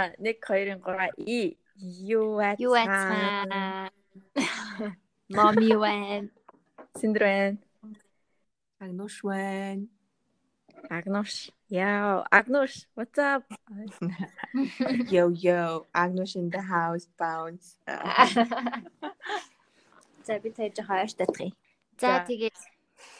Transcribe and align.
За 0.00 0.14
1 0.18 0.36
2 0.40 0.80
3 0.80 1.10
и 1.18 1.58
юу 1.76 2.40
Юу 2.58 2.72
айцгаа. 2.72 3.90
Номи 5.28 5.64
юу 5.74 5.80
вэ? 5.80 6.30
Синдрэн 6.98 7.58
Агнуш 8.80 9.22
байна. 9.22 9.86
Агнош. 10.88 11.50
Яа, 11.68 12.24
Агнош, 12.30 12.86
what's 12.96 13.18
up? 13.18 13.44
Yo 15.10 15.28
yo, 15.28 15.86
Agnush 15.92 16.36
in 16.36 16.48
the 16.48 16.62
house 16.62 17.06
bounce. 17.18 17.76
За 20.26 20.38
би 20.38 20.50
tage 20.50 20.82
хоёрт 20.82 21.16
татгий. 21.16 21.54
За 22.00 22.06
За. 22.06 22.24
тэгээд 22.24 22.56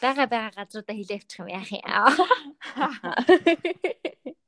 бага 0.01 0.27
бага 0.27 0.51
газруудаа 0.57 0.95
хилээвчих 0.97 1.39
юм 1.39 1.47
яах 1.47 1.71
юм. 1.71 1.81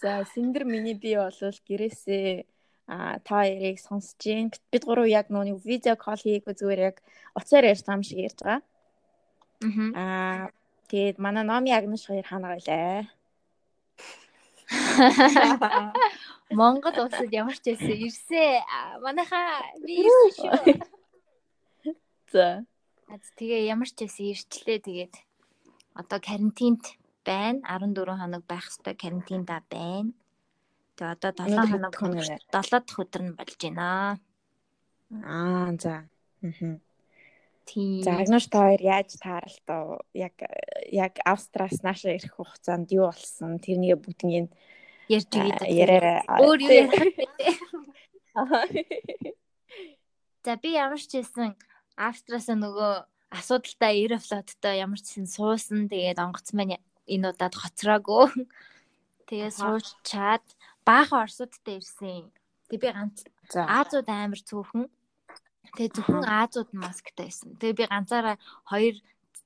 За 0.00 0.24
Синдэр 0.32 0.64
миний 0.64 0.94
би 0.94 1.16
бол 1.16 1.32
гэрээсээ 1.68 2.44
а 2.90 3.18
та 3.22 3.46
хоёрыг 3.46 3.78
сонсож 3.78 4.18
гин. 4.18 4.50
Бид, 4.72 4.84
гурав 4.84 5.06
яг 5.06 5.30
нууны 5.30 5.54
видео 5.62 5.94
кол 5.94 6.18
хийгээгүй 6.18 6.54
зүгээр 6.58 6.80
яг 6.90 6.96
уцаар 7.38 7.70
ярьж 7.70 7.86
байгаа 7.86 7.98
юм 7.98 8.02
шиг 8.02 8.18
ярьж 8.18 8.38
байгаа. 8.42 8.60
Аа 9.94 10.50
тэгээд 10.90 11.22
манай 11.22 11.44
Номи 11.46 11.70
Агнош 11.70 12.10
хоёр 12.10 12.26
ханаа 12.26 12.58
байлаа. 12.58 13.06
Монгол 16.50 16.96
улсад 16.98 17.30
ямар 17.30 17.54
ч 17.54 17.70
байсан 17.70 17.94
ирсээ. 17.94 18.58
Аа, 18.66 18.98
Манайхаа 18.98 19.62
би 19.86 20.02
ирсэн 20.02 20.30
шүү. 20.34 21.94
За. 22.34 22.66
Тэгээ 23.38 23.70
ямар 23.70 23.86
ч 23.86 24.02
байсан 24.02 24.26
ирчлээ 24.34 24.78
тэгээд 24.82 25.14
одоо 25.94 26.18
карантинд 26.18 26.82
байна. 27.24 27.60
14 27.64 28.20
хоног 28.20 28.42
байх 28.46 28.66
хэвээр 28.68 28.96
карантинда 28.96 29.62
байна. 29.70 30.12
Тэгээ 30.96 31.14
одоо 31.16 31.30
7 31.32 31.48
Өнөөдөр 31.48 31.70
хоног 31.72 31.92
хэд 31.92 32.00
хоног 32.00 32.26
вэ? 32.28 32.38
7 32.52 32.84
дахь 32.84 33.00
өдөр 33.02 33.22
нь 33.24 33.36
болж 33.38 33.56
байна. 33.60 33.88
Аа 35.24 35.72
за. 35.80 35.94
Мгм. 36.42 36.80
Тийм. 37.70 38.02
За 38.02 38.18
Агнош 38.18 38.46
та 38.50 38.58
хоёр 38.66 38.82
яаж 38.82 39.14
тааралтаа 39.20 40.02
яг 40.14 40.34
яг 40.90 41.14
Австраас 41.24 41.82
нааша 41.82 42.16
ирэх 42.16 42.34
хугацаанд 42.34 42.90
юу 42.90 43.06
болсон? 43.10 43.58
Тэрнийг 43.62 44.02
бүгднийг 44.02 44.50
ярьж 45.08 45.30
өгье. 45.30 45.54
яраарай. 45.68 46.22
Өөр 46.26 46.58
юу 46.66 46.74
ярих 46.82 47.16
вэ? 47.18 47.26
За 50.44 50.56
би 50.56 50.74
ямар 50.74 50.98
ч 50.98 51.14
хэлсэн 51.14 51.54
Австраас 51.94 52.48
нөгөө 52.48 52.92
асуудалтай 53.30 54.02
Аэрофлоттой 54.02 54.82
ямар 54.82 54.98
ч 54.98 55.14
хэлсэн 55.14 55.26
суусан. 55.30 55.86
Тэгээд 55.86 56.18
онгоц 56.18 56.50
маань 56.56 56.80
энэ 57.10 57.34
удаад 57.34 57.54
хоцроогүй. 57.58 58.24
Тэгээд 59.28 59.58
суучаад 59.58 60.46
баахан 60.86 61.26
Оросуудтай 61.26 61.82
ирсэн. 61.82 62.30
Тэг 62.70 62.78
би 62.80 62.88
ганц 62.90 63.26
За. 63.50 63.66
Азууд 63.66 64.06
амар 64.06 64.38
цөөхөн. 64.38 64.86
Тэгээ 65.74 65.94
зөвхөн 65.98 66.26
Азууд 66.26 66.70
нь 66.70 66.82
масктай 66.82 67.26
байсан. 67.26 67.58
Тэгээ 67.58 67.78
би 67.78 67.84
ганцаараа 67.90 68.36
хоёр 68.70 68.94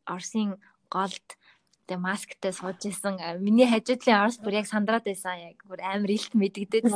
Оросын 0.04 0.60
голд 0.92 1.28
тэгээ 1.88 2.04
масктай 2.04 2.52
сууж 2.52 2.80
исэн. 2.84 3.16
А, 3.20 3.40
Миний 3.40 3.68
хажуудлын 3.68 4.28
Орос 4.28 4.38
бүр 4.40 4.60
яг 4.60 4.68
сандраад 4.68 5.04
байсан. 5.08 5.40
Яг 5.40 5.60
бүр 5.64 5.80
амар 5.80 6.12
илт 6.12 6.32
мэдэгдээд 6.36 6.92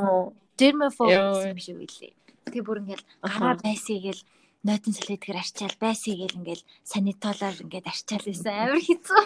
Germaphobe 0.61 1.17
юм 1.17 1.61
шиг 1.61 1.81
үлээ. 1.81 2.13
Тэгээ 2.53 2.65
бүр 2.65 2.81
ингээл 2.85 3.05
гараа 3.25 3.57
байсыг 3.57 4.01
гэл 4.05 4.23
нойтон 4.67 4.93
салхитгэр 4.95 5.39
арчаал 5.39 5.77
байсыг 5.79 6.19
гэл 6.19 6.39
ингээл 6.43 6.65
санитолоор 6.83 7.57
ингээд 7.63 7.87
арчаал 7.87 8.25
байсан. 8.27 8.47
Амар 8.49 8.83
хэцүү. 8.83 9.23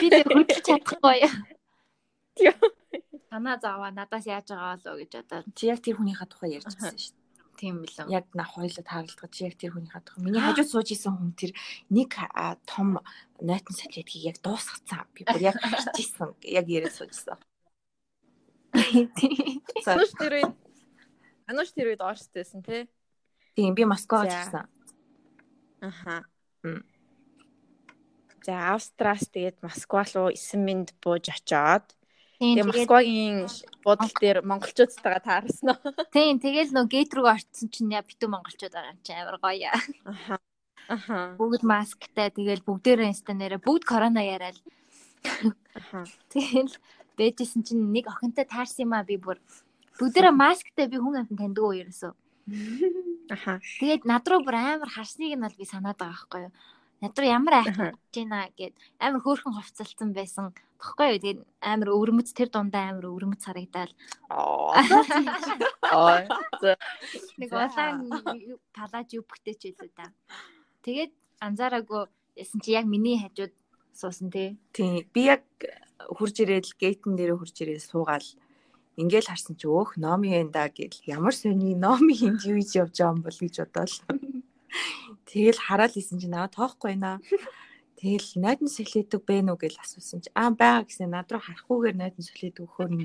Би 0.00 0.06
тэр 0.10 0.26
хөдлөж 0.26 0.64
чадахгүй. 0.66 1.20
Танаа 3.30 3.56
зааваа 3.62 3.90
надаас 3.94 4.26
яаж 4.26 4.50
байгаа 4.50 4.74
болоо 4.76 4.96
гэж 5.00 5.12
одоо 5.22 5.40
Чи 5.54 5.70
яг 5.70 5.80
тэр 5.82 5.96
хүнийхээ 5.98 6.28
тухай 6.30 6.50
ярьж 6.58 6.66
байсан 6.72 6.98
шүү 6.98 7.14
дээ. 7.14 7.24
тийм 7.56 7.74
билүү. 7.82 8.06
Яг 8.12 8.26
нах 8.36 8.52
хоёлоо 8.54 8.84
тааралдгаа 8.84 9.30
чи 9.32 9.48
яг 9.48 9.56
тэр 9.56 9.72
хүнийхээ 9.72 10.02
тухай. 10.04 10.22
Миний 10.22 10.42
хажууд 10.44 10.70
сууж 10.70 10.88
исэн 10.92 11.16
хүн 11.16 11.32
тэр 11.32 11.52
нэг 11.88 12.12
том 12.68 13.00
нойтон 13.40 13.74
салхитгийг 13.74 14.36
яг 14.36 14.38
дуусгацсан. 14.44 15.08
Би 15.16 15.24
бүр 15.24 15.42
яг 15.42 15.56
харчихсан. 15.56 16.36
Яг 16.44 16.68
яриад 16.68 16.92
суужсан. 16.92 17.40
За 19.84 19.96
Ануш 19.96 20.12
тэр 20.12 20.32
үед 20.36 20.52
Ануш 21.48 21.70
тэр 21.72 21.96
үед 21.96 22.04
Оростойсэн 22.04 22.60
тий. 22.60 22.84
Тийм 23.56 23.74
би 23.74 23.88
Москвад 23.88 24.28
ирсэн. 24.28 24.68
Аха. 25.80 26.24
За 28.44 28.76
Австраас 28.76 29.26
тэгээд 29.32 29.64
Москва 29.64 30.04
руу 30.14 30.30
9 30.30 30.60
минут 30.60 30.94
бууж 31.02 31.26
очоод 31.32 31.96
тэгээд 32.38 32.68
Москвагийн 32.68 33.48
буудлын 33.80 34.20
дээр 34.20 34.38
монголчуудтайгаа 34.44 35.24
таарсан 35.24 35.72
уу? 35.72 35.90
тийм 36.14 36.36
тэгэл 36.38 36.70
нөө 36.76 36.86
гейт 36.86 37.10
рүү 37.16 37.26
орцсон 37.26 37.72
чинь 37.72 37.90
яа 37.96 38.04
битүү 38.04 38.28
монголчууд 38.28 38.76
байгаа 38.76 38.92
юм 38.92 39.00
чи 39.02 39.12
амар 39.16 39.40
гоё. 39.40 39.72
Аха. 40.04 40.36
Аха. 40.86 41.34
Бүгд 41.40 41.66
масктай 41.66 42.30
тэгэл 42.30 42.62
бүгдээрээ 42.62 43.10
инста 43.10 43.34
нэрэ 43.34 43.58
бүгд 43.58 43.82
корона 43.82 44.22
яриад 44.22 44.60
Аха. 45.74 46.06
тэгэл 46.30 46.76
бэжсэн 47.18 47.64
чинь 47.66 47.90
нэг 47.90 48.06
охинтой 48.06 48.46
таарсан 48.46 48.86
юм 48.86 48.94
а 48.94 49.02
би 49.02 49.16
бүр 49.18 49.40
бүгдээрээ 49.98 50.34
масктай 50.36 50.86
би 50.86 51.00
хүн 51.00 51.24
амтан 51.24 51.40
таньдаг 51.40 51.64
уу 51.64 51.74
ерөөсөө. 51.74 52.12
Аха. 53.30 53.58
Тэгээд 53.80 54.06
над 54.06 54.24
руу 54.30 54.40
бүр 54.46 54.54
амар 54.54 54.90
харсныг 54.90 55.34
нь 55.34 55.42
бол 55.42 55.58
би 55.58 55.66
санаад 55.66 55.98
байгаа 55.98 56.14
байхгүй 56.14 56.40
юу. 56.46 56.52
Над 57.02 57.18
руу 57.18 57.26
ямар 57.26 57.54
Аха. 57.58 57.66
айх 57.66 57.98
гинэ 58.14 58.40
гэд 58.54 58.74
амар 59.02 59.20
хөөрхөн 59.22 59.54
хувцалсан 59.58 60.14
байсан. 60.14 60.54
Тэгэхгүй 60.78 61.06
юу. 61.10 61.18
Тэгээд 61.18 61.40
амар 61.58 61.88
өвөрмөц 61.90 62.30
тэр 62.30 62.48
дундаа 62.54 62.94
амар 62.94 63.10
өвөрмөц 63.10 63.42
харагдаал. 63.42 63.92
Аа. 64.30 64.78
Нэг 67.40 67.50
улаан 67.50 68.06
палаж 68.70 69.08
юбгтэй 69.10 69.54
ч 69.58 69.74
илүү 69.74 69.90
да. 69.98 70.14
Тэгээд 70.86 71.12
анзаараагүй 71.42 72.06
ясан 72.38 72.60
чи 72.62 72.78
яг 72.78 72.86
миний 72.86 73.18
хажууд 73.18 73.54
суусан 73.90 74.30
тий. 74.30 74.54
Тийм. 74.70 75.02
Би 75.10 75.34
яг 75.34 75.42
хурж 75.98 76.38
ирээд 76.44 76.78
гейтэн 76.78 77.16
дээр 77.16 77.34
хурж 77.34 77.56
ирээд 77.58 77.82
суугаал 77.82 78.26
ингээл 78.96 79.28
харсан 79.28 79.54
чи 79.60 79.68
өөх 79.68 80.00
номи 80.00 80.32
энэ 80.32 80.72
гэл 80.72 80.96
ямар 81.04 81.34
сони 81.36 81.76
номи 81.76 82.16
энд 82.16 82.40
юу 82.48 82.56
хийж 82.56 82.80
явж 82.80 82.96
байгаа 82.96 83.12
юм 83.12 83.20
бол 83.20 83.38
гэж 83.38 83.54
бодоол. 83.60 83.96
Тэгэл 85.28 85.60
хараад 85.60 85.94
исэн 86.00 86.18
чи 86.20 86.28
наваа 86.32 86.48
тоохгүй 86.48 86.96
наа. 86.96 87.20
Тэгэл 88.00 88.40
найдан 88.40 88.68
солиодог 88.72 89.22
бэ 89.28 89.44
нү 89.44 89.54
гэл 89.60 89.76
асуусан 89.84 90.24
чи 90.24 90.30
аа 90.32 90.50
байгаа 90.52 90.88
гэсэн 90.88 91.12
над 91.12 91.28
руу 91.28 91.44
харахгүйгээр 91.44 91.96
найдан 92.00 92.24
солиодог 92.24 92.64
өгөхөр 92.64 92.88
юм. 92.96 93.04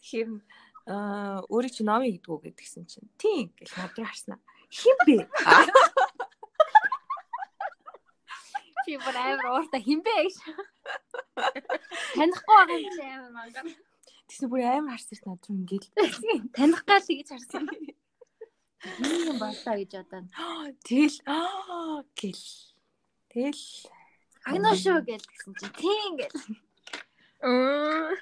Тэгэхээр 0.00 0.28
аа 0.88 1.44
өөрийг 1.52 1.72
чи 1.76 1.82
номи 1.84 2.08
гэдэг 2.16 2.32
үү 2.32 2.40
гэдгсэн 2.48 2.84
чинь 2.88 3.08
тийм 3.20 3.52
гэл 3.60 3.76
над 3.76 3.92
руу 3.92 4.08
харснаа. 4.08 4.40
Хин 4.72 4.96
бэ? 5.04 5.28
Чи 8.88 8.96
бүр 8.96 9.16
амар 9.20 9.48
ууртаа 9.52 9.84
хинбэ 9.84 10.12
гэж. 10.16 10.36
Танихгүй 12.16 12.54
байгаа 12.56 12.80
юм 12.80 12.92
чи 12.96 13.04
амар 13.04 13.32
мангар. 13.36 13.66
Тэгсэн 14.28 14.48
бүр 14.52 14.60
амар 14.60 15.00
харсэрт 15.00 15.24
над 15.24 15.40
руу 15.48 15.56
ингээл 15.56 15.88
Таних 16.52 16.84
гал 16.84 17.00
гэж 17.08 17.28
харсан. 17.32 17.64
Хин 18.78 19.32
юм 19.32 19.38
болоо 19.40 19.74
гэж 19.80 19.92
одоо. 20.04 20.22
Тэгэл 20.84 21.18
аа 21.24 22.04
гэл. 22.12 22.44
Тэгэл 23.32 23.64
Агноо 24.44 24.74
шүү 24.76 25.00
гэл 25.08 25.24
гэсэн 25.24 25.52
чи 25.56 25.66
тийм 25.80 26.12
гэл. 26.20 26.36
Мм. 27.42 28.14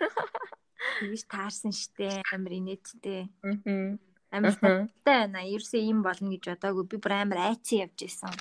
Тэгж 1.02 1.22
таарсан 1.26 1.72
штэ 1.74 2.22
амар 2.32 2.54
инээдтэй. 2.54 3.26
Мгм. 3.42 3.98
Амар 4.30 4.54
санаатай 4.54 5.26
байна. 5.26 5.42
Ерөөсөө 5.42 5.80
ийм 5.82 6.00
болно 6.06 6.30
гэж 6.32 6.54
бодоагүй. 6.54 6.84
Би 6.86 6.96
бүр 7.02 7.14
амар 7.18 7.50
айцсан 7.50 7.84
явж 7.84 7.98
исэн. 8.06 8.34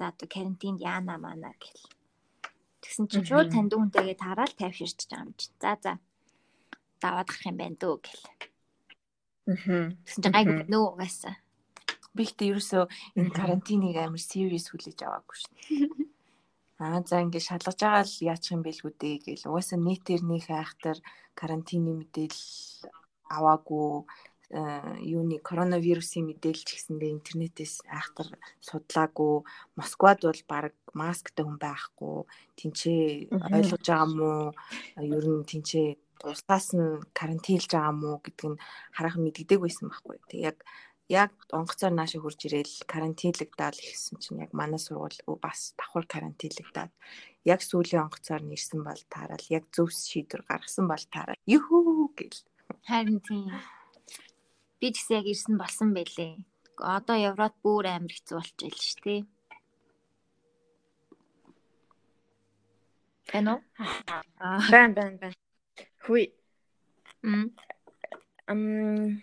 За 0.00 0.10
одоо 0.10 0.26
карантинд 0.26 0.80
яана 0.80 1.20
мана 1.20 1.52
гэл. 1.60 1.82
Тэгсэн 2.82 3.06
чинь 3.06 3.28
шууд 3.28 3.54
танд 3.54 3.72
хүнтэйгээ 3.76 4.18
таараад 4.18 4.56
тайвширч 4.58 5.06
байгаа 5.06 5.24
юм 5.28 5.32
чинь. 5.38 5.54
За 5.62 5.76
за. 5.78 5.92
Даваад 7.02 7.26
гарах 7.28 7.46
юм 7.50 7.56
байна 7.58 7.76
дөө 7.82 7.96
гэл. 8.06 8.24
Мгм. 9.50 9.98
Тэгсэн 10.06 10.22
чинь 10.22 10.34
гайгүй 10.36 10.54
Мгм. 10.62 10.70
нөө 10.70 10.84
угаасаа. 10.94 11.34
би 12.14 12.22
ихтэй 12.28 12.52
ерөөсөө 12.52 12.84
энэ 13.16 13.32
карантиныг 13.32 13.96
амар 13.96 14.20
serious 14.20 14.68
хүлээж 14.68 15.00
аваагүй 15.02 15.36
шин. 15.40 15.52
Аа 16.82 17.00
за 17.08 17.24
ингэ 17.24 17.40
шалгаж 17.40 17.78
байгаа 17.80 18.04
л 18.04 18.16
яачих 18.32 18.52
юм 18.52 18.62
бэлгүй 18.62 18.92
дээ 19.00 19.16
гэл. 19.24 19.48
Угаасаа 19.48 19.78
нийтээр 19.80 20.22
нэг 20.22 20.44
айхтар 20.52 20.98
карантины 21.32 21.96
мэдээлэл 21.96 22.92
аваагүй 23.32 24.04
э, 24.52 24.60
юуны 25.00 25.40
коронавирусын 25.40 26.26
мэдээлэл 26.28 26.66
ч 26.68 26.70
гэсэндээ 26.76 27.16
интернетээс 27.16 27.88
айхтар 27.88 28.28
судлаагүй. 28.60 29.46
Москвад 29.78 30.20
бол 30.20 30.42
баг 30.50 30.74
масктай 30.92 31.44
хүн 31.48 31.56
байхгүй. 31.56 32.28
Тинчээ 32.60 33.32
Мгм. 33.32 33.56
ойлгож 33.56 33.84
байгаа 33.88 34.08
мó 34.12 34.30
ер 35.00 35.24
нь 35.32 35.48
тинчээ 35.48 35.88
улсаас 36.28 36.72
нь 36.76 37.02
карантинлж 37.18 37.70
байгаа 37.72 37.94
мó 37.94 38.20
гэдг 38.24 38.42
нь 38.54 38.62
хараахан 38.96 39.22
мэддэг 39.24 39.58
байсан 39.62 39.86
байхгүй. 39.90 40.18
Тэг 40.30 40.40
яг 40.50 40.58
яг 41.08 41.32
онгоцоор 41.52 41.92
наашаа 41.94 42.22
хурж 42.22 42.40
ирээл 42.46 42.86
карантинлэгдаад 42.92 43.76
ихсэн 43.76 44.16
чинь 44.22 44.42
яг 44.44 44.50
манай 44.56 44.80
сургууль 44.80 45.18
бас 45.44 45.74
давхар 45.78 46.06
карантинлэгдаад 46.14 46.92
яг 47.44 47.60
сүүлийн 47.60 48.06
онгоцоор 48.06 48.42
нэрсэн 48.46 48.80
бол 48.86 49.02
таарал 49.12 49.46
яг 49.50 49.64
зөв 49.74 49.88
шийдвэр 49.90 50.42
гаргасан 50.48 50.86
бол 50.88 51.04
таарал 51.12 51.42
юхүү 51.44 52.08
гэл 52.16 52.40
Харин 52.88 53.20
тийм. 53.20 53.52
Би 54.80 54.88
ч 54.90 54.96
гэсэн 54.98 55.16
яг 55.20 55.26
ирсэн 55.32 55.54
болсон 55.58 55.88
байлээ. 55.94 56.42
Одоо 56.96 57.16
Европ 57.30 57.54
бүр 57.62 57.86
амар 57.86 58.12
хэцүү 58.14 58.36
болчихжээ 58.38 58.72
л 58.72 58.80
шүү 58.88 59.02
дээ. 59.04 59.22
Эно? 63.38 63.54
Аа. 64.40 64.58
Бан 64.72 64.90
бан 64.98 65.12
бан. 65.20 65.32
Хүй. 66.02 66.34
Мм. 67.22 67.54
Ам 68.50 69.22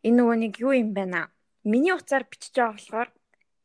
энэ 0.00 0.16
нөгөө 0.16 0.36
нэг 0.40 0.54
юу 0.64 0.72
юм 0.72 0.96
бэ 0.96 1.04
наа? 1.04 1.28
Миний 1.64 1.92
утсаар 1.92 2.24
бичиж 2.24 2.56
байгаа 2.56 2.76
болохоор 2.76 3.08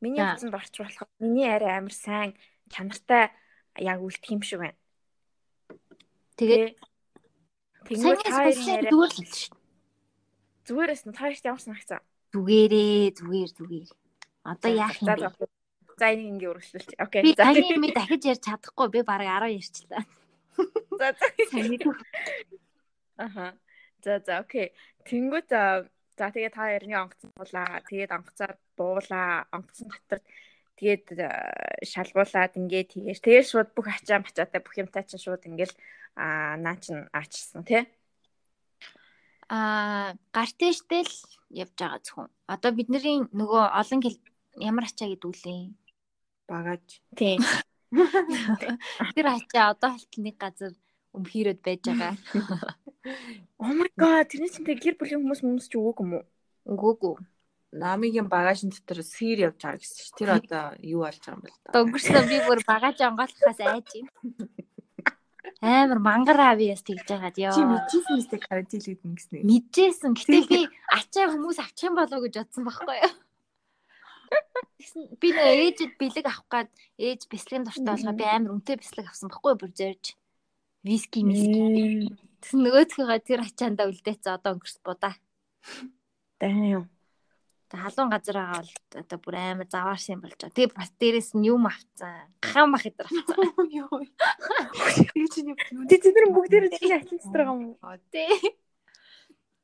миний 0.04 0.20
За. 0.20 0.36
утсанд 0.36 0.56
орчих 0.56 0.84
болохоор 0.84 1.10
миний 1.20 1.48
арай 1.48 1.80
амар 1.80 1.96
сайн 1.96 2.36
чанартай 2.68 3.32
яг 3.80 4.00
үлдэх 4.04 4.32
юм 4.36 4.44
шиг 4.44 4.60
байна. 4.60 4.80
Тэгээд 6.36 6.76
арай 8.36 8.52
зүгээр 8.52 9.14
л 9.16 9.32
шүү. 9.32 9.56
зүгээрээс 10.68 11.04
нь 11.08 11.16
таашд 11.16 11.46
ямар 11.48 11.64
санагцсан. 11.64 12.04
Зүгээрээ, 12.36 13.16
зүгээр 13.16 13.52
зүгээр. 13.56 13.90
Одоо 14.44 14.72
яах 14.76 15.00
юм 15.00 15.08
бэ? 15.16 15.48
за. 15.96 16.12
Энийг 16.12 16.30
ингээ 16.36 16.52
өргөжлүүлчих. 16.52 17.00
Окей. 17.00 17.22
Би 17.24 17.32
таны 17.32 17.64
юм 17.64 17.84
дахиж 17.96 18.22
ярьж 18.28 18.44
чадахгүй. 18.44 18.88
Би 18.92 19.02
бараг 19.08 19.48
10 19.48 19.56
ярьчлаа. 19.56 20.04
За 21.00 21.08
за. 21.14 21.28
Аха. 23.18 23.58
За 24.04 24.20
за 24.20 24.40
окей. 24.40 24.72
Тэнгүүд 25.06 25.46
за 25.50 25.90
за 26.18 26.32
тэгээ 26.32 26.52
та 26.56 26.72
ярины 26.72 26.96
онгоцсон 26.96 27.32
буулаа. 27.36 27.84
Тэгээд 27.84 28.12
онгоцоор 28.16 28.54
буулаа. 28.78 29.48
Онгоцсон 29.52 29.92
дотор 29.92 30.20
тэгээд 30.80 31.06
шалгуулад 31.84 32.54
ингээд 32.60 32.92
тэгэж 32.96 33.20
тэгээд 33.24 33.50
шууд 33.52 33.70
бүх 33.76 33.88
ачаа 33.92 34.20
мачаатай 34.24 34.62
бүх 34.64 34.76
юмтай 34.80 35.04
чинь 35.04 35.24
шууд 35.24 35.48
ингээл 35.48 35.76
аа 36.16 36.56
наа 36.56 36.76
чин 36.80 37.08
аачсан 37.12 37.64
тий. 37.64 37.84
Аа, 39.48 40.16
гартээштэй 40.34 41.04
л 41.06 41.16
явж 41.54 41.76
байгаа 41.78 42.02
зөвхөн. 42.02 42.30
Одоо 42.48 42.72
бидний 42.74 43.22
нөгөө 43.30 43.64
олон 43.80 44.00
ямар 44.60 44.86
ачаа 44.88 45.08
гэдүүлээ. 45.12 45.62
Багаж. 46.48 47.02
Тийм. 47.16 47.40
Тэр 49.16 49.28
ачаа 49.30 49.74
одоо 49.74 49.92
болтол 49.94 50.24
нэг 50.24 50.36
газар 50.38 50.74
өмхийрөд 51.16 51.60
байж 51.62 51.82
байгаа. 51.86 52.16
Oh 53.62 53.70
my 53.70 53.86
god, 53.94 54.26
тэрний 54.34 54.50
чинь 54.50 54.66
тэг 54.66 54.82
гэр 54.82 54.98
бүлийн 54.98 55.22
хүмүүс 55.22 55.46
хүмүүс 55.46 55.70
ч 55.70 55.78
өгөөг 55.78 56.02
юм 56.02 56.18
уу? 56.18 56.26
Үгүйгүй. 56.66 57.22
Намигийн 57.78 58.26
багажин 58.26 58.74
дотор 58.74 59.06
сэр 59.06 59.46
явж 59.46 59.62
байгаа 59.62 59.78
гэсэн 59.78 59.98
чинь 60.02 60.18
тэр 60.18 60.30
одоо 60.42 60.66
юу 60.82 61.06
болж 61.06 61.22
байгаа 61.22 61.38
юм 61.38 61.44
бэ 61.46 61.54
л 61.54 61.60
да. 61.62 61.74
Дөнгөрсөн 61.78 62.26
би 62.26 62.38
бүр 62.50 62.60
багаж 62.66 62.98
онгойлохоос 63.06 63.60
айж 63.62 63.90
юм. 63.94 64.08
Амар 65.62 66.00
мангар 66.02 66.40
авиас 66.58 66.82
тэгж 66.82 67.06
байгаад 67.06 67.38
ёо. 67.38 67.54
Чи 67.54 67.62
мэдчихсэн 67.62 68.16
мэт 68.18 68.34
карантинлээд 68.42 69.02
мэн 69.06 69.16
гэснэ. 69.16 69.46
Мэдчихсэн. 69.46 70.12
Гэтэл 70.18 70.50
би 70.50 70.62
ачаа 70.90 71.30
хүмүүс 71.30 71.58
авчих 71.62 71.94
юм 71.94 71.96
болоо 72.02 72.20
гэж 72.26 72.34
бодсон 72.42 72.64
байхгүй 72.66 72.98
юу? 73.06 73.14
Би 75.20 75.30
нөө 75.34 75.52
ээжэд 75.66 75.94
бэлэг 76.00 76.26
авах 76.30 76.46
гад 76.50 76.70
ээж 77.00 77.28
бислэгийн 77.32 77.66
дуртай 77.66 77.94
болохоор 77.96 78.20
би 78.20 78.26
амар 78.26 78.54
үнэтэй 78.56 78.78
бислэг 78.80 79.08
авсан 79.10 79.30
байхгүй 79.30 79.52
юу 79.52 79.60
бүр 79.60 79.72
зорж. 79.74 80.06
Виски 80.86 81.26
миски. 81.26 82.12
Тэгсэн 82.42 82.60
нөгөөдхийгаа 82.62 83.20
тэр 83.26 83.42
ачаандаа 83.42 83.90
үлдээц 83.90 84.24
одоо 84.30 84.54
өнгөрс 84.54 84.78
будаа. 84.86 85.18
Damn. 86.40 86.86
Тэг 87.66 87.80
халуун 87.82 88.14
газар 88.14 88.38
байгаа 88.38 88.62
бол 88.62 89.02
одоо 89.02 89.18
бүр 89.26 89.36
амар 89.36 89.68
заваарсан 89.68 90.14
юм 90.16 90.22
болж 90.22 90.38
байгаа. 90.38 90.54
Тэгээ 90.54 90.78
бас 90.78 90.90
дээрэс 91.02 91.32
нь 91.34 91.48
юм 91.50 91.66
авцсан. 91.66 92.30
Гахаан 92.38 92.70
мах 92.70 92.86
идэр 92.86 93.10
авцсан. 93.10 93.42
Йоо. 93.74 94.06
Тэр 95.10 95.28
чинь 95.34 95.50
юу 95.50 95.58
юм? 95.58 95.90
Тэ 95.90 95.98
тэд 95.98 96.14
нар 96.14 96.30
бүгдээрээ 96.30 96.72
тийм 96.78 96.94
ачаан 96.94 97.18
дотор 97.18 97.42
байгаа 97.42 97.58
юм 97.58 97.74
уу? 97.82 97.98
Тий. 98.14 98.30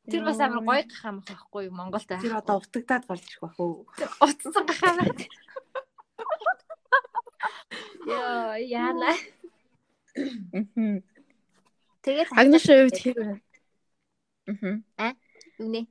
Тэр 0.10 0.26
бас 0.26 0.40
амар 0.42 0.66
гоё 0.66 0.84
гахаан 0.90 1.16
мах 1.22 1.28
байхгүй 1.30 1.62
юу 1.70 1.76
Монголд 1.78 2.08
байх. 2.10 2.22
Тэр 2.22 2.36
одоо 2.42 2.58
утагдаад 2.58 3.06
болж 3.06 3.22
ирэх 3.22 3.42
бах 3.46 3.58
уу? 3.62 3.86
утсан 4.26 4.66
гахаан 4.66 4.98
мах. 4.98 5.20
Йоо 8.10 8.58
яана. 8.58 9.14
Тэгээд 12.02 12.30
Агнашаа 12.34 12.82
юу 12.82 12.90
гэх 12.90 13.06
юм 13.06 13.18
бэ? 13.22 13.36
Мгм. 14.50 14.74
юу 15.62 15.70
нэ? 15.70 15.86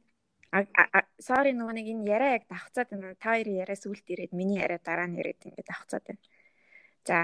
А 0.50 0.66
а- 0.74 1.06
sorry 1.22 1.54
нөгөө 1.54 1.74
нэг 1.78 1.86
энэ 1.86 2.10
яриа 2.10 2.34
яг 2.42 2.44
давхцаад 2.50 2.90
байна. 2.90 3.14
Та 3.14 3.38
хоёрын 3.38 3.62
яриа 3.62 3.78
сүлд 3.78 4.02
ирээд 4.10 4.34
миний 4.34 4.58
яриа 4.58 4.82
дараа 4.82 5.06
нь 5.06 5.14
ирээд 5.22 5.46
ингээд 5.46 5.70
давхцаад 5.70 6.04
байна. 6.10 6.22
За 7.06 7.16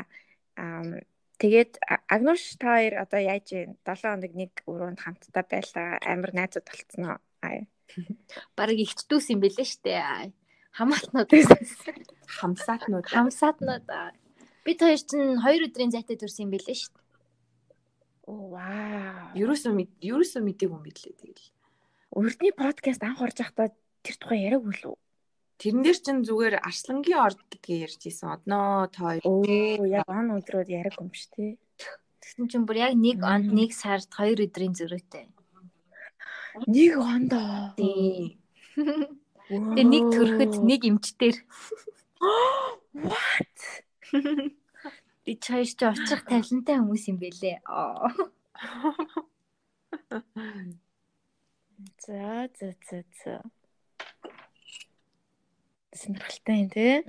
ам 0.55 1.03
тэгээд 1.41 1.73
Агнуш 2.09 2.57
та 2.61 2.81
хоёр 2.81 2.95
одоо 3.05 3.21
яаж 3.21 3.47
вэ? 3.53 3.77
7 3.85 4.17
хоног 4.17 4.33
нэг 4.33 4.53
өрөөнд 4.65 5.01
хамтдаа 5.01 5.45
байлаа. 5.45 6.01
Амар 6.01 6.33
найзууд 6.33 6.67
болцсноо. 6.67 7.17
Аа. 7.45 7.65
Бараг 8.57 8.79
ихчдүүс 8.81 9.33
юм 9.33 9.41
бэлээ 9.45 9.69
штэ. 9.69 10.33
Хамаатнууд 10.77 11.31
Хамсаатнууд. 12.41 13.07
хамсаатнууд. 13.07 13.87
Би 14.65 14.73
хоёр 14.77 15.01
чинь 15.01 15.41
2 15.41 15.71
өдрийн 15.71 15.93
зайтай 15.95 16.17
төрсөн 16.19 16.49
юм 16.49 16.53
бэлээ 16.57 16.77
штэ. 16.77 17.01
Оо 18.27 18.51
вау. 18.59 19.31
Ерөөсөө 19.39 19.73
мэд 19.73 19.91
ерөөсөө 20.03 20.43
мэдээг 20.43 20.73
юм 20.75 20.83
бидлээ 20.83 21.15
тэгэл. 21.15 21.47
Урдны 22.11 22.51
подкаст 22.51 23.03
анх 23.07 23.23
орж 23.23 23.39
байхдаа 23.39 23.71
тэр 24.03 24.17
тухай 24.19 24.51
яриаггүй 24.51 24.75
л 24.83 24.85
үү? 24.91 24.97
Тэрэн 25.57 25.83
дээр 25.83 25.99
чинь 26.05 26.21
зүгээр 26.29 26.61
Арслангийн 26.61 27.17
орд 27.17 27.41
гэдгээ 27.49 27.79
ярьж 27.89 28.03
исэн. 28.13 28.29
Одноо 28.37 28.93
тоо 28.93 29.17
Оо 29.25 29.41
яг 29.89 30.05
он 30.05 30.37
өдрүүд 30.37 30.69
яриаг 30.69 31.01
юм 31.01 31.09
шүү 31.17 31.33
дээ. 31.33 31.53
Тэгсэн 32.21 32.45
чинь 32.53 32.67
бүр 32.69 32.77
яг 32.85 32.93
нэг 32.93 33.25
онд 33.25 33.49
нэг 33.57 33.73
сард 33.73 34.05
2 34.13 34.37
өдрийн 34.45 34.77
зөрүүтэй. 34.77 35.33
Нэг 36.69 36.93
хондоо. 37.01 37.73
Тий. 37.81 38.37
Тэгээ 38.77 39.87
нэг 39.89 40.05
төрөхөд 40.13 40.53
нэг 40.61 40.81
эмчтэр. 40.85 41.37
What? 43.09 43.57
Би 45.25 45.33
чаяш 45.41 45.73
чи 45.73 45.85
очих 45.89 46.21
талантай 46.29 46.77
хүмүүс 46.81 47.05
юм 47.11 47.17
бэлээ. 47.17 47.65
За 52.05 52.49
за 52.59 52.69
за 52.89 52.99
за. 53.21 53.35
Сонирхолтой 55.97 56.57
юм 56.61 56.69
тий. 56.71 57.03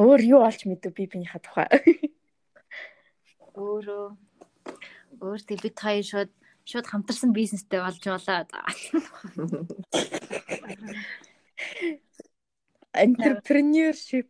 Өөр 0.00 0.20
юу 0.24 0.40
олж 0.48 0.64
мэдв 0.64 0.90
би 0.96 1.04
бинийхээ 1.06 1.42
тухай. 1.44 1.68
Өөрөө 3.52 4.16
өөр 5.20 5.40
тэг 5.44 5.60
бид 5.60 5.76
хоёр 5.76 6.04
шууд 6.08 6.32
шууд 6.64 6.86
хамтарсан 6.88 7.36
бизнестэй 7.36 7.84
болж 7.84 8.00
болоо. 8.00 8.48
Entrepreneurship. 12.92 14.28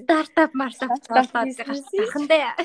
Стартап 0.00 0.52
Start-up 0.52 1.04
болоод 1.08 1.44
business. 1.44 1.84
гахандаа. 1.92 2.56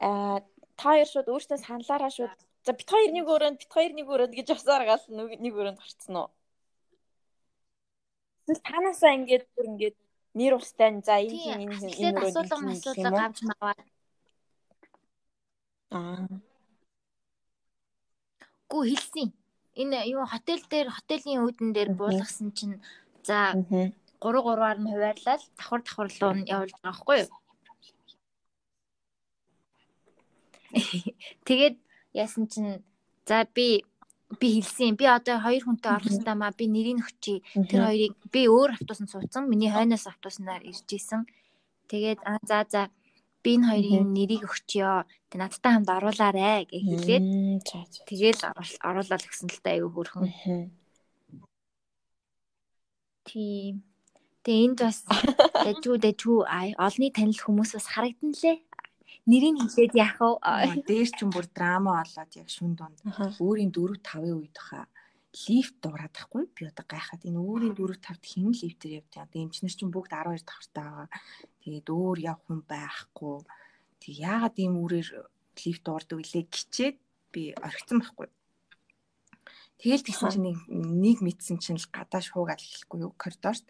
Аа 0.00 0.40
та 0.76 0.88
хоёр 0.92 1.08
шууд 1.08 1.28
өөртөө 1.32 1.58
саналаараа 1.60 2.12
шууд 2.12 2.36
за 2.66 2.72
бит 2.74 2.90
хоёр 2.90 3.10
нэг 3.14 3.26
өрөөнд 3.30 3.58
бит 3.62 3.70
хоёр 3.70 3.92
нэг 3.94 4.06
өрөөнд 4.10 4.34
гэж 4.34 4.48
авсаар 4.50 4.82
гал 4.90 5.04
нэг 5.06 5.54
өрөөнд 5.54 5.78
гарцсан 5.78 6.16
уу? 6.18 6.28
Эсвэл 8.50 8.66
танаасаа 8.66 9.14
ингээд 9.14 9.46
бүр 9.54 9.66
ингээд 9.70 9.96
нэр 10.34 10.58
устай 10.58 10.90
за 11.06 11.14
энэ 11.22 11.38
хин 11.38 11.60
энэ 11.62 11.94
хин 11.94 12.10
энэ 12.10 12.18
өрөөнд 12.18 12.38
асуулга 12.42 13.14
уу? 13.14 13.22
авч 13.22 13.38
маваад. 13.46 13.86
Аа. 15.94 16.26
Гүү 18.66 18.82
хэлсэн. 18.90 19.30
Энэ 19.78 19.98
юу 20.10 20.26
хотел 20.26 20.60
дээр 20.66 20.90
хотелийн 20.90 21.46
үүдэн 21.46 21.70
дээр 21.70 21.90
буулгасан 21.94 22.50
чинь 22.50 22.82
за 23.22 23.54
Мгм. 23.54 23.94
3 24.18 24.42
3-аар 24.42 24.78
нь 24.82 24.90
хуваарлал 24.90 25.42
давхар 25.54 25.80
давхар 25.86 26.08
руу 26.18 26.34
явуулж 26.50 26.74
байгаа 26.74 26.90
байхгүй 26.90 27.16
юу? 27.22 27.30
Тэгээд 31.46 31.76
яасан 32.16 32.48
чинь 32.48 32.80
за 33.28 33.44
би 33.54 33.84
би 34.40 34.46
хэлсэн. 34.58 34.96
Би 34.96 35.04
одоо 35.06 35.38
хоёр 35.38 35.62
хүнтэй 35.68 35.92
орох 35.92 36.08
хэрэгтэй 36.08 36.34
маа. 36.34 36.50
Би 36.56 36.66
нэрийг 36.66 36.98
өгчий. 37.04 37.44
Тэр 37.70 37.86
хоёрыг 37.86 38.14
би 38.32 38.40
өөр 38.50 38.70
автобусанд 38.74 39.10
суудсан. 39.12 39.46
Миний 39.46 39.70
хойноос 39.70 40.06
автобуснаар 40.10 40.64
ирж 40.66 40.88
исэн. 40.90 41.22
Тэгээд 41.86 42.20
аа 42.26 42.40
за 42.42 42.66
за 42.66 42.82
би 43.46 43.54
энэ 43.54 43.66
хоёрын 43.70 44.10
нэрийг 44.10 44.42
өгчиё. 44.50 45.06
Тэг 45.30 45.38
надтай 45.38 45.72
хамт 45.78 45.86
оруулаарэ 45.94 46.66
гэж 46.66 46.82
хэлээд 46.82 47.24
тэгэл 48.10 48.40
оруул- 48.50 48.80
оруулаад 48.82 49.22
гисэн 49.22 49.46
л 49.54 49.60
та 49.62 49.70
аюу 49.78 49.94
хөрхөн. 49.94 50.26
Тийм. 53.26 53.82
Тэгээ 54.42 54.64
энд 54.70 54.78
бас 54.82 55.02
дэжүү 55.66 55.96
дэжүү 56.02 56.38
ай 56.46 56.74
олны 56.78 57.10
танил 57.14 57.38
хүмүүс 57.38 57.74
бас 57.78 57.86
харагдан 57.90 58.30
лээ. 58.34 58.62
Нэрийг 59.26 59.58
хэлээд 59.58 59.92
яах 59.98 60.18
вэ? 60.22 60.86
Дээр 60.86 61.10
чинь 61.10 61.34
бүр 61.34 61.46
драма 61.50 61.98
болоод 61.98 62.32
яг 62.38 62.48
шүн 62.50 62.78
дунд 62.78 62.98
өөрийн 63.42 63.74
4 63.74 63.98
5-ын 63.98 64.38
үед 64.38 64.54
хаа 64.54 64.86
лифт 65.44 65.76
дуурайд 65.82 66.14
байхгүй 66.16 66.44
би 66.56 66.62
одоо 66.70 66.86
гайхаад 66.88 67.26
энэ 67.28 67.36
өөрийн 67.36 67.74
4 67.76 67.98
5-д 68.00 68.24
хэн 68.24 68.54
лифтээр 68.54 68.98
явдаг. 69.02 69.28
Одоо 69.28 69.38
эмчнэр 69.42 69.74
чинь 69.74 69.92
бүгд 69.92 70.12
12 70.14 70.48
давхартай 70.48 70.84
байгаа. 70.86 71.08
Тэгээд 71.60 71.88
өөр 71.92 72.18
явах 72.24 72.44
хүн 72.46 72.60
байхгүй. 72.64 73.36
Тэг 74.00 74.14
яагаад 74.16 74.56
ийм 74.56 74.74
үрээр 74.80 75.08
лифт 75.60 75.82
дуурдаг 75.84 76.16
үлээ 76.16 76.44
гिचээд 76.48 76.96
би 77.32 77.42
орхисон 77.52 77.98
байхгүй. 78.00 78.28
Тэгэл 79.76 80.06
тэгсэн 80.08 80.32
чинь 80.32 80.56
нэг 81.04 81.18
мэдсэн 81.20 81.60
чинь 81.60 81.76
л 81.76 81.92
гадаа 81.92 82.24
шууг 82.24 82.48
аллахгүй 82.48 82.98
юу 83.04 83.12
коридорт 83.20 83.64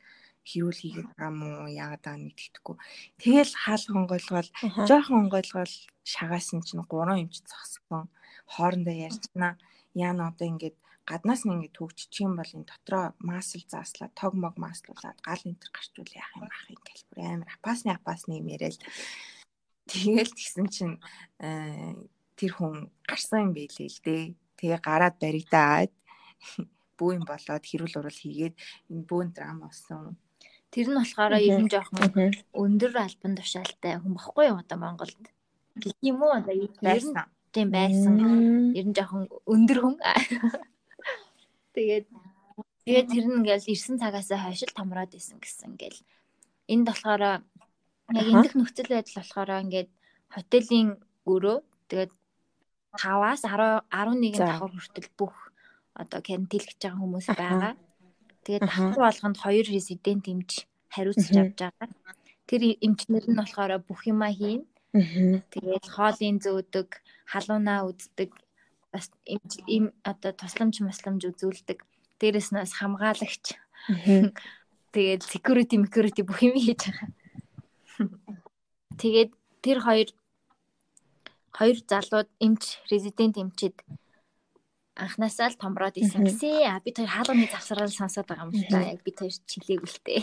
хэрүүл 0.49 0.81
хийгээд 0.81 1.09
байгаа 1.11 1.33
мó 1.35 1.51
яагаад 1.67 2.03
байгаа 2.07 2.23
нэг 2.23 2.35
тэгдэхгүй. 2.39 2.77
Тэгэл 3.23 3.53
хаалга 3.65 3.93
онгойлгол 4.01 4.49
жоохон 4.89 5.17
онгойлгол 5.27 5.75
шагаасан 6.07 6.61
чинь 6.67 6.87
гурван 6.87 7.23
юмч 7.27 7.43
зогссон. 7.43 8.07
Хоорондоо 8.55 8.95
ярьцнаа 8.95 9.53
яана 9.95 10.31
одоо 10.31 10.47
ингээд 10.47 10.77
гаднаас 11.11 11.43
нь 11.45 11.55
ингээд 11.55 11.77
төгччих 11.79 12.27
юм 12.27 12.35
бол 12.39 12.51
энэ 12.57 12.71
дотроо 12.71 13.05
масл 13.31 13.63
зааслаа 13.73 14.11
тог 14.21 14.33
мог 14.35 14.55
маслуулаад 14.59 15.19
гал 15.27 15.43
энтер 15.51 15.71
гарчвал 15.75 16.13
яах 16.15 16.33
юм 16.39 16.47
юм 16.75 16.81
гээл 16.87 17.05
бүр 17.11 17.19
амар 17.27 17.51
апасны 17.57 17.91
апасны 17.95 18.33
юм 18.41 18.47
яриад 18.55 18.79
тэгэл 19.91 20.33
тэгсэн 20.35 20.67
чинь 20.75 20.97
э, 21.47 21.95
тэр 22.37 22.53
хүн 22.59 22.91
гарсан 23.09 23.49
юм 23.49 23.53
байлээ 23.57 23.89
л 23.89 24.01
дээ. 24.05 24.23
Тэгээ 24.59 24.81
гараад 24.83 25.17
баригдаад 25.23 25.93
бүү 26.99 27.11
юм 27.17 27.25
болоод 27.25 27.65
хэрүүл 27.65 27.99
урал 28.01 28.21
хийгээд 28.23 28.55
энэ 28.93 29.07
бүүн 29.09 29.29
драма 29.33 29.71
болсон. 29.71 30.19
Тэр 30.77 30.93
нь 30.93 30.99
болохоор 31.01 31.33
ер 31.41 31.57
нь 31.57 31.73
жоохон 31.73 32.37
өндөр 32.53 32.93
альбан 33.01 33.33
тушаалтай 33.33 33.97
хүн 33.97 34.13
баггүй 34.13 34.53
юу 34.53 34.61
одоо 34.61 34.77
Монголд. 34.77 35.25
Гэх 35.81 35.97
юм 36.05 36.21
уу? 36.21 36.37
Одоо 36.37 36.53
ер 36.53 36.69
нь 36.69 37.17
тийм 37.49 37.73
байсан. 37.73 38.21
Ер 38.77 38.85
нь 38.85 38.93
жоохон 38.93 39.25
өндөр 39.49 39.79
хүн. 39.81 39.97
Тэгээд 41.73 42.07
тэгээд 42.85 43.09
тэр 43.09 43.25
нь 43.25 43.37
ингээл 43.41 43.73
ирсэн 43.73 43.97
цагаас 43.97 44.29
хойш 44.29 44.69
л 44.69 44.77
томроод 44.77 45.17
исэн 45.17 45.41
гэсэн 45.41 45.81
ингээл. 45.81 46.05
Энд 46.69 46.85
болохоор 46.93 47.25
яг 47.25 47.41
эндх 48.13 48.53
нөхцөл 48.53 48.93
байдал 48.93 49.17
болохоор 49.17 49.51
ингээд 49.65 49.91
хотелийн 50.29 51.01
өрөө 51.25 51.65
тэгээд 51.89 52.13
5-аас 53.01 53.49
10 53.49 53.81
11 53.89 54.45
давхар 54.45 54.73
хүртэл 54.77 55.09
бүх 55.17 55.35
одоо 55.97 56.21
карантинлэгч 56.21 56.81
байгаа 56.85 57.01
хүмүүс 57.01 57.27
байгаа. 57.33 57.73
Тэгээд 58.47 58.63
давхар 58.63 58.95
болгонд 58.95 59.37
2 59.43 59.67
резидент 59.75 60.25
имж 60.31 60.71
хариуцж 60.95 61.35
авч 61.35 61.59
байгаа. 61.59 61.91
Тэр 62.47 62.79
эмчнэр 62.79 63.27
нь 63.27 63.35
болохоор 63.35 63.83
бүх 63.83 64.07
юма 64.07 64.31
хийн. 64.31 64.63
Тэгээд 65.51 65.87
хоолын 65.91 66.39
зөөдөг, 66.39 66.89
халуунаа 67.27 67.91
үздэг, 67.91 68.31
бас 68.95 69.11
им 69.67 69.91
одоо 70.07 70.31
тусламж 70.31 70.79
масламж 70.81 71.27
үзүүлдэг. 71.27 71.83
Дээрэс 72.23 72.55
нь 72.55 72.61
бас 72.63 72.73
хамгаалагч. 72.79 73.59
Тэгээд 74.95 75.23
security 75.27 75.77
security 75.83 76.23
бүх 76.23 76.39
юм 76.47 76.55
хийж 76.55 76.87
байгаа. 76.87 77.11
Тэгээд 79.03 79.31
тэр 79.61 79.79
хоёр 79.83 80.09
хоёр 81.51 81.77
залууд 81.91 82.29
эмч 82.39 82.79
резидент 82.93 83.37
эмчид 83.43 83.77
анхнаасаа 84.97 85.53
л 85.53 85.61
томроод 85.61 85.97
исэн 86.01 86.25
гэсэн. 86.25 86.73
А 86.73 86.81
бид 86.81 86.97
хоёр 86.97 87.13
хаалганы 87.13 87.47
завсрал 87.53 87.93
сонсоод 87.93 88.27
байгаа 88.27 88.49
юм 88.49 88.57
л 88.57 88.69
та. 88.73 88.81
Яг 88.81 89.05
бид 89.05 89.17
хоёр 89.21 89.35
чилээг 89.45 89.85
үлтэй. 89.85 90.21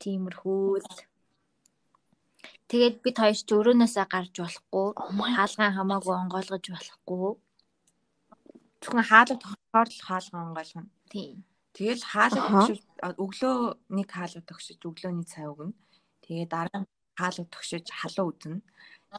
Тиймэрхүү 0.00 0.64
л. 0.80 0.88
Тэгээд 2.72 2.96
бид 3.04 3.16
хоёр 3.20 3.36
ч 3.36 3.50
өрөөнөөсөө 3.52 4.06
гарч 4.08 4.34
болохгүй. 4.40 4.88
Хаалгаан 5.36 5.76
хамаагүй 5.76 6.14
онгойлгож 6.16 6.64
болохгүй. 6.72 7.28
Зөвхөн 8.80 9.04
хаалга 9.04 9.36
тохиолдохоор 9.36 9.88
л 9.92 10.04
хаалга 10.08 10.36
онгойлгоно. 10.40 10.88
Тийм. 11.12 11.44
Тэгэл 11.76 12.04
хаалга 12.08 12.40
төгшөж 12.48 12.80
өглөө 13.20 13.56
нэг 13.96 14.08
хаалга 14.08 14.40
төгшөж 14.48 14.78
өглөөний 14.80 15.28
цай 15.28 15.44
өгнө. 15.52 15.76
Тэгээ 16.24 16.48
дараа 16.48 16.80
нь 16.80 16.88
хаалга 17.20 17.44
төгшөж 17.52 17.84
халуун 17.92 18.28
үднэ. 18.32 18.58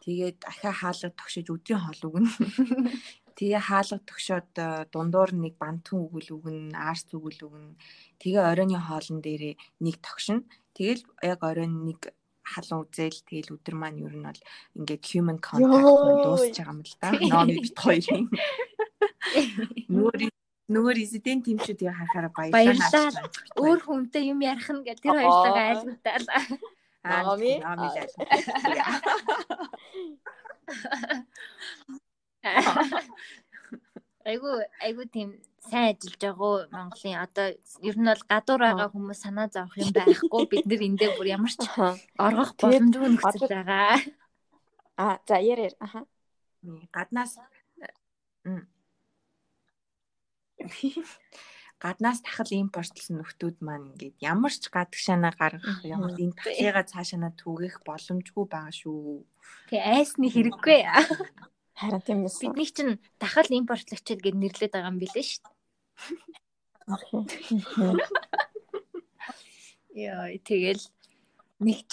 Тэгээд 0.01 0.39
ахаа 0.49 0.73
хаалга 0.73 1.09
төгшөж 1.13 1.45
өдрийн 1.53 1.81
хоол 1.85 2.01
өгнө. 2.09 2.29
Тэгээ 3.33 3.61
хаалга 3.65 3.97
төгшөөд 4.05 4.51
э, 4.61 4.67
дундуур 4.93 5.31
нэг 5.33 5.57
бантун 5.57 6.05
өгөл 6.05 6.37
өгнө, 6.37 6.77
арс 6.77 7.09
өгөл 7.13 7.49
өгнө. 7.49 7.73
Тэгээ 8.21 8.43
оройн 8.43 8.77
хоолн 8.77 9.19
дээрээ 9.25 9.55
нэг 9.81 9.95
тогшин. 10.05 10.45
Тэгэл 10.77 11.01
яг 11.25 11.41
оройн 11.41 11.85
нэг 11.89 12.13
халуун 12.43 12.85
үзэл 12.85 13.23
тэгэл 13.25 13.55
өдөр 13.55 13.75
маань 13.79 14.03
ер 14.03 14.13
нь 14.13 14.27
бол 14.27 14.41
ингээд 14.77 15.03
human 15.07 15.39
contact 15.39 15.71
дуусч 15.71 16.59
байгаа 16.59 16.75
юм 16.75 16.81
л 16.83 16.95
да. 16.99 17.09
Ноны 17.31 17.55
бит 17.63 17.77
хоёрын. 17.79 18.27
Нүөр 19.93 20.29
нөгөө 20.73 20.93
резидент 20.95 21.45
тимчүүдийг 21.47 21.95
харахаараа 21.95 22.31
баярлалаа. 22.35 23.31
Өөр 23.59 23.79
хүнтэй 23.83 24.27
юм 24.31 24.39
ярих 24.43 24.69
нь 24.71 24.83
гэх 24.83 24.99
тэр 24.99 25.15
хоёртойгоо 25.23 25.63
айлгуултаа. 25.71 26.19
Аа 27.03 27.35
ми 27.35 27.51
аа 27.63 27.75
ми 27.79 27.87
Айгу 34.23 34.47
айгу 34.79 35.03
тийм 35.11 35.35
сайн 35.67 35.95
ажиллаж 35.95 36.19
байгаа 36.19 36.67
Монголын 36.71 37.19
одоо 37.25 37.47
ер 37.87 37.95
нь 37.99 38.07
бол 38.07 38.23
гадуур 38.31 38.61
байгаа 38.63 38.89
хүмүүс 38.91 39.19
санаа 39.23 39.47
зовох 39.51 39.75
юм 39.79 39.91
байхгүй 39.91 40.43
бид 40.51 40.65
нэр 40.67 40.81
эндээ 40.87 41.11
бүр 41.15 41.27
ямар 41.35 41.51
ч 41.51 41.63
оргох 42.25 42.51
боломжгүй 42.59 43.09
нөхцөл 43.11 43.51
байгаа. 43.51 43.99
А 44.95 45.19
за 45.27 45.35
ярээр 45.39 45.75
аха. 45.79 46.07
Гаднаас 46.95 47.35
гаднаас 51.83 52.19
тахал 52.23 52.51
импортлсон 52.63 53.19
нөхдүүд 53.19 53.57
маань 53.59 53.91
ингээд 53.91 54.15
ямар 54.23 54.53
ч 54.55 54.71
гадагшаанаа 54.71 55.33
гаргах 55.35 55.83
ямар 55.83 56.15
энэ 56.15 56.37
тахлыгаа 56.39 56.87
цаашаанаа 56.87 57.35
түгэх 57.35 57.83
боломжгүй 57.83 58.45
байгаа 58.47 58.71
шүү. 58.71 59.27
Тэгээ 59.67 59.83
айсны 59.83 60.27
хэрэггүй. 60.31 60.79
Харин 61.83 62.01
тийм 62.07 62.19
үү. 62.23 62.31
Бидний 62.39 62.69
чинь 62.71 62.99
дахал 63.19 63.49
импортлагчид 63.51 64.19
гэд 64.23 64.39
нэрлээд 64.39 64.73
байгаа 64.73 64.91
юм 64.91 64.99
билээ 65.03 65.25
шүү 65.27 65.43
дээ. 65.43 65.53
Яа, 69.93 70.31
тэгэл 70.41 70.83
нэг 71.63 71.85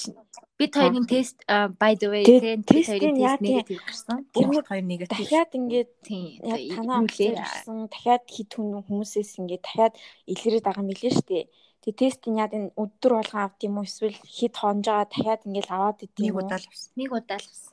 бид 0.59 0.73
хоёрын 0.75 1.07
тест 1.07 1.37
by 1.81 1.93
the 2.01 2.09
way 2.11 2.25
тийм 2.25 2.63
хоёрын 2.65 3.17
тест 3.19 3.41
негатив 3.43 3.81
гарсан. 3.87 4.27
Тэр 4.35 4.65
хоёр 4.67 4.85
негатив. 4.85 5.19
Дахиад 5.19 5.53
ингээд 5.59 5.91
яг 6.43 6.61
танаа 6.77 6.99
авсан 7.07 7.79
дахиад 7.93 8.25
хит 8.27 8.51
хүн 8.55 8.83
хүмүүсээс 8.87 9.39
ингээд 9.41 9.63
дахиад 9.65 9.95
илэрээд 10.27 10.65
байгаа 10.67 10.83
юм 10.83 10.91
билээ 10.91 11.13
шүү 11.15 11.27
дээ. 11.29 11.45
Тэгээ 11.81 12.01
тестийн 12.01 12.41
яад 12.43 12.53
энэ 12.57 12.75
өдөр 12.77 13.13
болгон 13.17 13.41
авд 13.41 13.61
юм 13.65 13.81
уу 13.81 13.89
эсвэл 13.89 14.19
хит 14.37 14.55
хонж 14.61 14.85
байгаа 14.85 15.09
дахиад 15.09 15.47
ингээд 15.49 15.69
аваад 15.73 15.99
идэв 16.05 16.25
нэг 16.25 16.35
удаа 16.37 16.59
л 16.61 16.69
авсан. 16.69 16.93
Нэг 17.01 17.11
удаа 17.13 17.39
л 17.41 17.49
авсан. 17.49 17.73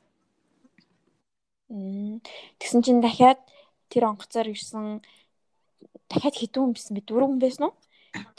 Тэгсэн 1.68 2.80
чинь 2.80 3.04
дахиад 3.04 3.44
тэр 3.92 4.08
онгоцоор 4.08 4.48
ирсэн 4.56 5.04
дахиад 6.08 6.36
хэдэн 6.40 6.64
хүн 6.64 6.74
бисэн 6.76 6.94
бэ? 6.96 7.04
Дөрвөн 7.04 7.36
хүн 7.36 7.44
байсан 7.44 7.64
уу? 7.68 7.76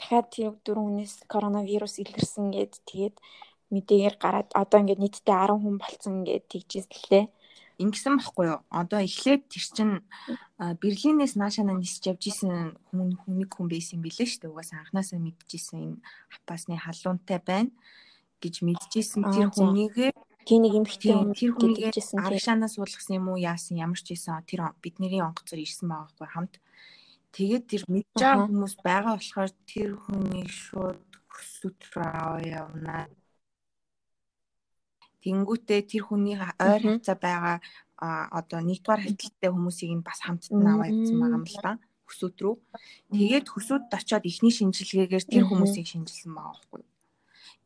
Дахиад 0.01 0.27
тэр 0.33 0.57
дөрвөн 0.65 1.05
хүнээс 1.05 1.29
коронавирус 1.29 2.01
илэрсэн 2.01 2.49
гэд 2.49 2.73
тэгээд 2.89 3.15
мэдээгээр 3.69 4.15
гараад 4.17 4.49
одоо 4.57 4.77
ингээд 4.81 5.01
нийтдээ 5.01 5.37
10 5.45 5.61
хүн 5.61 5.77
болцсон 5.77 6.15
гэд 6.25 6.49
тэгжсэн 6.49 6.89
лээ. 7.13 7.25
Ингэсэн 7.79 8.19
баггүй 8.19 8.45
юу? 8.49 8.59
Одоо 8.73 8.99
эхлээд 9.05 9.47
тэр 9.47 9.65
чин 9.71 9.89
Берлинээс 10.57 11.39
наашаа 11.39 11.63
нисэж 11.63 12.11
явж 12.11 12.23
исэн 12.27 12.75
хүн 12.91 13.15
хүнийг 13.23 13.53
хүн 13.55 13.71
байсан 13.71 14.01
юм 14.01 14.03
билээ 14.03 14.27
шүү 14.27 14.41
дээ. 14.43 14.51
Угаасаа 14.51 14.83
анханасаа 14.83 15.19
мэдчихсэн 15.21 15.79
энэ 15.79 16.01
хапасны 16.33 16.75
халуунтай 16.75 17.39
байна 17.39 17.71
гэж 18.43 18.67
мэдчихсэн 18.67 19.23
тэр 19.31 19.47
хүнийгээ 19.55 20.11
тийм 20.49 20.65
нэг 20.65 20.73
эмхтэй 20.81 21.13
тэр 21.37 21.51
хүнийг 21.53 21.93
аргашаанаас 21.93 22.73
суулгасан 22.81 23.21
юм 23.21 23.29
уу 23.29 23.37
яасан 23.37 23.77
ямар 23.77 24.01
ч 24.01 24.17
ийсэн 24.17 24.41
тэр 24.49 24.73
бидний 24.81 25.21
онгоцоор 25.21 25.61
ирсэн 25.61 25.85
байгаа 25.85 26.09
хгүй 26.09 26.29
хамт. 26.33 26.55
Тэгээд 27.37 27.65
тэр 27.69 27.83
мэдж 27.85 28.17
байгаа 28.17 28.49
хүмүүс 28.49 28.73
байгаа 28.81 29.13
болохоор 29.21 29.51
тэр 29.69 29.91
хүнийг 30.01 30.49
шууд 30.49 31.05
хөсөтрөө 31.29 32.49
явна. 32.49 33.05
Тэнгүүтээ 35.21 35.81
тэр 35.85 36.03
хүний 36.09 36.33
ойр 36.41 36.81
хавцаа 36.81 37.17
байгаа 37.21 37.57
одоо 38.33 38.59
нэгдүгээр 38.65 39.05
хайлттай 39.05 39.49
хүмүүсийг 39.53 39.91
нь 39.93 40.07
бас 40.07 40.19
хамтдан 40.25 40.65
аваа 40.65 40.89
явуулсан 40.89 41.19
байгаа 41.21 41.37
юм 41.37 41.45
л 41.45 41.59
да 41.61 41.71
хөсөөд 42.09 42.37
рүү. 42.41 42.55
Тэгээд 43.13 43.47
хөсөөд 43.53 43.85
очиод 43.93 44.25
ихний 44.25 44.53
шинжилгээгээр 44.55 45.25
тэр 45.29 45.43
хүмүүсийг 45.45 45.85
шинжилсэн 45.85 46.33
байгаа 46.33 46.57
байхгүй. 46.57 46.81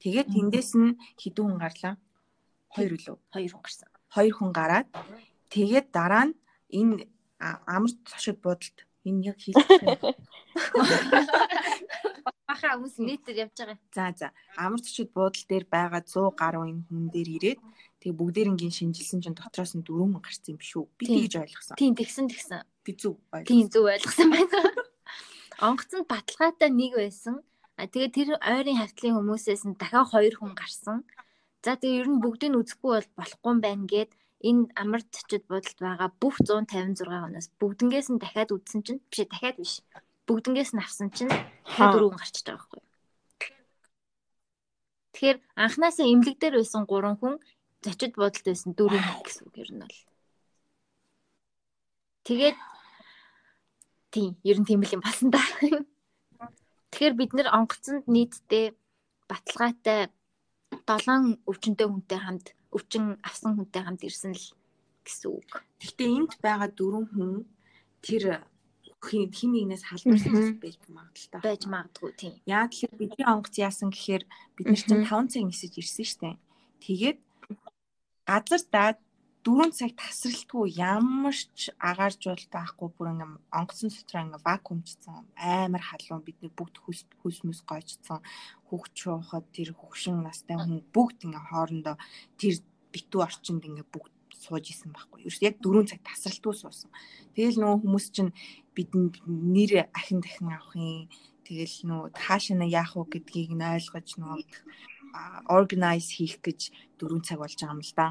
Тэгээд 0.03 0.27
тэндээс 0.35 0.71
нь 0.75 0.99
хідэн 1.21 1.45
хүн 1.47 1.59
гарлаа. 1.63 1.95
Хоёр 2.73 2.91
үлээ. 2.97 3.17
Хоёр 3.33 3.51
хүн 3.53 3.63
гарсан. 3.63 3.89
Хоёр 4.09 4.33
хүн 4.33 4.51
гараад 4.53 4.87
тэгээд 5.53 5.87
дараа 5.93 6.25
нь 6.29 6.33
энэ 6.73 7.05
амар 7.39 7.91
цошид 8.09 8.41
буудалд 8.41 8.77
энэ 9.05 9.29
яг 9.29 9.37
хийлээ. 9.37 9.63
Баха 12.47 12.77
хүмүүс 12.77 12.97
нийтээр 13.01 13.49
явж 13.49 13.57
байгаа. 13.57 13.77
За 13.93 14.13
за. 14.13 14.27
Амар 14.57 14.81
цочид 14.81 15.13
буудал 15.13 15.45
дээр 15.49 15.65
байгаа 15.69 16.01
100 16.05 16.31
гаруй 16.37 16.69
энэ 16.71 16.85
хүн 16.87 17.09
дээр 17.13 17.29
ирээд 17.37 17.59
тэгээ 18.01 18.19
бүгдээрингийн 18.19 18.73
шинжилсэн 18.73 19.21
чинь 19.23 19.37
дотроос 19.37 19.73
нь 19.73 19.85
дөрөв 19.85 20.09
хүн 20.09 20.23
гарсан 20.23 20.53
юм 20.55 20.61
шүү. 20.61 20.85
Би 20.97 21.05
тэгж 21.09 21.33
ойлгосон. 21.41 21.75
Тийм 21.79 21.93
тэгсэн 21.97 22.27
тэгсэн. 22.29 22.61
Би 22.85 22.91
зөв 22.93 23.17
ойлгосон. 23.31 23.49
Тийм 23.49 23.65
зөв 23.71 23.85
ойлгосон 23.89 24.29
байна. 24.29 24.57
Онгоцонд 25.67 26.07
баталгаатай 26.09 26.69
нэг 26.69 26.93
байсан. 26.99 27.41
А 27.79 27.89
тэгээ 27.89 28.11
тэр 28.13 28.29
ойрын 28.37 28.77
хавтлын 28.77 29.17
хүмүүсээс 29.17 29.63
нь 29.65 29.77
дахиад 29.79 30.11
хоёр 30.13 30.35
хүн 30.37 30.53
гарсан. 30.53 31.01
За 31.63 31.79
тэгээ 31.79 31.99
ер 32.03 32.09
нь 32.11 32.19
бүгдийг 32.19 32.59
үзэхгүй 32.59 32.91
бол 32.91 33.09
болохгүй 33.15 33.51
юм 33.55 33.59
байна 33.63 33.85
гэд 33.87 34.11
энэ 34.43 34.67
амар 34.75 35.01
зочид 35.07 35.47
бодолд 35.47 35.79
байгаа 35.79 36.09
бүх 36.19 36.35
156 36.43 37.07
оноос 37.07 37.47
бүгднгээс 37.59 38.07
нь 38.11 38.19
дахиад 38.19 38.51
үдсэн 38.51 38.83
чинь 38.83 38.99
биш 39.07 39.23
дахиад 39.31 39.57
биш. 39.63 39.79
Бүгднгээс 40.27 40.75
нь 40.75 40.83
авсан 40.83 41.07
чинь 41.15 41.31
дахиад 41.31 41.95
дөрөв 41.95 42.19
гарчиж 42.19 42.43
байгаа 42.43 42.67
байхгүй? 42.67 42.81
Тэгэхээр 45.15 45.37
анханасаа 45.63 46.07
имлэг 46.11 46.37
дээр 46.39 46.55
байсан 46.59 46.83
3 46.83 47.15
хүн 47.23 47.35
зочид 47.79 48.13
бодолд 48.19 48.43
байсан 48.43 48.71
4 48.75 48.99
хүн 48.99 49.23
гэсэн 49.23 49.43
үг 49.47 49.55
ер 49.63 49.71
нь 49.71 49.81
бол. 49.87 49.99
Тэгээд 52.27 52.57
тийм 54.11 54.31
ер 54.43 54.57
нь 54.59 54.67
тийм 54.67 54.83
л 54.83 54.95
юм 54.99 55.03
басан 55.07 55.31
да. 55.31 55.39
Тэгэхээр 56.91 57.15
бид 57.15 57.31
нэр 57.31 57.47
онгоцонд 57.55 58.03
нийтдээ 58.11 58.75
баталгаатай 59.31 60.11
7 60.87 61.39
өвчнөд 61.47 61.79
хүнтэй 61.81 62.19
хамт 62.19 62.45
өвчин 62.75 63.17
авсан 63.23 63.55
хүнтэй 63.55 63.83
хамт 63.83 64.01
ирсэн 64.03 64.33
л 64.35 64.47
гэсэн 65.05 65.29
үг. 65.31 65.51
Гэхдээ 65.79 66.09
энд 66.09 66.31
байгаа 66.43 66.69
дөрвөн 66.71 67.07
хүн 67.11 67.31
тэр 68.03 68.43
хин 69.03 69.51
нэгнээс 69.51 69.83
халдварсан 69.87 70.59
байж 70.63 70.79
магадaltaа. 70.87 71.41
Байж 71.43 71.63
магадгүй 71.67 72.11
тийм. 72.15 72.33
Яа 72.47 72.67
тэгэхээр 72.71 72.99
бидний 72.99 73.27
онгоц 73.27 73.55
яасан 73.59 73.91
гэхээр 73.91 74.23
бид 74.55 74.65
нар 74.67 74.79
чинь 74.79 75.03
5 75.03 75.31
цаг 75.31 75.43
нисэж 75.43 75.73
ирсэн 75.79 76.07
штэ. 76.07 76.29
Тэгээд 76.83 77.19
газар 78.23 78.63
даад 78.71 78.97
4 79.43 79.75
цаг 79.75 79.91
тасралтгүй 79.99 80.65
ямар 80.79 81.35
ч 81.35 81.67
агааржуулалт 81.89 82.47
байхгүй 82.47 82.89
бүр 82.95 83.11
ингээм 83.11 83.33
онгоцон 83.59 83.91
дотроо 83.91 84.23
ингээ 84.23 84.47
вакуумчсан 84.47 85.27
амар 85.35 85.83
халуун 85.83 86.23
бидний 86.23 86.51
бүгд 86.55 86.75
хүс 86.79 87.03
хүсмэс 87.19 87.59
гойчсон 87.67 88.23
хөвч 88.71 88.93
шуухад 89.03 89.45
тэр 89.51 89.75
хөвшин 89.75 90.23
настай 90.23 90.55
хүн 90.55 90.79
бүгд 90.95 91.27
ингээ 91.27 91.47
хоорондоо 91.51 91.95
тэр 92.39 92.55
битүү 92.95 93.19
орчинд 93.27 93.67
ингээ 93.67 93.87
бүгд 93.91 94.13
сууж 94.43 94.65
исэн 94.71 94.91
байхгүй. 94.95 95.27
Ерөөс 95.27 95.39
яг 95.43 95.55
4 95.59 95.91
цаг 95.91 95.99
тасралтгүй 96.07 96.55
суусан. 96.55 96.91
Тэгэл 97.35 97.59
нөгөө 97.59 97.79
хүмүүс 97.83 98.07
чинь 98.15 98.31
бидэнд 98.75 99.23
нэр 99.27 99.91
ахин 99.91 100.19
дахин 100.23 100.51
авахын 100.55 101.07
тэгэл 101.47 101.77
нөгөө 101.87 102.07
хаашаа 102.15 102.67
яах 102.67 102.95
вэ 102.95 103.03
гэдгийг 103.11 103.51
нь 103.55 103.67
ойлгож 103.75 104.07
нөгөө 104.19 104.41
organize 105.47 106.09
хийх 106.15 106.39
гэж 106.43 106.59
4 106.99 107.27
цаг 107.27 107.37
болж 107.39 107.55
байгаа 107.59 107.75
юм 107.75 107.83
л 107.83 107.93
да. 107.95 108.07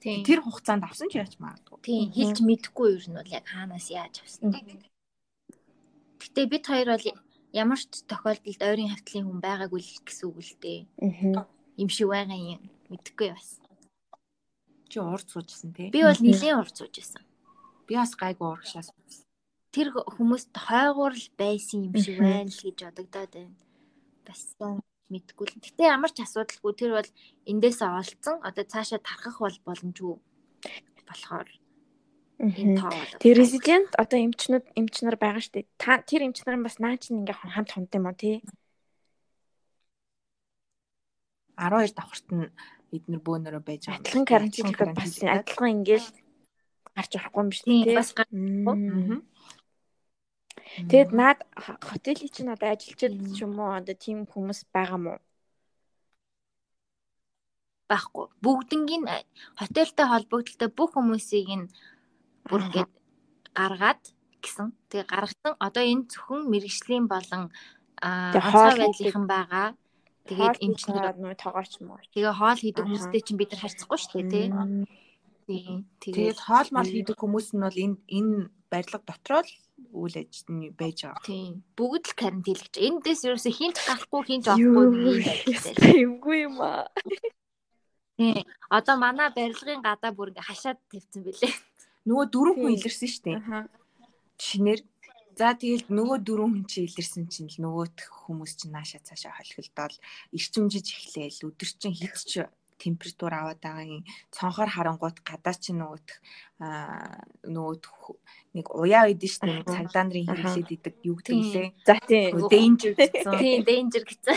Тэр 0.00 0.40
хугацаанд 0.40 0.88
авсан 0.88 1.12
ч 1.12 1.20
яаж 1.20 1.36
магадгүй. 1.36 1.76
Тийм 1.84 2.08
хэлж 2.08 2.38
мэдэхгүй 2.40 2.88
ер 2.96 3.04
нь 3.04 3.18
бол 3.20 3.28
яг 3.28 3.44
хаанаас 3.44 3.92
яаж 3.92 4.24
авсан. 4.24 4.56
Гэтэ 6.16 6.40
бид 6.48 6.64
хоёр 6.64 6.88
бол 6.96 7.06
ямар 7.52 7.80
ч 7.80 8.00
тохиолдолд 8.08 8.62
ойрын 8.64 8.92
хавтлын 8.96 9.28
хүн 9.28 9.40
байгаагүй 9.44 9.80
л 9.84 9.92
гэсэн 10.06 10.26
үг 10.32 10.38
л 10.40 10.54
дээ. 10.64 10.80
Аа. 11.36 11.44
Им 11.76 11.88
шиг 11.92 12.08
байгаа 12.08 12.40
юм 12.40 12.62
мэдэхгүй 12.88 13.28
бас. 13.36 13.60
Чи 14.88 14.98
урд 15.04 15.28
суужсэн 15.28 15.76
тий? 15.76 15.92
Би 15.92 16.00
бол 16.00 16.20
нилийн 16.24 16.58
урд 16.64 16.74
суужсэн. 16.76 17.22
Би 17.84 17.94
бас 18.00 18.16
гайгүй 18.16 18.48
урагшаас. 18.56 18.90
Тэр 19.70 19.92
хүмүүст 19.92 20.50
хойгуур 20.56 21.14
л 21.14 21.28
байсан 21.36 21.92
юм 21.92 21.94
шиг 22.00 22.18
байна 22.18 22.48
л 22.48 22.62
гэж 22.64 22.78
бодогдоод 22.88 23.32
байна. 23.36 23.56
Бас 24.24 24.40
мэдгүй 25.10 25.46
л. 25.50 25.58
Гэтэ 25.60 25.90
ямар 25.90 26.10
ч 26.14 26.22
асуудалгүй 26.22 26.72
тэр 26.78 26.90
бол 26.96 27.10
эндээсээ 27.50 27.90
олцсон. 27.90 28.36
Одоо 28.46 28.64
цаашаа 28.64 29.02
тархах 29.02 29.42
бол 29.42 29.58
боломжгүй 29.66 30.14
болохоор 31.06 31.48
Тэр 33.20 33.36
резидент 33.36 33.92
одоо 34.00 34.16
эмчнүүд 34.16 34.72
эмчнэр 34.72 35.20
байгаа 35.20 35.44
штэ. 35.44 35.68
Та 35.76 36.00
тэр 36.00 36.24
эмчнэр 36.24 36.56
бас 36.64 36.80
наа 36.80 36.96
чинь 36.96 37.20
ингээ 37.20 37.36
хамт 37.36 37.76
хонт 37.76 37.92
юм 37.92 38.08
уу 38.08 38.16
тий? 38.16 38.40
12 41.60 41.92
давхарт 41.92 42.28
нь 42.32 42.48
эднэр 42.96 43.20
бөөнөрөө 43.20 43.60
байж 43.60 43.92
байгаа. 43.92 44.00
Адилхан 44.00 44.24
карантинлээд 44.24 44.96
бас 44.96 45.12
адилхан 45.20 45.70
ингээл 45.84 46.08
гарч 46.96 47.12
орохгүй 47.20 47.40
юм 47.44 47.50
биш 47.52 47.60
тий? 47.60 47.84
Бас 47.92 48.10
гарахгүй. 48.16 49.20
Тэгэд 50.76 51.10
наад 51.10 51.38
хотелий 51.82 52.30
чинь 52.30 52.52
одоо 52.54 52.70
ажилчид 52.74 53.12
ч 53.34 53.42
юм 53.42 53.58
уу 53.58 53.74
одоо 53.74 53.94
тийм 53.94 54.22
хүмүүс 54.30 54.70
байгаа 54.70 55.00
мó? 55.02 55.14
Баггүй. 57.90 58.26
Бүгднгийн 58.38 59.04
хотелтэй 59.58 60.06
холбогдлолтой 60.06 60.70
бүх 60.70 60.94
хүмүүсийг 60.94 61.48
нь 61.58 61.66
бүр 62.46 62.62
гээд 62.70 62.90
гаргаад 63.58 64.02
гэсэн. 64.38 64.70
Тэгээ 64.90 65.10
гаргасан. 65.10 65.54
Одоо 65.58 65.82
энэ 65.82 66.06
зөвхөн 66.06 66.46
мэрэгжлийн 66.46 67.10
болон 67.10 67.50
хоол 67.98 68.78
байдлынхан 68.78 69.26
байгаа. 69.26 69.74
Тэгээд 70.30 70.62
эмчнэр 70.62 71.18
нөө 71.18 71.34
тоогооч 71.34 71.82
муу. 71.82 71.98
Тэгээ 72.14 72.38
хоол 72.38 72.58
хийдэг 72.62 72.86
хүмүүстэй 72.86 73.22
чинь 73.26 73.40
бид 73.40 73.50
нар 73.50 73.60
харьцахгүй 73.66 73.98
шүү 73.98 74.22
дээ, 74.22 74.30
тий. 74.30 74.46
Тэгээд 76.00 76.38
хоол 76.46 76.68
мал 76.72 76.88
хийдэг 76.88 77.16
хүмүүс 77.18 77.54
нь 77.54 77.64
бол 77.64 77.78
энэ 77.84 77.96
энэ 78.06 78.36
барилга 78.70 79.00
дотроо 79.02 79.42
л 79.42 79.52
үйл 79.92 80.16
ажиллагаа 80.22 80.72
байж 80.78 80.98
байгаа. 81.02 81.26
Тийм. 81.26 81.54
Бүгд 81.74 82.04
л 82.06 82.18
карантинлэгч. 82.20 82.74
Эндээс 82.78 83.20
ерөөсө 83.26 83.50
хинч 83.50 83.76
гарахгүй 83.82 84.22
хинч 84.28 84.44
орохгүй 84.46 85.24
юмгүй 86.04 86.38
юм 86.46 86.56
аа. 86.62 86.86
Тийм. 88.14 88.44
Одоо 88.70 88.96
манай 89.00 89.28
барилгын 89.34 89.82
гадаа 89.82 90.12
бүр 90.14 90.30
ингээ 90.30 90.46
хашаад 90.46 90.78
тавьсан 90.86 91.24
бэлээ. 91.26 91.54
Нөгөө 92.06 92.26
дөрөв 92.30 92.56
хүн 92.56 92.74
илэрсэн 92.76 93.08
шүү 93.10 93.24
дээ. 93.26 93.38
Шинээр 94.38 94.80
За 95.40 95.56
тэгэл 95.56 95.88
нөгөө 95.88 96.18
дөрөв 96.20 96.52
хүн 96.52 96.64
чи 96.68 96.84
илэрсэн 96.84 97.24
чинь 97.32 97.48
л 97.48 97.64
нөгөөх 97.64 97.96
хүмүүс 98.28 98.60
чинь 98.60 98.76
наашаа 98.76 99.00
цаашаа 99.00 99.32
холхилдоод 99.40 99.96
ирчимжиж 100.36 100.86
эхлээл 100.90 101.48
өдөр 101.48 101.70
чинь 101.80 101.96
хит 101.96 102.18
ч 102.28 102.44
температур 102.80 103.32
аваад 103.36 103.60
байгаа 103.60 103.84
юм. 103.84 104.02
Цонхоор 104.32 104.70
харангуут 104.72 105.20
гадаа 105.20 105.54
чи 105.54 105.76
нөгөөх 105.76 106.08
нөгөөх 107.44 107.84
нэг 108.56 108.66
уяа 108.72 109.04
байдэн 109.06 109.30
шүү 109.30 109.44
дээ. 109.44 109.68
Цагдаа 109.68 110.04
нарын 110.08 110.28
хэрэглээд 110.32 110.70
идэг 110.74 110.94
юу 111.04 111.16
гэдэг 111.20 111.36
лээ. 111.36 111.68
За 111.84 111.94
тийм. 112.08 112.32
Danger 112.48 112.92
гэсэн. 112.96 113.32
Тийм, 113.40 113.60
danger 113.68 114.04
гэсэн. 114.08 114.36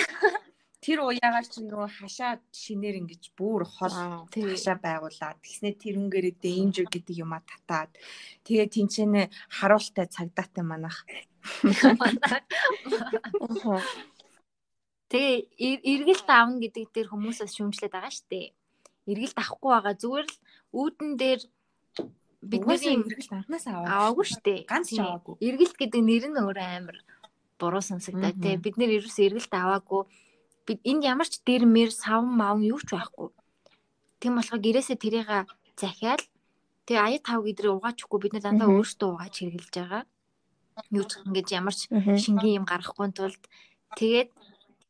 Тэр 0.84 1.00
уяагаар 1.08 1.48
чи 1.48 1.64
нөгөө 1.64 1.90
хашаа 1.96 2.44
шинээр 2.52 3.00
ингэж 3.00 3.32
бүр 3.40 3.64
хол 3.64 3.96
хашаа 4.28 4.76
байгуулад 4.84 5.40
тэгснэ 5.40 5.80
тэрнгээрээ 5.80 6.44
danger 6.44 6.92
гэдэг 6.92 7.24
юма 7.24 7.40
татаад 7.40 7.96
тэгээ 8.44 8.68
тэнцэнэ 8.68 9.32
харуултай 9.64 10.12
цагдаатай 10.12 10.64
манах. 10.68 11.08
Тэгээ 15.14 15.86
эргэлт 15.86 16.26
аавна 16.26 16.58
гэдэг 16.58 16.90
дээр 16.90 17.08
хүмүүсээс 17.14 17.54
шүүмжлээд 17.54 17.94
байгаа 17.94 18.10
шүү 18.10 18.28
дээ. 18.34 18.48
Эргэлт 19.14 19.38
авахгүй 19.38 19.72
байгаа 19.78 19.96
зүгээр 20.02 20.26
л 20.26 20.38
үүдэн 20.74 21.12
дээр 21.22 21.42
бидний 22.42 22.98
эргэлт 22.98 23.32
анханаас 23.38 23.66
аваагүй 23.70 24.26
шүү 24.26 24.42
дээ. 24.42 24.60
Ганц 24.66 24.90
ч 24.90 24.98
аваагүй. 24.98 25.36
Эргэлт 25.38 25.78
гэдэг 25.78 26.02
нэр 26.02 26.26
нь 26.34 26.42
өөрөө 26.42 26.68
амар 26.82 26.98
буруу 27.62 27.84
сонсогдоо 27.86 28.34
тий. 28.34 28.58
Бид 28.58 28.76
нэр 28.82 28.98
ерөөс 28.98 29.18
эргэлт 29.22 29.54
аваагүй. 29.54 30.02
Бид 30.66 30.80
энд 30.82 31.06
ямар 31.06 31.30
ч 31.30 31.38
дэрмэр 31.46 31.94
сав 31.94 32.26
мав 32.26 32.58
юу 32.58 32.82
ч 32.82 32.98
байхгүй. 32.98 33.30
Тэм 34.18 34.42
болохоор 34.42 34.66
гэрээсээ 34.66 34.98
тэрийг 34.98 35.30
захиал 35.78 36.24
Тэгээ 36.84 37.00
ая 37.00 37.20
тав 37.24 37.40
гэдрээ 37.48 37.72
угаачихгүй 37.80 38.20
бид 38.20 38.34
нар 38.36 38.44
дандаа 38.44 38.68
өөрсдөө 38.68 39.10
угааж 39.16 39.36
хэрглэж 39.40 39.72
байгаа. 39.72 40.04
Юу 40.92 41.06
ч 41.08 41.12
ингэж 41.24 41.48
ямар 41.56 41.72
ч 41.72 41.88
шингийн 41.88 42.60
юм 42.60 42.66
гарахгүй 42.68 43.08
тулд 43.16 43.40
тэгээд 43.96 44.30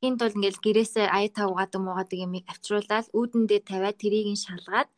Энд 0.03 0.19
бол 0.19 0.35
ингээл 0.37 0.63
гэрээсээ 0.65 1.07
ая 1.07 1.29
тав 1.31 1.47
угаадаг 1.51 1.81
муугадаг 1.81 2.19
юмыг 2.25 2.43
авчруулаад 2.51 3.07
үүдэндээ 3.17 3.61
тавиад 3.69 3.97
тэрийг 4.01 4.27
нь 4.35 4.43
шалгаад 4.45 4.89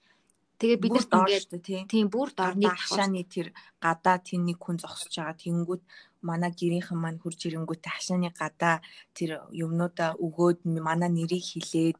тэгээ 0.59 0.81
бид 0.81 0.91
нарт 0.97 1.13
ингээд 1.13 1.45
тийм 1.91 2.07
бүр 2.09 2.29
дорны 2.33 2.65
хашааны 2.73 3.21
тэр 3.27 3.47
гадаа 3.83 4.17
тэнний 4.27 4.57
хүн 4.57 4.77
зогсож 4.81 5.13
байгаа. 5.13 5.37
Тэнгүүд 5.43 5.81
манай 6.25 6.51
гэрийнхэн 6.59 6.97
маань 6.97 7.21
хурж 7.21 7.39
ирэнгүүтээ 7.45 7.93
хашааны 7.93 8.29
гадаа 8.41 8.75
тэр 9.17 9.45
юмнуудаа 9.63 10.17
өгөөд 10.25 10.59
манай 10.87 11.11
нэрийг 11.13 11.45
хэлээд 11.53 11.99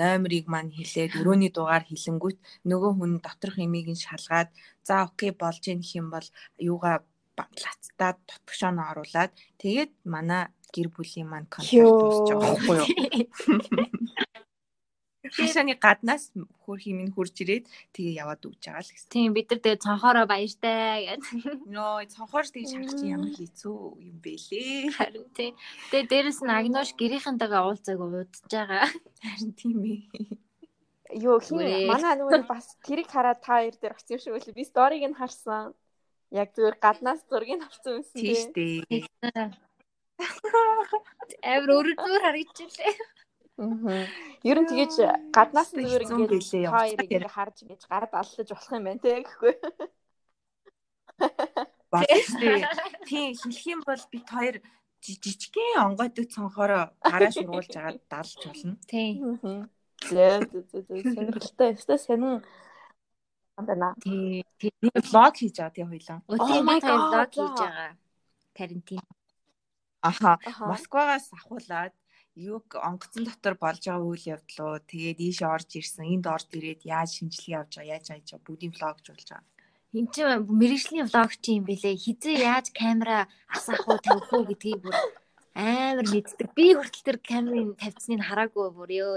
номерыг 0.00 0.46
маань 0.48 0.72
хэлээд 0.72 1.18
өрөөний 1.20 1.52
дугаар 1.52 1.84
хэлэнгүүт 1.86 2.38
нөгөө 2.70 2.92
хүн 2.96 3.12
доторх 3.26 3.56
имийг 3.60 3.86
нь 3.92 4.04
шалгаад 4.06 4.48
за 4.86 4.94
окей 5.08 5.30
болж 5.42 5.62
ийн 5.68 5.82
гэх 5.82 5.98
юм 6.00 6.08
бол 6.14 6.26
юугаа 6.56 6.96
лацтаад 7.36 8.16
тутагшаанаа 8.28 8.86
оруулаад 8.92 9.32
тэгээд 9.60 9.92
манай 10.14 10.42
гэр 10.74 10.88
бүлийн 10.94 11.28
маань 11.28 11.48
контакт 11.50 11.74
байгаа 11.76 12.40
байхгүй 12.40 12.76
юу? 12.78 12.86
Хашааны 15.30 15.76
гаднаас 15.76 16.32
хөр 16.64 16.78
химэн 16.80 17.12
хурж 17.14 17.44
ирээд 17.44 17.68
тэгээ 17.94 18.18
яваад 18.24 18.40
өгч 18.40 18.66
байгаа 18.66 18.82
л 18.82 18.90
гэсэн. 18.90 19.12
Тийм 19.12 19.30
бид 19.36 19.52
нар 19.52 19.60
тэгээ 19.62 19.84
цонхороо 19.84 20.26
баяртай 20.26 21.06
гэж. 21.06 21.22
Нөө 21.70 22.08
цонхоор 22.10 22.46
тэгээ 22.50 22.70
шахах 22.72 22.94
чи 22.98 23.04
ямар 23.14 23.32
хэцүү 23.36 23.78
юм 24.00 24.16
бэ 24.18 24.32
лээ. 24.48 24.90
Харин 24.96 25.28
тийм. 25.36 25.52
Тэгээ 25.92 26.10
дээрэс 26.10 26.40
нь 26.42 26.50
агноош 26.50 26.90
гэрийнхэнтэйгээ 26.98 27.62
уулзааг 27.62 28.00
уудаж 28.00 28.32
байгаа. 28.50 28.88
Харин 29.22 29.52
тийм 29.54 29.78
ээ. 29.86 30.00
Йоо 31.20 31.38
хин 31.38 31.58
манай 31.90 32.14
нөгөө 32.18 32.48
бас 32.50 32.66
тэрийг 32.82 33.12
хараад 33.12 33.44
та 33.44 33.60
хоёр 33.62 33.76
дээр 33.76 33.94
очив 33.94 34.18
шиг 34.24 34.34
үлээ. 34.34 34.56
Би 34.56 34.64
сториг 34.64 35.04
нь 35.04 35.18
харсан. 35.20 35.76
Яг 36.32 36.54
зүгээр 36.56 36.76
гаднаас 36.80 37.22
зургийг 37.28 37.62
авсан 37.62 38.02
юмсан 38.02 38.16
тийм. 38.16 38.34
Тийм 38.88 39.04
шүү 39.06 39.30
дээ. 39.36 39.69
Амар 41.42 41.70
өрөвдөр 41.78 42.20
харагдчихлээ. 42.24 42.94
Аа. 43.60 44.08
Ер 44.40 44.58
нь 44.60 44.68
тэгэж 44.72 44.94
гаднаас 45.36 45.70
нь 45.76 45.84
зүгээр 45.84 46.04
ингээд 46.08 46.32
явцдаа 46.64 47.04
ингээд 47.04 47.28
харж 47.28 47.56
ингэж 47.64 47.82
гараад 47.88 48.12
аллаж 48.16 48.48
болох 48.48 48.72
юм 48.72 48.84
байна 48.88 49.02
те 49.04 49.20
гэхгүй. 49.20 49.54
Болчихгүй. 51.92 52.60
Тийм 53.04 53.34
хэлэх 53.36 53.66
юм 53.68 53.80
бол 53.84 54.04
бит 54.12 54.28
хоёр 54.32 54.56
жи- 55.04 55.20
жижигхэн 55.20 55.84
онгойдог 55.84 56.26
цонхороо 56.32 56.84
гараа 57.04 57.32
шургуулж 57.34 57.74
агаад 57.76 58.00
далж 58.08 58.40
болно. 58.46 58.74
Тий. 58.88 59.20
Зөө 60.08 60.48
зөө 60.72 61.00
сонирхолтой 61.12 61.68
өстой 61.76 61.98
сонин 62.00 62.40
юм 63.58 63.64
байна. 63.68 63.92
Тий. 64.00 64.44
Тий. 64.56 64.72
Влог 64.80 65.34
хийж 65.36 65.56
байгаа 65.60 65.74
тий 65.76 65.84
Oh 65.84 66.64
бид 66.64 66.84
хоёр 66.84 67.00
God, 67.00 67.12
влог 67.12 67.30
хийж 67.36 67.58
байгаа. 67.60 67.92
Карантин. 68.56 69.00
Аха. 70.02 70.38
Москвагаас 70.70 71.28
ахуулаад 71.36 71.94
юг 72.36 72.66
онгоцон 72.88 73.24
дотор 73.24 73.54
болж 73.60 73.82
байгаа 73.84 74.06
үйл 74.06 74.24
явдлуу 74.34 74.80
тэгээд 74.90 75.18
ийшээ 75.20 75.48
орж 75.56 75.70
ирсэн 75.76 76.06
энд 76.14 76.26
орж 76.26 76.48
ирээд 76.56 76.82
яаж 76.88 77.10
шинжилгээ 77.20 77.56
явж 77.60 77.72
байгаа 77.76 77.92
яаж 77.94 78.06
яаж 78.10 78.26
байгаа 78.30 78.46
бүгдийн 78.46 78.72
влогж 78.76 79.04
болж 79.10 79.28
байгаа. 79.28 79.48
Энд 79.98 80.10
чинь 80.14 80.46
мэрэгжлийн 80.60 81.06
влог 81.10 81.32
чи 81.42 81.50
юм 81.58 81.64
бэлээ. 81.66 81.98
Хизээ 82.04 82.36
яаж 82.46 82.66
камера 82.70 83.26
асаах 83.50 83.84
уу 83.88 83.98
тавих 83.98 84.30
уу 84.32 84.46
гэдгийг 84.46 84.78
бүр 84.86 84.96
амар 85.58 86.06
мэддэг. 86.06 86.48
Би 86.54 86.66
хүртэл 86.78 87.06
тэр 87.06 87.18
камерын 87.18 87.74
тавьцныг 87.74 88.22
хараагүй 88.22 88.70
бүр 88.70 88.90
ёо. 89.04 89.16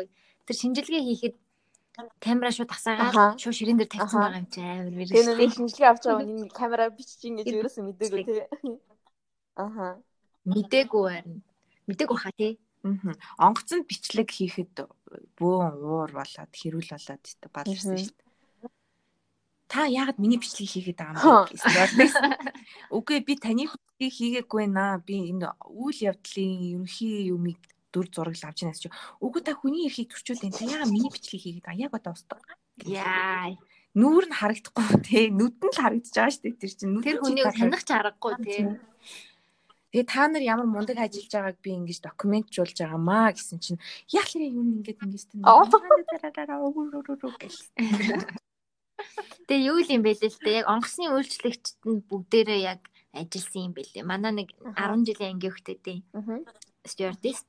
Тэр 0.50 0.56
шинжилгээ 0.58 1.04
хийхэд 1.06 1.36
камера 2.18 2.50
шууд 2.50 2.74
асаагаад 2.74 3.38
шууд 3.38 3.56
ширээн 3.56 3.78
дээр 3.78 3.92
тавьсан 3.94 4.18
байгаа 4.18 4.42
юм 4.42 4.50
чи 4.50 4.60
амар 4.60 4.90
мэрэгжлийн. 4.98 5.38
нэг 5.38 5.52
шинжилгээ 5.54 5.90
авч 5.94 6.04
байгаа 6.10 6.26
нь 6.26 6.34
энэ 6.42 6.58
камера 6.58 6.86
бичиж 6.90 7.22
ингэж 7.22 7.46
ерөөсөө 7.54 7.84
мэдээгүй 7.86 8.24
тий. 8.26 8.42
Аха. 9.54 10.02
Мдээгүй 10.46 11.04
байна. 11.08 11.40
Мдээгүй 11.88 12.18
хаа 12.20 12.34
тий. 12.38 12.60
Аа. 12.84 13.16
Онгоцонд 13.48 13.88
бичлэг 13.88 14.28
хийхэд 14.32 14.76
бөөн 15.40 15.76
уур 15.80 16.12
болоод 16.12 16.52
хэрүүл 16.52 16.90
болоод 16.92 17.24
баларсан 17.54 17.96
шүү 17.96 18.12
дээ. 18.12 18.72
Та 19.72 19.88
яагаад 19.88 20.20
миний 20.20 20.38
бичлэг 20.38 20.68
хийгээд 20.70 21.00
байгаа 21.00 21.48
юм 21.48 21.96
бэ. 21.96 22.06
Үгүй 22.92 23.18
би 23.24 23.34
таны 23.40 23.66
бичлэгийг 23.72 24.14
хийгээгүй 24.52 24.68
наа. 24.68 25.00
Би 25.00 25.32
энэ 25.32 25.48
үйл 25.66 26.00
явдлын 26.12 26.52
ерөнхий 26.84 27.32
юмыг 27.32 27.58
дүр 27.96 28.12
зураг 28.12 28.36
авч 28.36 28.68
яанаас 28.68 28.84
чи. 28.84 28.92
Үгүй 29.24 29.42
та 29.48 29.56
хүний 29.56 29.88
эрхийг 29.88 30.12
төрчүүл 30.12 30.44
энэ. 30.46 30.58
Та 30.60 30.68
яагаад 30.68 30.92
миний 30.92 31.10
бичлэгийг 31.10 31.64
хийгээд 31.64 31.66
байгаа? 31.66 31.84
Яг 31.88 31.94
одоо 31.96 32.14
устдаг. 32.14 32.44
Яа. 32.84 33.56
Нүүр 33.96 34.26
нь 34.30 34.38
харагдахгүй 34.38 34.86
те. 35.08 35.20
Нүд 35.32 35.56
нь 35.58 35.72
л 35.74 35.80
харагдаж 35.80 36.12
байгаа 36.14 36.34
шүү 36.36 36.44
дээ. 36.44 36.60
Тэр 36.60 36.72
чинь 36.74 37.02
Тэр 37.02 37.18
хүнийг 37.24 37.46
та- 37.48 37.58
таних 37.58 37.82
ч 37.86 37.90
аргагүй 37.94 38.34
тий. 38.44 38.62
Тэгээ 39.94 40.10
та 40.10 40.26
нар 40.26 40.42
ямар 40.42 40.66
мундаг 40.66 40.98
ажиллаж 40.98 41.30
байгааг 41.30 41.58
би 41.62 41.70
ингэж 41.78 42.02
докюментжуулж 42.02 42.78
байгаамаа 42.82 43.30
гэсэн 43.38 43.60
чинь 43.62 43.80
яах 44.10 44.34
вэ 44.34 44.50
юм 44.50 44.82
ингэж 44.82 44.98
ингэж 45.06 45.24
Аа. 45.46 45.62
Тэгээ 49.46 49.66
юу 49.70 49.78
юм 49.86 50.02
бэ 50.02 50.18
лээ 50.18 50.32
л 50.34 50.40
дээ. 50.42 50.58
Яг 50.64 50.68
онгоцны 50.72 51.14
үйлчлэгчд 51.14 51.78
нь 51.86 52.02
бүгдээрээ 52.10 52.62
яг 52.74 52.82
ажилласан 53.14 53.62
юм 53.70 53.74
бэлээ. 53.78 54.02
Манай 54.08 54.32
нэг 54.34 54.50
Аха. 54.66 54.98
10 54.98 55.06
жилийн 55.14 55.38
анги 55.38 55.50
хөхтэй 55.54 55.78
дээ. 55.78 56.00
Аха. 56.18 56.42
Стюардист. 56.88 57.48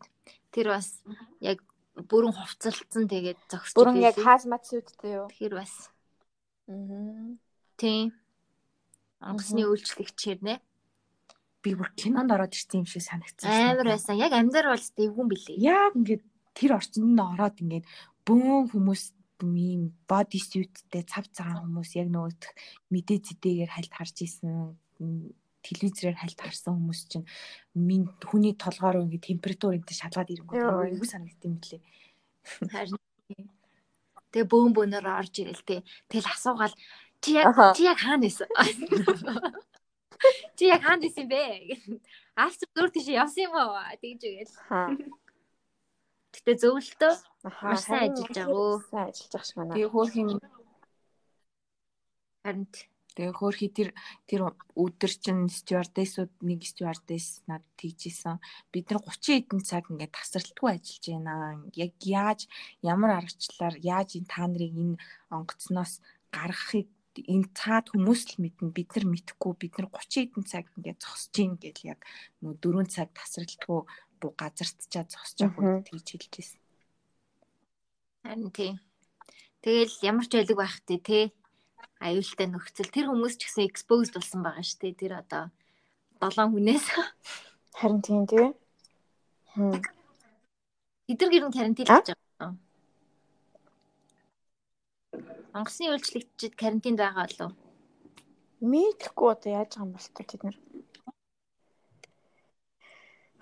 Тэр 0.53 0.75
бас 0.75 1.01
яг 1.41 1.63
бүрэн 1.97 2.35
хувцалцсан 2.35 3.07
тэгээд 3.09 3.39
зогсож 3.49 3.77
Бүрэн 3.79 4.03
яг 4.05 4.19
байлээ. 4.19 4.27
хаазмат 4.27 4.63
сүттэй 4.69 5.13
юу? 5.17 5.27
Тэр 5.33 5.53
бас 5.63 5.89
Аа. 6.69 7.39
тийм 7.81 8.13
онгоцны 9.23 9.63
Мгм. 9.65 9.71
үйлчлэгч 9.73 10.19
хэрнэ. 10.21 10.55
Би 11.65 11.73
бүр 11.73 11.89
кинонд 11.97 12.29
ороод 12.31 12.53
ирсэн 12.53 12.85
юм 12.85 12.89
шиг 12.89 13.01
санагдсан. 13.01 13.49
Амар 13.49 13.89
байсан. 13.97 14.21
Яг 14.21 14.37
амьдар 14.37 14.69
бол 14.69 14.85
дэвгүн 14.85 15.29
бэлээ. 15.33 15.57
Яг 15.65 15.97
ингээд 15.97 16.23
тэр 16.53 16.77
орчинд 16.77 17.17
ороод 17.17 17.57
ингээд 17.65 17.89
бөөн 18.29 18.69
хүмүүс 18.69 19.17
ийм 19.45 19.93
боди 20.09 20.39
сюттэй 20.41 21.03
цав 21.09 21.25
цагаан 21.33 21.65
хүмүүс 21.65 21.97
яг 21.97 22.09
нөгөө 22.13 22.33
т- 22.37 22.55
мэдээ 22.93 23.19
зэдээгээр 23.25 23.73
хальт 23.73 23.93
харж 23.93 24.17
исэн 24.25 24.77
телевизээр 25.65 26.17
хальт 26.17 26.39
харсан 26.41 26.77
хүмүүс 26.81 27.01
чинь 27.09 27.27
минь 27.77 28.09
хүний 28.25 28.55
толгоор 28.57 29.05
ингээд 29.05 29.25
температур 29.25 29.77
энэ 29.77 29.89
шалгаад 29.89 30.33
ирэнгүүт 30.33 30.97
юу 30.97 31.05
санагдсан 31.05 31.49
юм 31.51 31.59
блэ. 31.61 31.81
Харин 32.73 33.01
тэгээ 34.33 34.49
бөөн 34.49 34.73
бөөнөр 34.77 35.07
орж 35.09 35.35
ирэл 35.41 35.65
тээ. 35.65 35.81
Тэгэл 36.09 36.31
асуугаал 36.31 36.75
чи 37.21 37.37
яг 37.37 37.53
чи 37.77 37.85
яг 37.85 37.99
хаана 38.01 38.29
исэн? 38.29 38.49
Чи 40.57 40.65
яг 40.73 40.83
хаана 40.83 41.07
исэн 41.07 41.29
бэ? 41.29 41.43
Авч 42.37 42.61
зур 42.75 42.91
тийш 42.91 43.09
явсан 43.09 43.51
юм 43.51 43.55
уу? 43.55 43.79
Тэгж 44.01 44.23
үгээл. 44.25 44.55
Гэтэ 46.35 46.53
зөвлөлтөө. 46.61 47.15
Маш 47.63 47.87
сайн 47.87 48.11
ажиллаж 48.11 48.35
байгаа 48.35 48.59
өө. 48.59 48.77
Сайн 48.91 49.09
ажиллаж 49.11 49.33
байгаа 49.33 49.47
ш 49.47 49.53
манай. 49.55 49.75
Тэгээ 49.75 49.93
хөөх 49.95 50.13
юм 50.19 50.29
харин 52.45 52.69
тэгээ 53.15 53.33
хөөхи 53.39 53.69
тэр 53.71 53.89
тэр 54.29 54.41
өдөр 54.75 55.13
чинь 55.23 55.49
стюардессууд 55.49 56.35
нэг 56.45 56.61
стюардесс 56.67 57.47
над 57.49 57.63
тийжсэн. 57.79 58.43
Бид 58.75 58.91
нар 58.91 59.01
30 59.01 59.49
хэдэн 59.49 59.63
цаг 59.63 59.89
ингээд 59.89 60.13
тасралтгүй 60.13 60.71
ажиллаж 60.77 61.05
байна. 61.09 61.63
Яг 61.79 61.95
яаж 62.03 62.51
ямар 62.83 63.23
аргачлалаар 63.23 63.79
яаж 63.81 64.19
энэ 64.19 64.29
та 64.29 64.45
нарыг 64.51 64.75
энэ 64.75 65.01
онгоцноос 65.31 66.03
гаргахыг 66.35 66.91
энэ 67.23 67.49
цаад 67.55 67.87
хүмүүс 67.95 68.21
л 68.35 68.43
мэднэ 68.43 68.75
бид 68.75 68.91
нар 68.99 69.07
мэдхгүй 69.07 69.53
бид 69.55 69.75
нар 69.79 69.89
30 69.93 70.35
хэдэн 70.35 70.45
цаг 70.51 70.67
ингээд 70.75 70.99
зогсож 70.99 71.35
ийн 71.39 71.55
гэл 71.63 71.95
яг 71.95 72.01
нөө 72.43 72.59
4 72.59 72.91
цаг 72.91 73.09
тасралтгүй 73.15 73.81
бу 74.19 74.27
газартчаад 74.35 75.09
зогсож 75.15 75.39
байгаа 75.39 75.55
хүн 75.55 75.87
тэгж 75.87 76.07
хэлж 76.11 76.33
байсан. 76.35 76.61
харин 78.25 78.51
тий. 78.51 78.73
Тэгэл 79.63 79.95
ямар 80.03 80.27
ч 80.27 80.33
байлэг 80.35 80.59
байх 80.59 80.77
тий 80.83 80.99
те. 80.99 81.21
Аюултай 82.01 82.49
нөхцөл 82.51 82.91
тэр 82.91 83.07
хүмүүс 83.13 83.37
ч 83.39 83.47
гэсэн 83.47 83.69
exposed 83.69 84.17
болсон 84.17 84.41
байгаа 84.43 84.65
шүү 84.65 84.81
дээ. 84.83 85.01
Тэр 85.01 85.13
одоо 85.21 85.45
7 86.19 86.51
хүнээс 86.51 86.87
Харин 87.79 88.01
тийм 88.03 88.27
тий. 88.27 88.49
Хм. 89.55 89.79
эдгээр 91.11 91.31
гэр 91.31 91.45
нь 91.47 91.55
карантин 91.55 91.87
хийж 91.87 92.09
байгаа. 92.11 92.57
Онгоцны 95.55 95.87
үйлчлэгчид 95.95 96.59
карантинд 96.59 96.99
байгаа 96.99 97.27
болов. 97.31 97.53
Мэдхгүй 98.59 99.29
одоо 99.31 99.51
яаж 99.55 99.71
байгаа 99.79 99.87
юм 99.87 99.93
бол 99.95 100.09
тэд 100.19 100.41
нар. 100.43 100.57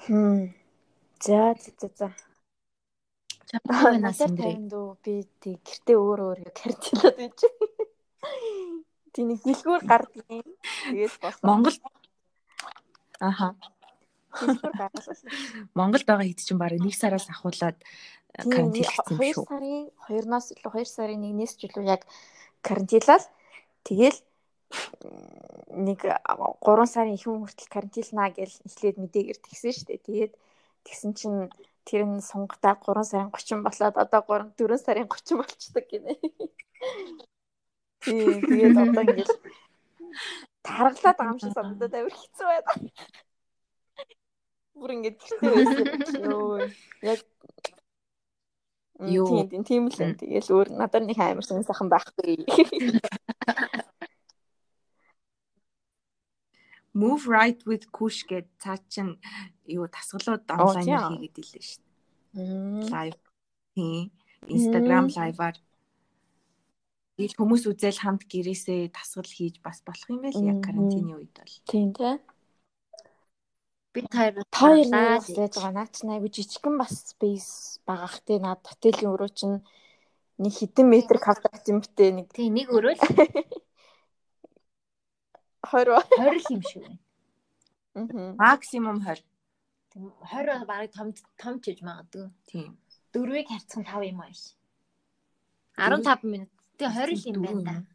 Хм. 0.05 0.53
За 1.25 1.57
за 1.57 1.89
за 1.97 2.09
Надад 3.53 4.21
эндрээ. 4.29 4.45
тайван 4.45 4.69
дөө 4.73 4.89
би 5.05 5.15
тий 5.41 5.57
гэртээ 5.61 5.97
өөр 5.97 6.21
өөр 6.27 6.39
картинад 6.57 7.17
байж. 7.21 7.41
Тий 9.13 9.25
нэг 9.29 9.41
дэлгүүр 9.45 9.83
гардаг 9.85 10.25
юм. 10.29 10.49
Тэгэл 10.89 11.17
болсон. 11.21 11.47
Монгол 11.49 11.77
Аха. 13.23 13.55
Монголд 15.79 16.07
байгаа 16.09 16.27
хэд 16.27 16.41
чинь 16.43 16.59
баг 16.59 16.75
нэг 16.81 16.97
сараас 16.97 17.29
ахуулаад 17.29 17.77
э, 18.39 18.49
карантинлагдсан 18.49 19.13
юм 19.13 19.21
2 19.21 19.35
шүү. 19.35 19.45
сарын 19.49 19.85
2-оос 20.09 20.47
илүү 20.55 20.73
2 20.73 20.89
сарын 20.89 21.23
1-ээс 21.33 21.53
ч 21.59 21.61
илүү 21.69 21.85
яг 21.89 22.03
карантинлал 22.63 23.25
тэгэл 23.85 24.19
нэг 25.73 26.01
3 26.05 26.87
сарын 26.89 27.17
ихэнх 27.17 27.49
хүртэл 27.49 27.73
карантинлнаа 27.73 28.29
гэж 28.33 28.53
эхлээд 28.69 28.97
мэдээгээр 29.01 29.39
тэгсэн 29.41 29.73
шүү 29.73 29.87
дээ. 29.89 30.07
Тэгээд 30.07 30.33
тэгсэн 30.87 31.13
чинь 31.17 31.51
тэр 31.85 32.07
нь 32.07 32.21
сунгатаа 32.23 32.77
3 32.79 33.05
сарын 33.05 33.31
30 33.33 33.63
болоод 33.67 33.97
одоо 33.99 34.21
3 34.25 34.55
4 34.57 34.79
сарын 34.79 35.09
30 35.09 35.41
болчдөг 35.41 35.85
гинэ. 35.91 36.15
Тийм 38.03 38.43
тэгээд 38.43 38.77
одоо 38.77 39.03
ингээл 39.07 39.35
таргалаад 40.67 41.17
байгаа 41.19 41.35
юм 41.35 41.41
шиг 41.43 41.53
санагдаад 41.57 41.95
амар 41.95 42.17
хэцүү 42.17 42.47
байна. 42.49 42.73
Бүр 44.79 44.91
ингээд 44.97 45.17
гэртээ 45.21 45.51
байсан 45.53 46.23
ёо. 46.33 46.57
Яг 47.03 47.21
Юу? 49.09 49.49
Тийм 49.49 49.65
тийм 49.65 49.89
л 49.91 49.99
энэ. 49.99 50.19
Тэгэл 50.21 50.53
өөр 50.53 50.69
надад 50.79 51.03
нэг 51.09 51.19
амар 51.19 51.43
сонь 51.43 51.67
сайхан 51.67 51.89
байхгүй. 51.91 52.47
Move 56.95 57.25
right 57.25 57.57
with 57.65 57.89
Kush 57.89 58.29
гэд 58.29 58.53
цаа 58.61 58.77
чин 58.93 59.17
юу 59.65 59.89
тасгалууд 59.89 60.45
Оо, 60.53 60.77
онлайн 60.77 61.17
хийгээд 61.17 61.41
илээ 61.41 61.65
шүү 61.65 61.81
дээ. 61.81 62.93
Live. 62.93 63.21
Тийм. 63.73 64.13
Instagram 64.45 65.09
live-аар 65.09 65.57
Тэгэл 67.17 67.37
хүмүүс 67.37 67.69
үзэл 67.69 68.03
хамт 68.03 68.25
гэрээсээ 68.25 68.89
тасгал 68.93 69.29
хийж 69.29 69.61
бас 69.61 69.85
болох 69.85 70.09
юм 70.09 70.25
байл 70.25 70.41
яг 70.43 70.59
карантины 70.65 71.13
үед 71.21 71.33
бол. 71.37 71.55
Тийм 71.69 71.93
тий. 71.93 72.17
Бид 73.95 74.09
хоёр 74.09 74.35
хоёр 74.49 74.87
нэг 74.89 75.25
байж 75.37 75.55
байгаа. 75.57 75.73
Наад 75.73 75.93
чинь 75.93 76.13
айгу 76.13 76.29
жижигхэн 76.33 76.77
бас 76.81 77.13
space 77.13 77.81
байгаах 77.87 78.21
тий. 78.25 78.39
Наад 78.41 78.65
хотелийн 78.65 79.13
өрөө 79.13 79.31
чинь 79.33 79.57
нэг 80.41 80.53
хэдэн 80.57 80.87
метр 80.89 81.17
квадрат 81.21 81.65
юм 81.69 81.85
битээ 81.85 82.11
нэг 82.17 82.27
Тий 82.33 82.49
нэг 82.49 82.73
өрөөл 82.73 82.99
20. 85.63 86.03
20 86.19 86.43
л 86.43 86.53
юм 86.57 86.63
шиг 86.63 86.83
байна. 86.83 86.99
Аа. 87.95 88.35
Максимум 88.39 88.99
20. 89.01 89.25
Тэг 89.93 90.03
20 90.33 90.67
барыг 90.67 90.91
том 90.93 91.13
том 91.39 91.61
ч 91.61 91.71
гэж 91.71 91.79
магадгүй. 91.87 92.29
Тийм. 92.49 92.77
4-ийг 93.13 93.49
харьцах 93.49 93.81
нь 93.81 93.87
5 93.87 94.11
юм 94.11 94.21
ааш. 94.21 94.41
15 95.77 96.25
минут. 96.25 96.51
Тэгээ 96.77 96.97
20 96.97 97.31
юм 97.31 97.43
байна 97.45 97.63
да. 97.63 97.92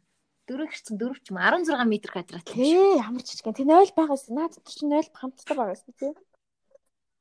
4 0.48 0.64
хэрцэн 0.64 0.96
4 0.96 1.20
ч 1.20 1.28
юм 1.28 1.36
16 1.36 1.76
м 1.76 1.92
квадрат. 2.08 2.48
Тий, 2.48 2.96
ямар 2.96 3.20
ч 3.20 3.36
жижиг. 3.36 3.52
Тэ 3.52 3.68
0 3.68 3.92
байгаас 3.92 4.32
наад 4.32 4.56
чи 4.64 4.88
0 4.88 5.04
хамттай 5.12 5.52
байгаас 5.52 5.84
тий. 5.92 6.16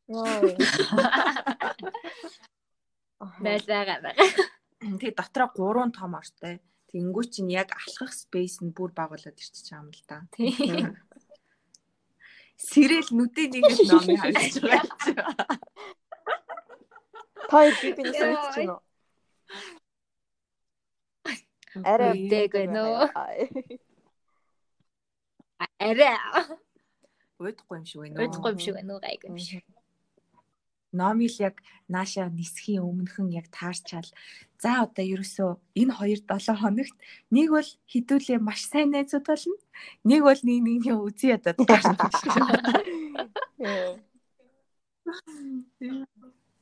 Йоо. 0.08 0.56
Найл 3.44 3.66
байгаа 3.68 4.00
байгаа. 4.00 4.32
Тэгээ 4.80 5.12
дотроо 5.20 5.52
3 5.52 5.92
том 5.92 6.16
ортой. 6.16 6.64
Тэнгүү 6.88 7.24
чинь 7.28 7.52
яг 7.52 7.76
алхах 7.76 8.16
спейс 8.16 8.64
нь 8.64 8.72
бүр 8.72 8.96
багуулад 8.96 9.36
ирчихэж 9.36 9.76
байгаа 9.76 9.84
юм 9.84 9.92
л 9.92 10.04
да. 10.08 10.24
Тийм. 10.32 10.96
Сэрэл 12.72 13.12
нүдийн 13.12 13.52
нэг 13.52 13.68
л 13.68 13.92
номыг 13.92 14.24
харж 14.24 14.56
байгаа. 14.64 15.52
Та 17.52 17.60
би 17.76 17.92
би 17.92 18.04
нэг 21.78 21.86
мэдчихэж 21.86 22.52
байна 22.54 22.82
уу? 22.84 23.06
Арай. 23.14 23.40
Арай. 25.80 26.18
Уйдахгүй 27.38 27.78
юм 27.78 27.86
шиг 27.86 28.00
байна. 28.02 28.18
Уйдахгүй 28.22 28.52
юм 28.54 28.60
шиг 28.60 28.76
байна 28.78 28.92
уу 28.94 29.02
гайгүй 29.02 29.30
юм 29.30 29.38
шиг. 29.38 29.64
Номил 30.98 31.36
яг 31.44 31.62
нааша 31.88 32.26
нисхийн 32.32 32.82
өмнөхөн 32.82 33.30
яг 33.30 33.48
таарчаал. 33.54 34.10
За 34.58 34.88
одоо 34.88 35.06
ерөөсөө 35.06 35.52
энэ 35.78 35.94
2 35.94 36.26
7 36.26 36.58
хоногт 36.58 36.98
нэг 37.30 37.48
бол 37.54 37.70
хідүүлээ 37.92 38.40
маш 38.42 38.66
сайн 38.66 38.90
найзууд 38.96 39.26
болно. 39.28 39.58
Нэг 40.02 40.22
бол 40.26 40.42
нэг 40.42 40.60
нэгний 40.66 40.96
үзий 40.98 41.38
гарна. 41.38 42.10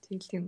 Тийм 0.05 0.19
юм. 0.35 0.45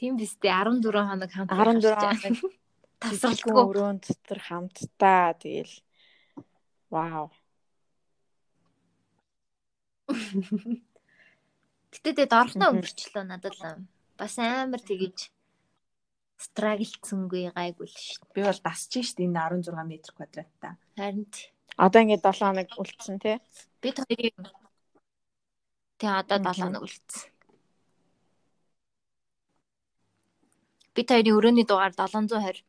Тийм 0.00 0.16
биз 0.16 0.32
дээ 0.40 0.64
14 0.64 0.80
хоног 0.96 1.28
хамт 1.28 1.52
14 1.52 1.84
хоног 2.24 2.56
тасралтгүй 3.04 3.52
өрөөнд 3.52 4.04
дотор 4.08 4.40
хамтдаа 4.40 5.36
тэгэл 5.36 5.76
вау. 6.88 7.28
Гэтэ 11.92 12.10
тэгээд 12.16 12.32
орхноо 12.32 12.72
өнгөрчлөө 12.72 13.24
надад 13.28 13.52
л 13.60 13.84
бас 14.16 14.34
амар 14.40 14.80
тэгэж 14.80 15.28
страглцсангүй 16.40 17.52
гайгүй 17.52 17.84
л 17.84 17.92
шүү 17.92 18.24
дээ. 18.24 18.32
Би 18.32 18.40
бол 18.48 18.60
дасж 18.64 18.92
шít 19.04 19.20
энэ 19.20 19.36
16 19.36 19.76
м 19.76 19.92
квадраттай. 20.16 20.74
Харин 20.96 21.28
ч 21.28 21.52
Одоо 21.76 22.00
ингээд 22.02 22.24
7 22.24 22.40
хоног 22.40 22.68
үлдсэн 22.76 23.16
тий. 23.20 23.36
бид 23.80 23.96
хоёрын 24.00 24.48
Тэ 26.00 26.08
одоо 26.08 26.38
7 26.40 26.56
хоног 26.56 26.82
үлдсэн. 26.88 27.28
Бид 31.00 31.08
хоёрын 31.08 31.32
өрөөний 31.32 31.64
дугаар 31.64 31.96
720. 31.96 32.60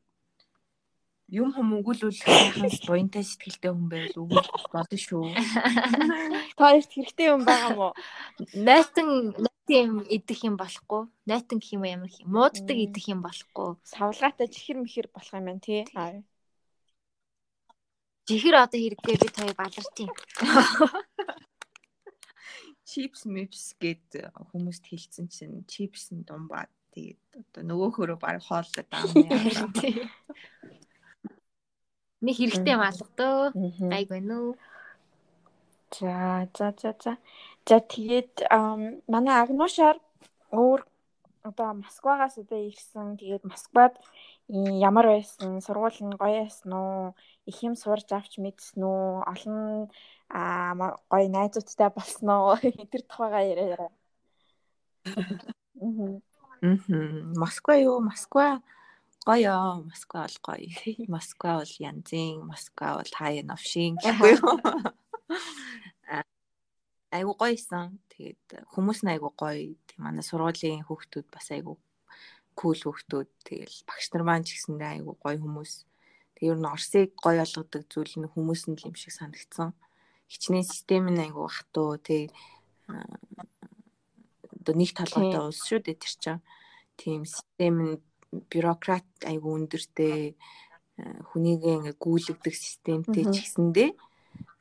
Юм 1.36 1.52
хүм 1.52 1.84
өгүүлвэл 1.84 2.16
сайхан 2.16 2.72
буянтай 2.88 3.28
сэтгэлтэй 3.28 3.76
хүн 3.76 3.92
байвал 3.92 4.24
өгөх 4.24 4.72
болно 4.72 4.96
шүү. 4.96 5.36
Та 6.56 6.72
хоёрт 6.72 6.96
хэрэгтэй 6.96 7.28
юм 7.28 7.44
байгаа 7.44 7.76
мó? 7.76 7.92
Нойтон 8.56 9.36
нойтын 9.36 10.08
идэх 10.08 10.48
юм 10.48 10.56
болохгүй. 10.56 11.12
Нойтон 11.28 11.60
гэх 11.60 11.76
юм 11.76 11.84
ямар 11.84 12.08
юм. 12.08 12.32
Мууддаг 12.32 12.78
идэх 12.80 13.12
юм 13.12 13.20
болохгүй. 13.20 13.76
Савлгаатай 13.84 14.48
чихэр 14.48 14.80
мэхэр 14.80 15.12
болох 15.12 15.36
юм 15.36 15.52
байна 15.52 15.60
тий. 15.60 15.84
Аа. 15.92 16.24
Жихэр 18.32 18.64
одоо 18.64 18.80
хэрэггүй 18.80 19.20
бид 19.20 19.36
хоёр 19.36 19.60
баларч 19.60 20.08
юм. 20.08 20.16
Чипс 22.88 23.28
мипс 23.28 23.76
гэд 23.76 24.24
хүмүүст 24.56 24.88
хэлсэн 24.88 25.28
чинь 25.28 25.68
чипс 25.68 26.16
нь 26.16 26.24
думбаа. 26.24 26.72
Тэгээд 26.92 27.20
одоо 27.40 27.64
нөгөөхөрөө 27.70 28.18
баг 28.20 28.44
хооллоод 28.44 28.88
байгаа 28.92 29.16
юм. 29.16 29.72
Нэг 32.22 32.36
хэрэгтэй 32.38 32.74
юм 32.76 32.84
алгадөө. 32.86 33.40
Мгм. 33.58 33.90
Гайгүй 33.90 34.22
нүү. 34.22 34.48
За 35.96 36.48
за 36.58 36.68
за 36.82 36.92
за. 37.04 37.14
За 37.68 37.78
тэгээд 37.80 38.46
ам, 38.52 39.02
манай 39.08 39.36
агнуушаар 39.42 39.98
өөр 40.52 40.86
одоо 41.44 41.74
Москвагаас 41.74 42.38
одоо 42.38 42.60
ирсэн. 42.70 43.18
Тэгээд 43.18 43.44
Москвад 43.44 43.98
ямар 44.48 45.06
байсан? 45.08 45.62
Сургууль 45.66 45.98
нь 46.04 46.20
гоё 46.22 46.46
байсан 46.46 46.72
уу? 46.74 47.16
Их 47.50 47.58
юм 47.66 47.76
сурж 47.76 48.08
авч 48.14 48.38
мэдсэн 48.38 48.82
үү? 48.84 49.26
Олон 49.32 49.90
аа 50.30 51.00
гоё 51.12 51.28
найзуудтай 51.32 51.90
болсон 51.90 52.30
уу? 52.30 52.56
Тэр 52.92 53.02
тухайгаа 53.10 53.44
яриарай. 53.52 53.92
Мгм. 55.82 56.22
Мгм. 56.62 57.34
Москва 57.42 57.76
юу? 57.76 58.00
Москва 58.00 58.62
гоё. 59.26 59.82
Москва 59.90 60.28
бол 60.28 60.38
гоё. 60.46 60.70
Москва 61.10 61.58
бол 61.58 61.74
янзын, 61.80 62.46
Москва 62.46 62.98
бол 62.98 63.12
хаяа 63.18 63.44
новшин 63.44 63.98
гэхгүй 63.98 64.38
юу? 64.38 64.56
Айгу 67.12 67.34
гоёсэн. 67.36 68.00
Тэгээд 68.14 68.70
хүмүүс 68.72 69.02
нь 69.04 69.12
айгу 69.12 69.34
гоё. 69.36 69.74
Тэг 69.90 69.98
манай 70.00 70.24
сургуулийн 70.24 70.86
хүүхдүүд 70.86 71.28
бас 71.34 71.50
айгу 71.52 71.82
кул 72.56 72.78
хүүхдүүд. 72.78 73.30
Тэгэл 73.44 73.78
багш 73.90 74.06
нар 74.14 74.24
маань 74.24 74.46
ч 74.48 74.56
гэсэндээ 74.56 75.02
айгу 75.02 75.18
гоё 75.20 75.42
хүмүүс. 75.42 75.74
Тэг 76.38 76.44
ер 76.56 76.58
нь 76.62 76.72
Орсыг 76.72 77.18
гоё 77.20 77.42
болгодог 77.44 77.84
зүйл 77.90 78.16
нь 78.22 78.32
хүмүүс 78.32 78.62
нь 78.70 78.78
л 78.80 78.86
юм 78.88 78.96
шиг 78.96 79.12
санагдсан. 79.18 79.74
Хичнээн 80.32 80.64
систем 80.64 81.10
нь 81.12 81.20
айгу 81.26 81.50
хатуу. 81.52 81.98
Тэг 82.00 82.32
одоо 84.62 84.74
нэг 84.78 84.94
толгойтой 84.94 85.42
улс 85.50 85.66
шүү 85.66 85.82
дээ 85.82 85.98
тэр 85.98 86.14
чинь. 86.22 86.42
Тийм 87.02 87.26
систем 87.26 87.76
нь 87.82 88.02
бюрократ 88.32 89.10
айгу 89.26 89.58
өндөртэй 89.58 90.38
а, 91.02 91.26
хүнийгээ 91.34 91.76
ингээ 91.82 91.96
гүйлгдэг 91.98 92.56
системтэй 92.56 93.26
ч 93.34 93.36
гэсэндээ 93.42 93.90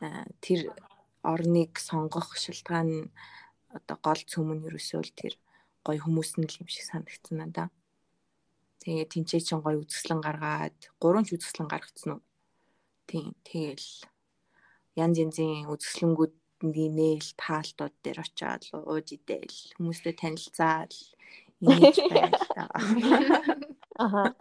а, 0.01 0.25
тэр 0.41 0.73
орныг 1.23 1.77
сонгох 1.77 2.35
шалтгаан 2.41 2.89
нь 2.89 3.11
одоо 3.77 3.97
гол 4.03 4.23
цөм 4.25 4.49
нь 4.57 4.67
ерөөсөө 4.67 5.01
л 5.05 5.13
тэр 5.15 5.35
гоё 5.85 6.01
хүмүүс 6.01 6.41
нь 6.41 6.49
л 6.49 6.61
юм 6.65 6.69
шиг 6.73 6.85
санагдсан 6.89 7.37
надаа. 7.39 7.69
Тэгээ 8.81 9.07
тэнцээ 9.13 9.41
чин 9.45 9.61
гоё 9.61 9.85
үзэсгэлэн 9.85 10.21
гаргаад 10.25 10.79
гурван 10.97 11.29
ч 11.29 11.37
үзэсгэлэн 11.37 11.69
гаргацсан 11.71 12.11
уу. 12.17 12.23
Тийм 13.07 13.37
тэгэл 13.45 13.89
янз 14.97 15.17
янзын 15.23 15.69
үзэсгэлэнгүүд 15.71 16.35
нээл 16.63 17.29
таалтууд 17.41 17.95
дээр 18.05 18.19
очиад 18.21 18.69
ууж 18.73 19.17
идэл 19.17 19.57
хүмүүстэй 19.81 20.15
танилцаал 20.17 20.95
ингэж 21.61 21.97
байл 22.13 22.37
та. 22.53 22.69
Аха. 23.97 24.35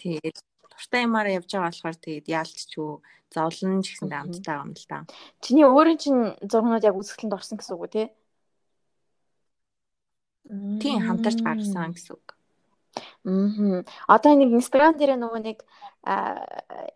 Тэгээд 0.00 0.36
дуртай 0.72 1.04
юмараа 1.04 1.36
явж 1.36 1.48
байгаа 1.52 1.68
болохоор 1.72 1.96
тэгээд 1.96 2.26
яалтчгүй 2.28 2.92
зовлон 3.30 3.82
ч 3.84 4.00
Мгм. 4.02 4.12
амттай 4.12 4.56
юм 4.58 4.72
л 4.74 4.84
да. 4.88 5.06
Чиний 5.40 5.64
өөрийн 5.64 5.98
чинь 6.00 6.22
зургнууд 6.44 6.84
яг 6.84 6.96
үзэсгэлэнд 6.96 7.36
орсон 7.36 7.56
гэсэн 7.58 7.74
үг 7.76 7.82
үү 7.84 7.92
тий? 7.94 8.08
Тийм 10.82 10.98
хамтарч 11.06 11.38
гаргасан 11.44 11.94
гэсэн 11.94 12.18
үг. 12.18 12.26
Мм. 13.22 13.86
Одоо 14.08 14.32
нэг 14.34 14.50
Instagram 14.50 14.98
дээр 14.98 15.14
нөгөө 15.14 15.40
нэг 15.46 15.58
аа, 16.02 16.42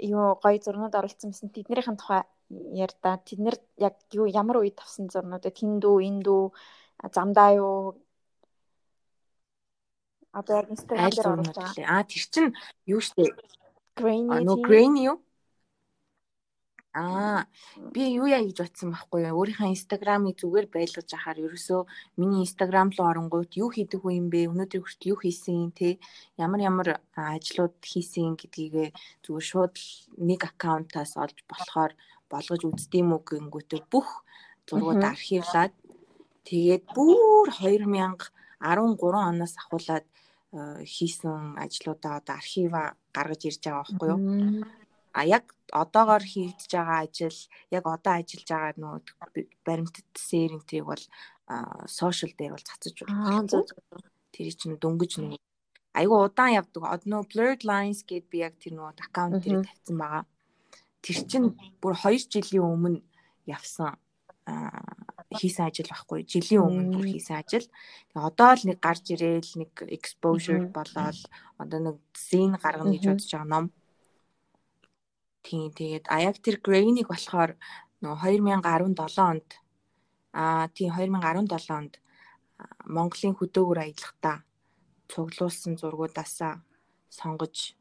юу 0.01 0.35
гоё 0.43 0.59
зурнууд 0.59 0.95
оруулсан 0.97 1.31
байсан. 1.31 1.55
Тэднийхэн 1.55 1.95
тухай 1.95 2.27
ярьда. 2.51 3.19
Тэд 3.25 3.41
нэр 3.41 3.57
яг 3.79 3.95
юу 4.13 4.27
ямар 4.27 4.61
үед 4.61 4.77
тавсан 4.77 5.09
зурнууд 5.09 5.45
вэ? 5.45 5.53
Тэндүү, 5.53 5.97
эндүү, 6.09 6.45
а, 7.01 7.09
замдаа 7.15 7.51
юу? 7.57 7.97
Одоо 10.35 10.67
яг 10.67 10.69
дээр 11.15 11.29
оруулж 11.31 11.55
байгаа. 11.55 11.87
Аа 11.89 12.05
тэр 12.05 12.25
чин 12.33 12.47
юу 12.87 13.01
штэ? 13.01 13.31
А 13.97 14.43
нөө 14.43 14.59
грейн 14.67 14.97
юу? 14.99 15.17
Аа 16.95 17.47
би 17.95 18.07
юу 18.15 18.31
яа 18.31 18.39
гэж 18.47 18.59
бодсон 18.63 18.95
байхгүй 18.95 19.27
юу? 19.27 19.43
Өөрийнхөө 19.43 19.75
инстаграмыг 19.75 20.39
зүгээр 20.39 20.67
байлгаж 20.71 21.09
ахаар 21.11 21.43
ерөөсөө 21.43 21.81
миний 22.23 22.47
инстаграм 22.47 22.95
руу 22.95 23.07
оронгууд 23.11 23.51
юу 23.59 23.71
хийдэг 23.75 23.99
вэ 24.03 24.23
юм 24.23 24.31
бэ? 24.31 24.47
Өнөөдөр 24.51 24.79
хүртэл 24.83 25.11
юу 25.11 25.19
хийсэн 25.19 25.75
те? 25.75 25.99
Ямар 26.39 26.61
ямар 26.63 26.89
ажлууд 27.19 27.83
хийсэн 27.83 28.39
гэдгийгээ 28.39 28.89
зүгээр 29.27 29.47
шууд 29.51 29.75
нэг 30.23 30.41
аккаунтаас 30.47 31.19
олж 31.19 31.39
болохоор 31.51 31.99
болгож 32.33 32.63
үздэм 32.65 33.13
үү 33.15 33.23
гингүүтээ 33.29 33.83
бүх 33.93 34.25
зургууд 34.69 35.03
архивлаад 35.05 35.75
тэгээд 36.49 36.85
бүр 36.97 37.49
2013 37.61 38.31
оноос 38.61 39.55
ахуулаад 39.61 40.07
э, 40.57 40.83
хийсэн 40.85 41.61
ажлуудаа 41.61 42.21
одоо 42.21 42.35
архива 42.41 42.97
гаргаж 43.13 43.43
ирж 43.49 43.61
байгаа 43.65 43.85
байхгүй 43.85 44.09
юу? 44.09 44.21
А 45.15 45.23
яг 45.23 45.55
одоогоор 45.71 46.25
хийгдэж 46.27 46.71
байгаа 46.75 46.99
ажил, 47.07 47.41
яг 47.71 47.85
одоо 47.87 48.13
ажиллаж 48.19 48.49
байгаа 48.51 48.73
нөө 48.83 48.95
баримтат 49.67 50.09
сэринтрийг 50.19 50.85
бол 50.91 51.05
сошиал 51.87 52.33
дээр 52.35 52.53
бол 52.57 52.69
цацаж 52.69 52.95
зөв. 53.51 53.63
Тэр 54.35 54.47
чинь 54.59 54.81
дөнгөж 54.83 55.13
нэг 55.23 55.41
айгу 55.95 56.19
удаан 56.27 56.59
явдаг. 56.59 56.83
Нөө 57.07 57.23
blurred 57.31 57.63
lines 57.63 58.03
гэд 58.03 58.27
би 58.31 58.43
яг 58.43 58.59
тэр 58.59 58.75
нөө 58.75 58.99
аккаунт 58.99 59.45
дээр 59.45 59.63
тавьсан 59.63 59.97
байгаа. 60.03 60.25
Тэр 61.05 61.19
чинь 61.29 61.49
бүр 61.85 61.93
2 61.93 62.33
жилийн 62.33 62.65
өмнө 62.65 63.05
явсан 63.45 64.01
хийсэн 65.35 65.69
ажил 65.69 65.91
байхгүй 65.91 66.25
жилийн 66.25 66.65
өмнө 66.65 66.97
бүр 66.97 67.07
хийсэн 67.13 67.37
ажил. 67.41 67.67
Тэгээ 68.13 68.29
одоо 68.29 68.51
л 68.55 68.65
нэг 68.69 68.79
гарч 68.81 69.05
ирээл 69.13 69.53
нэг 69.61 69.73
exposure 69.91 70.65
болоод 70.71 71.19
одоо 71.61 71.81
нэг 71.81 71.97
scene 72.15 72.57
гаргана 72.57 72.93
гэж 72.95 73.05
бодож 73.05 73.31
байгаа 73.33 73.51
ном. 73.53 73.67
Тийм 75.45 75.69
тэгээд 75.77 76.07
яг 76.09 76.37
тэр 76.41 76.57
Gray-ыг 76.65 77.09
болохоор 77.09 77.53
нөгөө 78.01 78.41
2017 78.41 79.29
онд 79.29 79.49
аа 80.33 80.69
тийм 80.73 80.91
2017 80.93 81.69
онд 81.73 81.95
Монголын 82.89 83.35
хөдөөгөр 83.37 83.79
аялахдаа 83.83 84.37
цуглуулсан 85.11 85.77
зургуудаасаа 85.77 86.65
сонгож 87.11 87.77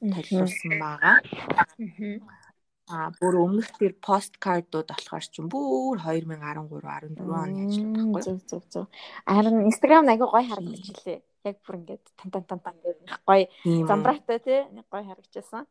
толиулсан 0.00 0.72
байгаа. 0.80 1.20
Аа 1.20 2.45
бүр 2.86 3.34
өмнөх 3.42 3.74
тэр 3.74 3.98
посткардууд 3.98 4.86
болохоор 4.86 5.24
ч 5.26 5.42
бүр 5.42 5.98
2013 5.98 6.70
14 6.70 7.18
оны 7.18 7.66
ажил 7.66 7.90
байхгүй. 7.90 8.22
Зөв 8.22 8.38
зөв 8.46 8.62
зөв. 8.70 8.86
Харин 9.26 9.66
Instagram 9.66 10.06
аягүй 10.06 10.30
гоё 10.30 10.46
харагдаж 10.46 10.86
илээ. 10.94 11.18
Яг 11.50 11.56
бүр 11.66 11.74
ингээд 11.82 12.04
тан 12.14 12.30
тан 12.30 12.44
тан 12.46 12.60
тан 12.62 12.76
гэх 12.86 13.18
гоё 13.26 13.50
замбраатай 13.90 14.38
тий 14.38 14.60
нэг 14.70 14.86
гоё 14.86 15.02
харагдчихсан. 15.02 15.66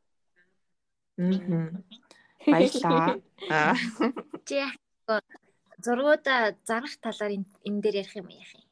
Аа. 1.15 1.71
Баярлаа. 2.51 3.15
Чи 4.43 4.59
зургуудаа 5.79 6.55
зарах 6.67 6.99
талаар 6.99 7.31
энэ 7.39 7.79
дээр 7.81 7.95
ярих 8.03 8.15
юм 8.19 8.27
яах 8.27 8.51
юм? 8.59 8.63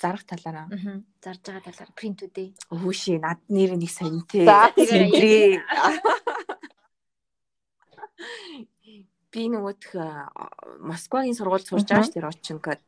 Зарах 0.00 0.24
талаараа. 0.24 0.72
Аа. 0.72 1.04
Зарж 1.20 1.40
байгаа 1.44 1.68
талаар 1.68 1.92
принтүүдээ. 1.92 2.48
Өвши 2.72 3.20
над 3.20 3.44
нэр 3.52 3.76
нэг 3.76 3.92
сонь 3.92 4.24
тий. 4.24 4.48
За, 4.48 4.72
Сэндрээ. 4.72 5.60
Би 9.32 9.42
нөгөөх 9.46 9.94
Москвагийн 10.82 11.38
сургууль 11.38 11.62
сурж 11.62 11.86
байгаа 11.86 12.06
ш 12.06 12.10
тэр 12.10 12.26
очинкод. 12.26 12.80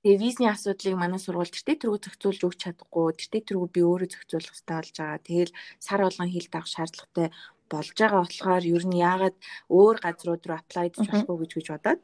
Тэгээ 0.00 0.20
визний 0.20 0.48
асуудлыг 0.48 0.96
манай 0.96 1.20
сургууль 1.20 1.52
тэртээ 1.52 1.80
тэргүү 1.80 2.00
зохицуулж 2.00 2.40
өгч 2.44 2.58
чадахгүй, 2.60 3.12
тэртээ 3.16 3.42
тэргүү 3.52 3.68
би 3.72 3.80
өөрөө 3.84 4.08
зохицуулах 4.12 4.52
хэрэгтэй 4.52 4.76
болж 4.76 4.96
байгаа. 4.96 5.20
Тэгэл 5.28 5.52
сар 5.80 6.00
болгон 6.04 6.28
хил 6.32 6.48
давах 6.48 6.68
шаардлагатай 6.72 7.28
болж 7.70 7.96
байгаа 7.96 8.20
болохоор 8.24 8.64
ер 8.64 8.84
нь 8.86 9.00
яагаад 9.00 9.36
өөр 9.72 9.96
газрууд 10.04 10.42
руу 10.46 10.58
apply 10.60 10.86
хийж 10.92 11.08
болохгүй 11.08 11.36
гэж 11.40 11.52
гэж 11.56 11.66
бодоод 11.72 12.00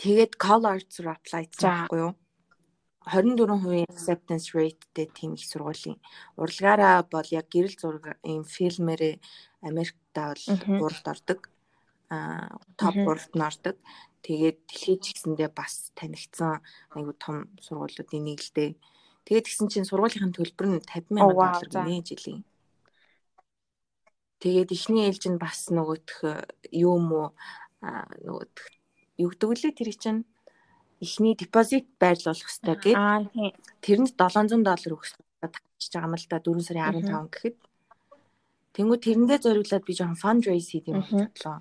тэгээд 0.00 0.32
call 0.42 0.64
arts 0.72 0.96
руу 1.04 1.14
apply 1.16 1.42
хийсэн 1.44 1.68
байхгүй 1.68 2.00
юу? 2.04 2.12
24% 3.06 3.86
acceptance 3.86 4.50
rateтэй 4.50 5.06
тийм 5.14 5.38
их 5.38 5.46
сургуулийн 5.46 6.02
урлагаараа 6.34 7.06
бол 7.06 7.28
яг 7.30 7.46
гэрэл 7.46 7.78
зураг 7.78 8.18
ийм 8.26 8.42
фильмэрээ 8.42 9.22
Америктаа 9.62 10.34
бол 10.34 10.90
гуравт 10.90 11.06
ордог. 11.14 11.40
Аа 12.10 12.58
топ 12.74 12.94
гуравт 13.06 13.30
нь 13.38 13.46
ордог. 13.46 13.76
Тэгээд 14.26 14.58
дэлхийд 14.66 15.00
ч 15.06 15.06
гэсэндээ 15.14 15.50
бас 15.54 15.94
танигдсан 15.94 16.58
айгу 16.98 17.14
том 17.14 17.46
сургуулиудын 17.62 18.26
нэг 18.26 18.42
л 18.42 18.50
дээ. 18.58 18.74
Тэгээд 19.22 19.46
тэгсэн 19.46 19.70
чинь 19.70 19.86
сургуулийн 19.86 20.34
төлбөр 20.34 20.66
нь 20.66 20.82
50 20.82 21.14
сая 21.14 21.30
доллар 21.30 21.86
гинэ 21.86 22.02
жилийн. 22.02 22.42
Тэгээд 24.42 24.74
эхний 24.74 25.06
ээлж 25.06 25.24
нь 25.30 25.38
бас 25.38 25.70
нөгөөх 25.70 26.42
юу 26.74 26.98
юм 26.98 27.06
уу 27.14 27.28
нөгөөх 27.82 28.54
юу 29.22 29.30
гэдэг 29.30 29.50
лээ 29.62 29.72
тэр 29.78 29.90
чинь 29.94 30.20
эхний 31.00 31.34
депозит 31.36 31.86
байрлуулах 32.00 32.46
хэрэгтэй 32.46 32.76
гэд. 32.82 32.96
Аа 32.96 33.24
тийм. 33.28 33.52
Тэрэнд 33.84 34.12
700 34.16 34.64
доллар 34.64 34.92
өгөх 34.94 35.06
хэрэгтэй 35.06 35.50
тавьчих 35.52 35.92
байгаа 35.92 36.08
юм 36.08 36.14
л 36.16 36.26
да 36.30 36.38
4 36.40 36.66
сарын 36.66 36.84
15 37.04 37.32
гэхэд. 37.32 37.56
Тэнгүү 38.76 38.98
тэрэндээ 39.04 39.38
зориулаад 39.44 39.84
би 39.84 39.92
жоохон 39.96 40.20
fundraise 40.20 40.70
хийх 40.72 40.88
юм 40.88 41.00
бодлоо. 41.04 41.60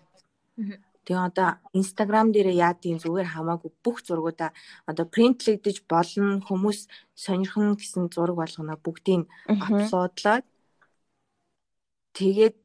Тэгээ 1.05 1.27
одоо 1.29 1.49
Instagram 1.77 2.33
дээрээ 2.33 2.57
яадын 2.65 2.97
зүгээр 2.97 3.29
хамаагүй 3.29 3.71
бүх 3.85 4.01
зургуудаа 4.01 4.49
одоо 4.89 5.05
принтлэгдэж 5.05 5.85
болно 5.85 6.41
хүмүүс 6.41 6.89
сонирхно 7.13 7.77
гэсэн 7.77 8.09
зураг 8.09 8.41
болгоно 8.41 8.73
бүгдийг 8.81 9.29
апплодлаад 9.45 10.45
тэгээд 12.17 12.57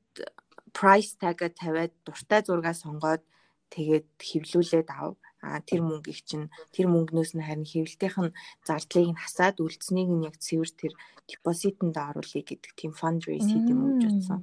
price 0.72 1.20
tag-а 1.20 1.52
тавиад 1.52 1.92
дуртай 2.06 2.40
зургаа 2.40 2.72
сонгоод 2.72 3.20
тэгээд 3.68 4.08
хэвлүүлээд 4.16 4.88
ав 4.88 5.19
а 5.42 5.60
тэр 5.64 5.80
мөнгөийг 5.80 6.20
чинь 6.28 6.52
тэр 6.74 6.86
мөнгнөөс 6.92 7.32
нь 7.34 7.46
харин 7.46 7.68
хэвлэлтийнх 7.68 8.18
нь 8.20 8.36
зардлыг 8.66 9.08
нь 9.12 9.20
хасаад 9.20 9.56
үлдсэнийг 9.64 10.10
нь 10.12 10.26
яг 10.28 10.36
цэвэр 10.36 10.70
тэр 10.80 10.92
депозитэнд 11.28 11.96
оруулъя 11.96 12.42
гэдэг 12.44 12.72
тийм 12.76 12.92
fundraise 13.00 13.48
хийх 13.48 13.66
юм 13.72 13.80
гэж 13.96 14.02
бодсон. 14.04 14.40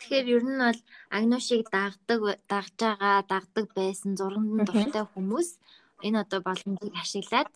Тэгэхээр 0.00 0.26
ер 0.36 0.44
нь 0.48 0.60
бол 0.64 0.80
агношиг 1.16 1.68
дагдаг 1.72 2.20
дагж 2.52 2.76
байгаа 2.80 3.16
дагдаг 3.32 3.66
байсан 3.76 4.12
зурганд 4.16 4.64
дуртай 4.68 5.04
хүмүүс 5.08 5.48
энэ 6.06 6.20
одоо 6.24 6.40
боломжийг 6.44 6.94
ашиглаад 6.96 7.48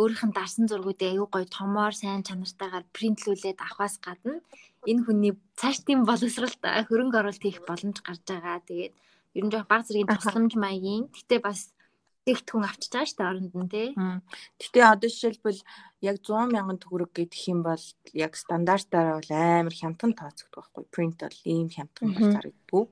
өөрийнх 0.00 0.24
нь 0.26 0.36
дарсан 0.38 0.64
зургуудыг 0.66 1.12
аюу 1.12 1.28
гой 1.30 1.44
томоор 1.56 1.94
сайн 1.94 2.26
чанартайгаар 2.28 2.84
принтлүүлээд 2.96 3.58
авахаас 3.62 3.96
гадна 4.06 4.40
энэ 4.90 5.04
хүний 5.04 5.32
цааш 5.60 5.76
тийм 5.86 6.00
боловсралт 6.08 6.62
хөрөнгө 6.88 7.18
оруулалт 7.20 7.44
хийх 7.44 7.60
боломж 7.68 7.96
гарч 8.02 8.22
байгаа. 8.26 8.58
Тэгээд 8.68 8.94
ер 9.36 9.44
нь 9.44 9.52
жоох 9.52 9.68
баг 9.68 9.84
зэргийн 9.84 10.08
тусламж 10.08 10.56
маягийн. 10.56 11.12
Гэтэ 11.12 11.44
бас 11.44 11.76
тэгтгүн 12.26 12.64
авчиж 12.66 12.90
байгаа 12.90 13.06
шүү 13.06 13.18
дээ 13.20 13.30
оронд 13.30 13.54
нь 13.54 13.70
тий. 13.70 13.88
Гэтэ 14.58 14.78
одоо 14.82 15.08
жишээлбэл 15.12 15.60
яг 16.02 16.16
100 16.24 16.50
мянган 16.50 16.78
төгрөг 16.82 17.12
гэдэг 17.14 17.40
юм 17.52 17.60
бол 17.62 17.84
яг 18.16 18.32
стандартаараа 18.34 19.20
бол 19.20 19.30
амар 19.30 19.74
хямдхан 19.76 20.12
тооцогддог 20.18 20.58
байхгүй. 20.58 20.84
Print 20.90 21.18
бол 21.22 21.38
ийм 21.46 21.68
хямдхан 21.70 22.08
бол 22.10 22.32
зарагддгүй. 22.34 22.84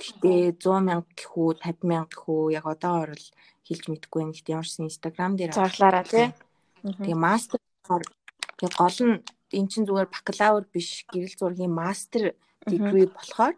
Гэтэ 0.00 0.32
100 0.62 0.86
мянга 0.88 1.10
гэхүү 1.12 1.48
50 1.60 1.90
мянга 1.90 2.08
гэхүү 2.08 2.42
яг 2.56 2.64
одоогор 2.72 3.10
бол 3.12 3.28
хэлж 3.68 3.84
мэдэхгүй 3.90 4.20
юм. 4.24 4.32
Гэтэ 4.32 4.52
ямар 4.56 4.68
ч 4.70 4.80
Instagram 4.80 5.32
дээр 5.36 5.52
зарлаараа 5.52 6.06
тий. 6.08 6.32
Тэгээ 6.80 7.18
мастер 7.18 7.60
тэгээ 7.84 8.72
гол 8.80 8.98
нь 9.12 9.16
эн 9.52 9.66
чинь 9.68 9.84
зүгээр 9.84 10.08
бакалавр 10.08 10.64
биш 10.72 11.04
гэрэл 11.12 11.36
зургийн 11.36 11.70
мастер 11.70 12.32
degree 12.64 13.06
болохоор 13.12 13.54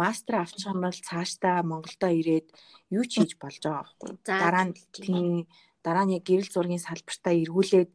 мастер 0.00 0.34
авчих 0.40 0.72
юм 0.72 0.80
бол 0.80 0.96
цаашдаа 1.08 1.60
Монголдо 1.60 2.08
ирээд 2.08 2.48
юу 2.96 3.04
ч 3.04 3.20
хийж 3.20 3.36
болж 3.36 3.60
байгаа 3.60 3.84
байхгүй. 3.84 4.10
Дараа 4.24 4.64
нь 4.68 4.74
тийм 4.96 5.46
дараа 5.84 6.04
нь 6.08 6.16
яг 6.16 6.24
гэрэл 6.24 6.48
зургийн 6.48 6.80
салбартаа 6.80 7.34
эргүүлээд 7.36 7.90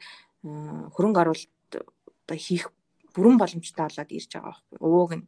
хөрөнгө 0.93 1.21
оруулалт 1.21 1.71
одоо 1.73 2.37
хийх 2.37 2.69
бүрэн 3.13 3.37
боломжтой 3.41 3.85
болоод 3.85 4.11
ирж 4.13 4.29
байгаа 4.33 4.53
байхгүй. 4.53 4.77
Ууг 4.81 5.11
нь 5.17 5.25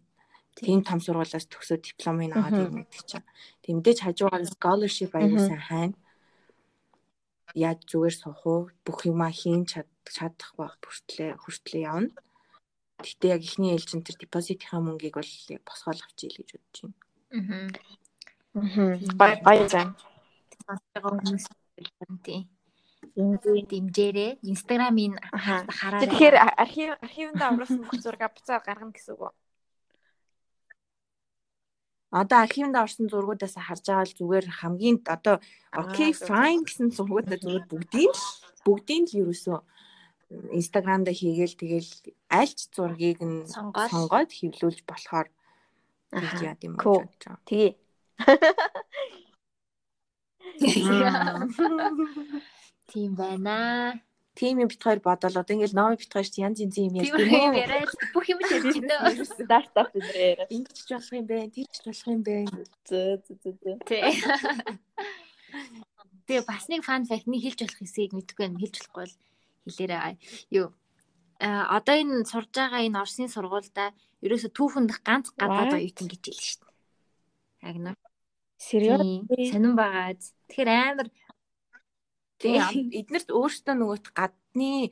тийм 0.57 0.81
том 0.81 0.99
сургуулиас 1.01 1.45
төгсөөд 1.49 1.81
дипломыг 1.85 2.33
аваад 2.33 2.57
ирнэ 2.61 2.81
гэдэг 2.85 3.03
чинь. 3.05 3.27
Тийм 3.61 3.75
мэдээж 3.77 3.99
хажуугаар 4.01 4.45
scholarship 4.45 5.11
аягүй 5.13 5.41
сайн 5.41 5.63
хайна. 5.69 5.97
Яаж 7.53 7.79
зүгээр 7.89 8.15
суух 8.17 8.41
уу? 8.45 8.61
Бүх 8.85 9.05
юмаа 9.05 9.31
хийн 9.33 9.65
чадах 9.65 10.51
байх 10.57 10.75
хүртлээ 10.81 11.37
хүртлээ 11.41 11.83
явна. 11.89 12.09
Гэтэ 12.97 13.25
яг 13.29 13.41
ихний 13.45 13.77
ээлжин 13.77 14.01
тэр 14.01 14.17
депозитынхаа 14.17 14.81
мөнгийг 14.81 15.15
бол 15.21 15.33
босгоол 15.61 16.01
авчийл 16.01 16.33
гэж 16.33 16.49
бодож 16.57 16.77
байна. 16.81 16.97
Аа. 18.57 18.97
Бай 19.13 19.33
бай 19.45 19.69
зам. 19.69 19.93
Тийм. 22.25 22.49
Эндээ 23.17 23.69
дэмжээрээ 23.69 24.31
Instagram-ийн 24.41 25.13
хараарай. 25.77 26.09
Тэгэхээр 26.09 26.35
архив 26.57 26.89
архивнд 27.05 27.41
оруулсан 27.41 27.81
бүх 27.85 28.01
зураг 28.01 28.33
буцаа 28.33 28.57
гаргана 28.65 28.93
гэсэн 28.93 29.13
үг 29.13 29.21
үү? 29.29 29.33
Одоо 32.09 32.37
архивнд 32.41 32.75
орсон 32.75 33.05
зургуудаас 33.11 33.55
харж 33.59 33.85
байгаа 33.85 34.07
л 34.09 34.17
зүгээр 34.17 34.45
хамгийн 34.59 34.97
одоо 35.05 35.37
okay 35.75 36.11
fine 36.15 36.63
гэсэн 36.65 36.89
зургуудаа 36.95 37.37
зүгээр 37.37 37.65
бүгдийн 37.69 38.13
л 38.15 38.25
бүгдийн 38.65 39.03
л 39.05 39.17
ерөөсөө 39.21 39.59
Дээр 40.29 41.15
хийгээл 41.15 41.55
тэгэл 41.55 41.91
альч 42.27 42.57
зургийг 42.75 43.19
нь 43.23 43.47
сонгоод 43.47 44.31
хэвлүүлж 44.35 44.83
болохоор 44.83 45.27
яад 46.11 46.59
юм 46.67 46.75
болж 46.75 47.07
байгаа. 47.23 47.39
Тэгээ. 47.47 47.73
Тийм 52.87 53.15
байна. 53.15 53.99
Тийм 54.37 54.59
юм 54.61 54.67
бит 54.67 54.83
хоёр 54.83 54.99
бодол 54.99 55.35
одоо 55.39 55.53
ингээл 55.55 55.75
ном 55.79 55.95
бит 55.95 56.11
хоёр 56.11 56.27
янз 56.27 56.59
янз 56.59 56.75
юм 56.77 56.93
ярьж 56.99 57.11
байна. 57.15 57.57
Яриад 57.57 57.89
бүх 58.13 58.27
юм 58.27 58.39
ярьж 58.43 58.79
байна. 58.83 59.23
Стартап 59.31 59.91
дээр. 59.95 60.45
Ингэж 60.51 60.77
ч 60.85 60.89
болох 60.91 61.13
юм 61.15 61.25
бэ, 61.25 61.37
тэр 61.55 61.67
ч 61.71 61.77
болох 61.87 62.07
юм 62.07 62.21
бэ. 62.21 62.35
Зөө 62.85 63.23
зөө 63.25 63.53
зөө. 63.63 63.75
Тий. 63.87 64.03
Тэгээ 66.27 66.43
бас 66.45 66.67
нэг 66.69 66.83
фан 66.85 67.07
факт 67.09 67.25
нэг 67.25 67.41
хэлж 67.43 67.59
болох 67.63 67.79
хэсгийг 67.81 68.11
мэдгүй 68.13 68.43
байна. 68.45 68.61
Хэлж 68.61 68.75
болохгүй 68.77 69.03
бол 69.07 69.15
хэлээрээ 69.67 70.15
юу 70.57 70.67
а 71.39 71.77
одоо 71.77 71.95
энэ 72.01 72.25
сурж 72.25 72.49
байгаа 72.49 72.81
энэ 72.81 72.97
Оросны 72.97 73.29
сургуультай 73.29 73.93
ерөөсө 74.25 74.49
түүхэнд 74.57 74.91
ганц 75.05 75.29
гадаад 75.37 75.77
оюутан 75.77 76.09
гэж 76.09 76.23
хэлнэ 76.25 76.45
шүү 76.49 76.65
дээ. 76.65 76.73
Яг 77.69 77.77
нэ. 77.77 77.91
Сериал 78.57 79.05
сонирн 79.29 79.75
байгаа. 79.77 80.17
Тэгэхээр 80.49 80.69
амар 80.73 81.07
тийм 82.41 82.89
эднэрт 82.89 83.29
өөрсдөө 83.29 83.75
нөгөөт 83.77 84.07
гадны 84.17 84.89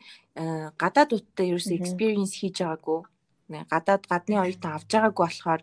гадаадуудтай 0.78 1.49
ерөөсө 1.49 1.73
experience 1.73 2.38
хийж 2.38 2.61
байгаагүй. 2.61 3.01
Гадаад 3.73 4.03
гадны 4.05 4.36
оюутан 4.38 4.78
авч 4.78 4.89
байгаагүй 4.93 5.26
болохоор 5.26 5.61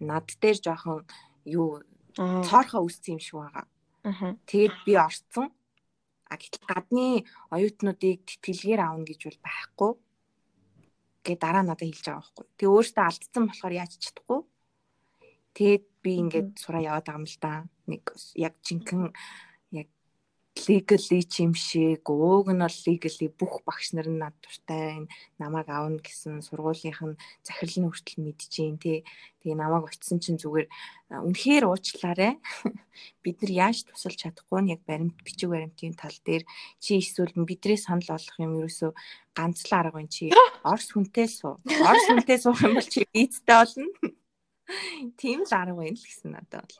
над 0.00 0.26
дээр 0.40 0.58
жоохон 0.64 1.04
юу 1.44 1.84
цоорхоо 2.16 2.88
үссэн 2.88 3.16
юм 3.16 3.20
шиг 3.20 3.36
байгаа. 3.36 3.66
Тэгээд 4.48 4.76
би 4.88 4.92
орцсон. 4.96 5.52
А 6.32 6.40
гэтэл 6.40 6.64
гадны 6.64 7.28
оюутнуудыг 7.52 8.24
тэтгэлгээр 8.24 8.80
аавна 8.80 9.04
гэж 9.04 9.20
бол 9.28 9.40
байхгүй. 9.44 9.92
Гэ 11.28 11.32
дараа 11.36 11.60
надад 11.60 11.84
хэлж 11.84 12.08
байгаа 12.08 12.24
байхгүй. 12.24 12.44
Тэгээ 12.56 12.72
өөртөө 12.72 13.04
алдсан 13.04 13.44
болохоор 13.52 13.74
яаж 13.76 13.92
чадахгүй. 14.00 14.40
Тэгээд 15.52 15.84
би 16.00 16.10
ингээд 16.24 16.50
сураа 16.56 16.82
яваад 16.88 17.04
байгаа 17.04 17.20
юм 17.20 17.28
л 17.28 17.36
да. 17.36 17.52
Нэг 17.84 18.02
яг 18.32 18.54
жинхэнэ 18.64 19.12
legally 20.52 21.24
ч 21.24 21.42
юм 21.42 21.54
шиг 21.56 22.04
ууг 22.12 22.52
нь 22.52 22.60
бол 22.60 22.78
legally 22.86 23.28
бүх 23.32 23.64
багш 23.64 23.96
нар 23.96 24.06
нь 24.08 24.20
над 24.20 24.36
дуртай 24.44 25.08
байна. 25.08 25.08
Намайг 25.40 25.68
аавна 25.72 25.98
гэсэн 25.98 26.44
сургуулийнх 26.44 27.00
нь 27.02 27.16
захирал 27.40 27.78
нь 27.80 27.88
хүртэл 27.88 28.20
мэдчихээн 28.20 28.76
тий. 28.76 29.00
Тэгээ 29.40 29.56
намайг 29.56 29.88
очисон 29.88 30.20
чинь 30.20 30.36
зүгээр 30.36 30.68
үнэхээр 31.08 31.64
уучлаарай. 31.66 32.36
Бид 33.24 33.36
нар 33.42 33.52
яаж 33.72 33.88
тусалж 33.88 34.16
чадахгүй 34.20 34.60
нь 34.60 34.72
яг 34.76 34.84
баримт 34.84 35.16
бичиг 35.24 35.48
баримтын 35.50 35.96
тал 35.96 36.14
дээр 36.20 36.44
чи 36.78 37.00
эсвэл 37.00 37.32
бидрээ 37.32 37.80
санал 37.80 38.12
олох 38.20 38.36
юм 38.36 38.60
ерөөсөө 38.60 38.92
ганц 39.32 39.64
л 39.66 39.72
арга 39.72 39.96
байна 39.98 40.12
чи. 40.12 40.28
Орс 40.68 40.92
хүнтэй 40.92 41.26
суу. 41.32 41.58
Орс 41.64 42.04
хүнтэй 42.12 42.38
суух 42.38 42.60
юм 42.60 42.76
бол 42.76 42.86
чи 42.86 43.08
ийцтэй 43.16 43.56
болно. 43.56 43.88
Тийм 45.18 45.48
л 45.48 45.52
арга 45.56 45.80
байна 45.80 45.96
л 45.96 46.04
гэсэн 46.06 46.30
надад 46.36 46.68
бол. 46.68 46.76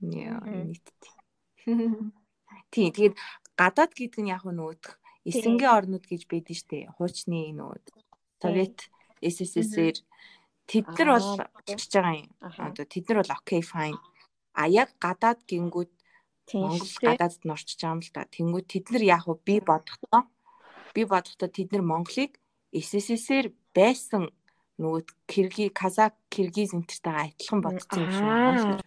Яа, 0.00 0.40
Мгм. 0.42 0.74
нийтдээ. 0.74 1.19
Тийм 2.72 2.90
тэгээд 2.94 3.16
гадаад 3.58 3.92
гэдэг 3.94 4.20
нь 4.22 4.32
яг 4.32 4.44
нөгөөх 4.46 5.00
эсэнгийн 5.26 5.74
орнууд 5.76 6.04
гэж 6.06 6.22
байдэн 6.30 6.56
штэ. 6.56 6.78
Хуучны 6.96 7.52
нүүд. 7.52 7.84
Совет 8.40 8.88
СССР 9.20 9.96
тэд 10.64 10.86
нар 10.96 11.08
бол 11.18 11.28
Аа, 11.44 11.50
чиж 11.68 11.92
байгаа 11.92 12.24
юм. 12.24 12.30
Одоо 12.40 12.84
тэд 12.88 13.04
нар 13.10 13.18
бол 13.20 13.36
окей 13.36 13.60
fine. 13.60 13.98
А 14.56 14.64
яг 14.66 14.96
гадаад 14.96 15.44
гингүүд 15.44 15.92
Монгол 16.56 16.94
гадаадд 17.04 17.42
нь 17.44 17.52
орчиж 17.52 17.78
байгаа 17.78 17.96
юм 17.98 18.02
л 18.02 18.12
да. 18.14 18.22
Тэнгүүд 18.24 18.66
тэд 18.70 18.86
нар 18.90 19.04
яг 19.04 19.24
уу 19.28 19.38
би 19.38 19.60
бодохдоо 19.60 20.24
би 20.94 21.02
бодохдоо 21.04 21.48
тэд 21.52 21.68
нар 21.70 21.84
Монголыг 21.84 22.38
СССР 22.72 23.52
байсан 23.74 24.30
нөгөө 24.80 25.02
Кирги, 25.28 25.68
Казак, 25.68 26.16
Киргиз 26.32 26.72
энтертэйгээ 26.72 27.36
адилхан 27.36 27.60
бодсон 27.60 28.00
юм 28.00 28.10
шиг 28.10 28.24
байна. 28.24 28.82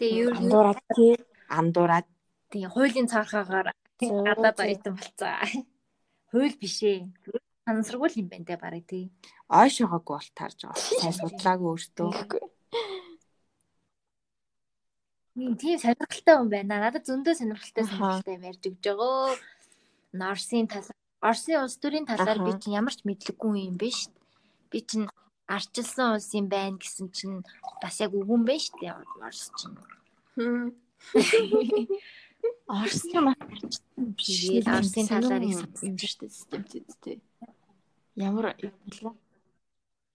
Тэгээ 0.00 0.32
ер 0.32 0.32
нь 0.32 0.48
Андуураад 0.48 0.80
тий. 0.96 1.12
Андуураад 1.52 2.06
тэгээ 2.48 2.72
хуулийн 2.72 3.08
цаархаагаар 3.12 3.68
Зөө, 4.00 4.24
гадаад 4.24 4.58
оюутан 4.64 4.94
болцоо. 4.96 5.36
Хууль 6.32 6.56
биш 6.56 6.80
ээ. 6.80 7.12
Сансрагуул 7.68 8.16
юм 8.16 8.32
байна 8.32 8.48
те 8.48 8.56
барыг 8.56 8.88
тий. 8.88 9.12
ойшоогоогүй 9.52 10.14
бол 10.16 10.30
таарж 10.32 10.58
байгаа. 10.64 10.80
Сайн 10.80 11.14
судлаагүй 11.20 11.68
өөртөө. 11.68 12.10
Ийм 15.36 15.54
тийм 15.60 15.76
сонирхолтой 15.84 16.34
хүн 16.38 16.48
байна. 16.48 16.74
Надад 16.80 17.04
зөндөө 17.04 17.34
сонирхолтой 17.36 17.84
сонирхолтой 17.84 18.34
юм 18.40 18.44
ярьж 18.48 18.62
өгч 18.72 18.84
байгаа. 18.88 19.36
Орсын 20.32 20.66
тал 20.70 20.88
Орсын 21.20 21.60
улс 21.60 21.76
төрийн 21.76 22.08
талаар 22.08 22.40
би 22.40 22.56
чинь 22.56 22.78
ямар 22.80 22.94
ч 22.96 23.04
мэдлэггүй 23.04 23.68
юм 23.68 23.76
биш. 23.76 24.08
Би 24.72 24.80
чинь 24.80 25.12
арчилсан 25.54 26.14
улс 26.14 26.30
юм 26.38 26.46
байна 26.48 26.78
гэсэн 26.78 27.08
чинь 27.10 27.42
бас 27.82 28.00
яг 28.00 28.14
үгүй 28.14 28.36
юм 28.38 28.44
байна 28.46 28.62
шүү 28.62 28.78
дээ. 28.80 28.94
Орс 29.26 29.50
чинь. 29.58 29.76
Орс 32.80 33.02
юм 33.10 33.26
аа. 33.30 33.36
Тэгээд 34.14 34.66
Орсын 34.70 35.06
талаар 35.10 35.42
их 35.42 35.58
юм 35.82 35.98
шүү 35.98 36.18
дээ 36.22 36.30
системтэй 36.30 36.86
дээ. 37.02 37.18
Ямар 38.16 38.54
юм 38.62 38.70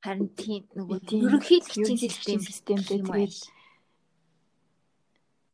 харин 0.05 0.29
тийм 0.37 0.69
нөгөө 0.77 0.99
Тийм. 1.09 1.25
Ерөнхийлөгчийн 1.25 1.97
систем 1.97 2.39
системтэй 2.39 3.01
аа. 3.01 3.25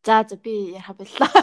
За 0.04 0.28
за 0.28 0.36
би 0.36 0.76
яха 0.76 0.94
боллоо. 0.94 1.30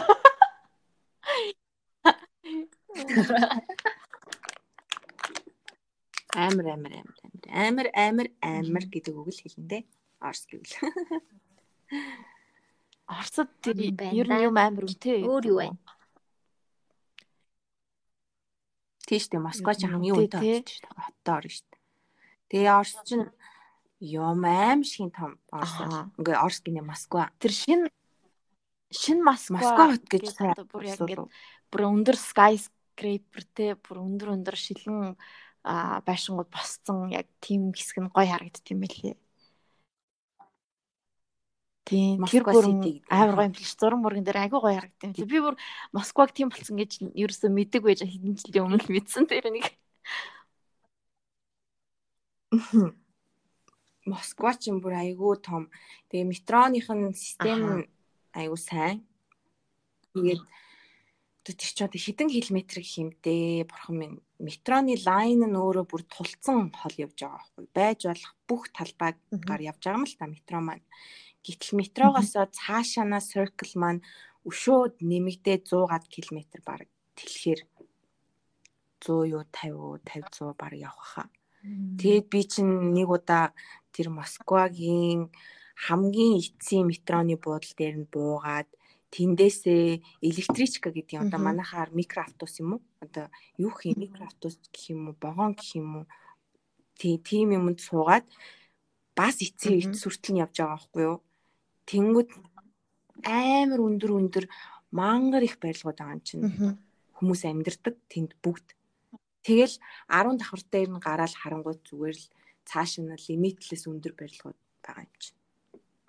Амар 6.45 6.67
амар 6.75 6.93
амар 7.01 7.28
амар 7.51 7.87
амар 7.93 8.27
амар 8.41 8.85
гэдэг 8.85 9.13
үг 9.17 9.29
л 9.33 9.41
хэлэндээ. 9.41 9.83
Орс 10.21 10.43
гэвэл. 10.49 10.75
Орсод 13.09 13.49
тэр 13.65 13.77
ер 13.81 14.27
нь 14.29 14.45
юм 14.45 14.57
амар 14.57 14.85
үнэтэй. 14.85 15.25
Өөр 15.25 15.45
юу 15.49 15.57
вэ? 15.65 15.73
Тийш 19.09 19.25
дээ 19.33 19.41
Москва 19.41 19.73
ч 19.73 19.89
хамгийн 19.89 20.13
үнэтэй, 20.13 20.37
үнэтэй 20.37 20.61
тий. 20.61 20.61
хот 20.61 20.69
шүү 20.69 20.85
дээ. 20.85 21.01
Хоттой 21.01 21.33
орно 21.33 21.49
шүү 21.49 21.65
дээ. 21.65 21.81
Тэгээ 22.53 22.77
Орс 22.77 22.93
чинь 23.09 23.27
юм 24.05 24.41
аим 24.45 24.81
шиг 24.85 25.09
том 25.17 25.41
Орс. 25.49 25.73
Ингээ 26.21 26.37
Орс 26.37 26.59
гинэ 26.61 26.85
Москва. 26.85 27.33
Тэр 27.41 27.49
шин 27.49 27.81
шин 28.93 29.25
Москва 29.25 29.89
хот 29.89 30.05
гэж 30.05 30.37
бүр 30.69 30.85
яг 30.85 31.01
ингээд 31.01 31.25
бүр 31.73 31.81
өндөр 31.89 32.13
skyscraper 32.13 33.43
те 33.57 33.73
бүр 33.73 34.05
өндөр 34.05 34.37
өндөр 34.37 34.53
шилэн 34.53 35.17
а 35.63 36.01
байшингууд 36.07 36.49
босцсон 36.49 37.11
яг 37.11 37.27
тийм 37.43 37.71
хэсэг 37.75 37.97
нь 37.99 38.13
гоё 38.13 38.27
харагдд 38.29 38.65
юм 38.71 38.79
байлээ. 38.83 39.15
Тийм 41.89 42.21
тэр 42.29 42.45
бүр 42.45 42.65
амар 43.09 43.35
гоё 43.35 43.49
юм 43.49 43.55
биш 43.57 43.73
зураг 43.73 43.99
мурган 43.99 44.23
дээр 44.23 44.45
айгүй 44.45 44.59
гоё 44.61 44.77
харагдд 44.77 45.03
юм. 45.03 45.27
Би 45.27 45.39
бүр 45.41 45.55
Москваг 45.89 46.29
тийм 46.31 46.53
болсон 46.53 46.77
гэж 46.77 47.01
ерөөсөө 47.17 47.49
мэддэг 47.49 47.81
байж 47.81 48.05
хэдэн 48.05 48.37
жилийн 48.37 48.65
өмнө 48.69 48.85
л 48.85 48.93
мэдсэн 48.93 49.25
тэр 49.25 49.49
нэг. 49.49 49.65
Москва 54.05 54.53
ч 54.53 54.69
юм 54.69 54.85
бүр 54.85 55.01
айгүй 55.01 55.41
том. 55.41 55.73
Тэгээ 56.13 56.29
метроных 56.29 56.87
нь 56.93 57.17
систем 57.17 57.89
айгүй 58.37 58.59
сайн. 58.61 59.01
Тэгээд 60.13 60.41
тэр 61.41 61.55
чи 61.57 61.81
одоо 61.81 61.97
хэдэн 61.97 62.29
километр 62.29 62.85
гэх 62.85 63.01
юм 63.01 63.09
дээ. 63.17 63.65
Бурхан 63.65 63.97
минь. 63.97 64.17
Метроны 64.39 64.95
лайн 65.07 65.43
нь 65.43 65.59
өөрөө 65.59 65.85
бүр 65.91 66.03
тулцсан 66.07 66.71
хол 66.71 66.95
явж 67.05 67.17
байгаа 67.19 67.43
байхгүй. 67.43 67.65
Байж 67.75 67.99
болох 68.07 68.33
бүх 68.47 68.63
талбайгаар 68.71 69.61
явж 69.71 69.81
байгаа 69.83 69.99
юм 69.99 70.07
л 70.07 70.15
та 70.19 70.25
метро 70.31 70.59
маань. 70.63 70.87
Гэтэл 71.43 71.79
метрогоосоо 71.81 72.45
цаашаанаа 72.57 73.19
circle 73.19 73.75
маань 73.75 74.01
өшөөд 74.47 75.03
нэмэгдээ 75.03 75.57
100 75.67 76.07
км 76.13 76.39
баг 76.63 76.87
тэлэхээр 77.19 77.61
100 79.03 79.35
юу 79.35 79.43
50 79.43 79.75
уу 79.75 79.99
50 80.07 80.55
100 80.55 80.55
баг 80.55 80.73
явах 80.75 81.09
хаа. 81.13 81.27
Тэгээд 81.99 82.27
би 82.31 82.41
чинь 82.47 82.95
нэг 82.95 83.11
удаа 83.11 83.51
тэр 83.91 84.07
Москвагийн 84.07 85.27
хамгийн 85.85 86.39
эцсийн 86.39 86.87
метроны 86.87 87.35
буудлын 87.35 87.75
дээр 87.79 87.95
нь 87.99 88.11
буугаад 88.13 88.69
тэндээсээ 89.09 90.01
электричка 90.21 90.93
гэдэг 90.93 91.17
юм 91.17 91.23
одоо 91.27 91.41
манайхаар 91.41 91.89
микроавтобус 91.93 92.61
юм 92.61 92.77
уу? 92.77 92.81
Одоо 93.01 93.25
юу 93.57 93.73
юм 93.83 93.97
микроавтобус 93.97 94.61
гэх 94.69 94.93
юм 94.93 95.09
уу? 95.09 95.15
Вагон 95.17 95.57
гэх 95.57 95.75
юм 95.81 95.89
уу? 96.03 96.05
Тий, 96.99 97.17
тийм 97.17 97.57
юмд 97.57 97.81
суугаад 97.81 98.25
бас 99.17 99.41
эцсийн 99.41 99.81
эц 99.81 99.97
сүртэл 99.97 100.33
нь 100.37 100.41
явж 100.45 100.55
байгаа 100.61 100.77
байхгүй 100.77 101.03
юу? 101.09 101.17
Тэнгүүд 101.89 102.29
амар 103.25 103.79
өндөр 103.81 104.11
өндөр 104.13 104.45
мангар 104.93 105.43
их 105.43 105.57
барилгууд 105.57 105.97
байгаа 105.97 106.17
юм 106.17 106.23
чинь 106.23 106.45
хүмүүс 107.17 107.41
амьдардаг 107.49 107.95
тэнд 108.07 108.31
бүгд. 108.43 108.77
Тэгэл 109.43 109.75
10 110.07 110.37
давхар 110.39 110.61
дээр 110.69 110.89
нь 110.93 111.03
гараад 111.03 111.33
харангуй 111.33 111.75
зүгээр 111.83 112.17
л 112.17 112.27
цааш 112.69 113.01
нь 113.01 113.11
лимитлес 113.27 113.89
өндөр 113.89 114.13
барилгууд 114.13 114.59
байгаа 114.85 115.03
юм 115.03 115.15
чинь. 115.17 115.37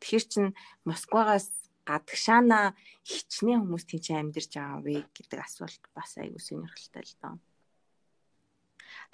Тэгэхээр 0.00 0.24
чин 0.30 0.46
Москвагаас 0.84 1.48
гадагшаана 1.90 2.58
хичнээн 3.10 3.60
хүмүүс 3.66 3.84
тийч 3.90 4.06
амьдарч 4.14 4.52
байгаа 4.54 4.80
вэ 4.86 4.94
гэдэг 5.16 5.40
асуулт 5.42 5.82
бас 5.96 6.10
айгүй 6.22 6.42
сонирхолтой 6.42 7.04
л 7.04 7.14
доо. 7.20 7.34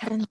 Харин 0.01 0.25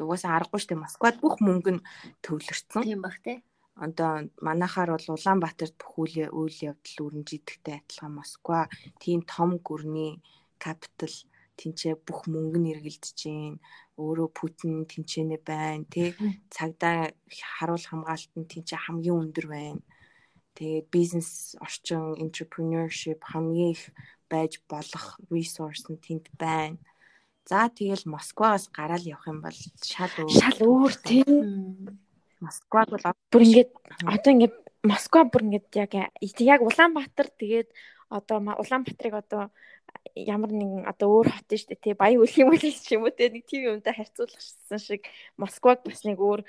Угаасаа 0.00 0.32
аргагүй 0.38 0.60
штэ 0.64 0.80
Москвад 0.80 1.16
бүх 1.20 1.36
мөнгө 1.44 1.70
нь 1.76 1.84
төвлөрсөн. 2.24 2.82
Тийм 2.88 3.04
бах 3.04 3.20
те. 3.20 3.44
Одоо 3.84 4.32
манайхаар 4.46 4.96
бол 4.96 5.06
Улаанбаатарт 5.16 5.76
бүх 5.76 5.92
үйл 6.00 6.16
үйл 6.40 6.56
явдал 6.72 7.04
үрэнжидэгтэй 7.04 7.76
адилхан 7.84 8.12
Москва 8.16 8.58
тийм 9.02 9.20
том 9.28 9.60
гүрний 9.60 10.12
капитал 10.64 11.14
тэнцээ 11.60 11.94
бүх 12.06 12.20
мөнгө 12.32 12.58
нь 12.60 12.70
эргэлдэж 12.72 13.16
гин. 13.20 13.60
Өөрөө 14.00 14.28
Путин 14.32 14.88
тэнцэнэ 14.88 15.36
байна 15.44 15.84
тий 15.92 16.16
цагдаа 16.48 17.12
харуул 17.28 17.84
хамгаалалт 17.84 18.32
нь 18.40 18.50
тэнцээ 18.52 18.78
хамгийн 18.80 19.20
өндөр 19.20 19.46
байна 19.52 19.80
тэгээд 20.58 20.86
бизнес 20.90 21.56
орчин 21.60 22.14
entrepreneurship 22.18 23.20
хамгийн 23.22 23.74
их 23.76 23.82
байж 24.30 24.62
болох 24.70 25.18
resource 25.30 25.84
нь 25.90 25.98
тэнд 25.98 26.26
байна. 26.38 26.78
За 27.50 27.68
тэгэл 27.68 28.06
Москвагаас 28.06 28.70
гараал 28.70 29.02
явах 29.02 29.26
юм 29.26 29.40
бол 29.42 29.56
шал 29.82 30.12
өөр. 30.18 30.30
Шал 30.38 30.58
өөр 30.62 30.94
тий. 31.02 31.24
Москваг 32.40 32.88
бол 32.90 33.04
Бүр 33.30 33.42
ингээд 33.42 33.70
одоо 34.06 34.30
ингээд 34.32 34.56
Москва 34.86 35.24
бүр 35.26 35.42
ингээд 35.44 35.66
яг 35.76 35.92
яг 36.38 36.60
Улаанбаатар 36.62 37.28
тэгээд 37.34 37.68
одоо 38.08 38.38
Улаанбаатарыг 38.62 39.14
одоо 39.18 39.42
ямар 40.14 40.50
нэгэн 40.50 40.84
одоо 40.90 41.22
өөр 41.22 41.28
хот 41.30 41.48
нь 41.50 41.58
шүү 41.60 41.70
дээ 41.70 41.84
тий 41.84 41.94
баян 41.94 42.22
үл 42.22 42.34
юм 42.40 42.50
уу 42.50 42.58
ч 42.58 42.94
юм 42.94 43.06
уу 43.06 43.14
тий 43.14 43.30
нэг 43.30 43.44
тийм 43.46 43.78
юмтай 43.78 43.94
харьцуулахсан 43.94 44.80
шиг 44.80 45.06
Москваг 45.38 45.82
бас 45.86 46.02
нэг 46.04 46.18
өөр 46.18 46.40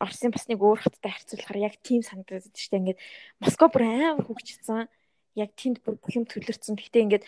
Оросын 0.00 0.32
бас 0.32 0.48
нэг 0.48 0.60
өөр 0.60 0.80
хоттой 0.80 1.12
харьцуулахаар 1.12 1.60
яг 1.60 1.74
тийм 1.84 2.00
санагдаад 2.02 2.48
шүү 2.48 2.70
дээ. 2.72 2.80
Ингээд 2.94 3.00
Москва 3.40 3.68
бүр 3.68 3.84
амар 3.84 4.24
хөгжсөн 4.24 4.88
яг 5.36 5.50
тэнд 5.58 5.82
бүр 5.84 5.98
бүх 5.98 6.14
юм 6.14 6.24
төлөрцөн. 6.24 6.78
Гэхдээ 6.78 7.04
ингээд 7.04 7.24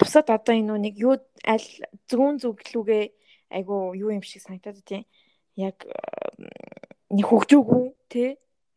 бусад 0.00 0.28
одоо 0.32 0.54
энэ 0.56 0.90
нэг 0.90 0.94
юу 0.98 1.16
аль 1.44 1.68
зүүн 2.08 2.40
зүглүүгээ 2.42 3.04
айгу 3.54 3.94
юу 3.94 4.10
юм 4.12 4.24
шиг 4.24 4.42
санагдаад 4.42 4.82
тийм 4.84 5.04
яг 5.56 5.86
нэг 7.12 7.26
хөгжөөгүй 7.28 7.84
тий 8.10 8.28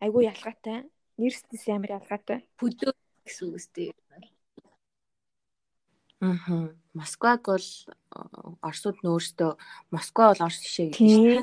айгу 0.03 0.19
ялгаатай. 0.21 0.85
Нэрснээс 1.17 1.67
амар 1.69 2.01
ялгаатай? 2.01 2.39
Хөдөө 2.57 2.91
гэсэн 3.25 3.45
үг 3.49 3.55
үстэй. 3.59 3.89
Аа. 6.21 6.69
Москваг 6.93 7.41
бол 7.49 7.57
э, 7.57 7.91
Оросууд 8.61 8.97
нь 9.01 9.09
өөрсдөө 9.09 9.51
Москва 9.89 10.31
бол 10.31 10.45
Орос 10.45 10.61
жишээ 10.61 10.93
гэдэг 10.93 11.01
шүү 11.09 11.25
дээ. 11.25 11.41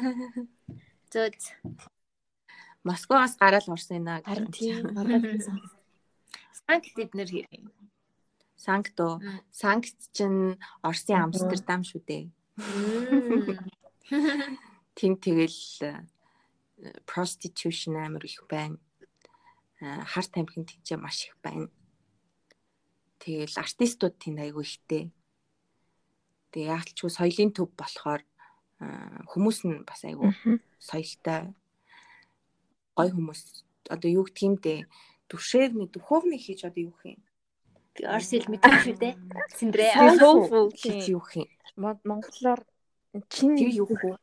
Зөө. 1.10 1.34
Москвагаас 2.86 3.34
гараад 3.40 3.66
Орос 3.66 3.88
байна 3.90 4.22
харин 4.22 4.48
гэж. 4.54 5.50
Санкт 6.54 6.94
эднэр 6.94 7.28
хэрэг. 7.28 7.64
Санкт 8.54 9.00
уу? 9.00 9.22
Санкт 9.50 9.96
чинь 10.12 10.58
Оросын. 10.82 11.26
Амстердам 11.26 11.82
шүү 11.82 12.02
дээ. 12.06 12.24
Тин 14.98 15.14
тэгэл 15.16 15.62
э, 15.82 16.06
prostitution 17.06 17.96
амар 17.96 18.24
их 18.26 18.42
байна. 18.50 18.78
Э, 19.80 20.02
Хар 20.04 20.26
тамхин 20.26 20.66
тийчээ 20.66 20.98
маш 20.98 21.30
их 21.30 21.36
байна. 21.42 21.70
Тэгэл 23.18 23.54
артистууд 23.58 24.14
тэнд 24.18 24.38
айгүй 24.46 24.64
ихтэй. 24.64 25.04
Тэгээ 26.54 26.70
яалтчгүй 26.72 27.10
соёлын 27.12 27.50
төв 27.52 27.68
болохоор 27.76 28.22
хүмүүс 29.28 29.58
нь 29.66 29.82
бас 29.84 30.00
айгүй 30.06 30.30
соёлтой 30.78 31.50
гой 32.94 33.08
хүмүүс 33.10 33.40
одоо 33.90 34.10
юу 34.10 34.24
гэх 34.26 34.42
юм 34.46 34.54
бэ? 34.62 34.86
Түшээгний 35.28 35.88
духовны 35.90 36.38
хийж 36.38 36.62
одоо 36.64 36.88
юу 36.88 36.94
гэх 37.02 37.18
юм? 37.18 37.22
Хэл 37.98 38.46
мэдгүй 38.48 38.78
шүү 38.86 38.96
дээ. 39.02 39.14
Синдрэ. 39.58 39.86
Soulful 40.18 40.70
хийж 40.70 41.10
тийм. 41.10 41.18
юу 41.18 41.22
гэх 41.26 41.34
юм? 41.42 41.48
Мон- 41.76 42.02
Монголоор 42.06 42.60
чин 43.28 43.58
Тэр 43.58 43.70
юу 43.82 43.86
гэх 43.90 44.02
вэ? 44.06 44.14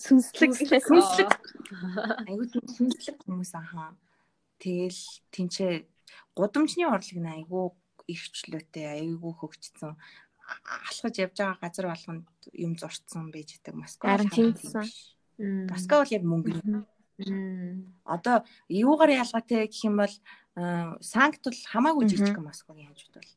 сүнслэг 0.00 0.50
Сүнслэг. 0.56 1.30
Тийм 2.26 2.40
сүнслэг 2.74 3.16
хүмүүс 3.22 3.52
ахаа. 3.54 3.92
Тэгэл 4.58 5.00
тэнцээ 5.30 5.84
гудамжны 6.34 6.88
орлог 6.88 7.18
нь 7.20 7.28
айгуу 7.28 7.76
ихчлөөтэй, 8.08 8.86
айгуу 8.98 9.32
хөгжсөн. 9.36 9.96
Алхаж 10.88 11.14
явж 11.18 11.36
байгаа 11.38 11.58
газар 11.62 11.86
болгонд 11.92 12.26
юм 12.52 12.76
зурцсан 12.76 13.30
байж 13.30 13.58
байгаа 13.62 13.80
Москва. 13.80 14.16
Харин 14.18 14.52
биш. 14.52 15.16
Москва 15.38 16.02
бол 16.02 16.14
яг 16.14 16.24
мөнгө. 16.26 16.86
Одоо 18.04 18.44
юугаар 18.68 19.10
ялгаатай 19.22 19.66
гэх 19.68 19.84
юм 19.86 20.02
бол 20.02 20.14
э, 20.56 20.96
Санкт 21.00 21.42
бол 21.44 21.58
хамаагүй 21.72 22.08
жижиг 22.10 22.38
Москвагийн 22.38 22.90
хажууд 22.90 23.14
бол. 23.20 23.32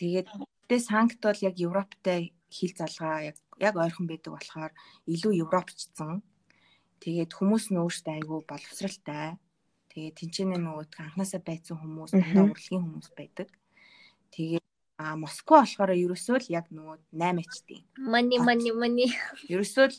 Тэгээд 0.00 0.28
тэ 0.68 0.76
Санкт 0.80 1.20
бол 1.20 1.38
яг 1.42 1.54
Европтой 1.60 2.32
хил 2.50 2.72
залгаа 2.72 3.34
яг 3.34 3.36
яг 3.60 3.74
ойрхон 3.76 4.06
байдаг 4.08 4.32
болохоор 4.32 4.72
илүү 5.06 5.32
европчсан. 5.44 6.22
Тэгээд 7.02 7.32
хүмүүс 7.36 7.70
нь 7.70 7.80
өөрсдөө 7.80 8.14
айгүй 8.16 8.40
боловсралтай. 8.48 9.36
Тэгээд 9.92 10.16
тэнцэнэ 10.16 10.56
нөгөө 10.60 10.84
анханасаа 10.96 11.40
байцсан 11.44 11.76
хүмүүс, 11.80 12.12
дандаа 12.12 12.44
урлагийн 12.48 12.84
хүмүүс 12.84 13.08
байдаг. 13.16 13.48
Тэгээд 14.34 14.64
а 14.96 15.16
Москва 15.16 15.62
болохоор 15.62 15.92
ерөөсөө 15.92 16.36
л 16.40 16.48
яг 16.50 16.66
нөгөө 16.72 16.96
8 17.12 17.42
ачтын. 17.44 17.82
Money 18.00 18.38
money 18.40 18.72
money. 18.72 19.08
Ерөөсөө 19.52 19.86
л 19.92 19.98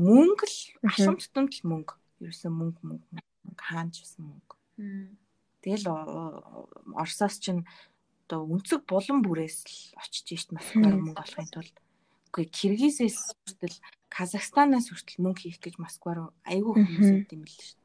мөнгө 0.00 0.46
л 0.48 0.56
ашам 0.88 1.16
тутамд 1.20 1.52
л 1.60 1.68
мөнгө. 1.68 1.94
Ерөөсөө 2.24 2.50
мөнгө 2.50 2.80
мөнгө 2.80 3.06
мөнгө 3.20 3.62
хаанч 3.68 4.00
байсан 4.00 4.22
мөнгө. 4.32 4.54
Тэгэл 5.60 5.86
Оросоос 6.96 7.36
чинь 7.36 7.68
одоо 8.24 8.46
өнцөг 8.46 8.86
булан 8.88 9.20
бүрээс 9.26 9.58
л 9.66 9.76
очиж 10.00 10.24
шít 10.24 10.50
Москваар 10.56 10.96
мөнгө 10.96 11.20
олохын 11.20 11.50
тулд 11.52 11.76
үгүй 12.30 12.46
Киргизээс 12.46 13.34
хүртэл 13.42 13.76
Казахстанаас 14.08 14.86
хүртэл 14.88 15.20
мөнгө 15.20 15.50
хийх 15.50 15.58
гэж 15.58 15.82
Москваар 15.82 16.30
айгүй 16.46 16.78
хүмүүс 16.78 17.10
Мгм. 17.10 17.20
идэм 17.26 17.42
бил 17.42 17.58
шүү 17.58 17.76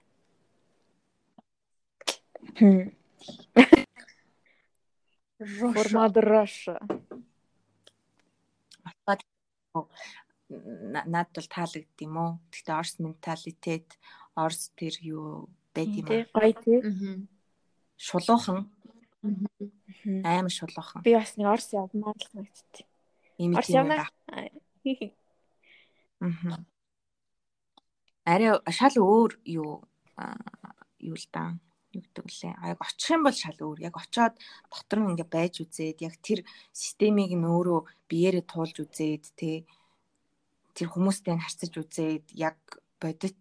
Формадрош. 5.40 6.66
дээ. 6.66 6.78
На- 10.48 11.04
Наад 11.10 11.30
бол 11.36 11.48
таалагдд 11.50 12.00
юм 12.00 12.16
уу? 12.18 12.32
Гэхдээ 12.54 12.78
Орос 12.80 12.96
менталитет, 13.02 13.98
Орос 14.38 14.70
тэр 14.78 14.94
юу 15.02 15.50
байд 15.74 15.90
юм 16.00 16.06
аа. 16.06 16.10
гоё 16.32 16.54
тий. 16.64 16.80
Шулуухан, 17.98 18.70
амар 20.24 20.52
шулуухан. 20.54 21.02
Би 21.04 21.16
бас 21.18 21.34
нэг 21.36 21.48
Орос 21.50 21.74
явмаар 21.74 22.16
л 22.16 22.28
санагдтыг. 22.30 22.86
Байх. 23.90 24.14
Мгм. 26.22 26.66
Арай 28.24 28.54
шал 28.72 28.96
өөр 28.96 29.32
юу 29.44 29.82
юу 31.02 31.16
л 31.18 31.26
даа. 31.34 31.58
Юу 31.96 32.04
гэдэг 32.04 32.28
лээ. 32.28 32.54
Яг 32.76 32.80
очих 32.84 33.16
юм 33.16 33.24
бол 33.24 33.36
шал 33.36 33.56
өөр. 33.56 33.80
Яг 33.88 33.96
очоод 33.96 34.36
дотор 34.68 35.00
нь 35.00 35.10
ингээ 35.16 35.30
байж 35.32 35.54
үзээд 35.64 36.04
яг 36.04 36.16
тэр 36.20 36.44
системийг 36.76 37.32
нь 37.32 37.48
өөрөө 37.48 37.80
биеэрээ 38.12 38.44
туулж 38.44 38.76
үзээд 38.84 39.26
тэ 39.40 39.64
тэр 40.76 40.88
хүмүүстэй 40.92 41.40
нь 41.40 41.44
харьцаж 41.44 41.72
үзээд 41.72 42.26
яг 42.36 42.60
бодит 43.00 43.40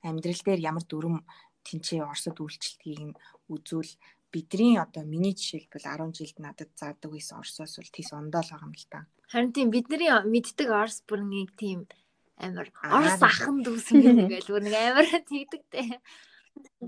амьдрал 0.00 0.42
дээр 0.44 0.60
ямар 0.64 0.84
дүрм 0.88 1.20
тэнцээ 1.64 2.00
Оросод 2.04 2.40
үйлчлэлтгийг 2.40 3.00
нь 3.12 3.18
үзүүл 3.52 3.92
бидний 4.32 4.80
одоо 4.80 5.04
миний 5.04 5.36
жишээлбэл 5.36 5.86
10 5.86 6.16
жилд 6.16 6.38
надад 6.40 6.70
заадаг 6.74 7.10
байсан 7.12 7.40
Оросоос 7.40 7.76
бол 7.78 7.92
тийс 7.92 8.10
ондоол 8.12 8.48
байгаа 8.50 8.68
юм 8.68 8.74
л 8.74 8.88
та. 8.90 9.06
Харин 9.28 9.52
тийм 9.52 9.68
бидний 9.70 10.10
мэддэг 10.10 10.68
Орос 10.68 11.04
бүр 11.06 11.20
нэг 11.24 11.52
тийм 11.56 11.88
амар 12.36 12.68
Орос 12.82 13.22
ахан 13.22 13.62
дүүсэн 13.62 14.02
гэдэг 14.02 14.48
бүр 14.50 14.62
нэг 14.66 14.74
амар 14.74 15.06
тэгдэгтэй. 15.30 16.00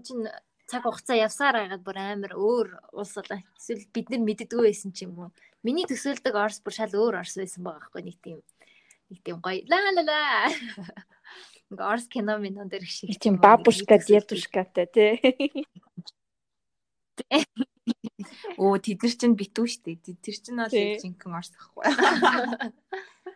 Чин 0.04 0.28
цаг 0.66 0.82
хугацаа 0.82 1.16
явсаар 1.16 1.56
байгаад 1.62 1.82
бүр 1.86 1.98
амар 1.98 2.32
өөр 2.34 2.68
улс 2.92 3.14
болоо. 3.14 3.38
Эсвэл 3.54 3.86
бид 3.94 4.10
нар 4.10 4.22
мэддэггүй 4.26 4.62
байсан 4.66 4.90
ч 4.90 5.06
юм 5.06 5.14
уу. 5.18 5.30
Миний 5.62 5.86
төсөөлдөг 5.86 6.34
Орос 6.34 6.58
бүр 6.62 6.74
шал 6.74 6.90
өөр 6.90 7.22
Орос 7.22 7.38
байсан 7.38 7.62
байгаа 7.62 7.86
байхгүй 7.86 8.02
нэг 8.02 8.18
тийм 8.18 8.38
нэг 9.10 9.20
тийм 9.22 9.38
гоё 9.38 9.62
ла 9.70 9.78
ла 9.94 10.02
ла. 10.02 10.50
Нэг 11.70 11.80
Орос 11.82 12.06
кино 12.10 12.38
минь 12.38 12.58
дээр 12.66 12.86
шиг 12.86 13.10
Нэг 13.10 13.18
тийм 13.22 13.38
бабушка, 13.38 13.98
дедушкатай 13.98 14.86
тий. 14.90 15.14
Өө 18.58 18.78
тэд 18.82 19.02
нар 19.02 19.14
чинь 19.14 19.38
битүү 19.38 19.66
штэ. 19.70 19.98
Тэд 20.02 20.18
тэр 20.22 20.36
чинь 20.38 20.58
бол 20.58 20.70
жинхэнэ 20.70 21.36
орс 21.38 21.50
ахгүй. 21.54 21.86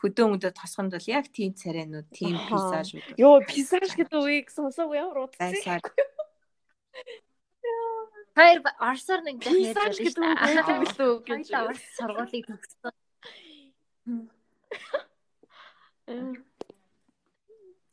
Хөдөө 0.00 0.26
мөдөө 0.32 0.52
тосгонд 0.56 0.92
бол 0.96 1.08
яг 1.10 1.26
тийм 1.32 1.52
царайнууд, 1.54 2.08
тийм 2.12 2.36
пейзажууд. 2.48 3.16
Йоо, 3.20 3.40
пейзаж 3.44 3.92
гэдэг 3.96 4.16
үгийг 4.16 4.48
сонсоогүй 4.52 4.96
ямар. 5.00 5.28
Байсаар 5.36 5.82
Хоёр 8.36 8.60
Оросоор 8.76 9.24
нэг 9.24 9.40
жах 9.40 9.56
ярьж 9.56 9.96
дээ. 9.96 10.12
билүү 10.12 11.24
гэж. 11.24 11.48
Хоёулаа 11.48 11.72
Орос 11.72 11.84
сургуулийг 11.96 12.44
төгссөн. 12.44 12.92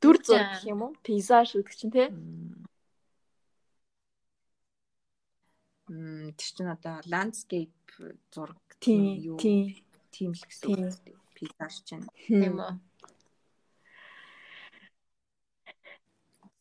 Дүр 0.04 0.18
зураг 0.20 0.52
гэх 0.52 0.68
юм 0.68 0.84
уу? 0.84 0.92
Пейзаж 1.00 1.56
гэдэг 1.56 1.76
чинь 1.80 1.96
тий. 1.96 2.12
Мм 5.88 6.36
тэр 6.36 6.50
чинь 6.52 6.68
одоо 6.76 7.00
landscape 7.08 7.72
зураг 8.36 8.60
Тийм, 8.84 9.16
юу 9.24 9.40
тийм. 9.40 9.72
л 10.36 10.44
гэсэн 10.44 10.76
үг 10.76 11.23
үстэй. 11.44 11.60
Пейзаж 11.60 11.76
чинь. 11.84 12.08
Тийм 12.28 12.58
үү. 12.64 12.74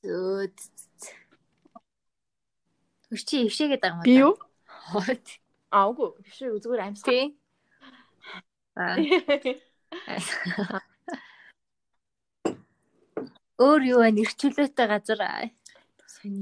Зөө. 0.02 0.50
Өчи 3.12 3.36
ившээгээд 3.46 3.82
байгаа 3.82 4.02
юм 4.02 4.06
Би 4.08 4.14
юу? 4.18 4.34
Хот. 4.66 5.26
Аа, 5.70 5.86
үгүй. 5.92 6.10
Үү, 6.16 6.58
зүгээр 6.58 6.82
амьсгал. 6.90 7.12
Тий. 7.12 7.24
Аа. 8.74 8.96
Өөр 13.62 13.82
юу 13.86 14.00
вэ? 14.02 14.10
Нэрчүүлээтэй 14.16 14.86
газар. 14.90 15.52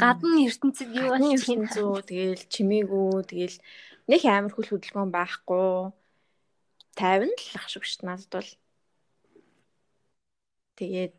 Гадны 0.00 0.46
ертөнцид 0.48 0.88
юу 0.96 1.12
байна? 1.12 1.36
ертөнцөө 1.36 2.00
тэгэл 2.08 2.44
чимээгүү 2.48 3.12
тэгэл 3.28 3.56
нэг 4.08 4.22
амар 4.24 4.52
хүл 4.54 4.68
хөдөлгөөн 4.70 5.10
байхгүй. 5.12 5.92
Тайван 7.00 7.32
л 7.32 7.56
ах 7.56 7.66
шиг 7.72 7.84
шүү 7.88 8.04
дээ 8.04 8.08
надад 8.12 8.32
бол. 8.36 8.50
Тэгээд 10.76 11.16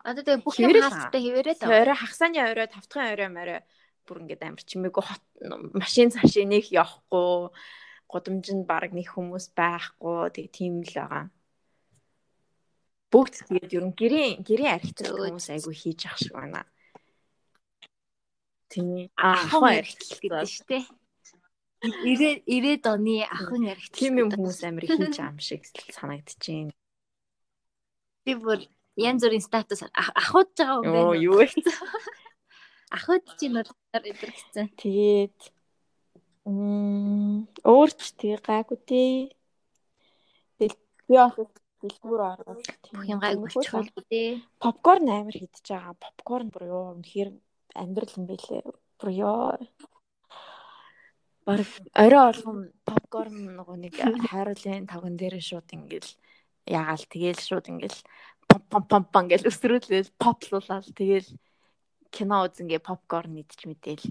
Одоо 0.00 0.22
тэгээ 0.24 0.40
бүх 0.40 0.56
юм 0.56 0.72
хаалттай 0.80 1.20
хэвээрээ 1.20 1.56
л. 1.60 1.68
орой 1.68 1.96
хагасааны 2.00 2.40
орой, 2.40 2.68
тавтахын 2.72 3.12
орой 3.12 3.28
морой 3.28 3.60
бүр 4.08 4.24
ингээд 4.24 4.42
амар 4.42 4.64
чимээгүй 4.64 5.04
хот 5.04 5.24
машин 5.76 6.08
цаашаа 6.08 6.48
нэг 6.48 6.72
явахгүй 6.72 7.52
годомжинд 8.08 8.64
баг 8.64 8.90
нэг 8.96 9.12
хүмүүс 9.12 9.52
байхгүй 9.52 10.32
тэгээ 10.34 10.56
тийм 10.56 10.74
л 10.82 10.94
байгаа. 10.96 11.24
Бүгд 13.12 13.34
тэгээд 13.46 13.76
ер 13.76 13.84
нь 13.86 13.94
гэрийн 13.94 14.32
гэрийн 14.40 14.74
архитект 14.74 15.14
хүмүүс 15.14 15.46
айгүй 15.52 15.74
хийж 15.76 16.00
ах 16.08 16.18
шиг 16.18 16.34
байна. 16.34 16.64
Тийм. 18.72 19.12
Ахын 19.20 19.84
архитект 19.84 20.18
гэдэг 20.22 20.48
шүү 20.48 20.66
дээ. 20.66 20.84
90 21.80 22.44
90-ад 22.44 22.84
оны 22.92 23.24
ахын 23.24 23.64
архитект. 23.72 23.96
Тийм 23.96 24.20
юм 24.20 24.30
хүмүүс 24.34 24.60
амар 24.68 24.84
хийж 24.84 25.00
байгаа 25.00 25.32
юм 25.32 25.40
шиг 25.40 25.62
санагдчихээн. 25.96 26.68
Би 28.24 28.32
бүр 28.36 28.60
янз 29.00 29.24
бүрийн 29.24 29.44
статус 29.44 29.80
ахууд 29.96 30.50
байгаа 30.52 30.76
юм 30.76 30.92
байна. 30.92 31.08
Оо 31.08 31.14
юу 31.16 31.40
вэ? 31.40 31.48
Ахууд 32.96 33.24
чинь 33.38 33.54
надаар 33.56 34.04
илэрхсэн. 34.04 34.68
Тэгээд 34.76 35.40
м 36.44 37.48
өөрч 37.64 38.00
тэгээ 38.20 38.44
гайгүй 38.44 38.78
тий. 38.84 39.12
Би 40.58 40.68
бас 41.08 41.32
дэлгүүр 41.80 42.20
орвол 42.20 42.60
бүх 42.60 43.04
юм 43.08 43.20
гайгүй 43.24 43.48
болчихвол 43.56 43.88
тий. 44.12 44.44
Попкорн 44.60 45.08
амар 45.08 45.32
хидэж 45.32 45.64
байгаа. 45.64 45.96
Попкорн 45.96 46.52
бүр 46.52 46.64
ёо 46.68 46.84
үнэхээр 46.92 47.30
амьдрал 47.72 48.16
юм 48.20 48.26
бэлээ. 48.28 48.62
Бүр 49.00 49.10
ёо. 49.16 49.56
Бараг 51.50 51.70
орой 51.98 52.24
олгон 52.30 52.58
попкорн 52.86 53.58
нөгөө 53.58 53.76
нэг 53.82 53.94
хайруулын 54.30 54.86
тавган 54.86 55.18
дээр 55.18 55.42
шууд 55.42 55.66
ингээл 55.74 56.10
ягаал 56.70 57.04
тэгээл 57.10 57.42
шууд 57.42 57.66
ингээл 57.74 57.98
пом 58.46 58.60
пом 58.70 58.82
пом 58.90 59.04
пом 59.10 59.24
гэж 59.26 59.42
өсрүүлээл 59.50 60.14
поплуулаад 60.14 60.86
тэгээл 60.94 61.30
кино 62.14 62.36
үзэнгээ 62.46 62.80
попкорн 62.86 63.42
идэж 63.42 63.60
мэдээл. 63.66 64.06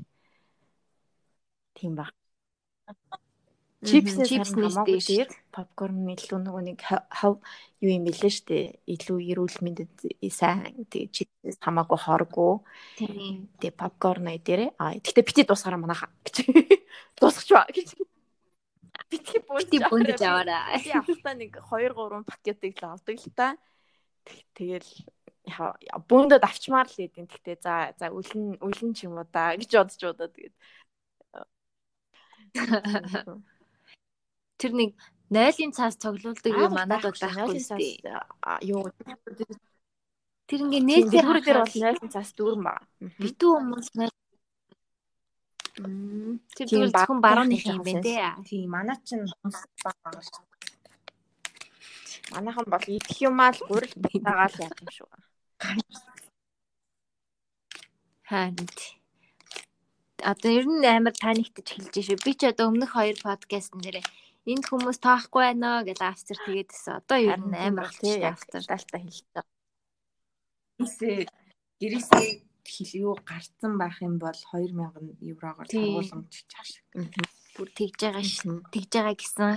Тийм 1.79 1.95
баг. 1.95 2.11
Чипснээс 3.79 4.75
дээр 5.07 5.31
попкорн 5.55 6.03
илүү 6.11 6.39
нөгөө 6.43 6.63
нэг 6.67 6.83
хав 6.83 7.39
юу 7.79 7.91
юм 7.95 8.03
бэлээ 8.03 8.27
штэ. 8.27 8.83
Илүү 8.83 9.19
эрүүл 9.31 9.57
мэндэд 9.63 10.19
сайн 10.35 10.83
тэгээ 10.91 11.07
чипснээс 11.15 11.63
хамаагүй 11.63 11.95
хоргүй 11.95 12.53
тэгээ 12.99 13.79
попкорн 13.79 14.27
дээрээ. 14.35 14.75
А 14.75 14.99
тэгтээ 14.99 15.23
бити 15.23 15.47
дуусгараа 15.47 15.79
манайха 15.79 16.11
гэж. 16.27 16.43
Дуусгач 17.15 17.49
ба 17.55 17.63
гэж. 17.71 17.95
Бити 19.07 19.39
Бити 19.47 19.79
бөндж 19.79 20.21
аваарай. 20.27 20.83
би 20.83 20.91
авахтаа 20.91 21.35
нэг 21.39 21.63
2 21.63 21.95
3 21.95 22.27
пакетыг 22.27 22.75
л 22.83 22.99
авдаг 22.99 23.15
л 23.15 23.31
та. 23.31 23.55
Тэгэл 24.59 24.91
бөөндöd 26.03 26.43
авчмаар 26.43 26.87
л 26.91 26.99
идэв 26.99 27.31
тэгтээ 27.31 27.57
за 27.63 27.95
за 27.95 28.11
үлэн 28.11 28.59
үлэн 28.59 28.91
ч 28.93 29.07
юм 29.07 29.17
уу 29.17 29.25
да 29.31 29.55
гэж 29.55 29.71
бодож 29.71 30.03
удаа 30.03 30.27
тэгээд 30.27 30.55
Тэр 34.59 34.71
нэг 34.75 34.91
нойлын 35.31 35.71
цаас 35.71 35.95
цоглуулдаг 36.01 36.53
юм 36.53 36.73
манад 36.75 37.01
бол 37.05 37.15
байхгүй 37.15 37.59
шүү. 37.63 37.79
юу 38.67 38.91
Тэр 40.49 40.65
ингээ 40.65 40.81
нээлтээр 40.81 41.25
нээлтээр 41.29 41.45
дээр 41.45 41.59
бол 41.61 41.77
нойлын 41.85 42.09
цаас 42.09 42.29
дүүрэн 42.33 42.63
байгаа. 42.65 42.85
битүү 43.21 43.51
хүмүүс 43.53 43.87
тэр 46.57 46.65
тэгвэл 46.67 46.91
зөвхөн 46.91 47.21
барууны 47.21 47.55
юм 47.55 47.85
байна 47.85 48.01
те. 48.01 48.17
Тийм 48.49 48.67
манай 48.73 48.97
чинь 49.05 49.29
хүмүүс 49.29 49.59
байгаа 49.85 50.21
шүү. 50.25 50.43
Манайхан 52.33 52.65
бол 52.65 52.85
идэх 52.89 53.17
юмаа 53.29 53.53
л 53.53 53.61
гурил 53.69 53.93
битагаал 54.01 54.55
яах 54.57 54.81
юм 54.81 54.89
шүү. 54.89 55.09
Харин 58.29 58.67
тий. 58.73 58.97
Одоо 60.25 60.51
ер 60.51 60.65
нь 60.65 60.85
амар 60.85 61.13
паниктж 61.13 61.61
эхэлж 61.61 61.93
шүү. 61.93 62.17
Би 62.25 62.33
ч 62.33 62.49
одоо 62.49 62.73
өмнөх 62.73 62.97
хоёр 62.97 63.17
подкастн 63.21 63.79
дээр 63.81 64.01
энд 64.47 64.65
хүмүүс 64.69 64.99
таахгүй 65.03 65.43
байна 65.51 65.83
гэж 65.83 65.99
авцар 65.99 66.37
тэгээдсэн. 66.45 66.93
Одоо 67.03 67.17
ер 67.19 67.39
нь 67.43 67.55
амар 67.55 67.91
тий 67.91 68.15
болчихсон 68.15 68.23
яг 68.23 68.37
авцар. 68.39 68.63
талтаа 68.63 68.99
хэлж 69.03 69.27
байгаа. 69.35 69.55
Гэрээсээ 70.79 71.17
гэрээсээ 71.81 72.27
хил 72.69 72.93
юу 73.01 73.13
гарцсан 73.25 73.73
байх 73.81 73.97
юм 73.99 74.15
бол 74.21 74.39
2000 74.53 75.19
еврогоор 75.19 75.67
тагуулмж 75.67 76.33
чааш. 76.51 76.71
Бүр 77.55 77.69
тэгж 77.75 77.99
байгаа 77.99 78.23
ш. 78.23 78.47
Тэгж 78.71 78.91
байгаа 78.93 79.15
гэсэн. 79.17 79.51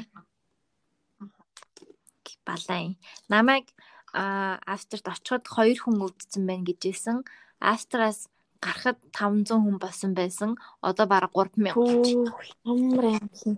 Балай. 2.43 2.99
Намайг 3.29 3.71
а 4.13 4.59
австрт 4.67 5.07
очиход 5.09 5.47
хоёр 5.47 5.79
хүн 5.79 6.05
өвдсөн 6.05 6.45
байна 6.49 6.67
гэжсэн. 6.67 7.25
Австраас 7.63 8.29
гарахад 8.61 8.99
500 9.15 9.57
хүн 9.63 9.79
болсон 9.79 10.13
байсан. 10.15 10.51
Одоо 10.83 11.07
бараг 11.07 11.33
3000 11.33 11.75
болчих. 11.75 12.35
Амар 12.67 13.05
амарсан. 13.17 13.55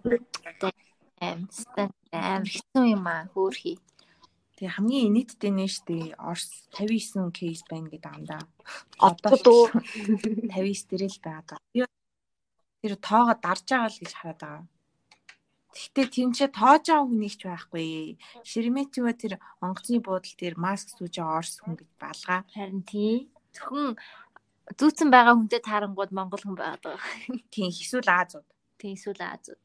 Амстан 1.20 1.90
амар 2.12 2.48
хэцүү 2.48 2.84
юм 2.94 3.04
аа 3.06 3.28
хөөхий. 3.32 3.78
Тэгээ 4.54 4.74
хамгийн 4.74 5.06
инээдтэй 5.10 5.52
нэ 5.54 5.66
штэ 5.66 6.14
Орс 6.18 6.70
59 6.78 7.34
кейс 7.34 7.60
байна 7.66 7.90
гэдэг 7.90 8.12
амдаа. 8.14 8.42
Одоо 9.02 9.34
дөө 9.46 9.62
59 10.54 10.86
дээр 10.90 11.04
л 11.10 11.20
байгаа. 11.26 11.58
Тэр 12.82 12.94
тоогоо 13.02 13.36
дарж 13.38 13.66
байгаа 13.66 13.90
л 13.90 14.00
гэж 14.02 14.12
хараад 14.14 14.40
байгаа. 14.42 14.64
Гэхдээ 15.74 16.06
тэнцээ 16.14 16.48
тоож 16.54 16.86
байгаа 16.86 17.06
хүнийг 17.10 17.34
ч 17.34 17.42
байхгүй. 17.50 18.14
Шереметьево 18.46 19.10
тэр 19.18 19.32
онгоцны 19.58 19.98
буудлын 19.98 20.38
дээр 20.38 20.54
маск 20.54 20.86
сууж 20.94 21.18
байгаа 21.18 21.38
Орс 21.42 21.58
хүн 21.58 21.74
гэж 21.74 21.90
балгаа. 21.98 22.40
Харин 22.54 22.82
тий. 22.86 23.26
Зөвхөн 23.50 23.98
зүүцэн 24.78 25.08
байгаа 25.10 25.34
хүнтэй 25.34 25.60
таарангууд 25.66 26.14
монгол 26.14 26.42
хүн 26.46 26.54
байдаг. 26.54 27.02
Тийм 27.50 27.74
эсвэл 27.74 28.06
Азууд. 28.06 28.46
Тий 28.78 28.94
эсвэл 28.94 29.18
Азууд. 29.18 29.62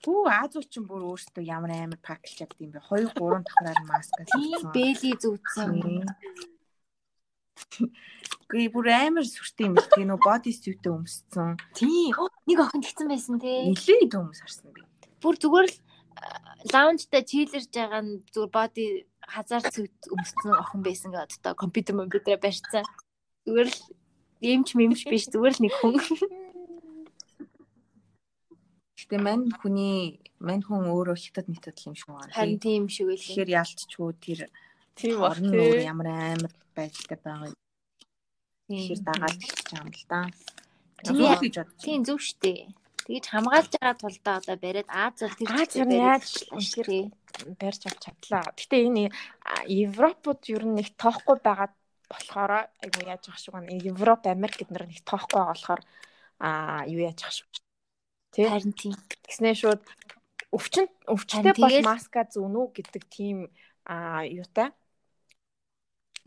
Хүү 0.00 0.32
Азууд 0.32 0.68
ч 0.72 0.80
бүр 0.80 1.02
өөртөө 1.12 1.44
ямар 1.44 1.76
амар 1.76 2.00
паклж 2.00 2.40
явд 2.40 2.56
юм 2.56 2.72
бэ? 2.72 2.80
2 2.88 3.12
3 3.12 3.44
давхраар 3.44 3.80
маск 3.84 4.16
Тий 4.32 4.56
бэли 4.72 5.12
зүүцэн. 5.20 6.08
Гүй 8.48 8.64
бүр 8.72 8.88
амар 8.96 9.28
сүртэй 9.28 9.68
юм 9.68 9.76
л 9.76 9.90
тийм 9.92 10.08
нөө 10.08 10.24
боди 10.24 10.56
сүйтэй 10.56 10.88
өмссөн. 10.88 11.60
Тий. 11.76 12.16
Нэг 12.48 12.58
охин 12.64 12.80
тэгсэн 12.80 13.12
байсан 13.12 13.36
те. 13.44 13.68
Нилээ 13.68 14.08
хүмүүс 14.08 14.40
харсан 14.40 14.72
би. 14.72 14.88
Бүр 15.20 15.36
зүгээр 15.36 15.68
л 15.68 15.76
лаунжтай 16.72 17.20
чийлэрж 17.20 17.68
байгаа 17.68 18.00
нь 18.00 18.24
зүгээр 18.32 18.52
боди 18.56 18.84
хазар 19.20 19.60
цүт 19.68 20.00
өмссөн 20.16 20.56
охин 20.56 20.80
байсан 20.80 21.12
гэдэг 21.12 21.44
одоо 21.44 21.52
компьютер 21.60 21.94
компьютер 22.00 22.40
барьцсан. 22.40 22.88
Зүгээр 23.44 23.68
л 23.68 23.80
эмч 24.40 24.68
мэмч 24.72 25.00
биш 25.12 25.28
зүгээр 25.28 25.54
л 25.60 25.62
нэг 25.68 25.74
хүн. 25.76 25.96
Гэтэ 29.10 29.26
мань 29.26 29.50
хүний 29.58 30.22
мань 30.38 30.62
хүн 30.62 30.86
өөрөө 30.86 31.18
хятад 31.18 31.50
метод 31.50 31.74
юм 31.82 31.98
шиг 31.98 32.14
байна. 32.14 32.30
Харин 32.30 32.62
тийм 32.62 32.86
шиг 32.86 33.10
үл. 33.10 33.18
Тэгэхээр 33.18 33.58
ялцчгүй 33.58 34.10
тэр 34.22 34.40
орон 35.18 35.50
нөр 35.50 35.82
тий. 35.82 35.82
ямар 35.82 36.06
амар 36.14 36.54
байдалтай 36.78 37.18
байгаа. 37.18 37.50
Тэгэхээр 38.70 39.02
дагаад 39.02 39.34
хэлчих 39.34 39.74
юм 39.74 39.90
л 39.90 40.04
да. 40.06 40.20
Тийм. 41.82 42.06
Зөв 42.06 42.06
зөв 42.06 42.18
штэ. 42.22 42.70
Тэгэж 43.10 43.24
хамгаалж 43.34 43.72
байгаа 43.82 43.98
тулдаа 43.98 44.36
одоо 44.38 44.56
бариад 44.62 44.86
Аз 44.86 45.18
бол 45.18 45.34
тэр 45.42 45.48
Аз 45.58 45.68
чигтээ 45.74 45.82
ер 45.82 45.88
нь 45.90 45.98
бариад 45.98 46.06
яаж 46.06 46.26
шүү 46.70 46.84
дээ. 46.86 47.04
барьж 47.58 47.82
авч 47.90 47.98
чадлаа. 48.06 48.46
Гэтэ 48.54 48.76
энэ 48.86 49.04
Европод 49.66 50.40
ер 50.54 50.62
нь 50.70 50.78
нэг 50.78 50.94
тоохгүй 50.94 51.42
байгаад 51.42 51.74
болохоор 52.06 52.70
айгу 52.78 53.00
яаж 53.10 53.26
ах 53.26 53.42
шиг 53.42 53.58
байна. 53.58 53.74
Европ, 53.74 54.22
Америк 54.30 54.62
гэд 54.62 54.70
нэр 54.70 54.86
нэг 54.86 55.02
тоохгүй 55.02 55.34
байгаа 55.34 55.50
болохоор 55.50 55.82
а 56.38 56.86
юу 56.86 57.02
яаж 57.02 57.26
ах 57.26 57.34
шиг. 57.34 57.50
Тэ? 58.30 58.46
Харин 58.46 58.74
тийм. 58.74 58.94
Тэгснээ 59.26 59.54
шууд 59.58 59.82
өвчин 60.54 60.86
өвчтэй 61.06 61.54
бол 61.54 61.76
маска 61.86 62.26
зүүн 62.26 62.54
үү 62.54 62.68
гэдэг 62.78 63.02
тийм 63.10 63.50
а 63.86 64.22
юутай. 64.26 64.70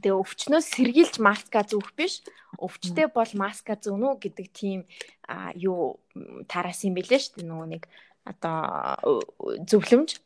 Тэгээ 0.04 0.20
өвчнөөс 0.20 0.68
сэргийлж 0.68 1.16
маска 1.24 1.64
зүүх 1.64 1.95
биш. 1.95 2.24
Өвчтэй 2.60 3.08
бол 3.08 3.32
маска 3.39 3.76
зүүн 3.80 4.04
үү 4.04 4.16
гэдэг 4.20 4.47
тийм 4.51 4.80
а 5.28 5.51
юу 5.56 5.99
тараас 6.47 6.84
юм 6.84 6.95
бэлээ 6.99 7.20
шүү 7.20 7.39
дээ 7.39 7.47
нөгөө 7.47 7.68
нэг 7.72 7.84
одоо 8.28 9.24
зөвлөмж. 9.64 10.20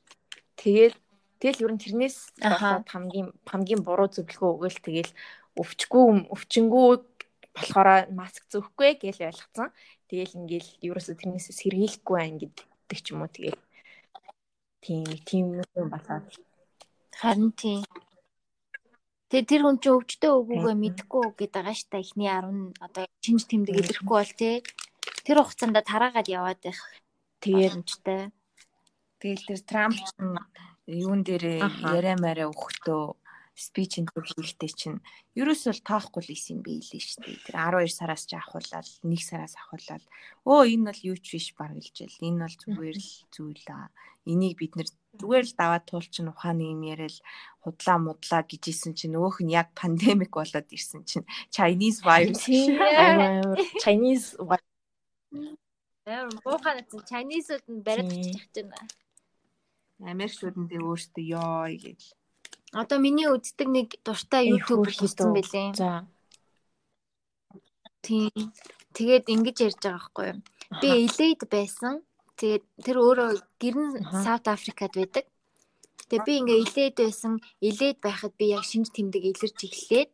Тэгээд 0.58 0.96
тэгэл 1.42 1.64
ер 1.66 1.72
нь 1.74 1.82
тэрнээс 1.82 2.18
болоод 2.42 2.90
хамгийн 2.90 3.30
хамгийн 3.46 3.82
буруу 3.86 4.10
зөвлөгөө 4.10 4.50
өгөөл 4.58 4.80
тэгэл 4.82 5.12
өвчгүй 5.58 6.06
өвчнгүү 6.34 6.86
болохоор 7.58 8.10
маск 8.14 8.46
зөөхгүй 8.54 9.02
гэж 9.02 9.18
ойлгоцсон. 9.30 9.70
Тэгэл 10.08 10.40
ингээл 10.40 10.70
ерөөсө 10.88 11.14
тэрнээс 11.20 11.52
сэргийлэхгүй 11.52 12.16
байна 12.16 12.40
гэдэг 12.40 13.00
ч 13.04 13.06
юм 13.12 13.22
уу 13.24 13.32
тэгэл 13.32 13.60
тийм 14.84 15.04
тийм 15.28 15.46
юм 15.76 15.88
болоод 15.92 16.26
Харин 17.18 17.52
тийм. 17.58 17.82
Тэгээ 19.28 19.50
тэр 19.50 19.62
хүн 19.66 19.78
чинь 19.82 19.96
өвчтөө 19.98 20.32
өгөөгөө 20.40 20.76
мэдэхгүй 20.78 21.24
гэдэг 21.34 21.54
байгаа 21.66 21.76
ш 21.76 21.82
та 21.90 21.98
ихний 21.98 22.30
10 22.30 22.78
одоо 22.86 23.04
шинж 23.26 23.44
тэмдэг 23.50 23.76
илэрхгүй 23.76 24.18
бол 24.22 24.34
тий. 24.38 24.56
Тэр 25.26 25.38
хугацаанд 25.42 25.82
тараагаад 25.82 26.28
яваад 26.30 26.62
тэгээд 27.42 27.74
боломжтой. 27.74 28.22
Тэгэл 29.18 29.48
тэр 29.50 29.62
Трамп 29.66 29.98
юун 30.86 31.26
дээр 31.26 31.66
Аха. 31.66 31.98
яриа 31.98 32.16
мараа 32.22 32.54
өгөхдөө 32.54 33.04
спич 33.58 33.98
энэ 33.98 34.14
хийхдээ 34.14 34.72
чинь 34.78 35.00
ерөөс 35.34 35.64
бол 35.66 35.82
тоохгүй 35.90 36.22
л 36.22 36.36
исэн 36.38 36.62
биелээ 36.62 37.02
шүү 37.02 37.22
дээ. 37.26 37.46
Тэр 37.50 37.58
12 37.58 37.90
сараас 37.90 38.24
ч 38.30 38.38
авахуулаад 38.38 38.88
1 39.02 39.18
сараас 39.18 39.58
авахуулаад 39.58 40.06
өө 40.46 40.62
энэ 40.78 40.86
бол 40.94 41.02
юу 41.10 41.18
ч 41.18 41.26
биш 41.34 41.48
баг 41.58 41.74
гэлжэл. 41.74 42.22
Энэ 42.22 42.46
бол 42.46 42.56
зүгээр 42.62 42.98
л 43.02 43.12
зүйл 43.34 43.66
аа. 43.74 43.90
Энийг 44.30 44.62
бид 44.62 44.78
нэр 44.78 44.90
зүгээр 45.18 45.46
л 45.50 45.58
даваад 45.58 45.90
туулчин 45.90 46.30
ухааны 46.30 46.70
юм 46.70 46.86
яриад 46.86 47.18
худлаа 47.66 47.98
мудлаа 47.98 48.46
гэжсэн 48.46 48.94
чинь 48.94 49.18
нөгөөх 49.18 49.42
нь 49.42 49.56
яг 49.58 49.74
пандемик 49.74 50.38
болоод 50.38 50.70
ирсэн 50.70 51.02
чинь 51.10 51.26
Chinese 51.50 52.06
virus 52.06 52.46
Chinese 53.82 54.38
Амар 56.08 56.32
муухай 56.46 56.74
надсан 56.76 57.04
Chinese-ууд 57.10 57.66
нь 57.68 57.84
бариад 57.84 58.12
чиж 58.12 58.48
байна. 58.56 58.88
Америкчууд 60.14 60.56
нь 60.56 60.70
тэг 60.72 60.82
өөртөө 60.88 61.24
ёо 61.36 61.68
гэж. 61.84 62.02
Одоо 62.74 63.00
миний 63.00 63.28
үздэг 63.32 63.68
нэг 63.68 63.88
дуртай 64.04 64.52
YouTube 64.52 64.92
хийсэн 64.92 65.32
байлээ. 65.32 65.72
За. 65.76 66.04
Тийм. 68.04 68.32
Тэгээд 68.92 69.32
ингэж 69.32 69.58
ярьж 69.72 69.80
байгаа 69.80 69.96
байхгүй 69.96 70.26
юу? 70.32 70.40
Би 70.82 70.90
Элейд 71.08 71.42
байсан. 71.48 72.04
Тэгээд 72.36 72.66
тэр 72.84 72.98
өөрөө 73.00 73.30
гэрн 73.62 73.88
Саут 74.24 74.46
Африкад 74.52 74.94
байдаг. 75.00 75.26
Тэгээд 76.12 76.28
би 76.28 76.34
ингээ 76.44 76.64
Элейд 76.66 76.96
байсан. 77.00 77.34
Элейд 77.64 77.98
байхад 78.04 78.34
би 78.36 78.52
яг 78.52 78.64
шинж 78.68 78.92
тэмдэг 78.92 79.24
илэрч 79.32 79.60
эхлээд 79.64 80.12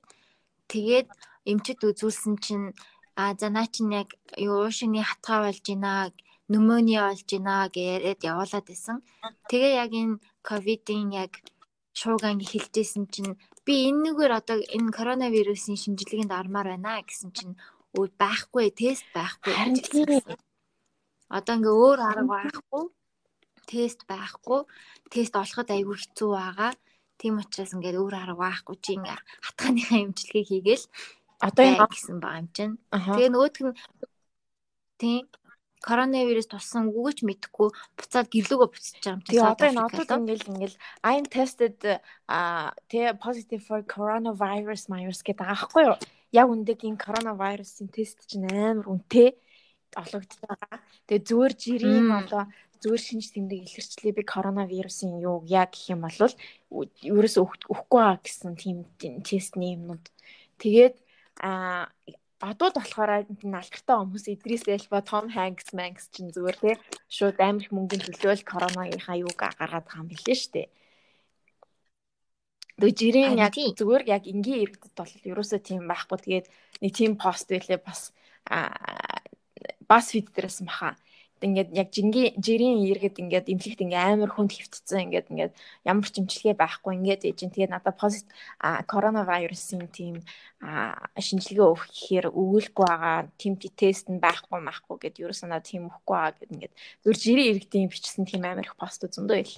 тэгээд 0.69 1.09
эмчит 1.49 1.81
үзүүлсэн 1.81 2.35
чинь 2.37 2.67
а 3.15 3.33
за 3.37 3.49
наа 3.49 3.67
чинь 3.69 3.93
яг 3.93 4.09
юу 4.37 4.65
уушины 4.65 5.01
хатгаа 5.01 5.45
болж 5.45 5.61
байна 5.69 6.11
пневмониа 6.47 7.09
болж 7.09 7.29
байна 7.29 7.69
гэгээд 7.75 8.21
явуулаад 8.29 8.65
байсан. 8.67 8.97
Тэгээ 9.49 9.73
яг 9.83 9.91
энэ 9.93 10.21
ковидын 10.47 11.09
яг 11.23 11.31
шуугаан 11.99 12.39
эхэлжсэн 12.45 13.05
чинь 13.13 13.33
би 13.65 13.73
энэгээр 13.89 14.31
одоо 14.39 14.57
энэ 14.77 14.95
коронавирусын 14.97 15.77
шинжилгээнд 15.79 16.31
ормоор 16.39 16.67
байна 16.73 17.01
гэсэн 17.07 17.29
чинь 17.37 17.55
өө 17.97 18.05
байхгүй 18.21 18.65
тест 18.81 19.05
байхгүй 19.15 19.53
одоо 21.37 21.53
ингээ 21.57 21.75
өөр 21.85 21.99
арга 22.09 22.29
байхгүй 22.33 22.83
тест 23.69 23.99
байхгүй 24.11 24.59
тест 25.13 25.33
олоход 25.41 25.69
айгүй 25.71 25.97
хэцүү 25.99 26.29
байгаа. 26.35 26.71
Тийм 27.19 27.39
учраас 27.39 27.71
ингээд 27.73 28.01
өөр 28.01 28.15
арга 28.23 28.41
байхгүй 28.43 28.75
чи 28.83 28.91
ингээ 28.97 29.19
хатгааныхаа 29.45 29.99
эмчилгээ 30.03 30.45
хийгээл 30.49 30.85
Одоо 31.43 31.65
энэ 31.67 31.87
гэсэн 31.91 32.17
байгаа 32.23 32.39
юм 32.39 32.49
чинь. 32.55 32.75
Тэгээ 32.87 33.29
нөгөөх 33.35 33.57
нь 33.67 33.75
тийм 34.95 35.27
коронавирус 35.83 36.47
туссан 36.47 36.89
үгүйч 36.89 37.27
мэдэхгүй 37.27 37.69
буцаад 37.99 38.27
гэрлөөгөө 38.31 38.69
буцаж 38.71 39.03
байгаа 39.03 39.13
юм 39.13 39.21
чинь 39.21 39.35
Тэгээ 39.35 39.51
одоо 39.51 39.67
энэ 39.67 39.83
одод 39.83 40.09
ингээл 40.15 40.51
ингээл 40.51 40.77
I'm 41.03 41.25
tested 41.27 41.77
а 42.31 42.71
тэгээ 42.87 43.19
positive 43.19 43.63
for 43.67 43.83
coronavirus 43.83 44.87
virus 44.87 45.19
гэдэг 45.27 45.43
байхгүй 45.43 45.83
юу? 45.91 45.97
Яг 46.31 46.47
үндэг 46.47 46.79
энэ 46.87 47.03
коронавирусын 47.03 47.91
тест 47.91 48.23
чинь 48.23 48.47
амар 48.47 48.87
үнэтэй 48.87 49.35
ологдож 49.99 50.39
байгаа. 50.41 50.79
Тэгээ 51.05 51.27
зүгээр 51.27 51.53
жирийн 51.59 52.09
одоо 52.09 52.43
зүгээр 52.81 53.03
шинж 53.03 53.25
тэмдэг 53.31 53.59
илэрчлээ 53.63 54.13
би 54.17 54.23
коронавирусын 54.23 55.19
юу 55.23 55.43
яг 55.47 55.71
гэх 55.75 55.93
юм 55.93 56.03
бол 56.03 56.33
ерөөсөө 57.05 57.43
өгөхгүй 57.43 57.99
байгаа 58.01 58.19
гэсэн 58.23 58.55
тийм 58.59 58.77
тестний 59.23 59.75
юмнууд. 59.77 60.03
Тэгээд 60.59 60.95
а 61.39 61.87
одууд 62.43 62.75
болохоор 62.75 63.11
налгартай 63.41 63.95
хүмүүс 63.99 64.25
Идрис 64.27 64.63
Эльба, 64.67 64.99
Том 65.01 65.31
Хэнкс, 65.31 65.71
Мэнкс 65.71 66.11
чинь 66.11 66.33
зүгээр 66.35 66.57
тий 66.59 66.75
шууд 67.07 67.39
амар 67.39 67.63
их 67.63 67.71
мөнгөний 67.71 68.11
төлөөл 68.11 68.43
коронавигийнхаа 68.43 69.17
юуг 69.23 69.39
гаргаад 69.39 69.87
байгаа 69.87 70.03
юм 70.03 70.11
билээ 70.11 70.37
шүү 70.37 70.51
дээ. 70.53 70.67
Тэгээ 72.83 72.99
жирийн 72.99 73.31
Харин 73.39 73.45
яг 73.47 73.55
зүгээр 73.79 74.03
яг 74.11 74.23
энгийн 74.27 74.63
иргэдэд 74.67 74.93
бол 74.97 75.13
ерөөсөө 75.31 75.59
тийм 75.63 75.87
байхгүй. 75.87 76.17
Тэгээд 76.19 76.47
нэг 76.83 76.91
тийм 76.91 77.11
пост 77.15 77.47
байлээ 77.47 77.79
бас 77.79 78.11
бас 79.87 80.05
фид 80.11 80.27
дээрээс 80.35 80.59
маха. 80.67 80.97
Ингээд 81.43 81.69
яг 81.75 81.89
жингийн 81.91 82.39
жирийн 82.39 82.79
иргэд 82.87 83.19
ингээд 83.19 83.51
имлэгт 83.51 83.83
ингээд 83.83 84.07
амар 84.15 84.31
хүнд 84.31 84.55
хөвтцсэн 84.55 85.11
ингээд 85.11 85.27
ингээд 85.31 85.53
ямар 85.83 86.07
ч 86.07 86.15
имчилгээ 86.23 86.55
байхгүй 86.55 86.91
ингээд 86.97 87.27
ээж 87.27 87.37
чинь 87.43 87.53
тэгээд 87.53 87.73
надад 87.75 87.99
позит 87.99 88.27
коронавирусын 88.87 89.91
тийм 89.91 90.23
шинжилгээ 91.19 91.67
өгөх 91.67 91.85
гэхээр 91.91 92.25
өгүүлэхгүй 92.31 92.87
байгаа 92.87 93.17
тийм 93.35 93.53
тест 93.59 94.07
нь 94.07 94.23
байхгүй 94.23 94.59
махгүй 94.63 94.97
гэд 95.03 95.19
ерөөсөө 95.19 95.47
надад 95.51 95.67
тийм 95.67 95.91
өгөхгүй 95.91 96.15
байгаа 96.15 96.35
гэд 96.39 96.53
ингээд 96.55 96.73
зөв 97.03 97.13
жирийн 97.19 97.49
иргэдийн 97.51 97.91
бичсэн 97.91 98.23
тийм 98.23 98.47
амар 98.47 98.63
их 98.63 98.79
пост 98.79 99.03
зөндөө 99.03 99.39
ил. 99.43 99.55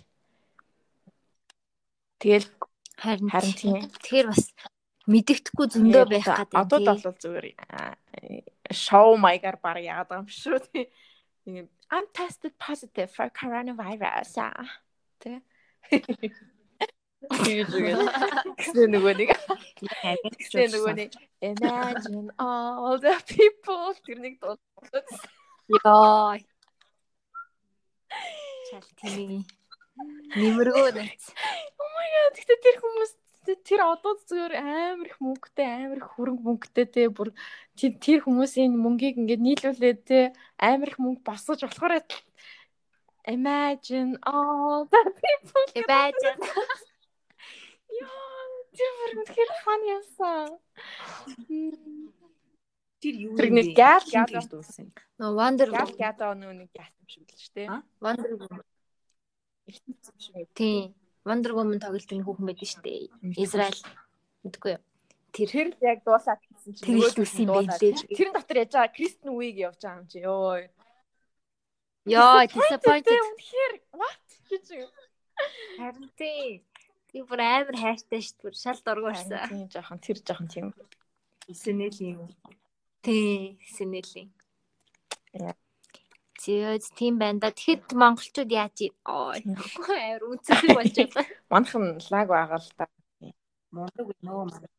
Тэгэл 2.17 2.49
харин 2.97 3.29
харин 3.29 3.53
тийм 3.53 3.75
тэгэхээр 3.85 4.27
бас 4.33 4.49
мэддэхгүй 5.05 5.65
зөндөө 5.69 6.05
байх 6.09 6.25
гэдэг 6.25 6.57
Одоо 6.57 6.79
бол 6.81 7.21
зүгээр 7.21 7.47
шоу 8.73 9.17
маягаар 9.21 9.57
баг 9.61 9.77
яагаад 9.77 10.25
юм 10.25 10.27
шүү 10.29 10.59
тий. 10.73 10.89
Ингээд, 11.45 11.69
I'm 11.91 12.07
tested 12.13 12.57
positive 12.57 13.11
for 13.11 13.29
coronavirus. 13.29 14.37
аа. 14.37 14.65
Тэ. 15.21 15.41
Тэгээд 17.25 17.69
үгээд 17.73 18.01
гэсэн 18.57 18.89
нөгөө 18.93 19.13
нэг 19.17 19.29
гэсэн 20.37 20.67
нөгөө 20.77 20.93
нэг 20.93 21.11
imagine 21.41 22.29
all 22.37 22.97
the 23.01 23.17
people 23.25 23.97
тэр 24.05 24.19
нэг 24.21 24.37
дуулаад 24.41 25.05
ёо 25.73 26.37
чал 28.69 28.89
тийм 29.01 29.41
нэмэргөө 30.37 30.89
нац 30.97 31.23
Гэхдээ 32.35 32.59
тэр 32.61 32.77
хүмүүс 32.83 33.11
тэр 33.67 33.81
одоо 33.85 34.13
зүгээр 34.25 34.53
амар 34.57 35.07
их 35.07 35.17
мөнгөтэй 35.21 35.67
амар 35.85 35.99
их 36.01 36.09
хөрөнгө 36.17 36.43
мөнгөтэй 36.45 36.85
те 36.89 37.01
бүр 37.13 37.29
тэр 37.77 38.19
хүмүүсийн 38.25 38.73
мөнгийг 38.73 39.21
ингээд 39.21 39.45
нийлүүлээд 39.45 39.99
те 40.09 40.19
амар 40.57 40.89
их 40.89 40.97
мөнгө 40.97 41.21
босгож 41.21 41.61
болохоор 41.61 42.01
imagine 43.29 44.17
all 44.25 44.85
the 44.89 45.01
people 45.21 45.65
imagine 45.77 46.39
яа 47.95 48.35
тэр 48.75 48.91
бүр 48.99 49.11
үнэхээр 49.23 49.51
funny 49.63 49.87
яасан. 49.95 50.49
Тэр 52.99 53.15
юу 53.15 53.37
юм 53.37 53.55
нэг 53.55 53.71
бэ? 53.71 53.77
гал 53.77 54.03
гал 54.03 54.47
дуулсан. 54.49 54.91
no 55.19 55.31
wonder 55.37 55.69
гал 55.71 55.93
гадаа 55.95 56.33
нөө 56.35 56.53
нэг 56.65 56.71
яасан 56.75 56.99
юм 56.99 57.07
шиг 57.07 57.23
л 57.29 57.39
ч 57.39 57.45
те. 57.55 57.63
А? 57.69 57.83
wonder 58.03 58.35
woman 58.35 58.65
Ихтэн 59.65 59.95
шиг. 60.19 60.49
тийм 60.53 60.93
wonder 61.25 61.51
woman 61.57 61.81
тоглолтын 61.81 62.23
хүүхэн 62.23 62.47
байдаг 62.47 62.67
шүү 62.69 62.81
дээ 62.85 63.01
Израиль 63.43 63.81
мэдгүй 64.45 64.71
юу 64.77 64.83
Тэр 65.35 65.49
тэр 65.51 65.67
л 65.75 65.83
яг 65.83 65.99
дуулаад 66.07 66.39
гэсэн 66.47 66.71
чинь 66.79 66.85
Тэр 66.87 67.11
их 67.11 67.19
үс 67.19 67.35
юм 67.43 67.51
байлээ. 67.51 68.07
Тэрэн 68.07 68.33
дотор 68.39 68.55
яаж 68.63 68.71
байгаа 68.71 68.95
Кристен 68.95 69.35
Уиг 69.35 69.55
явж 69.59 69.83
байгаа 69.83 69.99
юм 69.99 70.07
чи. 70.07 70.23
Йоо. 70.23 70.63
ёо 72.07 72.39
Тэ 72.47 72.55
disappointed 72.55 73.19
үнэхээр 73.19 73.73
what 73.99 74.23
гэж 74.47 74.65
юм. 74.79 74.91
харин 75.75 76.07
тий 76.15 76.63
би 77.11 77.19
бүр 77.27 77.41
амар 77.43 77.75
хайртай 77.75 78.23
шүү 78.23 78.39
бүр 78.47 78.55
шал 78.55 78.79
дургуурсан 78.79 79.51
Тийм 79.51 79.67
жоохон 79.67 79.99
тэр 79.99 80.17
жоохон 80.23 80.47
тийм. 80.47 80.67
Снэл 81.51 81.99
юм. 81.99 82.31
тий 83.03 83.59
сэнэлийн 83.75 84.31
Яа. 85.35 85.51
Зөөд 86.45 86.85
тийм 86.93 87.17
байна 87.17 87.41
да. 87.41 87.49
Тэгэхэд 87.49 87.97
монголчууд 87.97 88.53
яаж 88.53 88.77
ий? 88.85 88.93
Ой. 89.09 89.41
Амар 89.89 90.21
үнцэг 90.29 90.77
болж 90.77 90.93
байна. 90.93 91.25
Манхан 91.49 91.97
лаг 91.97 92.29
байгаа 92.29 92.61
л 92.61 92.69
да. 92.77 92.85
Мундаг 93.73 94.13
нөө 94.21 94.53
маа. 94.53 94.69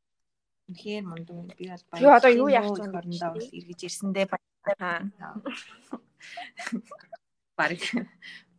Үнэхээр 0.71 1.05
мундаг. 1.11 1.59
Би 1.59 1.67
бол 1.67 1.83
Би 1.99 2.07
одоо 2.07 2.31
юу 2.31 2.47
яах 2.47 2.71
байна? 2.71 3.03
Орондоо 3.03 3.35
бол 3.35 3.51
эргэж 3.51 3.83
ирсэндээ 3.83 4.31
Аа. 4.79 5.11
баг. 7.59 7.83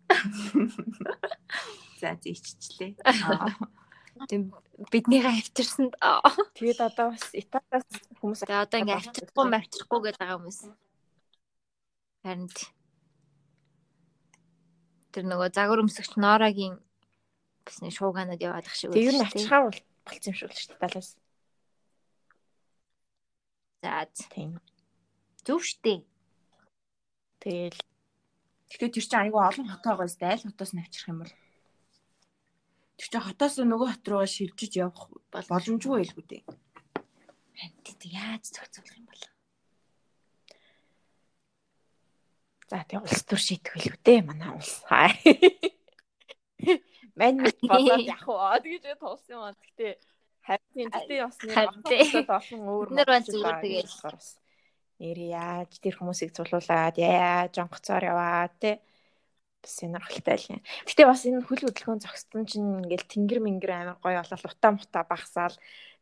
За 1.99 2.15
зийччлээ. 2.19 2.91
Тийм 4.27 4.51
биднийгээ 4.91 5.31
авчирсан. 5.31 5.95
Тэгээд 6.59 6.79
одоо 6.83 7.15
бас 7.15 7.31
Италиас 7.31 7.87
хүмүүс 8.19 8.43
одоо 8.51 8.79
ингээ 8.83 8.99
авчирахгүй 8.99 9.47
авчирахгүй 9.47 9.99
гэдэг 10.11 10.19
байгаа 10.19 10.39
хүмүүс. 10.39 10.59
Харин 12.23 12.47
тий. 12.51 12.67
Тэр 15.11 15.23
нөгөө 15.27 15.49
загвар 15.55 15.83
өмсөгч 15.83 16.11
Норагийн 16.19 16.75
бас 17.65 17.77
нэг 17.83 17.93
шууганаад 17.95 18.41
яваад 18.41 18.67
ах 18.67 18.75
шиг 18.75 18.91
тэг 18.91 19.07
ер 19.07 19.15
нь 19.15 19.21
шүү 19.21 19.23
дээ. 19.23 19.31
авчирхаар 19.31 19.63
бол 19.67 19.79
болцсон 20.05 20.31
юм 20.31 20.37
шиг 20.37 20.49
л 20.51 20.57
шүү 20.57 20.69
дээ 20.71 20.77
Италиас. 20.77 21.09
За 23.83 24.05
Тийм. 24.33 24.51
зөв 25.45 25.61
штэ. 25.63 26.03
Тэгэл 27.39 27.79
Тэгэхээр 28.67 28.91
тэр 28.91 29.05
чинь 29.07 29.21
айгүй 29.23 29.41
олон 29.47 29.67
хот 29.71 29.83
байгаа 29.87 30.07
зү 30.11 30.23
аль 30.27 30.43
хотоос 30.43 30.71
нь 30.75 30.81
авчрах 30.83 31.07
юм 31.07 31.19
бол. 31.23 31.33
Тэр 32.99 33.07
чинь 33.07 33.23
хотоос 33.23 33.53
нөгөө 33.63 33.87
хот 33.95 34.05
руу 34.11 34.27
шилжиж 34.27 34.73
явах 34.75 35.07
боломжгүй 35.31 36.03
байлгүй 36.03 36.25
дээ. 36.27 36.43
Тэд 37.87 38.01
яаж 38.11 38.43
зохицуулах 38.51 38.99
юм 38.99 39.07
бол? 39.07 39.23
За 42.67 42.83
тэг 42.87 43.01
улс 43.03 43.23
төр 43.23 43.41
шийдэх 43.41 43.73
байлгүй 43.75 43.99
дээ 44.03 44.19
манай 44.27 44.51
улс. 44.55 44.83
Мань 47.17 47.39
мэд 47.41 47.57
болоод 47.63 48.05
яг 48.05 48.23
уу 48.27 48.39
тэгж 48.61 48.85
тулсан 48.99 49.33
юм 49.33 49.41
аа. 49.47 49.55
Гэтэ 49.55 49.97
Харин 50.47 50.87
тэгтээ 50.95 51.21
бас 51.27 51.37
нэр 51.43 51.55
тий. 51.83 51.99
автобусад 52.07 52.29
олон 52.39 52.61
өөр 52.71 52.87
нар 52.95 53.09
бол 53.11 53.27
зүгээр 53.27 53.87
бас 53.99 54.39
нэр 54.95 55.19
яаж 55.19 55.71
тэр 55.83 55.95
хүмүүсийг 55.99 56.31
цуглуулад 56.31 56.95
яаж 56.95 57.53
онгоцоор 57.59 58.03
яваа 58.07 58.47
те 58.55 58.79
сонирхолтой 59.67 60.35
л 60.39 60.51
юм. 60.55 60.61
Гэтэ 60.87 61.03
бас 61.03 61.27
энэ 61.27 61.43
хөл 61.43 61.67
хөдөлгөөн 61.67 61.99
зогсдон 61.99 62.47
чинь 62.47 62.79
ингээл 62.79 63.11
тэнгэр 63.11 63.39
мингэр 63.43 63.71
амар 63.75 63.99
гоё 63.99 64.23
болол 64.23 64.47
утаа 64.47 64.71
мута 64.71 65.03
багсаал 65.03 65.55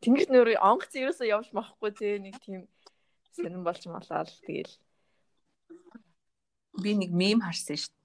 тэнгэрт 0.05 0.30
нөр 0.30 0.53
онгоц 0.61 0.93
ерөөсөө 0.93 1.26
явж 1.26 1.49
махгүй 1.49 1.89
те 1.97 2.22
нэг 2.22 2.38
тийм 2.45 2.70
сонирн 3.34 3.66
болж 3.66 3.82
малаал 3.89 4.30
тэгэл 4.45 4.70
Би 6.82 6.91
нэг 6.95 7.11
мем 7.11 7.39
харсан 7.45 7.78
шүү 7.80 7.91
дээ. 7.91 8.03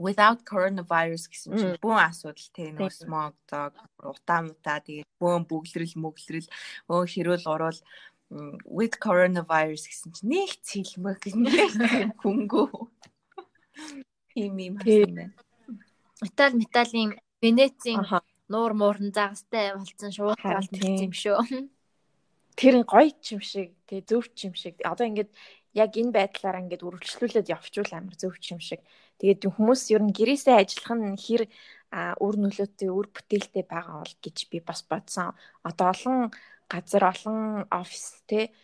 Without 0.00 0.40
coronavirus 0.48 1.28
гэсэн 1.28 1.50
чинь 1.60 1.76
бүх 1.82 2.00
асуудал 2.00 2.48
те 2.56 2.72
Тийм. 2.72 2.80
нөө 2.80 2.88
смог 2.88 3.34
дог 3.44 3.76
утаа 4.00 4.40
мутаа 4.48 4.80
тэгээд 4.80 5.08
бөөн 5.20 5.44
бүглэрэл 5.44 5.96
мөглөрөл 6.00 6.48
өө 6.88 7.02
хэрүүл 7.04 7.44
урал 7.52 7.78
м, 8.32 8.56
with 8.64 8.96
coronavirus 8.96 9.84
гэсэн 9.92 10.08
чинь 10.16 10.30
нэг 10.32 10.50
цэлмэг 10.64 11.20
нэг 11.36 12.16
хөнгөө 12.16 12.68
ийм 14.40 14.56
юм 14.56 14.74
харсан 14.80 15.12
байна. 15.12 15.34
Метал 16.24 16.52
металын 16.56 17.10
Венецийн 17.40 18.00
нуур 18.48 18.72
муурн 18.72 19.12
загастай 19.12 19.76
болсон 19.76 20.12
шууд 20.12 20.40
тийм. 20.72 21.08
юм 21.08 21.12
шүү. 21.12 21.68
тэр 22.56 22.84
гоё 22.84 23.12
юм 23.32 23.40
шиг 23.40 23.72
тэгээ 23.88 24.04
зөв 24.08 24.24
юм 24.44 24.54
шиг 24.56 24.74
одоо 24.84 25.06
ингээд 25.08 25.30
яг 25.74 25.90
энэ 25.94 26.14
байдлаараа 26.14 26.62
ингээд 26.66 26.86
үргэлжлүүлээд 26.86 27.52
явчвал 27.52 27.92
амар 27.94 28.16
зөв 28.18 28.34
юм 28.50 28.60
шиг. 28.60 28.80
Тэгээд 29.22 29.46
хүмүүс 29.46 29.82
ер 29.94 30.02
нь 30.02 30.16
гэрээсээ 30.16 30.56
ажиллах 30.58 30.92
нь 30.98 31.14
хэр 31.14 31.42
үр 32.22 32.34
нөлөөтэй 32.38 32.90
үр 32.90 33.06
бүтээлтэй 33.10 33.64
байгаа 33.66 34.02
бол 34.02 34.14
гэж 34.22 34.36
би 34.50 34.58
бас 34.62 34.82
бодсон. 34.86 35.34
Одоо 35.66 35.86
олон 35.94 36.18
газар 36.70 37.04
олон 37.10 37.66
офис 37.70 38.22
те 38.30 38.54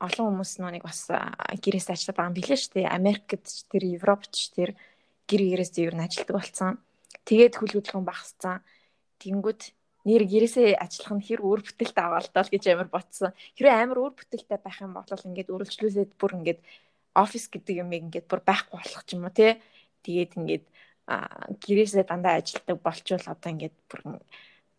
олон 0.00 0.32
хүмүүс 0.32 0.52
нүг 0.60 0.84
бас 0.84 1.12
а, 1.12 1.36
гэрээсээ 1.52 1.94
ажиллаж 1.94 2.16
байгаа 2.16 2.30
юм 2.32 2.36
билээ 2.36 2.58
шүү 2.60 2.72
дээ. 2.80 2.96
Америкт 2.96 3.44
ч 3.44 3.68
тэр 3.68 3.84
Европт 3.96 4.32
ч 4.32 4.52
тэр 4.56 4.70
гэр 5.28 5.42
гэрээсээ 5.52 5.84
ер 5.92 5.94
нь 5.96 6.04
ажилладаг 6.04 6.36
болсон. 6.36 6.70
Тэгээд 7.28 7.54
хөдөлгөөн 7.60 8.06
багассан. 8.08 8.64
Тэнгүүд 9.20 9.60
нэр 10.06 10.22
гэрээсээ 10.30 10.78
ажиллах 10.78 11.12
нь 11.18 11.26
хэр 11.26 11.40
өөр 11.42 11.60
бүтээлтэй 11.66 12.04
аваа 12.06 12.22
л 12.22 12.30
даа 12.30 12.44
л 12.46 12.52
гэж 12.54 12.64
амар 12.70 12.88
ботсон. 12.94 13.34
Хэрвээ 13.58 13.74
амар 13.74 13.98
өөр 14.02 14.14
бүтээлтэй 14.14 14.58
байх 14.62 14.78
юм 14.78 14.92
бол 14.94 15.10
ингээд 15.10 15.52
үргэлжлүүлээд 15.54 16.12
бүр 16.14 16.32
ингээд 16.38 16.60
офис 17.18 17.44
гэдэг 17.50 17.74
юм 17.82 17.90
ингээд 17.90 18.26
бүр 18.30 18.40
байхгүй 18.46 18.78
болох 18.78 19.02
ч 19.02 19.10
юм 19.18 19.26
уу 19.26 19.34
те. 19.34 19.58
Тэгээд 20.06 20.32
ингээд 20.38 20.64
гэрээсээ 21.62 22.04
дандаа 22.06 22.38
ажилладаг 22.38 22.78
болчвол 22.82 23.26
одоо 23.26 23.50
ингээд 23.50 23.76
бүр 23.90 24.00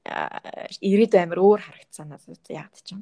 а, 0.08 0.40
ирээдүй 0.80 1.22
амар 1.24 1.40
өөр 1.44 1.62
харагдсан 1.64 2.08
надад 2.08 2.48
яад 2.48 2.76
ч 2.84 2.96
юм. 2.96 3.02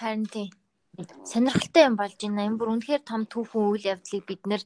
Харин 0.00 0.26
тийм. 0.26 0.50
Сонирхолтой 1.30 1.84
юм 1.86 1.96
болж 2.00 2.18
байна. 2.18 2.46
Энэ 2.48 2.58
бүр 2.58 2.72
үнэхээр 2.74 3.02
том 3.06 3.22
түүхэн 3.30 3.62
үйл 3.68 3.84
явдлыг 3.92 4.24
бид 4.26 4.42
нэр 4.46 4.62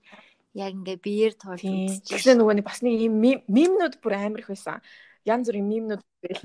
яг 0.54 0.72
ингээ 0.72 0.98
биеэр 1.02 1.34
туулж 1.34 1.66
үзэж 1.66 2.14
Тэгсэн 2.14 2.38
нөгөө 2.38 2.54
нэг 2.62 2.66
бас 2.66 2.80
нэг 2.80 2.94
юм 3.02 3.18
мемнүүд 3.50 3.98
бүр 3.98 4.14
амар 4.14 4.40
их 4.46 4.50
байсан. 4.50 4.78
Янз 5.26 5.50
бүрийн 5.50 5.66
мемнүүд 5.66 6.02
тэгэл 6.22 6.44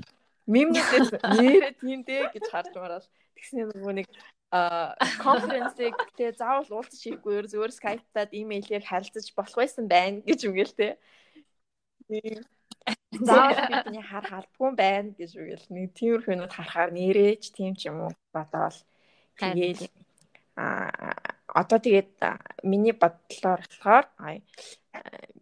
мемнүүдээс 0.50 1.10
нэрээ 1.38 1.72
тийм 1.78 2.02
дээ 2.02 2.34
гэж 2.34 2.44
харж 2.50 2.74
мараад 2.74 3.06
тэгсэн 3.38 3.70
нөгөө 3.70 3.94
нэг 4.02 4.08
а 4.50 4.98
конференсыг 5.22 5.94
тэгээ 6.18 6.34
заавал 6.42 6.82
уулзах 6.82 6.98
хийхгүй 6.98 7.46
зүгээр 7.46 7.70
скайптаад 7.70 8.34
имэйлээр 8.34 8.82
харилцаж 8.82 9.30
болох 9.38 9.56
байсан 9.62 9.86
байна 9.86 10.26
гэж 10.26 10.40
үгээл. 10.50 10.74
Тийм. 12.10 12.42
Заавал 13.14 13.62
бидний 13.70 14.02
хар 14.02 14.26
халбгүй 14.26 14.70
байна 14.74 15.14
гэж 15.14 15.30
үгээл 15.38 15.66
нэг 15.70 15.94
тиймэрхүү 15.94 16.34
нүд 16.34 16.50
харахаар 16.50 16.90
нэрэж 16.90 17.54
тийм 17.54 17.78
ч 17.78 17.86
юм 17.86 18.10
уу 18.10 18.12
бодоол 18.34 18.74
тэгээл 19.38 19.86
а 20.58 20.90
одоо 21.54 21.78
тэгээд 21.78 22.12
миний 22.62 22.94
бодлоор 22.94 23.60
болохоор 23.64 24.06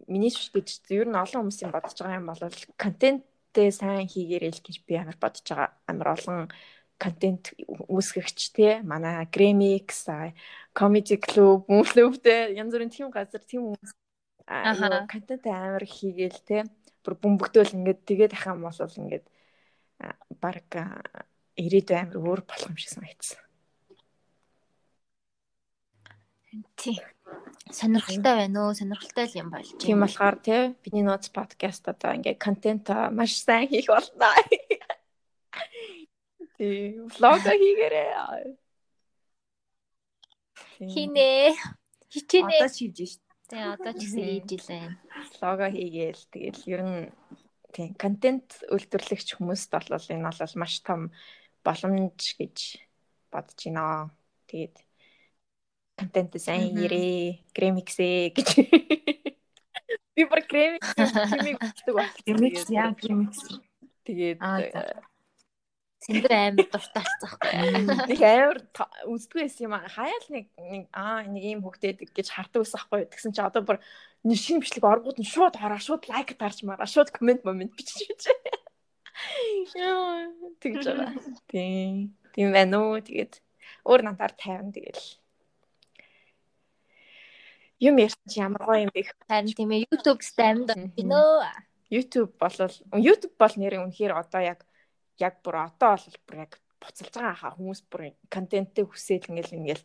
миний 0.09 0.31
шиш 0.33 0.49
гэж 0.53 0.67
ер 0.89 1.07
нь 1.09 1.17
олон 1.17 1.47
хүмүүсийн 1.47 1.73
бодож 1.73 1.97
байгаа 1.97 2.19
юм 2.19 2.27
бол 2.29 2.41
контентээ 2.77 3.69
сайн 3.71 4.09
хийгээрэй 4.09 4.51
л 4.53 4.65
гэж 4.65 4.75
би 4.85 4.93
амар 4.97 5.17
бодож 5.21 5.45
байгаа. 5.45 5.69
Амар 5.89 6.07
олон 6.17 6.39
контент 6.99 7.55
үүсгэгч 7.87 8.39
те 8.57 8.81
манай 8.83 9.25
Gramix, 9.31 10.09
Comedy 10.75 11.17
Club, 11.17 11.65
Moonflow-тэй 11.71 12.57
янз 12.59 12.73
бүрийн 12.73 12.91
тийм 12.91 13.07
газар 13.13 13.41
тийм 13.45 13.71
хүмүүс 13.71 13.91
контент 15.07 15.45
амар 15.47 15.85
хийгээл 15.85 16.39
те 16.43 16.57
бүр 17.03 17.15
бөмбөгдөөл 17.23 17.77
ингээд 17.77 18.01
тэгээд 18.09 18.33
ах 18.35 18.45
юм 18.51 18.65
бол 18.67 18.99
ингээд 19.01 19.25
баг 20.41 20.67
а, 20.75 21.01
ирээдүй 21.55 21.97
амар 21.99 22.17
өөр 22.19 22.41
болох 22.43 22.69
юм 22.69 22.77
шиг 22.77 22.91
санагдсан. 22.97 23.48
Тийм. 26.75 26.97
Сонирхолтой 27.69 28.33
байна 28.41 28.67
уу? 28.67 28.73
Сонирхолтой 28.73 29.25
л 29.29 29.37
юм 29.37 29.49
болж 29.53 29.69
Тийм 29.77 30.01
болохоор 30.01 30.35
тий 30.41 30.73
бидний 30.81 31.05
нууц 31.05 31.29
подкаст 31.29 31.85
одоо 31.85 32.17
ингээ 32.17 32.41
контент 32.41 32.89
маш 33.13 33.37
сайн 33.37 33.69
хийх 33.69 33.87
болно. 33.87 34.33
Тийм 36.57 37.07
влог 37.13 37.39
хийгээрэй. 37.45 38.57
Тийм, 40.79 40.89
Хийнэ. 40.89 41.53
Хичээнэ. 42.09 42.57
Одоо 42.57 42.69
шийдэж 42.73 42.97
шít. 42.97 43.23
Тэгээ 43.49 43.73
одоо 43.77 43.93
ч 43.93 44.01
гэсэн 44.01 44.25
хийж 44.25 44.49
илээ. 44.57 44.85
Влог 45.37 45.59
хийгээл 45.69 46.23
тэгэл 46.33 46.63
ер 46.73 46.81
нь 46.81 46.99
тийм 47.75 47.93
контент 47.93 48.63
үйлдвэрлэгч 48.73 49.37
хүмүүст 49.37 49.69
бол 49.69 49.85
энэ 50.09 50.25
бол 50.25 50.55
маш 50.57 50.73
том 50.81 51.01
боломж 51.61 52.21
гэж 52.39 52.57
бодож 53.29 53.59
байна. 53.69 54.09
Тэгээд 54.49 54.75
контент 55.99 56.31
сайн 56.39 56.71
хийрээ, 56.71 57.43
гремиксээ 57.51 58.31
гэж. 58.35 58.49
Би 60.15 60.23
бүр 60.27 60.41
гремикс 60.47 60.89
үздэг 60.95 61.93
болсон. 61.95 62.23
Remix 62.27 62.55
Тэгээд- 62.67 62.75
яа 62.75 62.91
remix. 62.95 63.33
Тэгээд 64.07 64.39
Аа, 64.41 64.59
э, 64.63 65.03
амар 66.09 66.55
дуртай 66.71 67.03
алцахгүй. 67.03 67.51
нэг 68.09 68.21
амар 68.23 68.59
та- 68.73 68.89
үздэг 69.05 69.37
байсан 69.43 69.63
юм 69.67 69.73
аа. 69.77 69.85
Хаяал 69.87 70.27
нэг 70.31 70.45
аа 70.95 71.23
нэг 71.27 71.43
ийм 71.43 71.61
хөвгтэй 71.61 71.93
гэж 71.99 72.27
хардаг 72.31 72.63
байсан 72.63 72.79
хгүй. 72.81 73.05
Тэгсэн 73.11 73.31
чи 73.35 73.41
одоо 73.43 73.61
бүр 73.61 73.77
нэг 74.23 74.37
шинэ 74.39 74.63
бичлэг 74.63 74.83
оргууд 74.83 75.19
нь 75.19 75.27
шууд 75.27 75.55
хараа, 75.59 75.77
шууд 75.79 76.07
лайк 76.09 76.33
дарж 76.39 76.63
мараа, 76.63 76.87
шууд 76.89 77.11
комент 77.13 77.43
момент 77.45 77.75
бичиж. 77.77 78.27
Яа, 79.75 80.31
тэгж 80.63 80.83
байгаа. 80.87 81.11
Тийм. 81.51 82.15
Тийм 82.33 82.49
байна 82.55 82.79
уу. 82.79 82.99
Тэгээд 83.03 83.39
өөр 83.85 84.01
надаар 84.07 84.33
тайван 84.39 84.71
тэгэл. 84.71 85.19
Юм 87.79 87.95
ярьсан 87.95 88.27
чи 88.27 88.39
ямар 88.43 88.61
гоё 88.67 88.83
юм 88.87 88.91
бэ? 88.91 89.07
Харин 89.27 89.55
тийм 89.55 89.71
ээ 89.71 89.87
YouTube 89.87 90.19
stand 90.19 90.67
Мгм. 90.67 90.91
гинөө. 90.99 91.47
YouTube 91.89 92.31
болол 92.35 92.75
YouTube 92.99 93.35
бол 93.39 93.53
нэр 93.55 93.79
үнэхээр 93.79 94.13
одоо 94.13 94.41
яг 94.43 94.59
яг 95.17 95.39
бүр 95.41 95.55
одоо 95.63 95.95
бол 95.95 96.17
бүр 96.27 96.37
яг 96.43 96.51
буцалж 96.79 97.11
байгаа 97.15 97.35
хаа 97.39 97.55
хүмүүс 97.55 97.81
бүр 97.87 98.01
контенттэй 98.29 98.85
хүсэл 98.85 99.23
ингээл 99.31 99.57
ингээл 99.57 99.83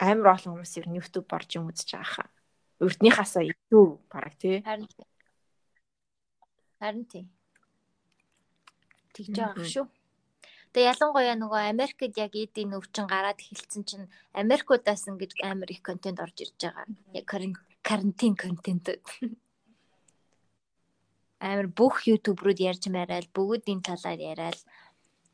амар 0.00 0.28
олон 0.34 0.52
хүмүүс 0.56 0.72
ер 0.78 0.86
нь 0.88 0.98
YouTube 0.98 1.28
орж 1.34 1.50
юм 1.58 1.68
үзэж 1.68 1.90
байгаа 1.98 2.10
хаа. 2.14 2.28
Урдныхаасаа 2.80 3.44
илүү 3.44 3.86
бараг 4.08 4.34
тий. 4.40 4.62
Харин. 4.64 4.88
Харин 6.80 7.04
тийм. 7.04 7.26
Тэгж 9.12 9.36
байгаа 9.36 9.66
шүү. 9.68 9.86
Тэгээ 10.70 10.90
ялангуяа 10.94 11.34
нөгөө 11.34 11.62
Америкт 11.66 12.14
яг 12.14 12.32
эдийн 12.38 12.78
өвчин 12.78 13.10
гараад 13.10 13.42
эхэлсэн 13.42 13.82
чинь 13.82 14.06
Америкудаас 14.30 15.02
ингэж 15.10 15.34
амар 15.42 15.66
их 15.74 15.82
контент 15.82 16.22
орж 16.22 16.36
ирж 16.46 16.54
байгаа. 16.62 16.86
Яг 17.10 17.26
каран- 17.26 17.58
карантин 17.82 18.38
контентууд. 18.38 19.02
Амар 21.42 21.66
бүх 21.66 22.06
ютуберүүд 22.06 22.62
ярьж 22.70 22.86
мараал 22.86 23.26
бүгдийн 23.34 23.82
талаар 23.82 24.20
яриад 24.20 24.58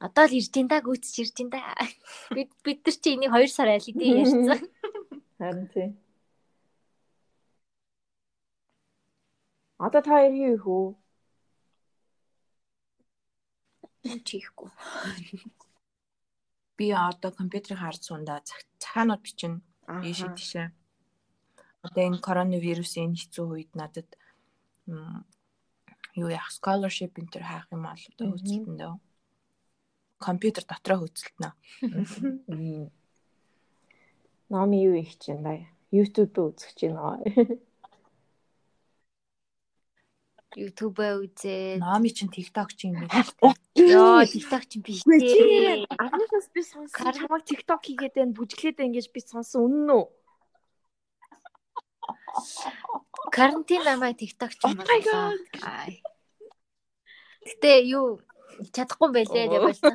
одоо 0.01 0.25
л 0.25 0.37
ирж 0.41 0.53
ин 0.57 0.69
да 0.73 0.81
гүйтж 0.81 1.21
ирж 1.21 1.37
ин 1.45 1.53
да. 1.53 1.61
Бид 2.33 2.49
бид 2.65 2.81
нар 2.87 2.97
чи 2.97 3.09
энийг 3.13 3.33
2 3.37 3.49
сар 3.53 3.69
аль 3.77 3.85
хэдийн 3.85 4.25
ярьсан. 4.25 4.61
Харин 5.39 5.69
тий. 5.69 5.89
Одоо 9.77 10.01
та 10.01 10.17
хоёр 10.17 10.33
юу 10.33 10.55
их 10.57 10.65
үү? 10.65 10.87
Чихгүй. 14.27 14.71
Би 16.77 16.93
одоо 16.93 17.33
компьютерийг 17.33 17.81
харж 17.81 18.01
сундаа 18.05 18.41
цахаанууд 18.79 19.23
бичнэ. 19.25 19.61
Ийшээ 20.05 20.31
тийшээ. 20.37 20.69
Одоо 21.83 22.03
энэ 22.05 22.21
коронавирусын 22.21 23.15
энэ 23.15 23.19
хэцүү 23.21 23.47
үед 23.47 23.73
надад 23.79 24.09
юу 24.87 26.29
яах 26.29 26.51
scholarship 26.53 27.17
энэ 27.17 27.33
төр 27.33 27.45
хаах 27.47 27.67
юм 27.73 27.83
бол 27.87 27.97
одоо 27.97 28.27
Мгм. 28.29 28.37
хөдөлтөн 28.37 28.77
дөө. 28.77 28.95
Компьютер 30.19 30.65
дотроо 30.65 30.99
хөдөлтөнө. 31.05 31.51
Мм. 32.49 32.91
Номи 34.49 34.77
юу 34.85 34.95
их 35.01 35.19
чинь 35.19 35.43
да. 35.43 35.59
YouTube 35.93 36.35
үзэх 36.39 36.75
чинь 36.75 36.97
аа. 36.97 37.19
YouTube-аа 40.57 41.21
үзээд 41.21 41.85
Номи 41.85 42.09
чин 42.17 42.33
TikTok 42.33 42.73
чи 42.73 42.89
юм 42.89 43.05
байна. 43.05 43.21
ёо 43.77 44.25
TikTok 44.25 44.63
ч 44.65 44.81
биш 44.81 45.05
чи 45.05 45.13
дээ. 45.13 45.85
анхнаасаа 46.01 46.53
би 46.57 46.63
сонсон 46.65 47.13
чамаг 47.13 47.43
TikTok 47.45 47.81
хийгээд 47.85 48.15
байна 48.17 48.33
бүжиглээд 48.33 48.81
байна 48.81 48.97
гэж 48.97 49.07
би 49.13 49.21
сонсон 49.21 49.69
үнэн 49.69 49.91
үү? 50.01 50.05
Карантин 53.37 53.85
намайг 53.85 54.17
TikTok 54.17 54.53
ч 54.57 54.61
юм 54.65 54.81
Oh. 54.81 55.37
Ай. 55.61 56.01
Гэтэ 57.45 57.85
юу 57.93 58.25
чадахгүй 58.73 59.13
байлээ 59.13 59.53
гэж 59.53 59.61
болсон. 59.61 59.95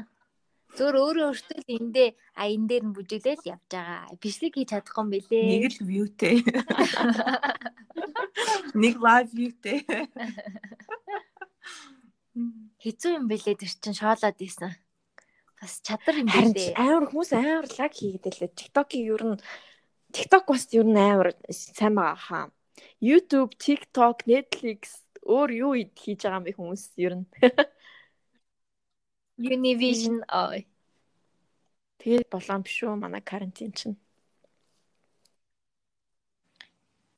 Зүгээр 0.71 0.95
өөрөө 0.95 1.25
өөртөө 1.31 1.57
л 1.61 1.73
эндээ 1.75 2.09
а 2.35 2.47
энэ 2.47 2.67
дээр 2.69 2.83
нь 2.87 2.95
бүжиглээд 2.95 3.43
явж 3.43 3.67
байгаа. 3.71 4.15
Бичлэг 4.17 4.53
хийж 4.55 4.69
чадахгүй 4.71 5.03
юм 5.03 5.09
байлээ. 5.11 5.43
Нэг 5.51 5.65
л 5.67 5.83
viewтэй. 5.83 6.35
Нэг 8.81 8.95
live 9.03 9.31
viewтэй. 9.35 9.77
хэцүү 12.79 13.11
юм 13.19 13.25
бэлээ 13.27 13.59
тэр 13.59 13.71
чин 13.83 13.95
шоолоод 13.95 14.39
исэн. 14.39 14.71
Бас 15.59 15.83
чадар 15.83 16.15
юм 16.23 16.27
бэлээ. 16.31 16.73
амар 16.79 17.05
хүмүүс 17.11 17.31
амар 17.35 17.67
лаг 17.67 17.91
хийгээд 17.91 18.35
лээ. 18.39 18.55
TikTok-ийг 18.55 19.05
ер 19.11 19.23
нь 19.35 19.37
TikTok 20.15 20.45
бас 20.49 20.65
ер 20.71 20.87
нь 20.87 20.97
амар 20.97 21.35
сайн 21.51 21.99
байгаа 21.99 22.17
хаа. 22.17 22.45
YouTube, 23.03 23.53
TikTok, 23.59 24.25
Netflix 24.25 25.03
өөр 25.21 25.49
юу 25.53 25.73
хийж 25.77 26.25
байгаа 26.25 26.39
юм 26.41 26.45
бэ 26.47 26.57
хүмүүс 26.57 26.83
ер 26.97 27.13
нь. 27.21 27.25
Univision 29.37 30.23
ой. 30.27 30.67
Тэгээд 32.01 32.27
болон 32.33 32.61
биш 32.65 32.77
үү 32.83 32.95
манай 32.97 33.21
карантин 33.21 33.71
чинь. 33.71 33.97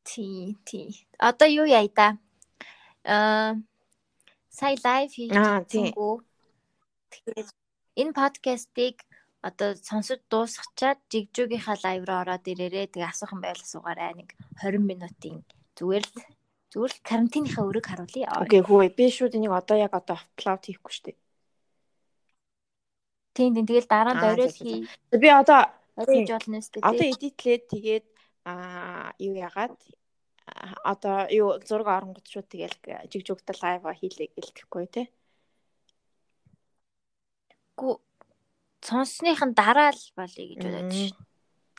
Тий, 0.03 0.57
тий. 0.67 1.07
Одоо 1.17 1.47
юу 1.47 1.65
яа 1.65 1.87
да? 1.95 2.17
Аа 3.07 3.55
сая 4.49 4.75
лайв 4.83 5.11
хийж 5.15 5.31
Аа, 5.31 5.63
тий. 5.63 5.89
чадсангүй. 5.89 6.19
Тэгэхээр 7.11 7.47
энэ 8.01 8.13
подкастыг 8.13 8.97
одоо 9.41 9.75
сонсож 9.79 10.19
дуусгачаад 10.31 10.99
жигжүүгийнхаа 11.11 11.77
лайв 11.83 12.01
руу 12.07 12.19
ороод 12.23 12.45
ирээрээ 12.47 12.91
тэгээ 12.91 13.11
асуух 13.11 13.31
юм 13.35 13.41
байл 13.43 13.59
асуугаарай 13.59 14.11
нэг 14.15 14.29
20 14.61 14.83
минутын 14.83 15.43
зүгээр 15.75 16.03
л 16.03 16.13
зүгээр 16.71 16.91
л 16.95 17.05
карантиныхаа 17.09 17.63
өрөг 17.69 17.85
харуулъя. 17.87 18.27
Окей, 18.43 18.61
хөөе. 18.63 18.89
Би 18.97 19.05
шүүд 19.11 19.35
энийг 19.37 19.53
одоо 19.53 19.77
яг 19.77 19.93
одоо 19.93 20.17
апплод 20.17 20.63
хийхгүй 20.63 20.91
шүү 20.93 21.05
дээ. 21.11 21.17
Тийм 23.33 23.51
тийм 23.55 23.65
тэгэл 23.65 23.89
дараа 23.89 24.13
нь 24.13 24.21
за. 24.21 24.47
хий. 24.53 24.85
Би 25.11 25.27
одоо 25.29 25.61
хийж 25.97 26.29
болно 26.29 26.57
өстэй. 26.61 26.81
одоо 26.81 27.05
эдитлээд 27.13 27.63
тэгээд 27.73 28.05
аа 28.45 29.13
юу 29.17 29.33
яагаад 29.37 29.73
аа, 30.45 30.73
одоо 30.93 31.17
юу 31.33 31.57
зураг 31.65 31.87
оронгот 31.89 32.27
шууд 32.29 32.47
тэгэл 32.49 32.75
жигжүүгтэл 33.11 33.59
лайв 33.63 33.83
хийлээ 33.99 34.29
гэлтэхгүй 34.37 34.85
те. 34.93 35.03
Гү 37.79 37.97
сонссных 38.85 39.41
нь 39.41 39.55
дараа 39.57 39.89
л 39.95 40.03
болъё 40.17 40.43
гэж 40.53 40.59
бодож 40.61 40.83
Мм. 40.83 40.93
шин. 40.93 41.17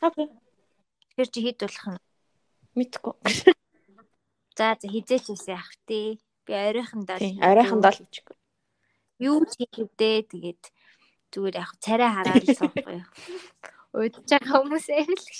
Окей. 0.03 0.27
Тэгэхээр 1.15 1.29
чи 1.33 1.39
хэд 1.45 1.57
болох 1.63 1.85
нь? 1.93 2.01
Мэдгүй. 2.75 3.13
За 4.57 4.75
за 4.79 4.87
хизээч 4.87 5.25
үс 5.35 5.45
яах 5.51 5.67
вэ? 5.87 6.15
Би 6.47 6.51
оройхондоо 6.51 7.15
л 7.15 7.19
Тийм, 7.19 7.35
хийдэг. 7.39 7.47
оройхондоо 7.51 7.91
л 7.91 7.99
хийчихгүй. 7.99 8.37
юу 9.19 9.39
ч 9.47 9.51
хийхдээ 9.59 10.17
тэгээд 10.31 10.63
зүгээр 11.33 11.55
яг 11.61 11.71
царай 11.81 12.09
хараад 12.11 12.43
л 12.43 12.57
суухгүй. 12.57 12.99
Удаж 13.95 14.27
байгаа 14.27 14.59
хүмүүс 14.59 14.87
байл 14.91 15.15
гэж. 15.15 15.39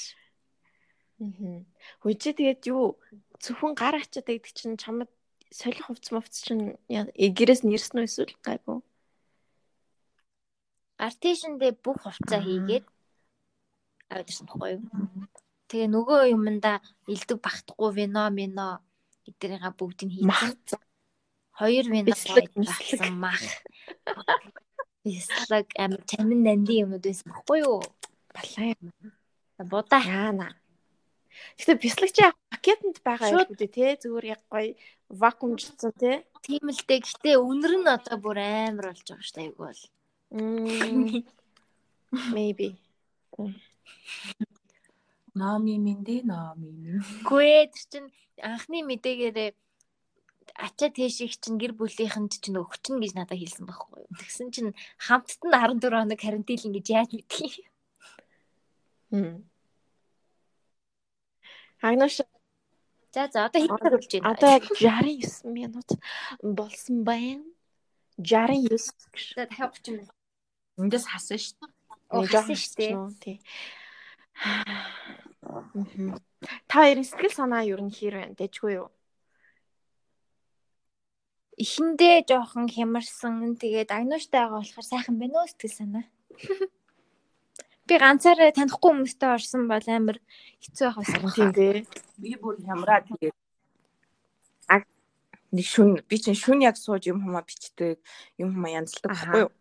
Аа. 1.19 1.59
Хөөе 2.03 2.15
чи 2.19 2.29
тэгээд 2.35 2.61
юу 2.71 2.95
зөвхөн 3.43 3.73
гар 3.75 3.99
ачаад 3.99 4.27
байдаг 4.27 4.51
чинь 4.55 4.79
чамд 4.79 5.11
солих 5.51 5.87
хувц 5.87 6.11
мовц 6.11 6.43
чинь 6.43 6.75
гэрээс 6.87 7.63
нэрсэн 7.63 8.03
үү 8.03 8.07
эсвэл 8.07 8.35
гайгүй. 8.43 8.79
Артишндээ 10.99 11.75
бүх 11.83 12.03
хувцаа 12.03 12.39
Аа. 12.39 12.47
хийгээд 12.47 12.85
авдсан 14.11 14.47
байхгүй 14.47 14.71
юу. 14.79 14.83
Тэгээ 15.67 15.89
нөгөө 15.91 16.19
юмдаа 16.35 16.77
илдэг 17.07 17.39
багтахгүй 17.43 17.91
вино 17.95 18.23
мино 18.31 18.79
эдгээрийн 19.27 19.75
бүгдийг 19.75 20.11
хийсэн. 20.13 20.79
Хоёр 21.59 21.85
вино 21.89 22.11
багтсан 22.11 23.13
мах. 23.17 23.41
Бислэг 25.05 25.69
амир 25.77 26.01
чамин 26.09 26.41
нанди 26.41 26.81
юмуд 26.81 27.05
байсан 27.05 27.29
баггүй 27.29 27.59
юу. 27.61 27.81
Балаа 28.33 28.73
юм. 28.73 28.89
Будаа. 29.69 30.01
Яана. 30.01 30.47
Гэтэ 31.61 31.77
бислэг 31.77 32.09
чи 32.09 32.25
яг 32.25 32.33
пакетанд 32.49 32.97
байгаа 33.05 33.29
юм 33.29 33.53
үү 33.53 33.69
те 33.69 33.93
зүгээр 34.01 34.25
яг 34.33 34.41
гоё 34.49 34.73
вакуумжсан 35.21 35.93
те. 36.01 36.25
Тийм 36.41 36.73
л 36.73 36.81
дээ. 36.89 37.05
Гэтэ 37.05 37.31
үнэр 37.37 37.73
нь 37.85 37.93
одоо 37.95 38.17
бүр 38.17 38.41
амар 38.41 38.97
болж 38.97 39.05
байгаа 39.05 39.25
шүү 39.25 39.35
дээ 39.37 39.45
айгүй 39.45 39.65
бол. 39.69 39.83
Maybe. 42.33 42.67
Номи 45.35 45.77
минь 45.77 46.01
номи 46.25 46.69
минь. 46.73 47.05
Гүй 47.29 47.69
тэр 47.69 47.85
чин 47.91 48.05
анхны 48.41 48.81
мэдээгээрээ 48.89 49.49
ачаа 50.53 50.89
тэших 50.93 51.41
чин 51.41 51.57
гэр 51.57 51.73
бүлийнхэнд 51.73 52.37
чин 52.43 52.61
өгчнө 52.61 53.01
гэж 53.01 53.11
надад 53.17 53.39
хэлсэн 53.41 53.65
байхгүй 53.65 54.05
юу. 54.05 54.13
Тэгсэн 54.21 54.49
чин 54.53 54.67
хамтд 55.01 55.41
нь 55.41 55.51
14 55.51 55.81
хоног 55.89 56.19
карантин 56.21 56.71
гэж 56.75 56.85
яаж 56.93 57.09
мэдхий. 57.17 57.65
Мм. 59.09 59.49
Агнаш 61.81 62.21
За 63.15 63.29
за 63.31 63.45
одоо 63.47 63.61
хэд 63.63 63.71
тагуулж 63.79 64.11
байна? 64.11 64.31
одоо 64.35 64.49
яг 64.59 64.63
69 64.75 65.47
минут 65.47 65.89
болсон 66.43 67.03
байна. 67.07 67.43
69 68.17 68.91
гэж. 69.13 69.33
за 69.35 69.45
дахиад 69.47 69.71
30 69.79 69.91
минут. 69.95 70.15
Эндээс 70.77 71.05
хасан 71.07 71.39
шүү 71.39 71.55
дээ. 71.63 71.71
Оо 72.11 72.23
хасан 72.27 73.15
Тий. 73.23 73.39
Мгм. 75.73 76.19
Та 76.67 76.85
ярин 76.91 77.07
сэтгэл 77.07 77.31
санаа 77.31 77.63
юу 77.63 77.79
н 77.79 77.87
хэр 77.87 78.13
байна? 78.19 78.35
Дэжгүй 78.35 78.73
юу? 78.83 78.91
Эхэндээ 81.55 82.27
жоохон 82.27 82.67
хямарсан. 82.67 83.55
Тэгээд 83.55 83.91
агнууштай 83.95 84.43
байгаа 84.43 84.59
болохоор 84.59 84.87
сайхан 84.87 85.15
байна 85.19 85.39
уу 85.39 85.47
сэтгэл 85.47 85.77
санаа. 85.79 86.05
Би 87.87 87.95
ганцаараа 88.01 88.51
танихгүй 88.51 88.91
хүмүүстэй 88.91 89.29
орсон 89.29 89.69
бол 89.69 89.87
амар 89.87 90.17
хэцүү 90.63 90.85
байх 90.89 90.97
байсан. 90.99 91.31
Тийм 91.31 91.51
дээ. 91.53 91.85
Би 92.17 92.31
бүр 92.35 92.57
хямраа 92.65 93.05
тэгээд 93.05 93.35
нэг 95.55 95.65
шүн 95.65 95.89
би 96.09 96.17
чинь 96.19 96.35
шүн 96.35 96.65
яг 96.65 96.75
сууж 96.75 97.07
юм 97.07 97.23
хумаа 97.23 97.45
бичдэг 97.47 98.01
юм 98.41 98.51
хумаа 98.55 98.75
янзлдаг 98.81 99.11
байхгүй 99.13 99.41
юу. 99.47 99.51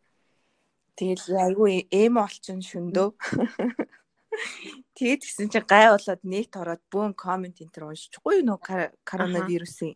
Тэгэл 0.98 1.26
айгүй 1.46 1.74
эм 1.90 2.18
олчин 2.18 2.60
шөндөө. 2.62 3.08
Тэгээд 4.98 5.22
гисэн 5.22 5.50
чинь 5.50 5.66
гай 5.66 5.90
болоод 5.90 6.22
нэт 6.26 6.52
ороод 6.58 6.82
бөөн 6.90 7.14
комент 7.14 7.62
энэ 7.62 7.70
төр 7.70 7.94
уншчихгүй 7.94 8.42
юу 8.42 8.46
нөө 8.46 8.58
коронавирусын. 9.06 9.94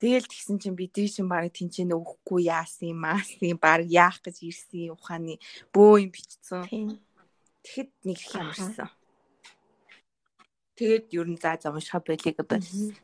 Тэгэл 0.00 0.24
тэгсэн 0.24 0.56
чинь 0.56 0.76
бидний 0.80 1.12
чинь 1.12 1.28
баг 1.28 1.52
тэнцэнэ 1.52 1.92
өгөхгүй 1.92 2.48
яасан 2.48 2.96
юм 2.96 3.04
аасын 3.04 3.60
баг 3.60 3.84
яах 3.84 4.24
гэж 4.24 4.36
ирсэн 4.48 4.96
ухааны 4.96 5.36
бөө 5.76 6.08
юм 6.08 6.10
бичсэн. 6.16 6.64
Тэгэхэд 7.60 7.90
нэг 8.08 8.16
их 8.16 8.32
ямарсан. 8.32 8.88
Тэгээд 10.80 11.12
ер 11.12 11.28
нь 11.28 11.36
заа 11.36 11.60
зам 11.60 11.76
уншихаа 11.76 12.00
байлиг 12.00 12.40
байсан. 12.40 12.96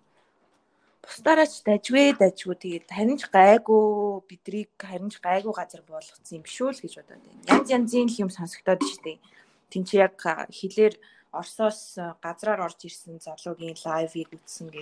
Бусдаараа 1.05 1.45
ч 1.45 1.61
дажгүй 1.69 2.17
дажгүй 2.17 2.57
тэгээд 2.65 2.89
харин 2.89 3.21
ч 3.21 3.29
гайгүй 3.29 3.85
бидрийг 4.25 4.73
харин 4.81 5.13
ч 5.13 5.21
гайгүй 5.21 5.53
газар 5.53 5.85
болгоцсон 5.85 6.41
юм 6.41 6.43
биш 6.49 6.57
үү 6.65 6.73
л 6.73 6.81
гэж 6.81 6.93
бодоод 6.97 7.21
байна. 7.21 7.45
Янз 7.53 7.69
янзын 7.77 8.09
юм 8.25 8.31
сонсогдоод 8.33 8.81
штеп. 8.89 9.21
Тин 9.69 9.85
чи 9.85 10.01
яг 10.01 10.17
хилээр 10.49 10.97
Оросоос 11.37 12.01
газраар 12.25 12.65
орж 12.65 12.89
ирсэн 12.89 13.21
залуугийн 13.21 13.77
лайвыг 13.85 14.33
үзсэн 14.33 14.73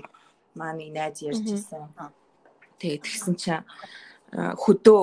гэд 0.55 0.61
мааны 0.61 0.91
найз 0.91 1.23
ярьж 1.23 1.43
ирсэн. 1.51 1.91
Тэгээд 2.79 3.03
тэгсэн 3.03 3.35
чинь 3.35 3.67
хөдөө 4.33 5.03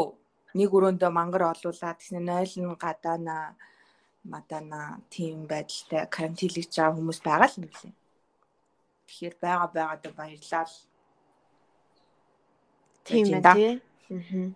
нэг 0.55 0.69
өрөөндөө 0.71 1.11
мангар 1.11 1.51
олуулаад 1.51 1.99
тэгсэн 1.99 2.23
нойлн 2.23 2.75
гадаана 2.79 3.55
мадана 4.23 5.01
тийм 5.09 5.47
байдалтай 5.47 6.07
карантинлэгж 6.07 6.71
байгаа 6.71 6.95
хүмүүс 6.95 7.19
байгаа 7.23 7.49
л 7.51 7.59
юм 7.59 7.67
лээ. 7.67 7.93
Тэгэхээр 9.07 9.35
байгаа 9.41 9.67
байгаадаа 9.75 10.13
баярлалаа. 10.15 10.67
Тийм 13.03 13.25
байна 13.31 13.53
тий. 13.55 13.81
Аа. 14.11 14.51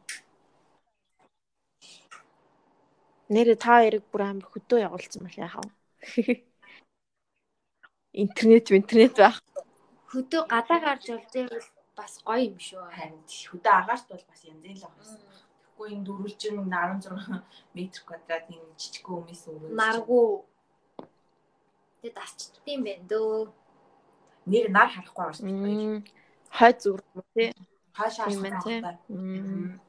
Нэрээ 3.25 3.57
та 3.57 3.81
яриг 3.81 4.05
бүр 4.11 4.21
амар 4.21 4.45
хөдөө 4.45 4.85
явуулсан 4.85 5.25
мэл 5.25 5.43
яхав. 5.43 5.65
Интернет 8.13 8.71
интернет 8.71 9.17
байх. 9.17 9.41
Хөдөө 10.15 10.41
гадаа 10.47 10.79
гарч 10.79 11.03
явж 11.11 11.27
байвал 11.35 11.67
бас 11.99 12.13
гоё 12.23 12.41
юм 12.47 12.57
шүү. 12.67 12.87
Харин 12.97 13.19
хөдөө 13.51 13.73
агаарт 13.79 14.07
бол 14.11 14.25
бас 14.31 14.41
янз 14.47 14.63
бүр 14.63 14.71
л 14.71 14.83
байгаа. 14.87 15.19
Тэгэхгүй 15.59 15.87
энэ 15.91 16.05
дөрвөлжин 16.07 16.57
16 16.71 17.11
м 17.75 17.87
квадрат 18.07 18.45
энэ 18.47 18.75
жижиг 18.79 19.07
өмс 19.11 19.43
өрөө. 19.51 19.75
Наргу. 19.75 20.19
Тэд 21.99 22.15
асчдсан 22.23 22.73
юм 22.75 22.83
байна 22.87 23.05
дөө. 23.11 23.51
нэр 24.45 24.69
нар 24.69 24.89
харахгүй. 24.93 26.03
Хойд 26.57 26.77
зүрх 26.83 27.05
юм 27.15 27.23
тий. 27.35 27.51
Тийм 27.51 28.41
байна 28.45 28.59
тий. 28.63 28.79
авсан. 28.79 29.81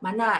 Манай 0.00 0.34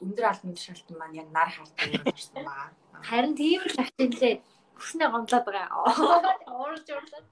өндөр 0.00 0.24
албан 0.30 0.54
тушаалтан 0.54 0.96
маань 0.98 1.18
яг 1.20 1.28
нар 1.34 1.50
хартсан 1.50 1.90
байсан 2.06 2.44
баа. 2.46 2.70
Харин 3.08 3.34
тийм 3.36 3.62
л 3.66 3.80
ахтэлээ. 3.82 4.36
Хүснээ 4.78 5.08
гомдлоод 5.10 5.44
байгаа. 5.46 5.68
Уурж 6.54 6.86
уурлаад. 6.90 7.26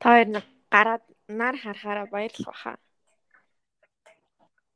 Та 0.00 0.06
хоёр 0.10 0.28
нэг 0.34 0.46
гараад 0.74 1.04
нар 1.28 1.56
харахаараа 1.62 2.06
баярлах 2.10 2.46
баха. 2.50 2.72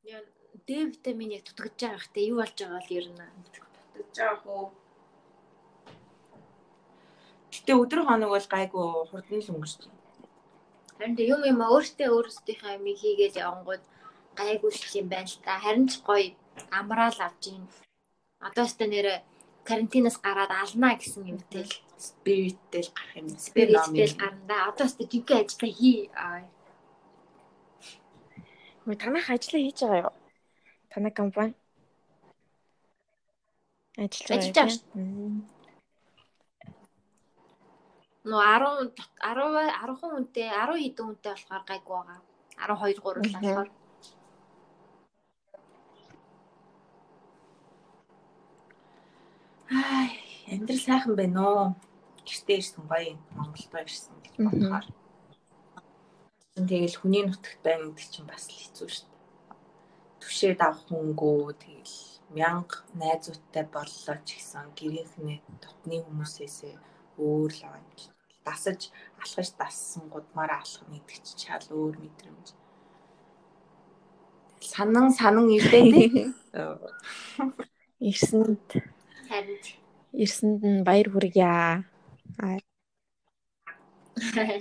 Яа, 0.04 0.22
Д 0.66 0.70
витамин 0.92 1.30
яг 1.36 1.44
дутагдж 1.44 1.80
байгаа 1.80 2.00
ихтэй 2.00 2.24
юу 2.30 2.38
болж 2.40 2.56
байгаа 2.56 2.80
л 2.86 2.94
ер 2.98 3.06
нь. 3.10 3.20
Дутж 3.94 4.16
байгаа 4.16 4.38
хөө. 4.42 4.64
Гэтэ 7.52 7.72
өдөр 7.82 8.00
хоног 8.06 8.30
бол 8.32 8.48
гайгүй 8.54 8.84
хурдан 9.10 9.40
л 9.42 9.52
өнгөрч 9.52 9.74
байна. 9.82 10.02
Харин 10.96 11.18
юм 11.34 11.42
юм 11.50 11.60
өөртөө 11.68 12.08
өөрсдийнхээ 12.16 12.74
амийг 12.76 12.98
хийгээл 13.02 13.42
явангууд 13.44 13.84
гайгүй 14.38 14.70
л 14.72 14.98
юм 15.00 15.06
байна 15.12 15.28
л 15.28 15.38
та. 15.44 15.52
Харин 15.64 15.86
ч 15.90 15.92
гоё 16.06 16.32
амраал 16.78 17.18
авч 17.26 17.42
ийн. 17.50 17.64
Одоо 18.46 18.64
өстө 18.64 18.86
нэрэ 18.88 19.14
карантинаас 19.68 20.16
гараад 20.24 20.52
алнаа 20.52 20.94
гэсэн 21.00 21.24
юмтэй 21.32 21.64
л 21.64 21.74
Спириттэй 22.04 22.82
л 22.84 22.90
гарах 22.92 23.16
юм. 23.16 23.28
спириттэй 23.38 24.06
л 24.12 24.16
гарна. 24.20 24.56
Одоо 24.68 24.84
өстө 24.86 25.04
жинхэнэ 25.08 25.40
ажиллаа 25.40 25.72
хий. 25.72 25.98
Хөөе 28.84 28.96
танах 29.00 29.26
ажлаа 29.32 29.60
хийж 29.64 29.78
байгаа 29.80 30.04
юу? 30.04 30.14
Танай 30.92 31.12
компани 31.16 31.54
ажиллаж 33.96 34.46
байгаа. 34.52 35.44
Нөө 38.24 38.40
10 38.40 38.92
10 39.20 39.48
10 39.80 39.96
хүнтэй 40.00 40.48
10 40.50 40.76
хэдэн 40.82 41.06
хүнтэй 41.06 41.32
болохоор 41.32 41.64
гайгүй 41.68 41.96
байгаа. 41.96 42.20
12 42.58 43.00
3 43.00 43.22
л 43.22 43.32
болохоор. 43.32 43.68
Ай, 49.70 50.10
амьдрал 50.52 50.80
сайхан 50.80 51.16
байна 51.16 51.40
уу? 51.40 51.74
Гэртээ 52.26 52.58
ирсэн 52.60 52.84
гоё 52.84 53.16
Монголдо 53.32 53.78
ирсэн 53.80 54.16
гэж 54.20 54.34
бодохоор. 54.44 54.86
Тэгэл 56.54 57.00
хүний 57.00 57.24
нутагт 57.24 57.60
байна 57.64 57.88
гэдэг 57.88 58.08
чинь 58.12 58.28
бас 58.28 58.44
л 58.52 58.60
хэцүү 58.60 58.88
шүү 58.92 59.08
дээ. 59.08 59.22
Түшээд 60.20 60.60
авах 60.60 60.84
хөнгөө 60.88 61.56
тэгэл 61.64 61.96
мянга 62.36 62.84
найзуудтай 62.92 63.64
боллоо 63.72 64.16
ч 64.24 64.28
гэсэн 64.36 64.68
гэрийнхний 64.76 65.40
дотны 65.64 65.96
хүмүүсээсээ 66.04 66.74
өөр 67.16 67.52
л 67.52 67.64
чи. 67.96 68.12
Дасаж 68.44 68.92
алхаж 69.16 69.48
дассан 69.56 70.04
гудмаараа 70.12 70.60
алхах 70.60 70.88
гэдэг 70.92 71.18
чи 71.24 71.32
чал 71.40 71.64
өөр 71.72 71.96
мэдрэмж. 72.04 72.46
Санан 74.60 75.08
санан 75.12 75.48
ирдээ 75.48 75.84
тий. 75.92 76.08
Ирсэнд 78.08 78.93
Харин 79.28 79.58
ирсэнд 80.22 80.62
нь 80.62 80.84
баяр 80.86 81.08
хүргье. 81.10 81.46
Аа 82.38 82.58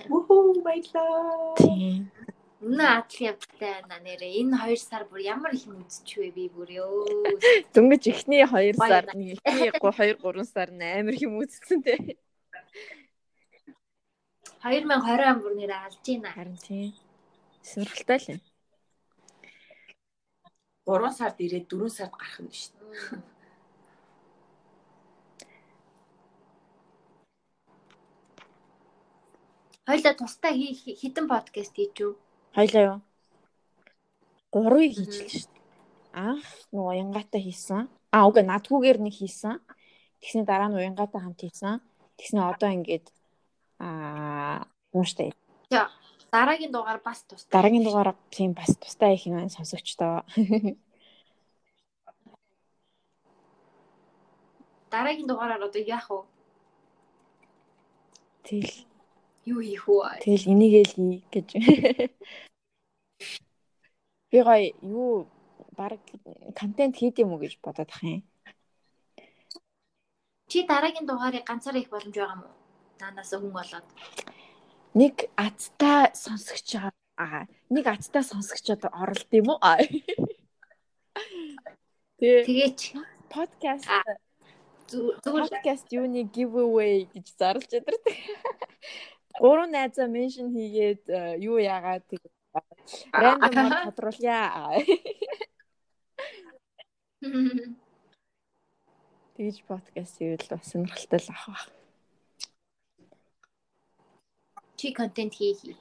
Вуху 0.09 0.61
баярлаа. 0.65 1.55
тийм. 1.57 2.09
Үнэ 2.63 2.85
адал 2.97 3.19
явдалтай 3.29 3.83
байна 3.83 3.97
нэрээ. 4.01 4.39
Энэ 4.39 4.55
2 4.55 4.79
сар 4.79 5.03
бүр 5.05 5.19
ямар 5.19 5.51
их 5.53 5.67
үзчихвэ 5.67 6.31
би 6.31 6.47
бүр 6.47 6.69
ёо. 6.79 7.03
Дөнгөж 7.75 8.03
эхний 8.07 8.41
2 8.47 8.79
Баяр 8.79 9.03
сар 9.03 9.05
нэг 9.13 9.37
эхний 9.43 9.71
2 9.75 10.15
3 10.23 10.47
сар 10.47 10.69
амар 10.71 11.15
хэм 11.19 11.33
үзсэн 11.43 11.79
те. 11.83 12.17
2020 14.63 15.27
он 15.27 15.39
бүр 15.43 15.53
нэрээ 15.59 15.79
алж 15.85 16.05
ийна. 16.07 16.31
Харин 16.31 16.57
тийм. 16.57 16.95
Сонирхолтой 17.61 18.17
л 18.17 18.31
юм. 18.33 18.41
3 20.87 21.11
сард 21.19 21.37
ирээд 21.43 21.67
4 21.67 21.89
сард 21.91 22.15
гарах 22.15 22.39
нь 22.39 22.47
шүү 22.47 22.73
дээ. 22.79 23.32
Хоёлаа 29.83 30.13
тусдаа 30.15 30.53
хий 30.55 30.95
хідэн 30.95 31.27
подкаст 31.27 31.75
үү? 31.75 32.15
Хоёлаа 32.55 32.83
юу? 32.87 32.99
Гурыг 34.53 34.95
хийчихлээ 34.95 35.43
шүү 35.43 35.51
дээ. 35.51 35.63
Анх 36.15 36.47
нөгөө 36.71 36.91
уянгаатай 36.95 37.41
хийсэн. 37.43 37.91
Аа 38.15 38.23
үгүй 38.31 38.43
надгүйгээр 38.47 38.99
нэг 39.03 39.15
хийсэн. 39.19 39.59
Тэгсний 40.23 40.45
дараа 40.47 40.71
нь 40.71 40.77
уянгаатай 40.79 41.19
хамт 41.19 41.41
хийсэн. 41.43 41.83
Тэгснээ 42.15 42.45
одоо 42.47 42.69
ингээд 42.71 43.11
аа 43.83 44.71
ууштай. 44.95 45.35
За 45.67 45.91
дараагийн 46.31 46.71
дугаар 46.71 47.03
бас 47.03 47.19
тусдаа. 47.27 47.51
Дараагийн 47.51 47.83
дугаар 47.83 48.15
тийм 48.31 48.55
бас 48.55 48.71
тустай 48.79 49.19
их 49.19 49.27
юм 49.27 49.49
сонсогчдоо. 49.51 50.23
дараагийн 54.93 55.27
дугаараар 55.27 55.63
одоо 55.67 55.81
яах 55.81 56.07
вэ? 56.13 56.19
Тэгэл 58.45 58.92
Юу 59.45 59.59
хийх 59.59 59.83
вэ? 59.87 60.23
тэгэл 60.23 60.51
энийгээ 60.55 60.83
л 60.87 60.93
хий 60.95 61.19
гэж. 61.33 61.47
Би 64.31 64.37
гоё 64.39 64.71
юу 64.81 65.27
баг 65.75 65.99
контент 66.55 66.95
хийд 66.95 67.19
юм 67.19 67.35
уу 67.35 67.43
гэж 67.43 67.59
бодоод 67.59 67.91
ах 67.91 68.03
юм. 68.03 68.23
Чи 70.47 70.63
дараагийн 70.63 71.05
дугаарыг 71.05 71.43
ганцаараа 71.43 71.81
хийх 71.81 71.91
боломж 71.91 72.15
байгаа 72.15 72.39
мó? 72.39 72.47
Наанаас 73.03 73.31
хүн 73.35 73.51
болоод. 73.51 73.85
Нэг 74.95 75.27
азтай 75.35 76.13
сонсогч 76.15 76.69
аа 77.19 77.47
нэг 77.67 77.85
азтай 77.89 78.23
сонсогчод 78.23 78.87
оролд 78.87 79.27
юм 79.35 79.49
уу? 79.51 79.59
Тэгээч 82.21 82.79
подкаст 83.27 83.89
зү- 84.87 85.17
зүгээр 85.19 85.49
подкаст 85.51 85.87
юуны 85.91 86.21
giveaway 86.31 87.09
гэж 87.11 87.25
зарлж 87.35 87.69
өдөртэй. 87.81 88.17
Гурван 89.39 89.71
найзаа 89.71 90.07
меншн 90.07 90.47
хийгээд 90.53 91.03
э, 91.09 91.37
юу 91.41 91.57
яагаад 91.57 92.03
тэг 92.09 92.21
рандомор 93.11 93.73
тодруулъя. 93.85 94.77
Тэгж 99.35 99.57
подкаст 99.65 100.17
хийвэл 100.19 100.49
бас 100.51 100.63
сонирхолтой 100.69 101.19
л 101.19 101.29
ах 101.33 101.47
баг. 101.49 101.73
чи 104.83 104.91
контент 104.91 105.33
хийхий. 105.33 105.77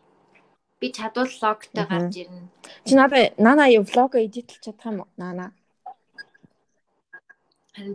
Би 0.80 0.92
чадвал 0.92 1.26
логтой 1.42 1.84
Мгм. 1.84 1.90
гарч 1.90 2.14
ирнэ. 2.22 2.48
Чи 2.86 2.94
надаа 2.94 3.34
нана 3.36 3.66
юу 3.66 3.82
влог 3.82 4.14
эдитлж 4.14 4.60
чадах 4.64 4.86
юм 4.86 5.00
уу? 5.02 5.08
Нана. 5.16 5.52
Харин 7.74 7.94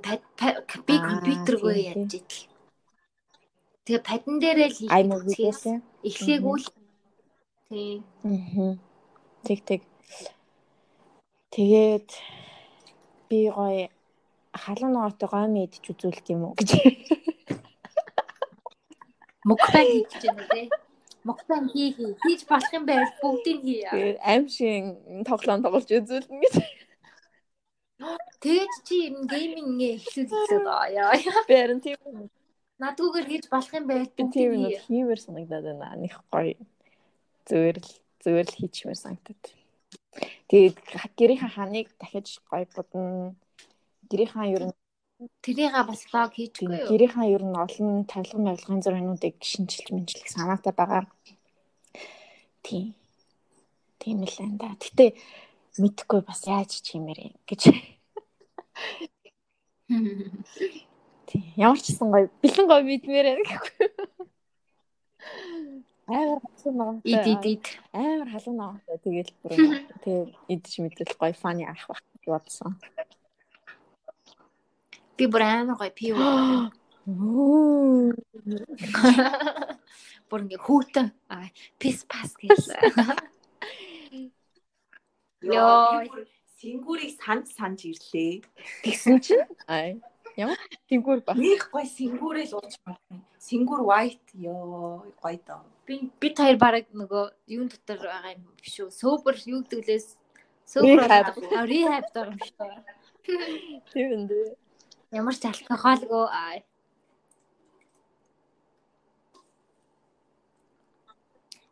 би 0.87 0.95
компьютергүй 1.09 1.73
тийм, 1.73 1.87
яаж 1.95 2.13
идэл. 2.19 2.56
Тэгээ 3.87 4.03
падан 4.03 4.35
дээрээ 4.43 4.67
л 4.67 4.79
Ай 4.91 5.03
хийх 5.03 5.07
муу 5.07 5.23
үзхээс 5.23 5.63
видеос. 5.63 5.79
эхлээгүй 6.03 6.55
л. 6.59 6.67
Тийм. 7.71 8.03
Аа. 8.27 8.75
Тэг 9.47 9.59
тэг. 9.63 9.81
Тэгээд 11.55 12.09
би 13.31 13.39
гоё 13.47 13.87
халуун 14.51 14.91
ногоотой 14.91 15.29
гомь 15.31 15.63
идэж 15.63 15.83
үзүүлт 15.87 16.27
юм 16.35 16.51
уу 16.51 16.55
гэж. 16.59 16.69
Мукбан 19.47 19.87
хийж 19.87 20.11
байна 20.19 20.43
тий. 20.51 20.67
Мукбан 21.23 21.63
хий 21.71 21.95
хий. 21.95 22.11
Хийж 22.27 22.43
болох 22.43 22.71
юм 22.75 22.83
байвал 22.83 23.15
бүгдийг 23.23 23.63
хий. 23.63 23.87
Тэгээд 23.87 24.19
аимшиг 24.19 24.83
тоглоом 25.23 25.63
тоглож 25.63 25.87
үзүүлнэ 25.87 26.39
гэж. 26.43 26.55
Тэгэж 28.43 28.73
чи 28.83 28.95
ер 29.07 29.15
нь 29.15 29.31
гейминг 29.31 29.79
эхлүүлээд 29.95 30.67
байгаа 30.67 30.91
яа. 30.91 31.15
Би 31.47 31.55
харин 31.55 31.79
тийм 31.79 32.27
Надгүйгээр 32.77 33.27
хийж 33.29 33.45
болох 33.49 33.73
юм 33.73 33.85
бүгдийг 33.89 34.29
тийм 34.33 34.51
нэг 34.61 34.77
хиймэр 34.85 35.19
санагдаад 35.21 35.65
байна. 35.81 35.97
Них 35.97 36.17
гоё. 36.29 36.53
Зүгээр 37.49 37.77
л 37.81 37.91
зүгээр 38.21 38.47
л 38.53 38.57
хийчмээр 38.59 38.99
санагдаад. 39.01 39.43
Тэгээд 40.49 40.77
гэрийнхаа 41.17 41.51
ханыг 41.57 41.87
дахиж 41.97 42.37
гоё 42.45 42.65
будна. 42.75 43.33
Гэрийнхаа 44.09 44.45
ер 44.53 44.63
нь 44.69 44.75
Тэрийгээ 45.41 45.83
бас 45.89 46.05
лог 46.13 46.31
хийчихгүй 46.37 46.77
юу? 46.77 46.89
гэрийнхаа 46.93 47.25
ер 47.25 47.41
нь 47.41 47.57
олон 47.65 48.05
тавилга 48.05 48.37
мавилгын 48.45 48.83
зургуудыг 48.85 49.35
шинжилж 49.41 49.87
мэнжилэх 49.89 50.29
санаатай 50.29 50.73
байгаа. 50.77 51.09
Тийм. 52.61 52.93
Тийм 53.97 54.21
л 54.21 54.37
энэ 54.45 54.57
да. 54.61 54.69
Гэтэ 54.77 55.17
мэдхгүй 55.81 56.21
бас 56.21 56.45
яаж 56.45 56.71
чимээр 56.85 57.33
юм 57.33 57.35
гэж. 57.49 57.61
Тийм. 61.27 61.43
Ямар 61.59 61.79
ч 61.83 61.91
гэсэн 61.91 62.07
гоё 62.07 62.31
бэлэн 62.39 62.67
гоё 62.71 62.83
мэдмээр 62.87 63.27
байна 63.27 63.43
гэхгүй. 63.43 63.87
Амар 66.07 66.39
халуун 66.39 66.75
ногоотой. 66.79 67.11
Ид 67.11 67.27
ид 67.27 67.43
ид. 67.51 67.65
Амар 67.91 68.31
халуун 68.31 68.55
ногоотой. 68.55 68.95
Тэгэл 69.03 69.31
бүр 69.43 69.51
тэгээд 70.07 70.31
идэж 70.47 70.73
мэдэл 70.79 71.19
гоё 71.19 71.35
фаны 71.35 71.67
ах 71.67 71.83
байх 71.83 71.99
гэж 71.99 72.23
бодсон. 72.31 72.79
Би 75.19 75.27
бүр 75.27 75.43
амар 75.43 75.75
гоё 75.75 75.91
пив. 75.91 76.15
Оо. 76.15 76.71
Бүр 80.27 80.43
ингээ 80.43 80.59
хүүтэн 80.59 81.07
аа 81.31 81.47
пис 81.79 82.03
пас 82.03 82.35
гэсэн. 82.35 82.75
Йоо. 85.39 86.03
Сингүүрийг 86.59 87.15
санд 87.15 87.47
санж 87.47 87.87
ирлээ. 87.87 88.43
Тэгсэн 88.83 89.23
чинь 89.23 89.47
аа 89.71 89.95
ямар 90.37 90.59
тэнгүүр 90.85 91.19
ба. 91.25 91.33
Них 91.33 91.67
гой 91.73 91.85
сингүүрээ 91.89 92.45
л 92.53 92.57
ууж 92.61 92.73
байна. 92.85 93.25
Сингүүр 93.41 93.81
white 93.89 94.29
ёо 94.37 95.01
гоё 95.17 95.39
доо. 95.41 95.65
Би 95.89 96.11
бид 96.21 96.37
хоёр 96.37 96.57
бараг 96.61 96.85
нөгөө 96.93 97.25
юун 97.57 97.67
дотор 97.73 98.05
байгаа 98.05 98.37
юм 98.37 98.45
биш 98.61 98.77
үү? 98.77 98.93
Сөөбөр 98.93 99.35
юу 99.49 99.65
гэдэг 99.65 99.81
лээс 99.89 100.07
сөөбөр 100.69 101.09
Rehab. 101.09 102.05
даа 102.13 102.29
юм 102.29 102.37
шиг. 102.37 102.57
Тийм 103.91 104.09
энэ. 104.29 104.55
Ямар 105.11 105.35
ч 105.35 105.43
алкоголгүй 105.49 106.25
аа. 106.29 106.61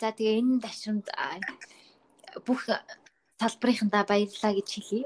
За 0.01 0.09
тэгээ 0.11 0.41
энэ 0.41 0.63
ташрамд 0.65 1.07
бүх 2.43 2.65
салбарынхандаа 3.39 4.03
баярлалаа 4.09 4.53
гэж 4.57 4.67
хэлье. 4.73 5.05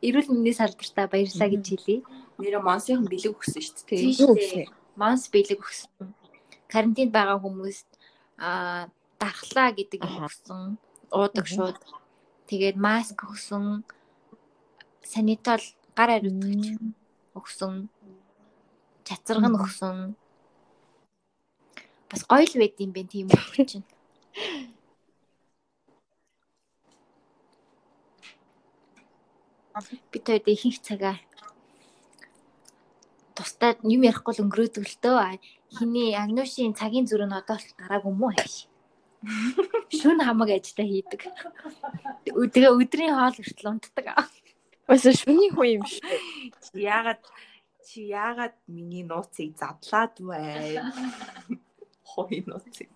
Эрүүл 0.00 0.28
мэндийн 0.32 0.56
салбартаа 0.56 1.06
баярлалаа 1.12 1.48
гэж 1.52 1.64
хэлье. 1.76 1.96
Нэрээ 2.40 2.62
Монсын 2.64 3.04
бэлэг 3.04 3.36
өгсөн 3.36 3.60
шүү 3.60 3.84
дээ. 3.84 4.00
Тийм 4.00 4.14
шүү 4.16 4.34
дээ. 4.34 4.68
Манс 4.96 5.28
бэлэг 5.28 5.60
өгсөн. 5.60 6.08
Карантинд 6.72 7.12
байгаа 7.12 7.36
хүмүүст 7.36 7.88
аа 8.40 8.88
дархлаа 9.20 9.70
гэдэг 9.76 10.00
юм 10.00 10.24
өгсөн. 10.24 10.80
Уудаг 11.12 11.46
шууд. 11.46 11.76
Тэгээд 12.48 12.76
маск 12.80 13.20
өгсөн. 13.28 13.84
Санитол 15.04 15.60
гар 15.92 16.10
ариутгч 16.16 16.80
өгсөн. 17.36 17.92
Чацарган 19.04 19.52
Мгм. 19.52 19.60
өгсөн. 19.60 19.96
Бас 22.08 22.22
гоё 22.24 22.46
л 22.48 22.56
байд 22.56 22.74
юм 22.80 22.90
бэ 22.96 23.02
тийм 23.04 23.28
өгч 23.28 23.56
чинь. 23.76 23.86
Бид 30.10 30.24
хоёр 30.26 30.44
ихэнх 30.46 30.78
цагаа 30.82 31.16
тусдаа 33.40 33.72
юм 33.84 34.02
ярихгүй 34.04 34.34
л 34.36 34.42
өнгөрөөдөг 34.44 34.84
л 34.84 34.98
дөө. 35.00 35.40
Хиний 35.72 36.12
агнушийн 36.12 36.76
цагийн 36.76 37.08
зүрх 37.08 37.24
нь 37.24 37.38
одоо 37.40 37.56
л 37.56 37.68
гараагүй 37.80 38.12
мó 38.12 38.28
хайш. 38.36 38.68
Шүн 39.96 40.20
хамаг 40.20 40.50
ажлаа 40.52 40.86
хийдэг. 40.86 41.22
Тэгээ 42.26 42.72
өдрийн 42.76 43.16
хоол 43.16 43.36
хүртэл 43.36 43.70
унтдаг. 43.72 44.06
Бас 44.84 45.04
шүний 45.06 45.50
хүн 45.54 45.80
юм 45.80 45.84
шиг. 45.88 46.04
Чи 46.60 46.84
яагаад 46.84 47.22
чи 47.86 48.10
яагаад 48.12 48.56
миний 48.68 49.04
нууцыг 49.06 49.56
задлаад 49.56 50.14
вэ? 50.20 50.82
Хой 52.10 52.44
нууцыг. 52.44 52.90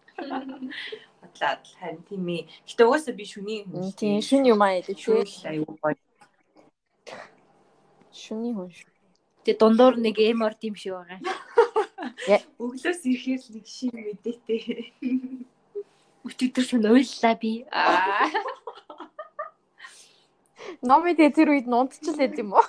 Бодлаад 1.20 1.62
харин 1.78 2.02
тийм 2.08 2.26
ээ. 2.28 2.48
Гэтэ 2.68 2.82
угаасаа 2.84 3.14
би 3.16 3.24
шүний 3.24 3.64
хүн. 3.64 3.94
Тийм 3.96 4.20
шүн 4.20 4.44
юм 4.52 4.60
аа 4.60 4.80
гэдэг 4.80 4.98
шүү. 4.98 5.22
Аюу 5.48 5.72
гоё. 5.80 6.03
Шүний 8.14 8.52
хүн 8.56 8.70
шүү. 8.70 8.90
Тэгээ 9.44 9.60
дундуур 9.60 9.94
нэг 10.00 10.16
эмор 10.18 10.54
тийм 10.56 10.74
шиг 10.78 10.96
байгаа. 10.96 11.20
Өглөөс 12.62 13.00
ирэхээр 13.04 13.40
л 13.44 13.50
нэг 13.58 13.66
шин 13.68 13.92
мэдээтэй. 13.92 14.60
Өчигдөр 16.24 16.64
шүн 16.64 16.88
уйллаа 16.88 17.34
би. 17.36 17.68
Аа. 17.68 18.30
Номид 20.80 21.20
тэр 21.36 21.52
үед 21.52 21.68
нунтчлаа 21.68 22.32
юм 22.40 22.56
уу? 22.56 22.66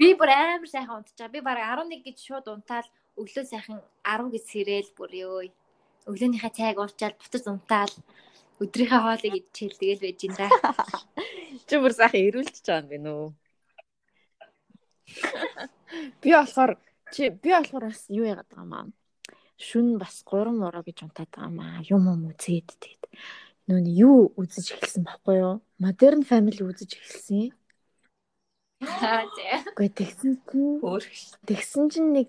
Би 0.00 0.14
бүр 0.16 0.30
амар 0.32 0.70
сайхан 0.70 1.02
унтчаа. 1.02 1.28
Би 1.28 1.40
бараг 1.44 1.84
11 1.84 2.00
гэж 2.06 2.16
шууд 2.24 2.46
унтаал 2.48 2.86
өглөө 3.20 3.44
сайхан 3.44 3.82
10 4.06 4.32
гэж 4.32 4.44
сэрээл 4.48 4.90
бүр 4.96 5.10
ёо. 5.26 5.42
Өглөөнийхөө 6.08 6.52
цайг 6.56 6.78
уучаал 6.80 7.14
бутаж 7.20 7.44
унтаал 7.50 7.92
өдрийнхөө 8.60 9.00
хоолыг 9.00 9.34
идчихэл 9.40 9.80
тэгэл 9.80 10.04
байж 10.04 10.20
ин 10.28 10.34
да. 10.36 10.46
Чи 11.68 11.74
бүр 11.80 11.92
сайхан 11.96 12.28
байгаа 12.28 12.80
юм 12.80 12.88
бэ 12.90 12.98
нөө. 13.00 13.24
Би 16.22 16.30
болохоор 16.36 16.76
чи 17.10 17.30
би 17.30 17.50
болохоор 17.50 17.84
бас 17.90 18.04
юу 18.08 18.24
яагаад 18.24 18.48
байгаа 18.52 18.64
юм 18.64 18.74
аа. 18.76 18.86
Шүн 19.58 19.98
бас 19.98 20.22
3 20.24 20.54
мураа 20.54 20.84
гэж 20.86 20.98
унтаад 21.04 21.30
байгаа 21.32 21.50
юм 21.50 21.58
аа. 21.60 21.80
Юм 21.88 22.02
юм 22.12 22.22
үзээд 22.30 22.68
тэгээд 22.78 23.04
нүүн 23.68 23.86
юу 23.90 24.30
үзэж 24.38 24.66
эхэлсэн 24.76 25.04
баггүй 25.08 25.36
юу? 25.40 25.54
Modern 25.82 26.22
Family 26.22 26.62
үзэж 26.62 26.90
эхэлсэн. 27.00 27.50
Аа 28.80 29.26
зэ. 29.34 29.74
Гэхдээ 29.76 29.90
тэгсэн 29.98 30.32
чинь 30.46 30.80
тэгсэн 31.48 31.84
чинь 31.90 32.10
нэг 32.14 32.28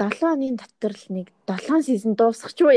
7 0.00 0.24
оны 0.34 0.56
дотор 0.56 0.94
л 0.96 1.06
нэг 1.12 1.26
7 1.46 1.84
сизон 1.86 2.14
дуусах 2.16 2.56
ч 2.56 2.64
юу 2.64 2.72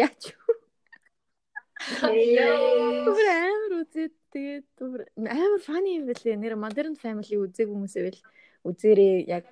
Бүр 1.76 3.27
амар 3.27 3.73
үзээд 3.84 4.15
тэгээд 4.31 4.68
бүр 4.80 5.02
амар 5.27 5.61
фаны 5.61 5.99
юм 5.99 6.07
бэлээ. 6.07 6.39
Нэр 6.39 6.56
Modern 6.56 6.95
Family 6.95 7.35
үзег 7.35 7.68
хүмүүсээ 7.68 8.03
бэл 8.07 8.22
үзээрээ 8.64 9.15
яг 9.27 9.45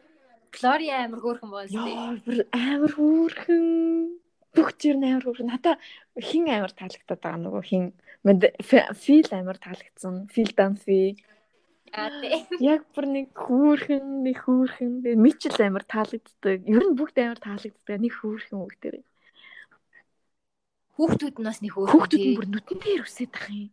Флори 0.53 0.87
амар 0.93 1.19
хөөрхөн 1.19 1.49
болсон. 1.49 2.21
Бүр 2.23 2.39
амар 2.53 2.91
хөөрхөн 2.93 3.65
бүх 4.53 4.69
нь 4.85 5.05
амар 5.09 5.25
хөөрхөн. 5.25 5.49
Надаа 5.49 5.75
хин 6.21 6.45
амар 6.47 6.73
таалагдаад 6.77 7.21
байгаа 7.21 7.41
нөгөө 7.41 7.63
хин 7.65 7.85
фил 9.03 9.29
амар 9.33 9.57
таалагдсан. 9.57 10.29
Фил 10.29 10.51
данфи. 10.53 11.17
Яг 12.73 12.85
бүр 12.93 13.05
нэг 13.05 13.27
хөөрхөн, 13.33 14.25
нэг 14.25 14.37
хөөрхөн. 14.45 14.93
Мичл 15.17 15.57
амар 15.61 15.85
таалагддаг. 15.85 16.59
Ер 16.69 16.83
нь 16.85 16.97
бүгд 16.97 17.17
амар 17.21 17.41
таалагддаг. 17.41 17.97
Нэг 17.97 18.13
хөөрхөн 18.13 18.61
үг 18.61 18.73
дээр. 18.81 19.01
Хүүхдүүд 20.97 21.35
нь 21.41 21.47
бас 21.47 21.59
нэг 21.61 21.73
хөөрхөн. 21.73 21.93
Хүүхдүүд 21.93 22.25
нь 22.27 22.37
бүр 22.37 22.47
нүдэн 22.53 22.79
дээр 22.81 23.01
үсээд 23.05 23.33
ах 23.33 23.47
юм. 23.49 23.69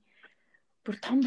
Бүр 0.85 0.97
том. 1.05 1.19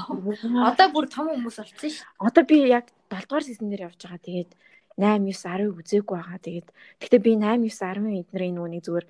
Одоо 0.70 0.86
бүр 0.94 1.06
том 1.12 1.28
хүмүүс 1.28 1.56
болсон 1.60 1.90
ш. 1.92 2.04
Одоо 2.16 2.42
би 2.48 2.56
яг 2.72 2.88
7 3.12 3.28
дугаар 3.28 3.44
сизон 3.44 3.68
дээр 3.68 3.86
явж 3.92 4.00
байгаа. 4.00 4.24
Тэгээд 4.24 4.50
8 4.96 5.28
9 5.28 5.68
10 5.68 5.76
үзээгүй 5.76 6.16
байгаа. 6.16 6.40
Тэгээд 6.40 6.68
гэхдээ 7.00 7.20
би 7.20 7.32
8 7.36 7.68
9 7.68 7.68
10 7.68 8.20
эднэрийн 8.24 8.54
нөгөө 8.56 8.70
нэг 8.72 8.82
зүгээр 8.88 9.06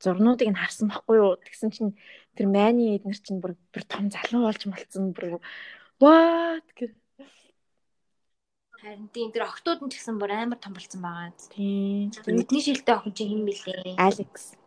зурнуудыг 0.00 0.48
нь 0.52 0.60
харсан 0.60 0.88
байхгүй 0.92 1.16
юу. 1.16 1.40
Тэгсэн 1.40 1.70
чинь 1.72 1.92
тэр 2.36 2.46
майны 2.52 2.96
эднэр 2.96 3.18
чинь 3.18 3.40
бүр 3.40 3.56
бүр 3.72 3.84
том 3.88 4.12
залуу 4.12 4.48
болж 4.48 4.62
малцсан 4.68 5.12
бүр 5.16 5.40
what 6.00 6.68
гэх. 6.76 6.92
Харин 8.80 9.08
тийм 9.14 9.30
тэр 9.32 9.48
охтууд 9.48 9.80
нь 9.84 9.90
ч 9.92 10.00
гэсэн 10.00 10.16
бүр 10.20 10.32
амар 10.32 10.60
том 10.60 10.76
болсон 10.76 11.00
байгаа. 11.00 11.32
Тийм. 11.52 12.10
Нүдний 12.28 12.62
шилтэй 12.62 12.94
охин 12.96 13.14
чинь 13.16 13.30
хэн 13.30 13.44
бэлээ? 13.46 13.96
Алекс. 13.96 14.58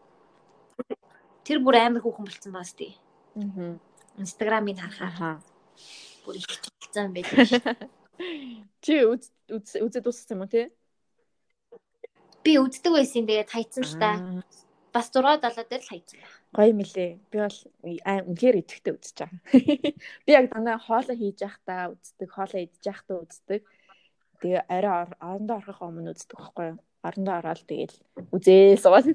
Тэр 1.46 1.62
бүр 1.62 1.78
амар 1.78 2.02
хүүхэн 2.02 2.26
болсон 2.26 2.52
баас 2.58 2.74
тий. 2.74 2.98
Аа. 3.38 3.78
Харахаар 4.18 5.06
Аха. 5.06 5.30
бүр 6.26 6.36
их 6.42 6.48
чилцсан 6.50 7.14
байлаа. 7.14 7.78
Чи 8.84 8.94
үз 9.06 9.30
үз- 9.52 9.78
үзээд 9.78 10.06
дууссан 10.10 10.38
юм 10.40 10.44
уу 10.46 10.50
те? 10.50 10.72
Би 12.42 12.58
үздэг 12.58 12.92
байсан 12.94 13.26
тэгээд 13.30 13.50
хайцсан 13.54 13.84
ш 13.86 13.94
та. 14.02 14.42
Бас 14.96 15.12
6 15.12 15.22
70 15.44 15.70
дээр 15.70 15.84
л 15.84 15.90
хайцсан. 15.92 16.20
Гоё 16.56 16.72
мөлий. 16.74 17.20
Би 17.30 17.38
бол 17.44 17.58
аа 18.08 18.24
үнэхээр 18.24 18.60
идэвхтэй 18.64 18.94
үзэж 18.96 19.16
байгаа. 19.20 19.42
Би 20.26 20.30
яг 20.32 20.46
дандаа 20.50 20.80
хоолоо 20.80 21.14
хийж 21.20 21.44
явахдаа 21.44 21.92
үздэг, 21.94 22.30
хоолоо 22.32 22.62
идэж 22.64 22.84
явахдаа 22.88 23.18
үздэг. 23.28 23.62
Тэгээ 24.40 24.64
арай 24.72 24.94
ор- 25.04 25.20
орондоо 25.20 25.58
орохын 25.60 25.88
өмнө 25.92 26.16
үздэг 26.16 26.38
байхгүй 26.40 26.66
юу? 26.72 26.78
Орондоо 27.04 27.36
ороод 27.44 27.62
тэгэл 27.68 27.96
үзээ 28.32 28.80
суул. 28.80 29.12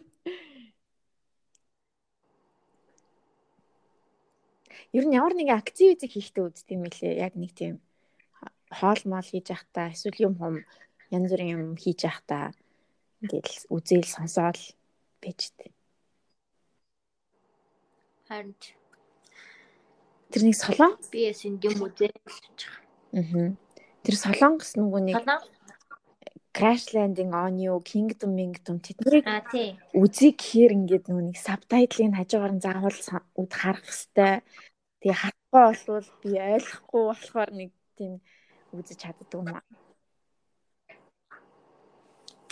Ер 4.92 5.04
нь 5.06 5.16
ямар 5.16 5.34
нэгэн 5.34 5.58
активити 5.58 6.06
хийхдээ 6.08 6.44
үздэг 6.46 6.74
юм 6.74 6.84
лээ. 6.88 7.22
Яг 7.26 7.34
нэг 7.36 7.52
тийм 7.54 7.80
хоол 8.70 9.02
мал 9.06 9.26
хийж 9.26 9.50
явахдаа 9.50 9.92
эсвэл 9.92 10.24
юм 10.26 10.34
хум 10.38 10.56
янз 11.10 11.30
бүрийн 11.30 11.54
юм 11.56 11.74
хийж 11.76 12.06
явахдаа 12.06 12.54
ингээл 13.22 13.68
үзээл 13.74 14.08
сонсоол 14.08 14.62
байж 15.20 15.40
тээ. 15.58 15.72
Харин 18.30 18.54
Тэр 20.30 20.46
нэг 20.46 20.54
солон 20.54 20.94
би 21.10 21.26
эсэнд 21.26 21.58
юм 21.66 21.90
үзээ. 21.90 22.14
Аа. 23.18 23.50
Тэр 24.06 24.14
солонгос 24.14 24.78
нөгөө 24.78 25.02
нэг. 25.10 25.18
Crash 26.50 26.94
Landing 26.94 27.30
on 27.34 27.58
You, 27.58 27.78
Kingdom 27.82 28.34
Kingdom 28.34 28.78
тэднийг 28.82 29.26
үзье 29.94 30.30
гэхээр 30.34 30.74
ингээд 30.78 31.06
нөгөө 31.06 31.24
нэг 31.30 31.38
сабтайтлыг 31.38 32.14
хажуугаар 32.14 32.54
нь 32.54 32.62
заавал 32.62 32.98
үд 33.38 33.52
харах 33.54 33.86
хэвээр. 33.86 34.42
Тэгээ 35.00 35.16
харахгүй 35.16 35.48
болвол 35.52 36.08
би 36.22 36.30
ойлгохгүй 36.36 37.02
болохоор 37.08 37.50
нэг 37.56 37.70
тийм 37.96 38.20
үзэж 38.76 38.98
чаддаг 39.00 39.32
юм 39.32 39.48
аа. 39.48 39.64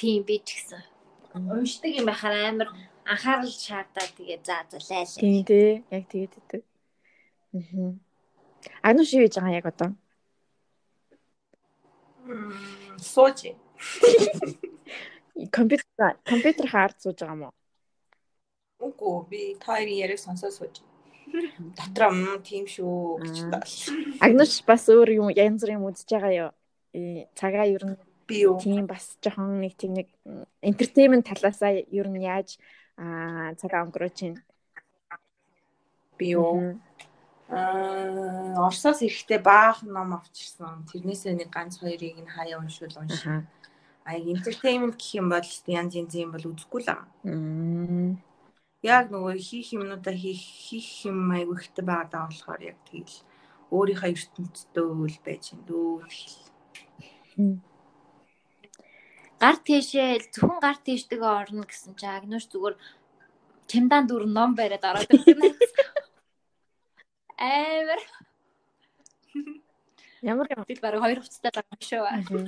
Тийм 0.00 0.24
би 0.24 0.40
ч 0.40 0.56
гэсэн. 0.56 0.80
Уншдаг 1.36 1.92
юм 1.92 2.08
байхаар 2.08 2.48
амар 2.48 2.68
анхаарал 3.04 3.52
шаардаад 3.52 4.16
тэгээ 4.16 4.40
заа 4.48 4.64
заа 4.70 4.80
лайлаа. 4.80 5.20
Тийм 5.20 5.44
дээ. 5.44 5.84
Яг 5.92 6.04
тэгээд 6.08 6.32
идэг. 6.40 6.62
Аа. 7.52 7.92
Ану 8.88 9.04
шивэж 9.04 9.36
байгаа 9.36 9.58
яг 9.60 9.66
одоо. 9.68 9.90
Сууж. 12.96 13.44
компьютер 15.52 16.16
компьютер 16.24 16.66
хаард 16.72 16.96
сууж 17.00 17.18
байгаа 17.20 17.36
мó. 17.36 17.48
Үгүй 18.80 19.16
би 19.30 19.40
та 19.60 19.76
хоёрын 19.76 20.00
яриаг 20.04 20.20
сонсоод 20.20 20.56
сууж. 20.56 20.87
Дотроо 21.78 22.10
м 22.12 22.42
тийм 22.42 22.64
шүү 22.66 23.22
гэж 23.22 23.36
таал. 23.52 23.74
Агнаш 24.20 24.62
бас 24.66 24.88
өөр 24.88 25.08
юм 25.20 25.28
янз 25.30 25.62
бүрийн 25.62 25.78
юм 25.80 25.88
үзэж 25.90 26.08
байгаа 26.08 26.32
юу? 26.32 26.50
Э, 26.94 27.26
Цагаа 27.34 27.66
ер 27.68 27.84
нь 27.84 27.96
Би 28.28 28.44
юу? 28.44 28.60
тийм 28.60 28.86
бас 28.86 29.16
жоохон 29.22 29.60
нэг 29.60 29.72
тийм 29.76 29.92
нэг 29.96 30.08
entertainment 30.60 31.24
талаасаа 31.28 31.72
ер 31.80 32.08
нь 32.08 32.24
яаж 32.24 32.60
аа 32.96 33.54
цагаа 33.56 33.84
өнгөрөөж 33.88 34.14
чинь. 34.14 34.36
Би 36.18 36.36
юу? 36.36 36.76
Аа, 37.48 38.60
Оросоос 38.68 39.00
эрэхтэй 39.00 39.40
баахан 39.40 39.92
ном 39.96 40.12
авчирсан. 40.12 40.84
Тэрнээсээ 40.92 41.32
нэг 41.32 41.48
ганц 41.48 41.80
хоёрыг 41.80 42.20
нь 42.20 42.28
хаяа 42.28 42.60
уншвал 42.60 42.92
унш. 43.00 43.24
Аха. 43.24 43.46
А 44.04 44.16
entertainment 44.16 45.00
гэх 45.00 45.16
юм 45.16 45.32
бол 45.32 45.48
янз 45.68 45.92
янз 45.96 46.12
юм 46.12 46.32
бол 46.32 46.44
үзэхгүй 46.52 46.80
л 46.84 46.90
аа. 46.92 47.08
Яг 48.86 49.10
нөгөө 49.10 49.34
хийх 49.42 49.74
юмнуудаа 49.74 50.14
хийх 50.14 50.38
хийх 50.38 51.10
юм 51.10 51.34
айгүй 51.34 51.56
ихтэй 51.58 51.84
байгаа 51.84 52.30
болохоор 52.30 52.62
яг 52.62 52.78
тэгэл 52.86 53.16
өөрийнхөө 53.74 54.10
ертөнцтэй 54.14 54.86
үйл 54.86 55.18
байж 55.26 55.44
энэ 55.52 55.66
дөө. 55.66 56.06
Гар 59.42 59.56
тийшээ 59.66 60.30
зөвхөн 60.34 60.60
гар 60.62 60.78
тийштэйгээ 60.78 61.32
орно 61.42 61.66
гэсэн 61.66 61.94
чи 61.98 62.06
агнууш 62.06 62.46
зүгээр 62.50 62.74
чемдан 63.70 64.06
дүр 64.06 64.24
ном 64.30 64.54
бариад 64.54 64.84
ороод 64.86 65.10
ирсэн. 65.10 65.42
Амар 67.38 68.02
Ямар 70.22 70.46
юм. 70.50 70.64
бид 70.66 70.80
бараг 70.82 71.00
хоёр 71.02 71.20
хувцастай 71.22 71.52
байгаа 71.54 71.78
шүү. 71.78 72.46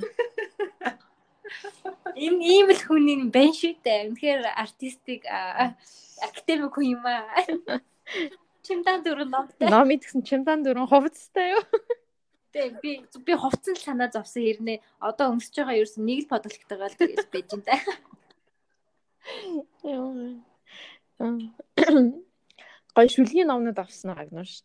Им 2.15 2.35
ийм 2.39 2.67
л 2.71 2.81
хүний 2.85 3.17
бэн 3.27 3.51
шүү 3.55 3.79
дээ. 3.83 4.07
Үнэхээр 4.11 4.43
артистик 4.55 5.25
академик 5.27 6.73
хүн 6.73 6.99
юм 6.99 7.05
аа. 7.05 7.27
Чимдан 8.61 9.01
дүр 9.03 9.25
номтой. 9.25 9.69
Ном 9.69 9.89
идсэн 9.89 10.21
чимдан 10.21 10.61
дөрөн 10.63 10.85
хувцастай 10.85 11.57
юу? 11.57 11.63
Тэ 12.53 12.77
би 12.83 13.01
би 13.25 13.33
хувцсан 13.33 13.73
л 13.73 13.81
санаа 13.81 14.11
зовсон 14.11 14.43
хэрнээ 14.43 14.83
одоо 14.99 15.33
өмсөж 15.33 15.55
байгаа 15.55 15.79
ерөөс 15.81 15.97
нэг 15.97 16.19
л 16.27 16.31
бодлоготойгоо 16.31 16.89
л 16.91 16.99
байж 17.31 17.49
энэ. 17.55 17.79
Гой 22.95 23.07
шүлгийн 23.07 23.47
номнууд 23.49 23.79
авсан 23.79 24.11
уу 24.11 24.19
агнууш? 24.19 24.61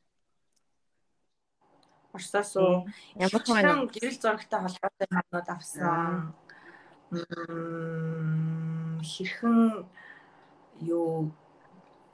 Оросоос 2.13 2.53
уу? 2.59 2.91
Ямар 3.17 3.43
хүн 3.45 3.87
гэрэл 3.87 4.19
зурагтай 4.19 4.61
холбоотой 4.61 5.09
юмнууд 5.09 5.49
авсан. 5.49 6.35
Хэрхэн 9.07 9.87
юу 10.83 11.31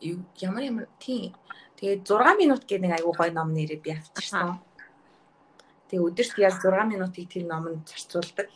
юу 0.00 0.18
ямар 0.36 0.62
ямар 0.62 0.88
тийм. 1.00 1.32
Тэгээд 1.80 2.04
6 2.04 2.36
минут 2.36 2.62
гэдэг 2.68 2.82
нэг 2.82 2.92
айгүй 3.00 3.14
гоё 3.16 3.32
ном 3.32 3.56
нэрээ 3.56 3.80
би 3.80 3.90
авчирсан. 3.96 4.60
Тэгээ 5.88 6.06
өдөрт 6.06 6.36
яг 6.44 6.60
6 6.60 6.92
минутыг 6.92 7.24
тэр 7.32 7.44
номонд 7.48 7.88
зарцуулдаг. 7.88 8.48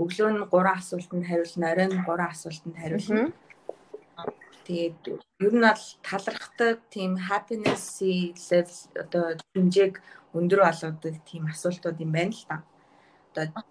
Өглөө 0.00 0.30
нь 0.32 0.40
3 0.48 0.80
асуултанд 0.80 1.24
хариулна, 1.28 1.66
оройн 1.72 1.92
нь 1.92 2.04
3 2.06 2.32
асуултанд 2.32 2.76
хариулна. 2.80 3.32
Тэгээд 4.64 5.00
ер 5.44 5.52
нь 5.52 5.64
бол 5.66 5.84
талархдаг 6.06 6.78
тийм 6.94 7.18
happiness 7.28 8.00
level 8.00 8.78
одоо 8.96 9.24
хэмжээг 9.52 9.94
өндөр 10.32 10.60
болгодог 10.64 11.14
тийм 11.26 11.50
асуултууд 11.50 11.98
юм 12.00 12.12
байна 12.14 12.32
л 12.32 12.44
та. 12.48 12.56
Одоо 13.34 13.64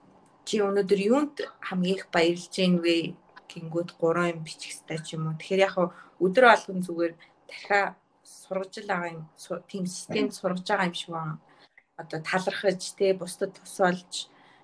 чи 0.50 0.66
өнөөдөр 0.66 1.00
юунд 1.14 1.38
хамгийн 1.62 1.98
их 2.02 2.10
баярлж 2.10 2.50
гин 2.50 2.82
вэ 2.82 3.14
гингүүд 3.46 3.90
гурван 4.02 4.34
юм 4.34 4.40
бичих 4.42 4.82
хэрэгтэй 4.82 5.00
ч 5.06 5.08
юм 5.14 5.30
уу. 5.30 5.38
Тэгэхээр 5.38 5.66
яг 5.70 5.78
өдөр 6.18 6.46
болгон 6.50 6.82
зүгээр 6.82 7.14
дахиад 7.46 7.94
сургаж 8.26 8.74
байгаа 8.82 9.14
юм 9.14 9.22
тийм 9.70 9.86
системд 9.86 10.34
сургаж 10.34 10.66
байгаа 10.66 10.90
юм 10.90 10.98
шиг 10.98 11.14
байна. 11.14 11.38
Одоо 12.02 12.20
талархаж 12.26 12.82
те 12.98 13.14
бусдад 13.14 13.54
тус 13.54 13.78
болж 13.78 14.14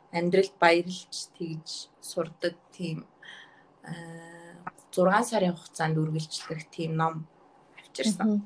амьдралд 0.09 0.55
баярлж 0.57 1.13
тэгж 1.37 1.69
сурдаг 2.01 2.57
тийм 2.73 3.05
аа 3.85 4.25
6 4.89 5.29
сарын 5.29 5.53
хугацаанд 5.53 6.01
үргэлжлэх 6.01 6.65
тийм 6.73 6.97
ном 6.97 7.29
авчирсан. 7.77 8.41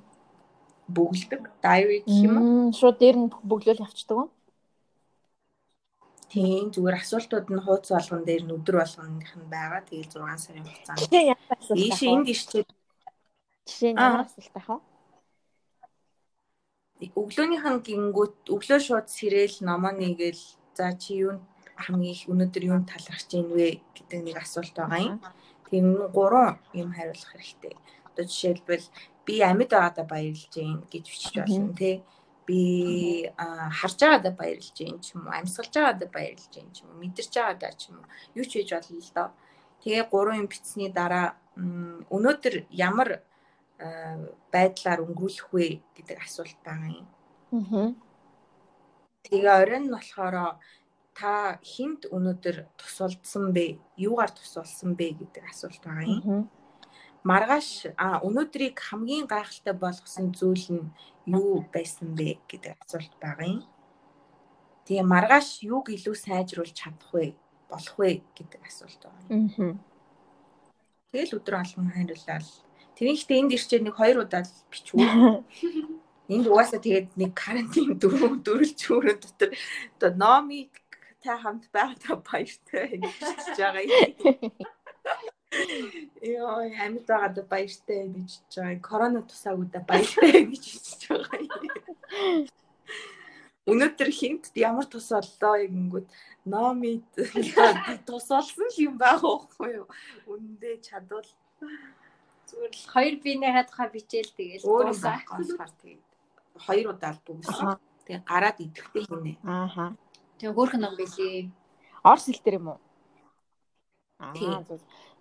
Бүгэлдэг 0.91 1.43
diary 1.63 2.03
гэх 2.03 2.19
юм 2.27 2.35
уу? 2.35 2.73
Шууд 2.75 2.97
дээр 2.99 3.17
нь 3.21 3.31
бөглөөл 3.47 3.85
явчихдаг 3.85 4.17
уу? 4.17 4.27
Тийм 6.29 6.69
зүгээр 6.73 7.01
асуултууд 7.01 7.47
нь 7.49 7.63
хууц 7.65 7.85
болгон 7.89 8.23
дээр 8.25 8.43
нь 8.45 8.55
өдөр 8.57 8.75
болгоных 8.81 9.31
нь 9.33 9.49
байгаа. 9.49 9.81
Тэгээд 9.89 10.13
6 10.13 10.45
сарын 10.45 10.65
хугацаанд. 10.65 11.09
Ийш 11.73 11.99
энд 12.05 12.27
ишчээ 12.33 12.63
Жишээ 13.69 13.93
нь 13.93 14.01
ямар 14.01 14.25
асуулт 14.25 14.55
авах 14.57 14.81
вэ? 14.81 14.89
өглөөнийх 17.21 17.65
нь 17.69 17.83
гингүүт 17.87 18.35
өглөө 18.53 18.79
шууд 18.83 19.07
сэрэл 19.07 19.55
номоо 19.63 19.93
нэгэл 19.95 20.41
за 20.77 20.87
чи 21.01 21.23
юунд 21.23 21.43
хамгийн 21.83 22.15
их 22.15 22.23
өнөөдөр 22.31 22.63
юунд 22.69 22.89
талархаж 22.91 23.29
байна 23.31 23.53
вэ 23.55 23.67
гэдэг 23.95 24.19
нэг 24.25 24.37
асуулт 24.41 24.75
байгаа 24.75 25.01
юм. 25.09 25.17
Тийм 25.69 25.85
гурван 26.15 26.59
юм 26.81 26.89
хариулах 26.97 27.31
хэрэгтэй. 27.31 27.75
Одоо 28.09 28.25
жишээлбэл 28.27 28.85
би 29.25 29.33
амьд 29.49 29.71
байгаадаа 29.71 30.05
баярлж 30.11 30.51
байна 30.51 30.83
гэж 30.91 31.05
бичиж 31.07 31.33
болно 31.39 31.71
тий. 31.79 31.95
Би 32.49 33.29
харж 33.37 33.99
байгаадаа 34.01 34.33
баярлж 34.33 34.73
байна 34.73 34.97
ч 35.05 35.13
юм 35.13 35.29
уу, 35.29 35.37
амьсгалж 35.37 35.69
байгаадаа 35.69 36.09
баярлж 36.09 36.49
байна 36.49 36.73
ч 36.73 36.81
юм 36.81 36.89
уу, 36.89 37.01
мэдэрч 37.05 37.33
байгаадаа 37.37 37.73
ч 37.77 37.81
юм 37.93 38.01
уу, 38.01 38.09
юу 38.41 38.45
ч 38.49 38.51
хийж 38.57 38.69
болно 38.73 38.97
л 38.97 39.13
доо. 39.13 39.29
Тэгээ 39.85 40.09
гурван 40.09 40.41
юм 40.41 40.49
бичсний 40.49 40.89
дараа 40.89 41.37
өнөөдөр 42.09 42.55
ямар 42.73 43.21
аа, 43.77 44.17
байдлаар 44.49 45.05
өнгөрүүлэх 45.05 45.53
вэ 45.53 45.85
гэдэг 45.93 46.17
асуулт 46.25 46.57
байгаа 46.65 46.89
юм. 46.89 47.07
Аа. 47.53 47.93
Тэгээ 49.29 49.53
оройн 49.61 49.85
нь 49.85 49.93
болохоор 49.93 50.57
та 51.13 51.61
хинт 51.61 52.09
өнөөдөр 52.09 52.57
тусалдсан 52.81 53.53
бэ? 53.53 53.77
Юугаар 53.93 54.33
тусалсан 54.33 54.97
бэ 54.97 55.21
гэдэг 55.21 55.43
асуулт 55.53 55.85
байгаа 55.85 56.05
юм. 56.09 56.21
Аа. 56.25 56.58
Маргааш 57.23 57.91
а 57.97 58.23
өнөөдрийг 58.23 58.79
хамгийн 58.79 59.27
гайхалтай 59.27 59.75
болгосон 59.75 60.31
зүйл 60.31 60.67
нь 60.71 60.91
юу 61.27 61.65
байсан 61.73 62.15
бэ 62.15 62.39
гэдэг 62.47 62.79
асуулт 62.83 63.13
байгаа 63.19 63.47
юм. 63.59 63.61
Тэгээ 64.87 65.03
маргааш 65.03 65.61
юуг 65.67 65.91
илүү 65.91 66.15
сайжруулж 66.15 66.73
чадах 66.73 67.11
вэ? 67.13 67.35
болох 67.69 67.95
вэ 67.97 68.21
гэдэг 68.35 68.61
асуулт 68.65 68.99
байгаа 69.05 69.29
юм. 69.29 69.45
Аа. 69.57 69.77
Тэгэл 71.13 71.37
өдөр 71.37 71.55
алган 71.61 71.89
хариулаад 71.93 72.45
тэрийн 72.97 73.17
ихтэй 73.17 73.37
энд 73.39 73.53
ирчээд 73.53 73.85
нэг 73.85 73.95
хоёр 73.95 74.25
удаа 74.25 74.43
л 74.43 74.53
бичвүү. 74.73 75.05
Энд 76.33 76.45
угаасаа 76.45 76.81
тэгээд 76.81 77.17
нэг 77.17 77.31
карантин 77.33 77.97
дөрөв 77.97 78.41
дөрөлж 78.45 78.79
өрөө 78.93 79.15
дотор 79.17 79.49
одоо 79.97 80.11
номи 80.17 80.69
та 81.21 81.37
хамт 81.41 81.65
байгаадаа 81.73 82.21
баяртай 82.21 83.01
гэж 83.01 83.17
хэлж 83.17 83.57
байгаа 83.57 83.83
юм. 83.85 84.13
Йоо 85.51 86.61
амьд 86.83 87.05
байгаадаа 87.09 87.45
баяртай 87.49 88.05
гэж 88.13 88.29
хэлж 88.37 88.53
байгаа. 88.55 88.85
Корона 88.87 89.21
тусаагуудаа 89.25 89.83
баяртай 89.89 90.45
гэж 90.51 90.63
хэлж 90.69 91.01
байгаа. 91.09 91.39
юм. 91.41 92.47
Өнөөдөр 93.69 94.09
хинт 94.19 94.49
ямар 94.55 94.85
тус 94.89 95.09
боллоо 95.13 95.55
гингүүд 95.65 96.07
номи 96.45 97.01
тус 98.07 98.27
болсон 98.29 98.69
юм 98.77 98.97
байгаа 98.97 99.33
байхгүй 99.41 99.69
юу? 99.77 99.87
Үндэ 100.29 100.81
чадвал 100.85 101.27
Зүгээр 102.49 102.73
л 102.73 102.85
хоёр 102.93 103.15
биенийхээ 103.21 103.65
тухай 103.69 103.89
бичээл 103.93 104.31
дуусаа. 104.65 105.21
болохоор 105.29 105.71
тэгээд 105.81 106.05
хоёр 106.65 106.85
удаа 106.93 107.13
л 107.13 107.21
дүгсэн. 107.25 107.77
Тэгээд 108.05 108.25
гараад 108.25 108.57
идэвхтэй 108.57 109.03
хийнэ. 109.05 109.33
Аа. 109.45 109.93
Тэгээ 110.41 110.55
хөөрхөн 110.57 110.81
ном 110.81 110.95
билий. 110.97 111.53
Орс 112.01 112.25
хэл 112.25 112.41
дээр 112.41 112.57
юм 112.57 112.67
уу? 112.73 112.79
Аа. 114.17 114.33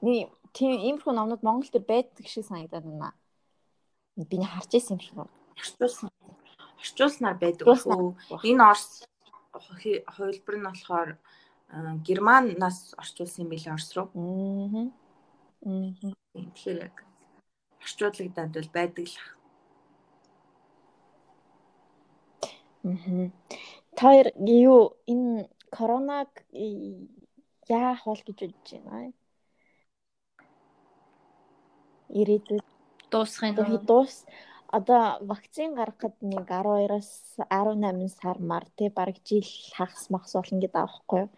Тийм. 0.00 0.28
Нэг 0.58 0.80
иймэрхүү 0.80 1.12
номнууд 1.14 1.42
Монгол 1.44 1.70
төр 1.70 1.84
байдаг 1.84 2.26
шиг 2.26 2.44
санагдаад 2.46 2.84
байна. 2.86 3.12
Биний 4.16 4.48
харж 4.48 4.74
ирсэн 4.74 4.96
юм 4.96 5.02
шиг 5.02 5.14
байна. 5.18 5.32
орчуулсан. 5.58 6.10
Орчуулснаар 6.78 7.36
байдаг 7.38 7.66
хөө. 7.66 8.14
Энэ 8.46 8.62
Орс 8.70 9.04
хувилбар 9.52 10.56
нь 10.58 10.66
болохоор 10.66 11.10
а, 11.68 11.96
Германаас 12.06 12.94
орчуулсан 12.98 13.44
юм 13.44 13.50
билээ 13.52 13.74
Орс 13.74 13.90
руу. 13.94 14.08
Аа. 15.66 15.92
Тэгэхээр 16.34 16.78
яг 16.86 16.96
орчуулагдаад 17.82 18.50
бол 18.54 18.70
байдаг 18.72 19.06
л. 19.06 19.16
ах. 19.18 19.28
Аа. 22.86 23.30
Тэр 23.98 24.26
юу 24.38 24.94
энэ 25.06 25.50
коронаг 25.70 26.30
и- 26.52 27.10
яах 27.68 28.04
бол 28.06 28.22
гэж 28.24 28.38
бодож 28.40 28.70
байна. 28.86 29.12
Ирээдүйд 32.08 32.64
Дуусхын 33.10 33.56
дуус 33.88 34.24
одоо 34.68 35.16
вакцин 35.24 35.74
гаргахад 35.74 36.16
нэг 36.20 36.44
12-аас 36.44 37.40
18 37.48 38.08
сар 38.12 38.38
мар 38.38 38.64
тий 38.76 38.88
бараг 38.92 39.16
жил 39.24 39.48
хагас 39.76 40.10
махс 40.12 40.32
болно 40.36 40.60
гэдэг 40.60 40.76
аахгүй 40.76 41.20
юу. 41.24 41.30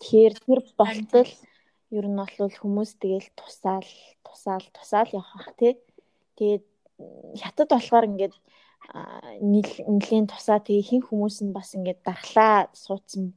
Тэгэхээр 0.00 0.34
тэр 0.44 0.60
болтол 0.76 1.30
ер 1.96 2.06
нь 2.08 2.20
бол 2.20 2.52
хүмүүс 2.60 2.90
тэгэл 3.00 3.28
тусаал 3.32 3.88
тусаал 4.24 4.64
тусаал 4.76 5.08
явах 5.08 5.48
тий. 5.56 5.80
Тэгээд 6.36 6.64
хятад 7.40 7.68
болохоор 7.72 8.08
ингээд 8.12 8.36
нэлийн 9.40 10.26
тусаа 10.28 10.60
тэгээ 10.60 10.88
хин 10.88 11.02
хүмүүс 11.08 11.40
нь 11.40 11.56
бас 11.56 11.72
ингээд 11.72 12.04
дархлаа 12.04 12.68
суудсан 12.76 13.32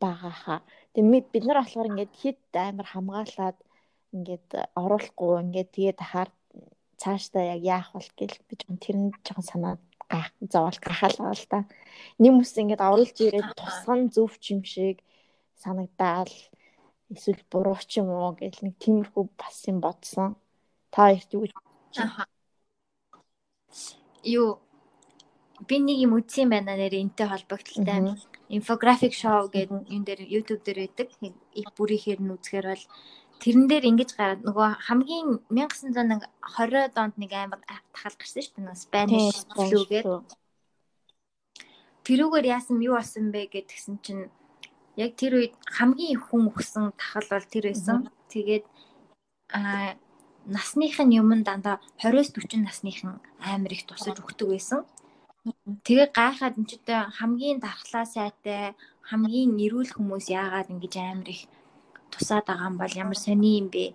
байгаа 0.00 0.34
хаа. 0.44 0.60
Тэгээд 0.92 1.32
бид 1.32 1.44
нар 1.48 1.64
болохоор 1.64 1.90
ингээд 1.90 2.12
хэд 2.20 2.40
амар 2.52 2.88
хамгаалаад 2.92 3.56
ингээд 4.16 4.48
оруулахгүй 4.80 5.32
ингээд 5.44 5.70
тэгээд 5.76 5.98
хахаар 6.00 6.30
цаашдаа 7.00 7.44
яг 7.54 7.60
яах 7.76 7.88
бол 7.92 8.10
гэл 8.18 8.36
би 8.48 8.54
жоохон 8.56 8.78
тэрэнд 8.84 9.14
жоохон 9.26 9.46
санаад 9.50 9.82
гайх 10.08 10.28
зовол 10.52 10.78
гахалгаа 10.80 11.34
л 11.36 11.46
та. 11.52 11.58
Нэм 12.22 12.40
ус 12.40 12.52
ингээд 12.56 12.80
оруулж 12.80 13.16
ирээд 13.20 13.48
тусган 13.60 14.00
зөв 14.14 14.32
юм 14.52 14.62
шиг 14.64 14.96
санагдаал 15.62 16.32
эсвэл 17.12 17.42
буруу 17.50 17.78
ч 17.88 18.00
юм 18.00 18.08
уу 18.10 18.32
гэл 18.40 18.58
нэг 18.64 18.74
тиймэрхүү 18.82 19.24
бас 19.36 19.56
юм 19.70 19.78
бодсон. 19.84 20.36
Та 20.90 21.12
эрт 21.12 21.30
юу 21.36 21.44
гэж 21.44 21.54
юу 24.24 24.48
би 25.68 25.76
нэг 25.80 25.98
юм 26.04 26.12
үзсэн 26.18 26.48
байна 26.50 26.76
нэр 26.76 26.94
энтэй 26.96 27.26
холбогдлолтой 27.28 28.16
инфографик 28.48 29.14
шоу 29.14 29.48
гэдэг 29.48 29.90
юм 29.90 30.02
дээр 30.04 30.20
YouTube 30.22 30.62
дээр 30.64 30.78
байдаг. 30.86 31.08
Их 31.54 31.68
бүрийхээр 31.76 32.20
нь 32.22 32.34
үзэхээр 32.34 32.66
бол 32.72 32.84
тэрэн 33.42 33.66
дээр 33.68 33.84
ингэж 33.90 34.10
гараад 34.16 34.42
нөгөө 34.44 34.68
хамгийн 34.86 35.28
1920 35.52 36.96
онд 36.96 37.14
нэг 37.20 37.32
амар 37.36 37.60
тахал 37.92 38.16
гарсан 38.16 38.42
шүү 38.42 38.54
дээ. 38.64 38.74
Spanish 38.74 39.44
flu 39.52 39.80
гэдэг. 39.86 40.24
Тэрүүгээр 42.06 42.46
яасан 42.56 42.78
юу 42.80 42.96
болсон 42.96 43.34
бэ 43.34 43.50
гэдгсэн 43.52 43.96
чинь 44.04 44.30
яг 44.96 45.12
тэр 45.20 45.32
үед 45.38 45.54
хамгийн 45.66 46.16
их 46.16 46.22
хүн 46.30 46.48
өгсөн 46.50 46.94
тахал 46.96 47.26
бол 47.28 47.46
тэр 47.50 47.70
байсан. 47.70 48.08
Тэгээд 48.32 48.64
аа 49.52 49.98
насных 50.46 50.98
нь 51.02 51.18
юм 51.18 51.30
дандаа 51.42 51.82
20-40 51.98 52.62
насныхан 52.62 53.18
амар 53.42 53.72
их 53.74 53.84
тусаж 53.86 54.16
өгдөг 54.22 54.48
байсан. 54.54 54.86
Тэгээ 55.86 56.14
гайхаад 56.14 56.58
энэ 56.58 56.68
ч 56.70 56.72
хамгийн 56.86 57.58
дархлаа 57.58 58.06
сайтай 58.06 58.74
хамгийн 59.10 59.58
эрүүл 59.58 59.90
хүмүүс 59.94 60.26
яагаад 60.30 60.70
ингэж 60.70 60.94
амар 60.98 61.28
их 61.34 61.42
тусаад 62.12 62.44
байгаа 62.46 62.70
юм 62.70 62.76
бол 62.78 62.94
ямар 62.94 63.18
сони 63.18 63.60
юм 63.60 63.68
бэ 63.74 63.94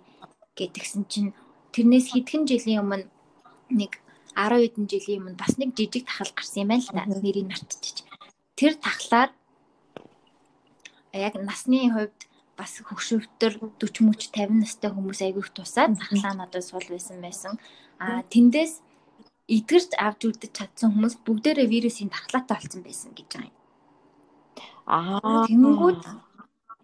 гэтгсэн 0.56 1.04
чинь 1.12 1.30
тэрнээс 1.72 2.12
хэдхэн 2.12 2.44
жилийн 2.48 2.82
өмнө 2.84 3.06
нэг 3.72 3.92
10 4.36 4.64
хэдэн 4.64 4.86
жилийн 4.88 5.20
өмнө 5.22 5.40
бас 5.40 5.56
нэг 5.60 5.76
жижиг 5.76 6.04
тахал 6.08 6.32
гарсан 6.36 6.64
юм 6.64 6.68
байна 6.72 6.84
л 6.84 6.92
та 6.92 7.04
нэрийг 7.08 7.48
мартчих. 7.48 8.04
Тэр 8.56 8.72
тахлаар 8.80 9.30
яг 11.12 11.34
насны 11.36 11.88
хувьд 11.92 12.18
бас 12.56 12.72
хөгшөвтөр 12.84 13.52
40 13.80 14.06
мөч 14.08 14.20
50 14.32 14.60
настай 14.60 14.90
хүмүүс 14.92 15.20
айгүйх 15.24 15.50
тусаад 15.52 15.96
тахлаа 16.00 16.32
надад 16.36 16.64
сул 16.64 16.84
байсан 16.88 17.20
байсан. 17.20 17.56
А 18.00 18.24
тэндээс 18.32 18.80
эдгэрч 19.48 19.92
авч 19.98 20.20
үлдэж 20.28 20.52
чадсан 20.56 20.92
хүмүүс 20.92 21.20
бүгдээрээ 21.24 21.68
вирусын 21.68 22.08
тахлаатай 22.12 22.56
болсон 22.56 22.82
байсан 22.84 23.10
гэж 23.16 23.28
байгаа 23.32 23.48
юм. 23.48 23.56
Аа 24.86 25.44
тэнгүүд 25.48 26.02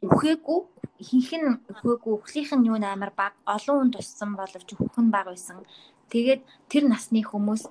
үхээгүй 0.05 0.61
ихэнх 0.99 1.31
нь 1.39 1.59
үхээгүй 1.71 2.13
үхлийнх 2.19 2.53
нь 2.59 2.69
юу 2.71 2.79
нээр 2.83 3.13
баг 3.15 3.35
олон 3.47 3.77
хүн 3.79 3.91
туссан 3.95 4.35
боловч 4.35 4.69
үхэх 4.75 4.99
нь 4.99 5.15
баг 5.15 5.27
байсан. 5.31 5.63
Тэгээд 6.11 6.43
тэр 6.71 6.85
насны 6.91 7.23
хүмүүс 7.23 7.63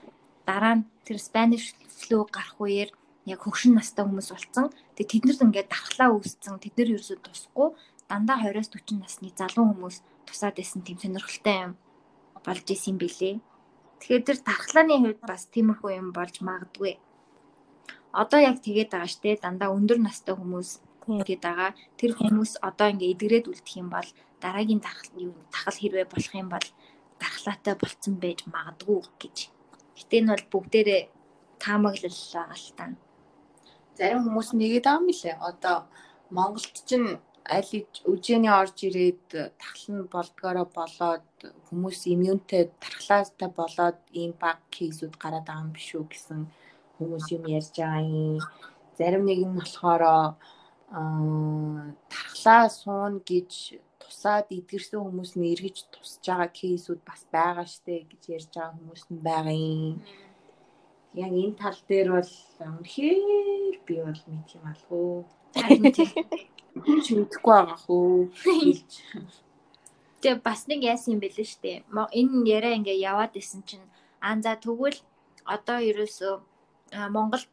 дараа 0.47 0.79
нь 0.79 0.87
тэр 1.03 1.17
Spanish 1.19 1.75
flu 1.99 2.23
гарах 2.31 2.55
үеэр 2.63 2.89
яг 3.27 3.39
хөгшин 3.43 3.75
настай 3.75 4.07
хүмүүс 4.07 4.29
болсон. 4.31 4.71
Тэгээд 4.95 5.11
тэднэрд 5.11 5.43
ингээд 5.43 5.71
дархлаа 5.71 6.09
үүсцэн 6.15 6.55
тэд 6.63 6.73
нар 6.79 6.89
ерөөсөө 6.95 7.19
тусахгүй 7.19 7.69
дандаа 8.07 8.39
20-с 8.39 8.71
40 8.71 9.03
насны 9.03 9.29
залуу 9.35 9.65
хүмүүс 9.75 9.95
тусаад 10.23 10.55
байсан 10.55 10.81
тийм 10.87 10.97
сонирхолтой 11.03 11.55
юм 11.67 11.73
болж 12.45 12.65
исэн 12.71 12.95
юм 12.95 12.97
билээ. 13.03 13.35
Тэгэхээр 13.99 14.23
тэр 14.23 14.37
дархлааны 14.47 14.95
хувьд 15.03 15.21
бас 15.27 15.43
тиймэрхүү 15.51 15.91
юм 15.99 16.09
болж 16.15 16.35
магадгүй. 16.39 16.93
Одоо 18.15 18.39
яг 18.39 18.63
тэгээд 18.63 18.95
байгаа 18.95 19.11
штэ 19.11 19.43
дандаа 19.43 19.75
өндөр 19.75 19.99
настай 19.99 20.31
хүмүүс 20.31 20.79
тэгээд 21.07 21.43
байгаа. 21.43 21.71
Тэр 21.99 22.11
хүмүүс 22.19 22.51
одоо 22.67 22.87
ингээ 22.91 23.13
эдгрээд 23.15 23.49
үлдэх 23.49 23.75
юм 23.79 23.89
бол 23.95 24.09
дараагийн 24.43 24.81
тахал 24.83 25.77
хэрвээ 25.79 26.07
болох 26.11 26.33
юм 26.35 26.49
бол 26.51 26.67
дархлаатай 27.21 27.75
болцсон 27.79 28.15
байж 28.21 28.39
магадгүй 28.45 28.99
гэж. 29.21 29.37
Гэтэ 29.97 30.15
энэ 30.19 30.31
бол 30.33 30.45
бүгдээрээ 30.53 31.01
таамаглал 31.63 32.19
байгаа 32.33 32.59
л 32.59 32.69
та. 32.77 32.85
Зарим 33.97 34.21
хүмүүс 34.25 34.49
нэгэд 34.53 34.85
байгаа 34.85 35.01
юм 35.01 35.09
лээ. 35.09 35.35
Одоо 35.49 35.77
Монголд 36.29 36.75
чинь 36.85 37.17
аль 37.47 37.71
үжээний 38.11 38.51
орж 38.51 38.77
ирээд 38.87 39.57
тахал 39.61 39.87
нь 39.95 40.09
болдгоороо 40.13 40.67
болоод 40.77 41.27
хүмүүс 41.67 41.99
иммунтэй 42.13 42.63
тархлаастай 42.83 43.49
болоод 43.59 43.97
ийм 44.11 44.31
баг 44.41 44.59
кейсүүд 44.75 45.15
гараад 45.21 45.47
байгаа 45.47 45.63
юм 45.65 45.71
биш 45.71 45.89
үү 45.95 46.05
гэсэн 46.11 46.39
хүмүүс 46.99 47.25
юм 47.35 47.43
ярьж 47.57 47.73
байгаа 47.79 48.03
юм. 48.03 48.43
Зарим 48.97 49.23
нэг 49.25 49.39
нь 49.47 49.57
болохоор 49.57 50.03
тархлаа 50.87 52.69
суун 52.71 53.19
гэж 53.19 53.51
тусаад 53.99 54.47
идгэрсэн 54.55 55.03
хүмүүс 55.03 55.35
нь 55.35 55.51
эргэж 55.51 55.77
тусаж 55.91 56.23
байгаа 56.23 56.49
кейсүүд 56.59 57.01
бас 57.03 57.21
байгаа 57.27 57.67
штэ 57.67 58.07
гэж 58.07 58.23
ярьж 58.35 58.51
байгаа 58.55 58.75
хүмүүс 58.75 59.03
нь 59.11 59.23
байгаа 59.27 59.57
юм. 59.57 59.99
Яг 61.23 61.31
энэ 61.35 61.59
тал 61.59 61.79
дээр 61.89 62.09
бол 62.15 62.33
үнэхээр 62.71 63.75
би 63.83 63.95
бол 63.99 64.21
мэд 64.31 64.47
юм 64.55 64.63
алгүй. 64.71 65.11
Харин 65.59 65.83
тийм 65.91 66.99
ч 67.03 67.05
мэдэхгүй 67.19 67.53
байгаа 67.53 67.79
хөө. 67.83 68.31
Тэгээ 70.23 70.39
бас 70.47 70.61
нэг 70.71 70.81
яасан 70.87 71.19
юм 71.19 71.21
бэлээ 71.21 71.47
штэ. 71.51 71.83
Энэ 72.19 72.47
яриа 72.47 72.79
ингээ 72.79 73.03
яваад 73.11 73.35
исэн 73.35 73.61
чинь 73.67 73.87
аа 74.23 74.39
за 74.39 74.55
тэгвэл 74.55 74.99
одоо 75.43 75.77
ерөөсөө 75.83 76.33
Монголд 77.11 77.51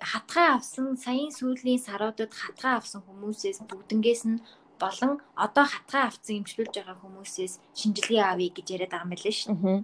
хатгай 0.00 0.48
авсан 0.56 0.96
саяын 0.96 1.30
сүүлийн 1.30 1.80
саруудад 1.80 2.32
хатгай 2.32 2.74
авсан 2.76 3.04
хүмүүсээс 3.04 3.60
бүгднгээс 3.68 4.22
нь 4.32 4.40
болон 4.80 5.20
одоо 5.36 5.66
хатгай 5.68 6.02
авсан 6.08 6.40
имчилүүлж 6.40 6.74
байгаа 6.76 6.96
хүмүүсээс 7.04 7.54
шинжилгээ 7.76 8.24
авъя 8.24 8.50
гэж 8.56 8.66
яриад 8.74 8.92
байгаа 8.92 9.04
юм 9.04 9.12
байна 9.12 9.32
шүү 9.36 9.56
дээ. 9.60 9.80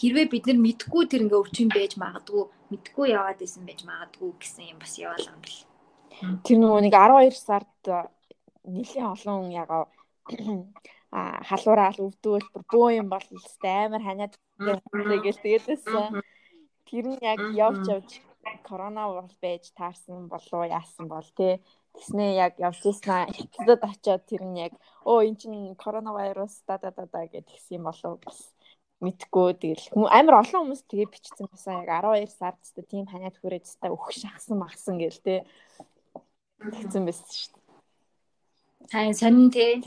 Хэрвээ 0.00 0.26
бид 0.32 0.44
нар 0.46 0.58
мэдгүй 0.64 1.02
тэр 1.10 1.22
ингээ 1.26 1.42
өвчин 1.42 1.68
байж 1.68 1.92
магадгүй, 2.00 2.44
мэдгүй 2.72 3.06
яваад 3.10 3.42
исэн 3.44 3.66
байж 3.68 3.80
магадгүй 3.84 4.30
гэсэн 4.38 4.70
юм 4.72 4.78
бас 4.80 4.94
яваалаа 4.96 5.34
юм 5.34 5.42
бэл. 5.44 5.60
Тэр 6.46 6.58
нөгөө 6.62 6.80
нэг 6.86 6.94
12 6.94 7.36
сард 7.36 7.84
нэлийн 8.64 9.06
олон 9.12 9.50
ягаа 9.52 9.84
а 11.18 11.42
халуураал 11.42 11.98
өвдвөл 12.06 12.48
бөө 12.70 12.88
юм 13.02 13.10
бол 13.10 13.26
амар 13.66 14.02
ханиад 14.06 14.34
гэж 15.26 15.36
тэгээдсэн. 15.42 16.22
Тэр 16.86 17.04
нь 17.10 17.20
яг 17.20 17.40
явж 17.50 17.84
явж 17.90 18.10
корона 18.68 19.08
бол 19.08 19.32
байж 19.42 19.64
таарсан 19.78 20.28
болоо 20.32 20.64
яасан 20.64 21.06
бол 21.08 21.28
тий 21.38 21.60
Тэснээ 21.94 22.30
яг 22.46 22.52
явж 22.62 22.80
ийснаа 22.86 23.26
хятадд 23.26 23.82
очиод 23.82 24.22
тэр 24.30 24.42
нь 24.46 24.62
яг 24.66 24.72
оо 25.04 25.20
эн 25.26 25.34
чин 25.40 25.74
коронавирус 25.74 26.62
да 26.68 26.78
да 26.78 26.90
да 26.94 27.04
да 27.10 27.26
гэж 27.26 27.48
юм 27.74 27.82
болов 27.90 28.22
бас 28.22 28.38
мэдгүй 29.02 29.50
тэгэл 29.58 29.84
амар 30.06 30.44
олон 30.44 30.60
хүмүүс 30.70 30.82
тэгээ 30.86 31.12
бичсэн 31.12 31.46
басан 31.50 31.82
яг 31.82 31.90
12 31.90 32.30
сард 32.30 32.58
тест 32.62 32.78
тийм 32.86 33.04
ханиад 33.10 33.36
хүрээд 33.38 33.66
тест 33.66 33.82
өгөх 33.82 34.12
шахсан 34.14 34.56
магсан 34.62 34.96
гэл 35.02 35.18
те 35.26 35.34
тэгсэн 36.60 37.04
байсан 37.08 37.28
шүү 37.32 37.50
дээ. 37.56 37.60
Сайн 38.92 39.14
сонин 39.16 39.48
те. 39.50 39.80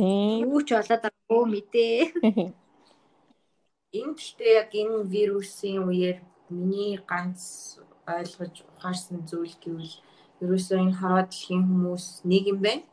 Юу 0.44 0.62
ч 0.66 0.74
болоод 0.74 1.04
байгаагүй 1.06 1.46
мэдээ. 1.54 1.98
Энэ 4.00 4.14
гэхдээ 4.18 4.54
яг 4.58 4.72
энэ 4.74 5.06
вирусын 5.14 5.86
үеэр 5.86 6.18
миний 6.50 6.98
ганц 7.06 7.78
ойлгож 8.08 8.56
ухаарсан 8.68 9.24
зүйл 9.30 9.56
гэвэл 9.64 9.96
ерөөсөө 10.44 10.78
энэ 10.84 10.98
хараа 11.00 11.24
дэлхийн 11.28 11.64
хүмүүс 11.68 12.06
нэг 12.28 12.44
юм 12.52 12.60
байна. 12.66 12.86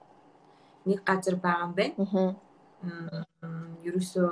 Нэг 0.87 0.99
газар 1.09 1.37
байгаа 1.37 1.67
юм 1.67 1.75
байна. 1.79 1.95
Аа. 2.87 3.25
Ерөөсөө 3.89 4.29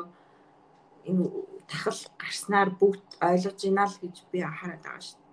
энэ 1.08 1.24
тахал 1.70 2.00
гарснаар 2.20 2.70
бүгд 2.80 3.06
ойлгож 3.28 3.60
байна 3.64 3.84
л 3.90 3.96
гэж 4.02 4.16
би 4.32 4.38
хараад 4.40 4.82
байгаа 4.84 5.04
шүү 5.06 5.18
дээ. 5.18 5.28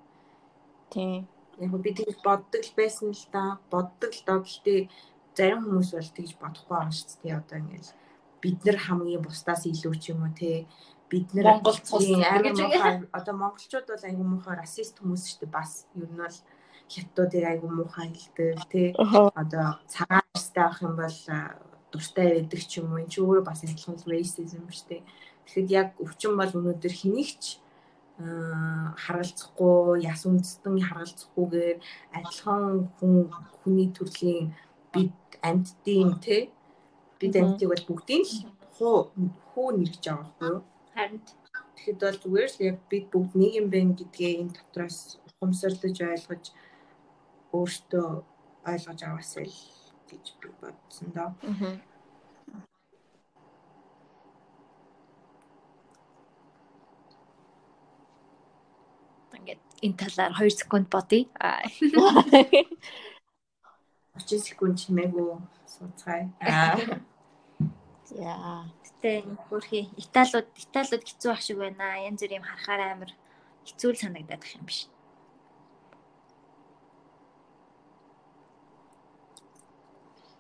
Тийм. 0.94 1.22
Яг 1.64 1.72
би 1.84 1.92
тэгж 1.96 2.20
боддог 2.24 2.64
л 2.64 2.74
байсан 2.80 3.10
л 3.12 3.26
да. 3.32 3.44
Боддог 3.72 4.12
л 4.12 4.26
доо 4.28 4.40
гэхдээ 4.44 4.80
зарим 5.38 5.62
хүмүүс 5.64 5.90
бол 5.96 6.12
тэгж 6.18 6.32
бодохгүй 6.42 6.76
байгаа 6.76 6.96
шүү 6.96 7.20
дээ. 7.24 7.40
Одоо 7.40 7.58
ингээл 7.60 7.92
бид 8.42 8.60
нар 8.66 8.80
хамгийн 8.86 9.24
бусдаас 9.24 9.64
илүү 9.66 9.96
ч 10.02 10.04
юм 10.12 10.24
уу 10.24 10.34
те 10.36 10.68
бид 11.10 11.28
нэр 11.34 11.46
Монгол 11.46 11.80
цус 11.80 12.06
гэж 12.06 12.58
одоо 13.14 13.34
монголчууд 13.36 13.88
бол 13.90 14.08
айгүй 14.10 14.26
муухай 14.26 14.56
расист 14.58 15.00
хүмүүс 15.00 15.24
шүү 15.30 15.40
дээ. 15.46 15.56
Бас 15.58 15.86
ер 15.96 16.10
нь 16.10 16.18
бол 16.18 16.38
хятадуудыг 16.90 17.44
айгүй 17.46 17.70
муухай 17.70 18.08
хэлдэг 18.10 18.58
тий. 18.70 18.88
Одоо 18.98 19.78
цагаан 19.90 20.26
арьстай 20.34 20.64
авах 20.66 20.82
юм 20.82 20.96
бол 20.98 21.20
дуртай 21.92 22.28
байдаг 22.42 22.62
ч 22.66 22.72
юм 22.82 22.92
уу. 22.92 23.02
Энэ 23.02 23.12
ч 23.12 23.16
өөрөө 23.22 23.46
бас 23.46 23.62
адилхан 23.64 23.98
racism 24.10 24.66
шүү 24.70 24.88
дээ. 24.90 25.02
Тэгэхэд 25.46 25.70
яг 25.72 25.90
өвчин 26.02 26.34
бол 26.38 26.52
өнөөдөр 26.58 26.94
хэнийгч 26.94 27.44
харгалзахгүй 29.04 30.08
яс 30.08 30.24
үндэстэн 30.24 30.76
харгалзахгүйгээр 30.88 31.78
адилхан 32.16 32.88
хүн 32.98 33.28
хүний 33.60 33.90
төрлийн 33.92 34.56
бид 34.94 35.12
амьдтын 35.44 36.16
те 36.24 36.50
бид 37.20 37.34
амьдтыг 37.36 37.68
бол 37.70 37.84
бүгдийг 37.88 38.24
л 38.24 38.48
хуу 38.80 39.12
хүү 39.52 39.68
нэрж 39.76 40.00
байгаа 40.00 40.24
байхгүй 40.24 40.48
юу? 40.48 40.64
Харин 40.96 41.22
Тэгэхэд 41.76 42.00
бол 42.02 42.18
зүгээр 42.24 42.50
л 42.56 42.66
яг 42.72 42.78
бид 42.90 43.06
бүгд 43.12 43.32
нэг 43.36 43.52
юм 43.60 43.68
байна 43.70 43.94
гэдгээ 44.00 44.34
энэ 44.42 44.56
дотроос 44.58 45.20
ухамсарлаж 45.28 45.98
ойлгож 46.02 46.46
өөртөө 47.52 48.08
ойлгож 48.72 49.00
аваасай 49.04 49.46
л 49.46 49.60
гэж 50.10 50.26
би 50.40 50.48
бодсон 50.64 51.10
доо. 51.14 51.30
Аа. 51.46 51.78
ингээд 59.36 59.62
энэ 59.86 60.00
талаар 60.02 60.34
2 60.34 60.50
секунд 60.64 60.88
бодъё. 60.90 61.28
Аа. 61.44 61.62
30 64.18 64.42
секунд 64.48 64.80
чимээгүй 64.80 65.38
сууцгаая. 65.70 66.26
Аа. 66.40 66.80
Яа. 68.16 68.64
Гэтэ 68.84 69.28
хөрхи 69.52 69.92
Италиуд 70.00 70.48
Италиуд 70.56 71.04
хэцүү 71.04 71.32
ах 71.36 71.42
шиг 71.44 71.60
байна. 71.60 72.00
Янз 72.08 72.24
бүр 72.24 72.40
юм 72.40 72.48
харахаар 72.48 72.82
амар 72.96 73.12
хэцүү 73.68 73.92
л 73.92 74.02
санагдаад 74.04 74.44
их 74.46 74.56
юм 74.56 74.66
биш. 74.68 74.80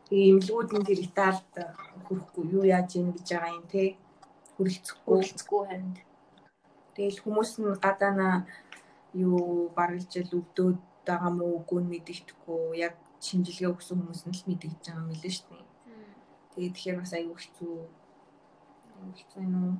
Имлгүүд 0.07 0.69
нь 0.71 0.87
тэр 0.87 0.99
Италид 1.03 1.53
хүрэхгүй 2.07 2.45
юу 2.55 2.63
яаж 2.63 2.95
ийн 2.95 3.11
гэж 3.11 3.27
байгаа 3.27 3.57
юм 3.59 3.65
те. 3.67 3.83
Хүрэлцэхгүй. 4.55 5.15
Үйлцгүй 5.19 5.61
харин. 5.67 5.93
Тэгэл 6.95 7.23
хүмүүс 7.23 7.51
нь 7.59 7.75
гадаана 7.83 8.47
юу 9.11 9.67
баргалж 9.75 10.11
ил 10.15 10.31
өвдөөд 10.39 10.79
байгаа 11.07 11.31
мó 11.35 11.45
үгүй 11.59 11.79
нь 11.83 11.91
мэдэгдэхгүй. 11.91 12.79
Яг 12.87 12.95
шинжилгээ 13.19 13.73
өгсөн 13.73 13.99
хүмүүс 13.99 14.21
нь 14.23 14.35
л 14.37 14.47
мэдэгдэж 14.47 14.83
байгаа 14.87 15.03
юм 15.03 15.11
лээ 15.11 15.33
шүү 15.35 15.49
дээ. 15.51 15.64
Тэгээд 16.55 16.75
тэгэхээр 16.75 16.99
бас 17.03 17.11
аюу 17.11 17.35
хэцүү. 17.35 17.75
Аюу 18.95 19.13
хэцүү 19.19 19.41
юм 19.43 19.55
уу? 19.59 19.75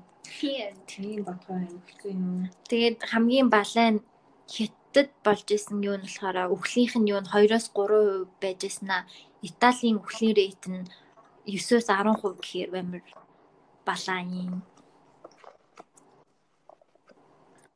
Тийм 0.91 1.23
бодгоо 1.23 1.55
аюу 1.55 1.81
хэцүү 1.87 2.11
юм 2.11 2.23
уу? 2.27 2.51
Тэгээд 2.67 2.97
хамгийн 3.11 3.47
балай 3.47 3.89
нь 3.95 4.03
хятад 4.51 5.09
болж 5.23 5.47
исэн 5.55 5.79
юу 5.87 5.95
нь 5.95 6.03
болохоор 6.03 6.51
өвхлийнх 6.51 6.95
нь 6.99 7.09
юу 7.15 7.23
нь 7.23 7.31
2-оос 7.31 7.71
3% 7.71 8.27
байж 8.43 8.59
иснаа. 8.67 9.07
Италийн 9.39 10.03
өвхлийн 10.03 10.35
рейт 10.35 10.63
нь 10.67 10.83
9-оос 11.47 11.87
10% 11.87 12.43
гэхээр 12.43 12.69
амар 12.75 13.05
балаа 13.87 14.19
юм. 14.19 14.67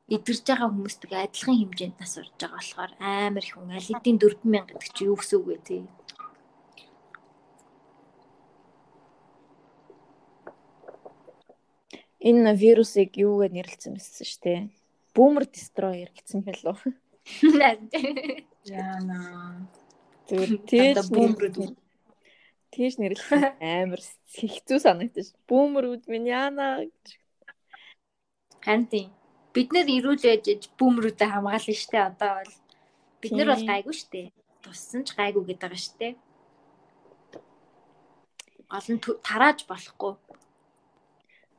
Идэрж 0.09 0.41
байгаа 0.43 0.73
хүмүүстэй 0.73 1.21
адилхан 1.23 1.55
хэмжээнд 1.61 1.97
нас 2.01 2.13
урж 2.17 2.33
байгаа 2.35 2.59
болохоор 2.59 2.91
амар 2.99 3.45
их 3.45 3.53
хүн 3.55 3.71
алидийн 3.77 4.17
4000 4.17 4.67
гэдэг 4.67 4.91
чи 4.91 5.01
юу 5.05 5.15
гэсэн 5.15 5.37
үг 5.39 5.47
вэ 5.47 5.57
тий? 5.63 5.83
Энэ 12.19 12.51
вирусыг 12.59 13.15
юугаар 13.15 13.51
нэрлэлсэн 13.55 13.95
байсан 13.95 14.25
шүү 14.27 14.41
дээ. 14.43 14.61
Boomer 15.15 15.45
destroyer 15.47 16.11
гэсэн 16.11 16.43
хэл 16.43 16.61
лөө. 16.67 16.79
Яна. 18.67 19.19
Тийш 20.27 20.99
бүүмрүүд 21.09 21.55
тийш 22.75 22.93
нэрлэлсэн 22.99 23.55
амар 23.63 24.01
хэцүү 24.35 24.77
санагдаж. 24.83 25.31
Boomer-үүд 25.47 26.03
минь 26.11 26.27
яана 26.29 26.83
гэж. 26.85 27.07
Харин 28.61 28.85
тийм. 28.91 29.09
Бид 29.55 29.71
нэр 29.73 29.87
ирүүл 29.87 30.23
иж 30.27 30.69
бүүмрүүдэд 30.77 31.31
хамгаална 31.31 31.73
штэ 31.73 31.97
одоо 32.13 32.31
бол. 32.43 32.53
Бид 33.23 33.31
нар 33.33 33.49
бол 33.55 33.65
гайгүй 33.65 33.95
штэ. 33.95 34.21
Туссан 34.61 35.01
ч 35.07 35.15
гайгүй 35.17 35.43
гэдэг 35.47 35.63
байгаа 35.63 35.81
штэ. 35.81 36.07
Тө- 39.01 39.19
тарааж 39.25 39.65
болохгүй. 39.65 40.13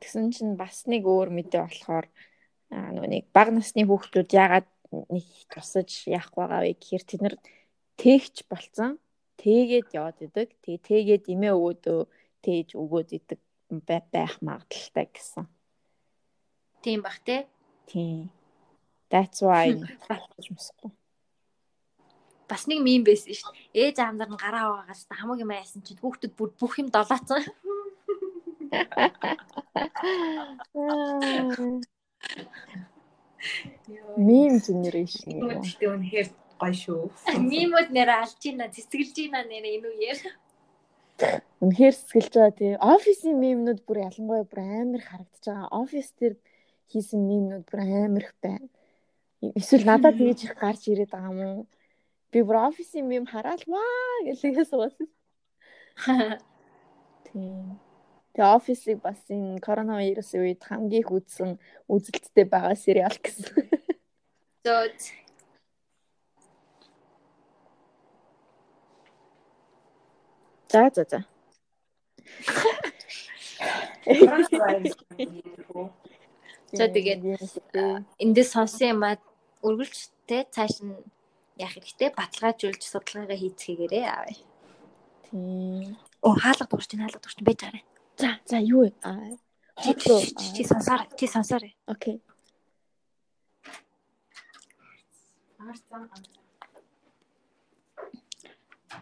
Тэгсэн 0.01 0.33
чинь 0.33 0.57
бас 0.57 0.89
нэг 0.89 1.05
өөр 1.05 1.29
мэдээ 1.29 1.61
болохоор 1.61 2.09
нөгөө 2.73 3.09
нэг 3.13 3.25
баг 3.29 3.53
насны 3.53 3.85
хүүхдүүд 3.85 4.29
яагаад 4.33 4.67
нэг 5.13 5.25
тусаж 5.53 6.09
яах 6.09 6.33
байгаа 6.33 6.65
вэ 6.65 6.73
гэхээр 6.75 7.03
тэд 7.05 7.21
нар 7.21 7.35
тээгч 8.01 8.49
болцсон. 8.49 8.97
Тээгээд 9.37 9.93
яваад 9.93 10.19
идэг. 10.25 10.49
Тэгээ 10.65 10.81
тээгээд 10.85 11.25
имээ 11.33 11.53
өгөөдөө 11.53 11.99
тээж 12.41 12.69
өгөөд 12.77 13.09
идэг 13.17 13.39
бай- 13.85 14.09
байх 14.11 14.41
магадaltaй 14.41 15.07
гэсэн. 15.13 15.45
Тийм 16.81 17.01
бах 17.05 17.21
те. 17.21 17.45
Тийм. 17.85 18.33
That's 19.09 19.41
why 19.45 19.77
батж 20.09 20.49
мсахгүй. 20.49 20.91
Бас 22.49 22.67
нэг 22.67 22.83
мим 22.83 23.03
байсан 23.07 23.31
штэ. 23.31 23.55
Ээж 23.71 23.97
аамдар 24.03 24.27
нь 24.27 24.35
гараа 24.35 24.75
угаагаас 24.75 25.07
хамаг 25.07 25.39
юм 25.39 25.55
яасан 25.55 25.85
чинь 25.85 25.99
хүүхдүүд 26.01 26.33
бүр 26.35 26.49
бүх 26.59 26.73
юм 26.83 26.91
долоocсон. 26.91 27.45
Generation 34.61 35.27
юу? 35.41 35.61
Тэгтээ 35.65 35.89
үнэхээр 35.89 36.27
гоё 36.61 36.75
шүү. 36.77 37.01
Мимүүд 37.41 37.89
нэр 37.89 38.09
алж 38.21 38.41
ийна, 38.45 38.69
цэцгэлж 38.69 39.15
ийна 39.17 39.41
нэр 39.43 39.65
энэ 39.65 39.87
үеэр. 39.91 40.19
Үнэхээр 41.61 41.95
сэтгэлж 41.97 42.33
байгаа 42.37 42.53
тий. 42.57 42.73
Офисын 42.77 43.35
мемнүүд 43.41 43.79
бүр 43.85 43.97
ялангуяа 44.07 44.45
бүр 44.45 44.59
амар 44.61 45.01
харагдаж 45.01 45.43
байгаа. 45.45 45.73
Офис 45.73 46.13
дээр 46.17 46.35
хийсэн 46.93 47.21
мемнүүд 47.25 47.63
бүр 47.65 47.79
амар 47.81 48.23
их 48.29 48.33
байна. 48.41 48.69
Эсвэл 49.41 49.89
надад 49.89 50.17
тэгэж 50.21 50.39
их 50.45 50.53
гарч 50.53 50.85
ирээд 50.85 51.11
байгаа 51.13 51.33
юм 51.33 51.65
уу? 51.65 51.65
Би 52.31 52.39
бүр 52.45 52.57
офисын 52.69 53.09
мем 53.09 53.25
хараад 53.25 53.65
ваа 53.65 54.17
гэлээ 54.25 54.65
суусан. 54.69 55.09
Тийм. 57.25 57.81
Тэгээ 58.31 58.55
офисыг 58.55 58.97
бас 59.03 59.19
энэ 59.27 59.59
коронавирусын 59.59 60.41
үед 60.41 60.61
хамгийн 60.63 61.03
их 61.03 61.11
үзсэн 61.11 61.59
үзэлттэй 61.91 62.45
байгаа 62.47 62.75
сериал 62.75 63.17
гэсэн. 63.19 63.67
Зөө 64.63 64.87
За 70.71 70.89
за 70.95 71.03
за. 71.09 71.25
За, 76.71 76.87
тэгээд, 76.87 77.19
эндээс 78.23 78.51
сонсон 78.55 78.87
юм 78.95 79.03
аа 79.03 79.19
үргэлжтэй 79.67 80.47
цааш 80.47 80.79
нь 80.87 80.95
яах 81.59 81.75
хэрэгтэй 81.75 82.09
баталгаажуулж 82.15 82.81
судалгаагаа 82.87 83.35
хийцгээгээрээ 83.35 84.05
авъя. 84.07 84.47
Тийм. 85.27 85.99
Оо 86.23 86.33
хаалга 86.39 86.65
дуурч 86.71 86.95
хаалга 86.95 87.19
дуурч 87.19 87.39
байж 87.43 87.59
байгаа. 87.67 87.90
За 88.17 88.39
за 88.45 88.57
юу 88.59 88.81
вэ? 88.83 88.93
Аа. 89.03 89.37
Хотлоо. 89.75 90.21
Чи 90.55 90.63
сонсоор 90.63 91.01
чи 91.17 91.27
сонсоор. 91.27 91.63
Окей. 91.85 92.21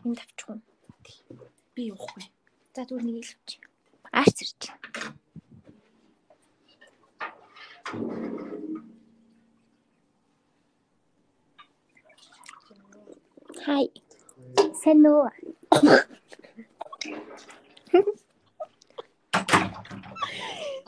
Энд 0.05 0.17
тавчих 0.19 0.49
уу? 0.49 0.59
Би 1.75 1.81
явахгүй. 1.91 2.23
За 2.75 2.81
түр 2.87 3.01
нэг 3.03 3.15
л 3.19 3.33
авчих. 3.33 3.63
Аач 4.11 4.35
зэрч. 4.37 4.61
Хай. 13.65 13.85
Сайн 14.81 15.05
уу? 15.11 15.23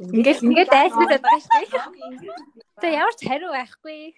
Ингээл 0.01 0.45
ингээл 0.49 0.72
дайсаад 0.73 1.22
байгаа 1.22 1.41
шүү 1.45 1.65
дээ. 1.69 2.35
За 2.81 2.88
ямар 2.89 3.15
ч 3.15 3.22
хариу 3.30 3.51
байхгүй. 3.53 4.13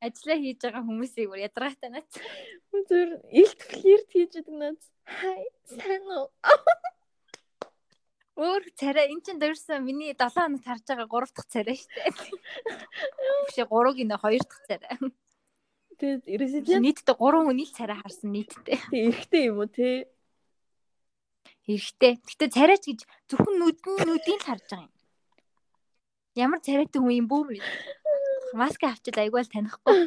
Ажлаа 0.00 0.36
хийж 0.40 0.58
байгаа 0.60 0.84
хүмүүсийг 0.84 1.28
бүр 1.32 1.44
ядраатай 1.48 1.90
наац. 1.92 2.12
Зүр 2.88 3.20
илт 3.32 3.60
флирт 3.64 4.08
хийж 4.12 4.32
идэг 4.40 4.56
наац. 4.56 4.82
Хай, 5.04 5.48
сайн 5.68 6.04
уу? 6.08 6.28
Өөр 8.40 8.62
царай 8.76 9.12
эн 9.12 9.20
чин 9.20 9.36
дөрсөн 9.36 9.84
миний 9.84 10.16
7 10.16 10.32
хоног 10.32 10.64
харж 10.64 10.84
байгаа 10.88 11.08
3 11.08 11.36
дахь 11.36 11.48
царай 11.52 11.76
шүү 11.76 11.92
дээ. 11.92 12.12
Биш 13.44 13.56
3-ыг 13.60 13.98
нэ 14.08 14.16
2 14.16 14.40
дахь 14.40 14.64
царай. 14.68 14.96
Тэгээд 16.00 16.24
резидент 16.40 16.80
Нийтдээ 16.80 17.16
3 17.20 17.44
хүний 17.44 17.68
л 17.68 17.76
царай 17.76 17.98
харсан 18.00 18.32
нийтдээ. 18.32 18.80
эрэгтэй 18.88 19.52
юм 19.52 19.60
уу 19.60 19.68
те? 19.68 20.08
Эрэхтэй. 21.68 22.20
Гэтэ 22.24 22.46
царайч 22.56 22.84
гэж 22.88 23.00
зөвхөн 23.28 23.56
нүдэн 23.60 23.96
нүдийг 24.08 24.40
л 24.40 24.46
харж 24.48 24.64
байгаа 24.70 24.88
юм. 24.88 24.94
Ямар 26.38 26.60
царайтай 26.64 27.00
хүн 27.02 27.18
юм 27.20 27.26
бүү 27.28 27.42
мэд. 27.48 27.64
Маск 28.56 28.80
авчил 28.86 29.18
айгүй 29.20 29.42
л 29.44 29.52
танихгүй. 29.52 29.98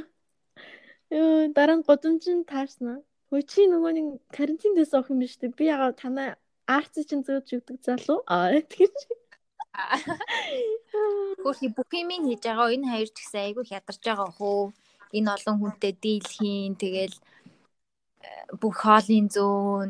Йоо, 1.13 1.53
дараа 1.53 1.77
нь 1.77 1.85
годомжин 1.85 2.41
таарснаа. 2.49 3.05
Хөөе 3.29 3.43
чи 3.45 3.69
нөгөө 3.69 3.91
нэг 3.93 4.07
карантин 4.33 4.73
дэс 4.73 4.93
авах 4.97 5.13
юм 5.13 5.21
биш 5.21 5.37
үү? 5.37 5.53
Би 5.53 5.69
ягаа 5.69 5.93
танаа 5.93 6.41
арц 6.65 6.97
чинь 7.05 7.25
зөөж 7.25 7.47
өгдөг 7.59 7.77
залуу. 7.85 8.25
Аа 8.25 8.61
тэгэж. 8.61 8.97
Хөөе 11.43 11.69
бүх 11.75 11.91
юм 11.93 12.09
хийж 12.27 12.41
байгаа 12.45 12.73
энэ 12.73 12.89
хоёр 12.91 13.09
ч 13.13 13.17
гэсэн 13.21 13.41
айгүй 13.45 13.65
хядарч 13.69 14.01
байгаа 14.01 14.29
хөө. 14.37 14.73
Энэ 15.17 15.29
олон 15.37 15.55
хүнтэй 15.61 15.93
дийл 16.01 16.25
хийн 16.25 16.73
тэгэл 16.81 17.17
бүх 18.61 18.75
хоолын 18.81 19.27
зөөн 19.29 19.89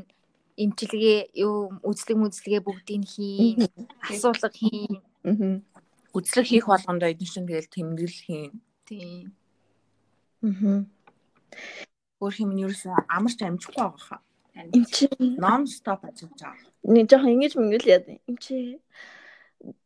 имчилгээ 0.57 1.19
юу 1.45 1.77
үзлэг 1.81 2.17
мүзлэгээ 2.19 2.61
бүгдийг 2.61 3.03
хийн 3.09 3.67
асуулга 4.05 4.49
хийн 4.53 5.01
Аа. 5.23 5.61
Үзлэг 6.13 6.45
хийх 6.45 6.67
болгондоо 6.67 7.09
эдгээр 7.09 7.31
чинь 7.31 7.47
тэгэл 7.47 7.71
тэмдэглэл 7.71 8.19
хийн. 8.27 8.51
тийм 8.85 9.31
Аа. 10.43 10.83
Өөр 12.19 12.35
юм 12.43 12.51
нь 12.53 12.63
ерөөсөө 12.67 13.07
амарч 13.07 13.39
амжихгүй 13.41 13.79
байгаа 13.79 14.03
хаа. 14.03 14.21
Эм 14.53 14.85
чи 14.85 15.07
Non 15.39 15.63
stop 15.65 16.03
ажиллаж 16.03 16.39
байгаа. 16.43 16.67
нэг 16.83 17.07
жоохон 17.07 17.33
ингэж 17.33 17.53
мэнгэл 17.55 17.91
яа. 17.95 18.03
Эм 18.27 18.37
чи 18.37 18.79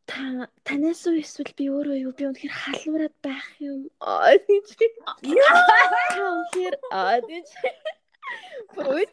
та 0.10 0.50
танаас 0.66 1.06
уу 1.06 1.22
эсвэл 1.22 1.54
би 1.54 1.70
өөрөө 1.70 1.98
юу 2.02 2.14
би 2.18 2.26
үнэхээр 2.26 2.54
халуураад 2.62 3.16
байх 3.22 3.48
юм. 3.62 3.86
Аа 4.02 4.34
тийм 4.42 4.64
чи. 4.66 4.86
Яа. 5.22 5.62
Үнэхээр 6.18 6.76
аа. 6.90 7.22
Бүр 7.22 7.46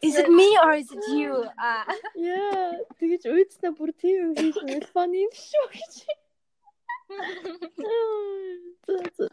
Is 0.01 0.15
it 0.15 0.29
me 0.29 0.57
or 0.63 0.73
is 0.73 0.91
it 0.91 1.03
you? 1.09 1.33
А 1.57 1.85
Яа, 2.15 2.77
тэгэж 2.99 3.25
үйдснэ 3.25 3.71
бүр 3.73 3.91
тийм 3.97 4.29
юм 4.29 4.33
хийж 4.37 4.57
телефон 4.61 5.15
юм 5.15 5.31
шүү 5.33 5.65
гэж. 5.73 5.93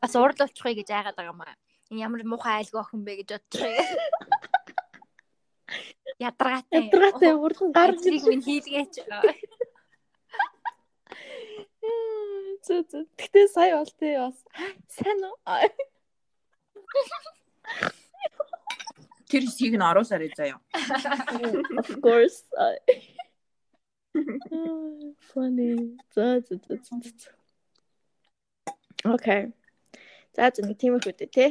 Бас 0.01 0.15
урд 0.17 0.39
болчихъя 0.41 0.75
гэж 0.79 0.89
айгаад 0.89 1.17
байгаа 1.19 1.37
маа. 1.37 1.55
Энэ 1.91 2.03
ямар 2.07 2.25
муухай 2.25 2.63
айлгүй 2.63 2.81
охин 2.81 3.05
бэ 3.05 3.13
гэж 3.21 3.29
бодчихъя. 3.37 3.85
Ядаргаатай. 6.19 6.89
Ядаргаатай 6.89 7.33
урдан 7.37 7.73
гарч 7.77 8.01
Гаржиг 8.01 8.25
минь 8.29 8.45
хийлгээч. 8.47 8.95
Зөө 12.63 12.81
зөө. 12.91 13.05
Гэтэ 13.21 13.41
сая 13.51 13.75
бол 13.77 13.93
тий 13.99 14.15
бас 14.17 14.39
сайн 14.97 15.19
уу? 15.27 15.37
Тэр 19.33 19.43
хэсгийг 19.49 19.75
нь 19.81 19.89
оруулаарай 19.89 20.31
заяа. 20.37 20.61
Of 21.81 21.89
course. 22.05 22.45
Аа. 22.53 22.77
Funny. 25.33 25.97
За 26.15 26.41
за 26.45 26.61
за 26.61 26.77
за. 26.77 27.33
Окей. 29.09 29.57
За 30.37 30.53
за 30.53 30.61
нэг 30.69 30.77
тиймэрхүү 30.77 31.17
дээ 31.17 31.33
тий. 31.33 31.51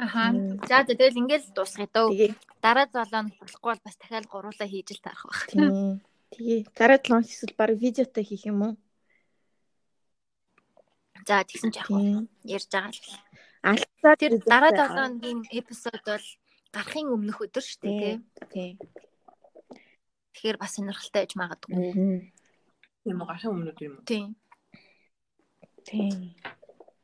Аха. 0.00 0.32
За 0.64 0.80
тэгэл 0.88 1.20
ингээл 1.20 1.52
дуусгая 1.52 1.88
дөө. 1.92 2.32
Дараа 2.64 2.88
7 2.88 3.12
хоног 3.12 3.36
болохгүй 3.40 3.68
бол 3.68 3.84
бас 3.84 3.96
дахиад 4.00 4.26
гуруулаа 4.32 4.68
хийж 4.68 4.88
л 4.96 5.04
тарах 5.04 5.24
байх. 5.28 5.44
тий. 5.52 5.60
Тэгээ 6.32 6.60
дараа 6.72 6.96
7 6.96 7.12
хоног 7.12 7.28
эсвэл 7.28 7.54
баг 7.60 7.76
видеотой 7.76 8.24
хийх 8.24 8.48
юм 8.48 8.64
уу? 8.64 8.74
За 11.28 11.44
тэгсэн 11.44 11.70
ч 11.72 11.84
яг 11.84 11.88
Тий. 11.92 12.24
ярьж 12.48 12.68
байгаа 12.72 12.96
л. 12.96 13.00
Алдсаа 13.60 14.16
Тэр 14.16 14.40
дараа 14.48 14.72
7 14.72 14.88
хоногийн 14.88 15.40
эпизод 15.52 16.00
бол 16.06 16.26
гарахын 16.72 17.12
өмнөх 17.12 17.44
өдөр 17.44 17.64
шүү 17.64 17.80
дээ 17.84 17.98
тий. 18.00 18.16
тий. 18.52 18.70
Тэгэхээр 20.32 20.56
бас 20.56 20.72
сонирхолтой 20.78 21.20
байж 21.20 21.32
магадгүй. 21.36 21.76
Тийм 23.04 23.16
үү 23.20 23.28
гарахын 23.28 23.52
өмнөд 23.52 23.78
юм 23.84 23.94
уу? 24.00 24.08
Тийм. 24.08 24.32
Тийм. 25.84 26.32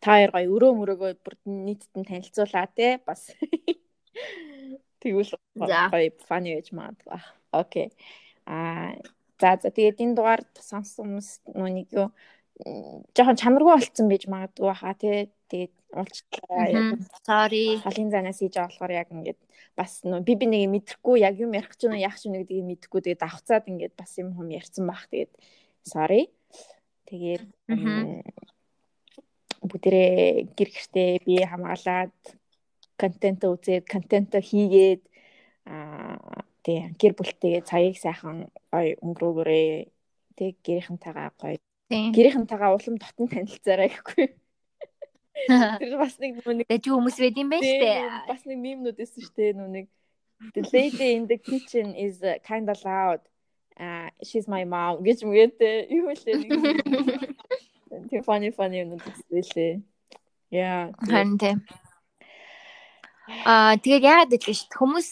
Та 0.00 0.16
хоёр 0.16 0.30
гоё 0.32 0.48
өрөө 0.56 0.72
мөрөөгөө 0.80 1.12
бүр 1.20 1.34
нийтэд 1.44 1.92
нь 1.98 2.08
танилцуулаа 2.08 2.66
те 2.72 3.02
бас. 3.04 3.28
Тэгвэл 5.04 5.36
гоё 5.92 6.08
фаны 6.24 6.56
байж 6.56 6.72
магадгүй. 6.72 7.20
Окей. 7.52 7.92
Аа 8.48 8.96
за 9.40 9.60
за 9.60 9.68
тэгээд 9.68 10.00
энэ 10.00 10.16
дугаар 10.16 10.42
сонссон 10.56 11.20
хүмүүс 11.20 11.28
нэг 11.52 11.88
юу 11.92 12.08
жоохон 13.12 13.36
чанаргүй 13.36 13.72
болцсон 13.76 14.08
байж 14.08 14.24
магадгүй 14.24 14.72
хаа 14.72 14.94
те. 14.96 15.28
Тэгээд 15.50 15.74
уулзлаа. 15.96 16.96
Sorry. 17.24 17.80
халын 17.80 18.10
занаас 18.12 18.38
хийж 18.38 18.54
байгаа 18.54 18.68
болохоор 18.68 18.92
яг 18.92 19.08
ингээд 19.10 19.40
бас 19.76 20.00
нөө 20.04 20.20
би 20.24 20.34
би 20.36 20.46
нэг 20.46 20.62
мэдэхгүй 20.72 21.24
яг 21.24 21.40
юм 21.40 21.52
ярих 21.56 21.76
ч 21.76 21.88
юм 21.88 21.96
яах 21.96 22.16
ч 22.20 22.28
юм 22.28 22.36
гэдгийг 22.36 22.64
мэдэхгүй 22.64 23.00
тэгээд 23.02 23.22
давхцаад 23.24 23.64
ингээд 23.66 23.94
бас 23.96 24.12
юм 24.20 24.36
хүм 24.36 24.48
ярьсан 24.52 24.84
бах. 24.86 25.08
Тэгээд 25.10 25.32
sorry. 25.84 26.28
Тэгээд 27.08 27.44
бүгдээрээ 29.66 30.54
гэр 30.56 30.70
гэртээ 30.70 31.10
би 31.26 31.34
хамгаалаад 31.42 32.14
контент 32.96 33.40
үзээд 33.44 33.84
контент 33.84 34.32
хийгээд 34.32 35.02
аа 35.66 36.44
тий 36.64 36.82
гэр 36.98 37.12
бүлтэйгээ 37.14 37.62
цагийг 37.62 37.96
сайхан 37.98 38.50
гоё 38.72 38.94
өнгөрөөгөөрэй. 39.04 39.92
Тий 40.36 40.50
гэрийнхэнтэйгээ 40.66 41.30
гоё. 41.40 41.56
Гэрийнхэнтэйгээ 41.90 42.70
улам 42.74 42.96
дотн 42.98 43.26
танилцаарай 43.30 43.88
гэхгүй 43.94 44.26
тэр 45.80 45.94
бас 46.00 46.16
нэг 46.18 46.40
нэг 46.42 46.66
Дэжиг 46.66 46.92
хүмүүс 46.92 47.16
байд 47.20 47.36
юм 47.36 47.50
байна 47.52 47.66
дээ. 47.66 48.00
бас 48.30 48.42
нэг 48.48 48.58
шүү 49.20 49.36
дээ 49.36 49.52
нөө 49.56 49.70
нэг 49.76 49.86
The 50.54 50.68
lady 50.72 51.16
in 51.16 51.26
the 51.26 51.38
kitchen 51.38 51.94
is 51.94 52.22
uh, 52.22 52.34
kind 52.44 52.68
of 52.68 52.76
loud. 52.84 53.20
Uh, 53.78 54.08
she's 54.22 54.48
my 54.48 54.64
mom 54.64 55.00
гэж 55.04 55.24
мэгтэй 55.24 55.88
юу 55.92 56.12
лээ 56.12 56.36
нэг 56.44 56.50
тийм 58.08 58.22
funny 58.24 58.52
funny 58.52 58.84
юм 58.84 58.96
үзлээ. 59.32 59.80
Яа. 60.52 60.92
Харин 61.04 61.36
тийм. 61.40 61.60
Аа 63.44 63.76
тэгээд 63.76 64.04
яагаад 64.04 64.30
гэдэг 64.32 64.48
дээ 64.48 64.72
хүмүүс 64.76 65.08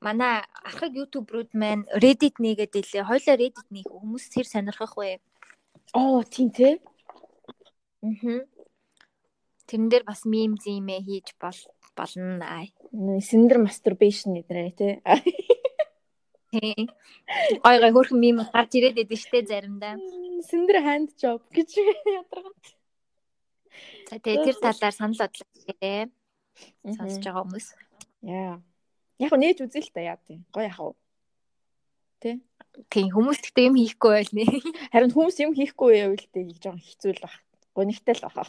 манай 0.00 0.44
ахыг 0.64 0.92
YouTube-рууд 0.96 1.52
маань 1.56 1.84
Reddit 1.92 2.40
нэгээд 2.40 2.72
илээ. 2.72 3.04
Хойлоо 3.04 3.36
Reddit 3.36 3.68
нээх 3.72 3.88
хүмүүс 3.88 4.24
тэр 4.32 4.46
сонирхох 4.48 4.96
вэ? 4.96 5.20
Оо 5.92 6.24
тийм 6.24 6.52
тий. 6.52 6.80
Аа. 8.04 8.44
Тэрэн 9.64 9.88
дээр 9.88 10.04
бас 10.04 10.24
мем 10.28 10.56
зимээ 10.60 11.00
хийж 11.00 11.32
бол 11.40 11.58
болно 11.96 12.44
аа. 12.44 12.68
Синдер 13.20 13.58
masturbation 13.64 14.36
гэдэг 14.36 14.76
тий. 14.76 14.92
Тий. 16.52 16.90
Гой 17.64 17.76
гой 17.80 17.92
хөрхөн 17.92 18.20
мем 18.20 18.44
гарч 18.52 18.76
ирээд 18.76 19.00
байдаг 19.00 19.18
штэ 19.18 19.46
заримдаа. 19.48 19.96
Синдер 20.44 20.84
hand 20.84 21.16
job 21.16 21.40
гэж 21.48 21.80
ядаргаа. 21.80 22.52
За 24.10 24.20
тэгээ 24.20 24.44
тэр 24.52 24.56
талаар 24.60 24.94
санал 24.94 25.18
бодлоо 25.18 26.12
сонсож 26.94 27.24
байгаа 27.24 27.42
хүмүүс. 27.42 27.66
Яа. 28.22 28.60
Яг 29.18 29.32
нь 29.32 29.42
нээж 29.42 29.58
үзээ 29.64 29.82
л 29.82 29.94
та 29.94 30.00
яа 30.04 30.18
тий. 30.20 30.44
Гоё 30.52 30.68
яах 30.68 30.80
вэ? 30.82 30.92
Тий. 32.20 32.36
Тийм 32.90 33.08
хүмүүс 33.14 33.40
гэхдээ 33.40 33.68
юм 33.70 33.76
хийхгүй 33.78 34.10
байл 34.12 34.32
нэ. 34.34 34.44
Харин 34.92 35.14
хүмүүс 35.14 35.36
юм 35.40 35.52
хийхгүй 35.54 36.04
үл 36.10 36.26
дээ 36.34 36.44
гэж 36.52 36.58
жоохон 36.62 36.82
хэцүү 36.82 37.12
л 37.16 37.22
баг. 37.24 37.34
Гонигтай 37.74 38.14
л 38.18 38.26
баг. 38.28 38.46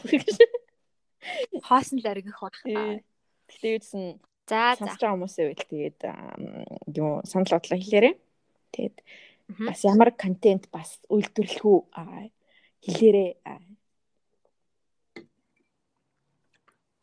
Хоосон 1.66 1.98
л 2.00 2.06
аргих 2.06 2.38
баг. 2.40 2.54
Тий. 2.62 3.02
Гэтэ 3.50 3.68
юудсан 3.76 4.20
За 4.46 4.78
за. 4.78 4.86
сонсож 4.86 5.02
байгаа 5.02 5.14
хүмүүсээ 5.18 5.46
үл 5.50 5.64
тэгээд 5.66 5.98
юу 6.94 7.18
санал 7.26 7.50
бодлоо 7.50 7.78
хэлээрэй. 7.82 8.14
Тэгээд 8.70 8.96
бас 9.66 9.80
ямар 9.82 10.10
контент 10.14 10.70
бас 10.70 11.02
үйлдвэрлэх 11.10 11.66
үү 11.66 11.78
аа, 11.98 12.30
хэлээрэй. 12.78 13.42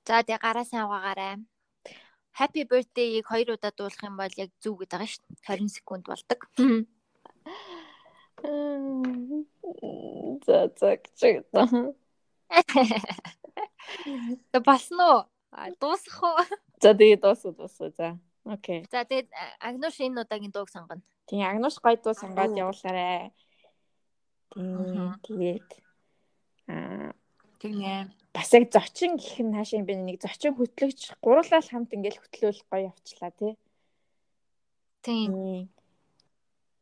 За 0.07 0.23
тэгээ 0.23 0.39
гараа 0.39 0.63
сайн 0.63 0.87
угаагаарай. 0.87 1.43
Happy 2.33 2.63
birthday-ийг 2.63 3.27
хоёр 3.27 3.59
удаа 3.59 3.71
дуулах 3.75 4.03
юм 4.03 4.15
бол 4.17 4.33
яг 4.39 4.49
зүг 4.63 4.87
гэдэг 4.87 4.95
байгаа 4.95 5.11
шүү 5.11 5.23
дээ. 5.27 5.43
20 5.43 5.67
секунд 5.67 6.03
болдог. 6.07 6.39
За 10.47 10.55
за 10.79 10.89
гэж 10.95 11.19
байна. 11.51 11.91
Болсон 14.65 14.99
уу? 14.99 15.19
Дуусах 15.79 16.17
уу? 16.23 16.37
За 16.81 16.93
тэгээд 16.93 17.21
дуусаа 17.21 17.51
дуусаа. 17.53 17.89
За. 17.97 18.07
Окей. 18.45 18.85
За 18.91 19.05
тэгээд 19.05 19.29
Агнуш 19.59 19.99
энэ 19.99 20.21
удаагийн 20.21 20.51
дууг 20.51 20.69
сонгоно. 20.69 21.01
Тийм 21.27 21.45
Агнуш 21.47 21.75
гойдуу 21.79 22.13
сангаад 22.13 22.51
явуулаарай. 22.57 23.31
Тийм 24.53 24.65
Мгм. 24.77 25.19
тэгээд 25.23 25.69
аа 26.67 27.13
Тэгнэ. 27.59 28.11
бас 28.33 28.49
яг 28.53 28.67
зочин 28.73 29.15
гэх 29.17 29.39
нь 29.39 29.53
хаашаа 29.55 29.79
юм 29.79 29.85
бэ 29.87 29.95
нэг 29.95 30.17
зочин 30.21 30.53
хөтлөгч 30.57 31.15
гурлал 31.23 31.63
хамт 31.69 31.93
ингээл 31.95 32.19
хөтлөөл 32.21 32.61
гоё 32.69 32.91
явчлаа 32.91 33.31
тий. 33.31 33.53
Тийм. 35.01 35.69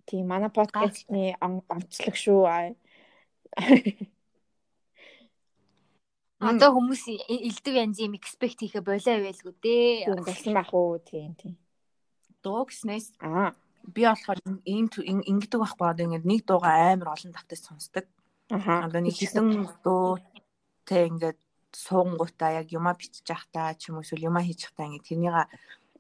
Тийм. 0.07 0.23
Манай 0.27 0.49
подкастны 0.49 1.37
он- 1.41 1.63
онцлог 1.69 2.15
шүү. 2.17 2.75
Аа. 6.41 6.51
Одоо 6.57 6.69
хүмүүс 6.73 7.03
элдв 7.29 7.73
янзын 7.73 8.05
юм 8.09 8.17
expect 8.17 8.59
хийхэ 8.65 8.81
болоо 8.81 9.17
байлгүй 9.21 9.53
дээ. 9.61 10.09
Тийм 10.09 10.25
болсон 10.25 10.53
байх 10.57 10.73
уу? 10.73 10.97
Тийм 10.99 11.31
тийм. 11.37 11.53
Дуу 12.41 12.65
гэснээс 12.65 13.13
Аа. 13.21 13.53
би 13.85 14.01
болохоор 14.09 14.39
ийм 14.65 14.89
ингэдэг 14.89 15.59
байхгүй 15.61 15.87
одоо 15.87 16.05
ингээд 16.09 16.25
нэг 16.25 16.41
дууга 16.49 16.73
амар 16.73 17.13
олон 17.13 17.31
давтаж 17.31 17.61
сонсдог. 17.61 18.05
Аха. 18.49 18.85
Одоо 18.89 19.01
нэг 19.05 19.15
хэдэн 19.15 19.69
дуу 19.85 20.17
тэ 20.89 21.07
ингээд 21.07 21.39
суунгуудаа 21.71 22.51
яг 22.59 22.67
юма 22.73 22.93
бичиж 22.97 23.23
явахдаа 23.29 23.77
ч 23.77 23.89
юм 23.89 24.01
уу 24.01 24.03
эсвэл 24.03 24.27
юма 24.27 24.41
хийж 24.41 24.65
явахдаа 24.65 24.85
ингээд 24.89 25.07
тэрнийга 25.07 25.45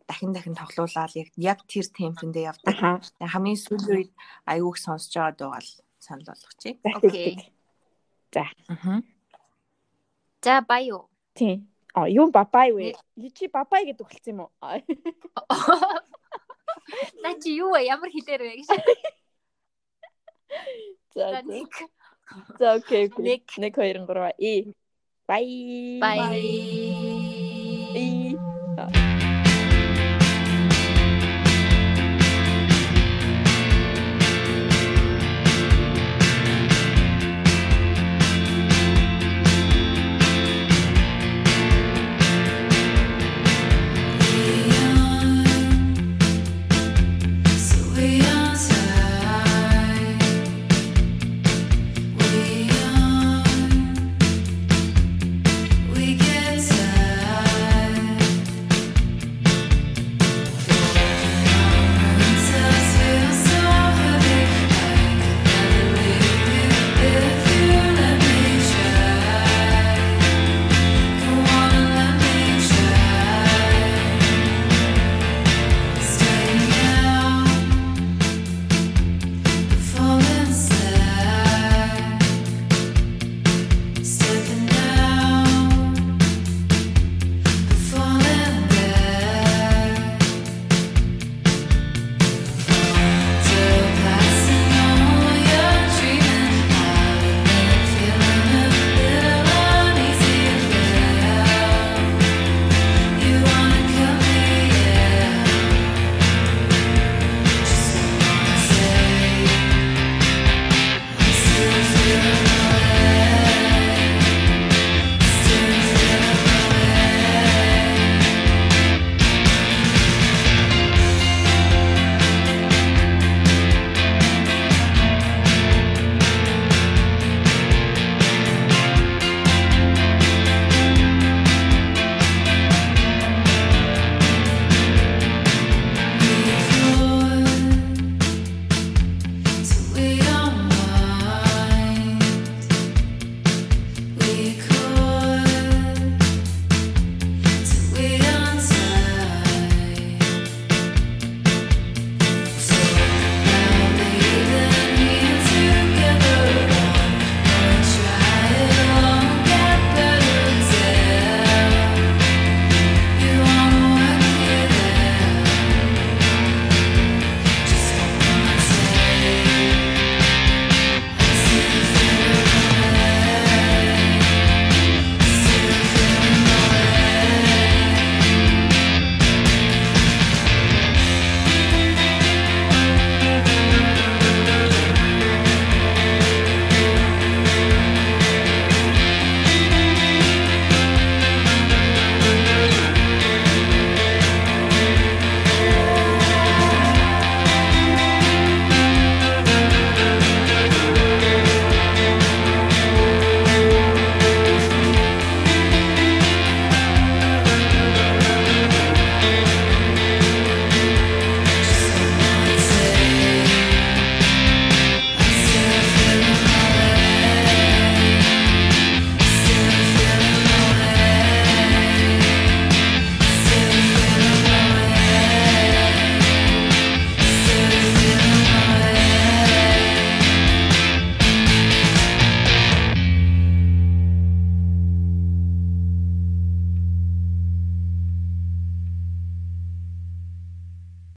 дахин 0.09 0.33
дахин 0.33 0.55
тоглуулаад 0.57 1.13
яг 1.15 1.29
яг 1.37 1.59
тэр 1.69 1.87
темпэндээ 1.87 2.49
явдаг. 2.51 2.75
Хамгийн 3.21 3.59
сүүлийн 3.61 3.95
үед 3.95 4.11
аюуг 4.45 4.75
сонсож 4.77 5.13
байгаа 5.15 5.37
дуугаал 5.37 5.69
санал 6.01 6.27
болгочих. 6.27 6.75
Окей. 6.83 7.53
За. 8.33 8.43
Аа. 8.67 8.99
За 10.41 10.61
баяу. 10.61 11.09
Тийм. 11.33 11.67
А 11.93 12.07
юу 12.09 12.31
бабай 12.31 12.71
вэ? 12.71 12.95
Чи 13.35 13.47
бабай 13.47 13.85
гэдэг 13.85 14.07
хэлсэн 14.07 14.33
юм 14.33 14.47
уу? 14.47 14.51
Наа 17.21 17.35
чи 17.37 17.53
юу 17.55 17.71
вэ? 17.75 17.85
Ямар 17.85 18.09
хэлээр 18.09 18.41
вэ 18.41 18.53
гэж. 18.63 18.69
За 21.13 21.29
За 21.31 21.41
нэг. 21.43 21.71
За 22.59 22.73
окей. 22.79 23.11
Нэг. 23.17 23.43
1 23.47 23.71
2 23.75 24.07
3 24.07 24.33
и. 24.39 24.73
Bye. 25.27 25.99
Bye. 25.99 27.10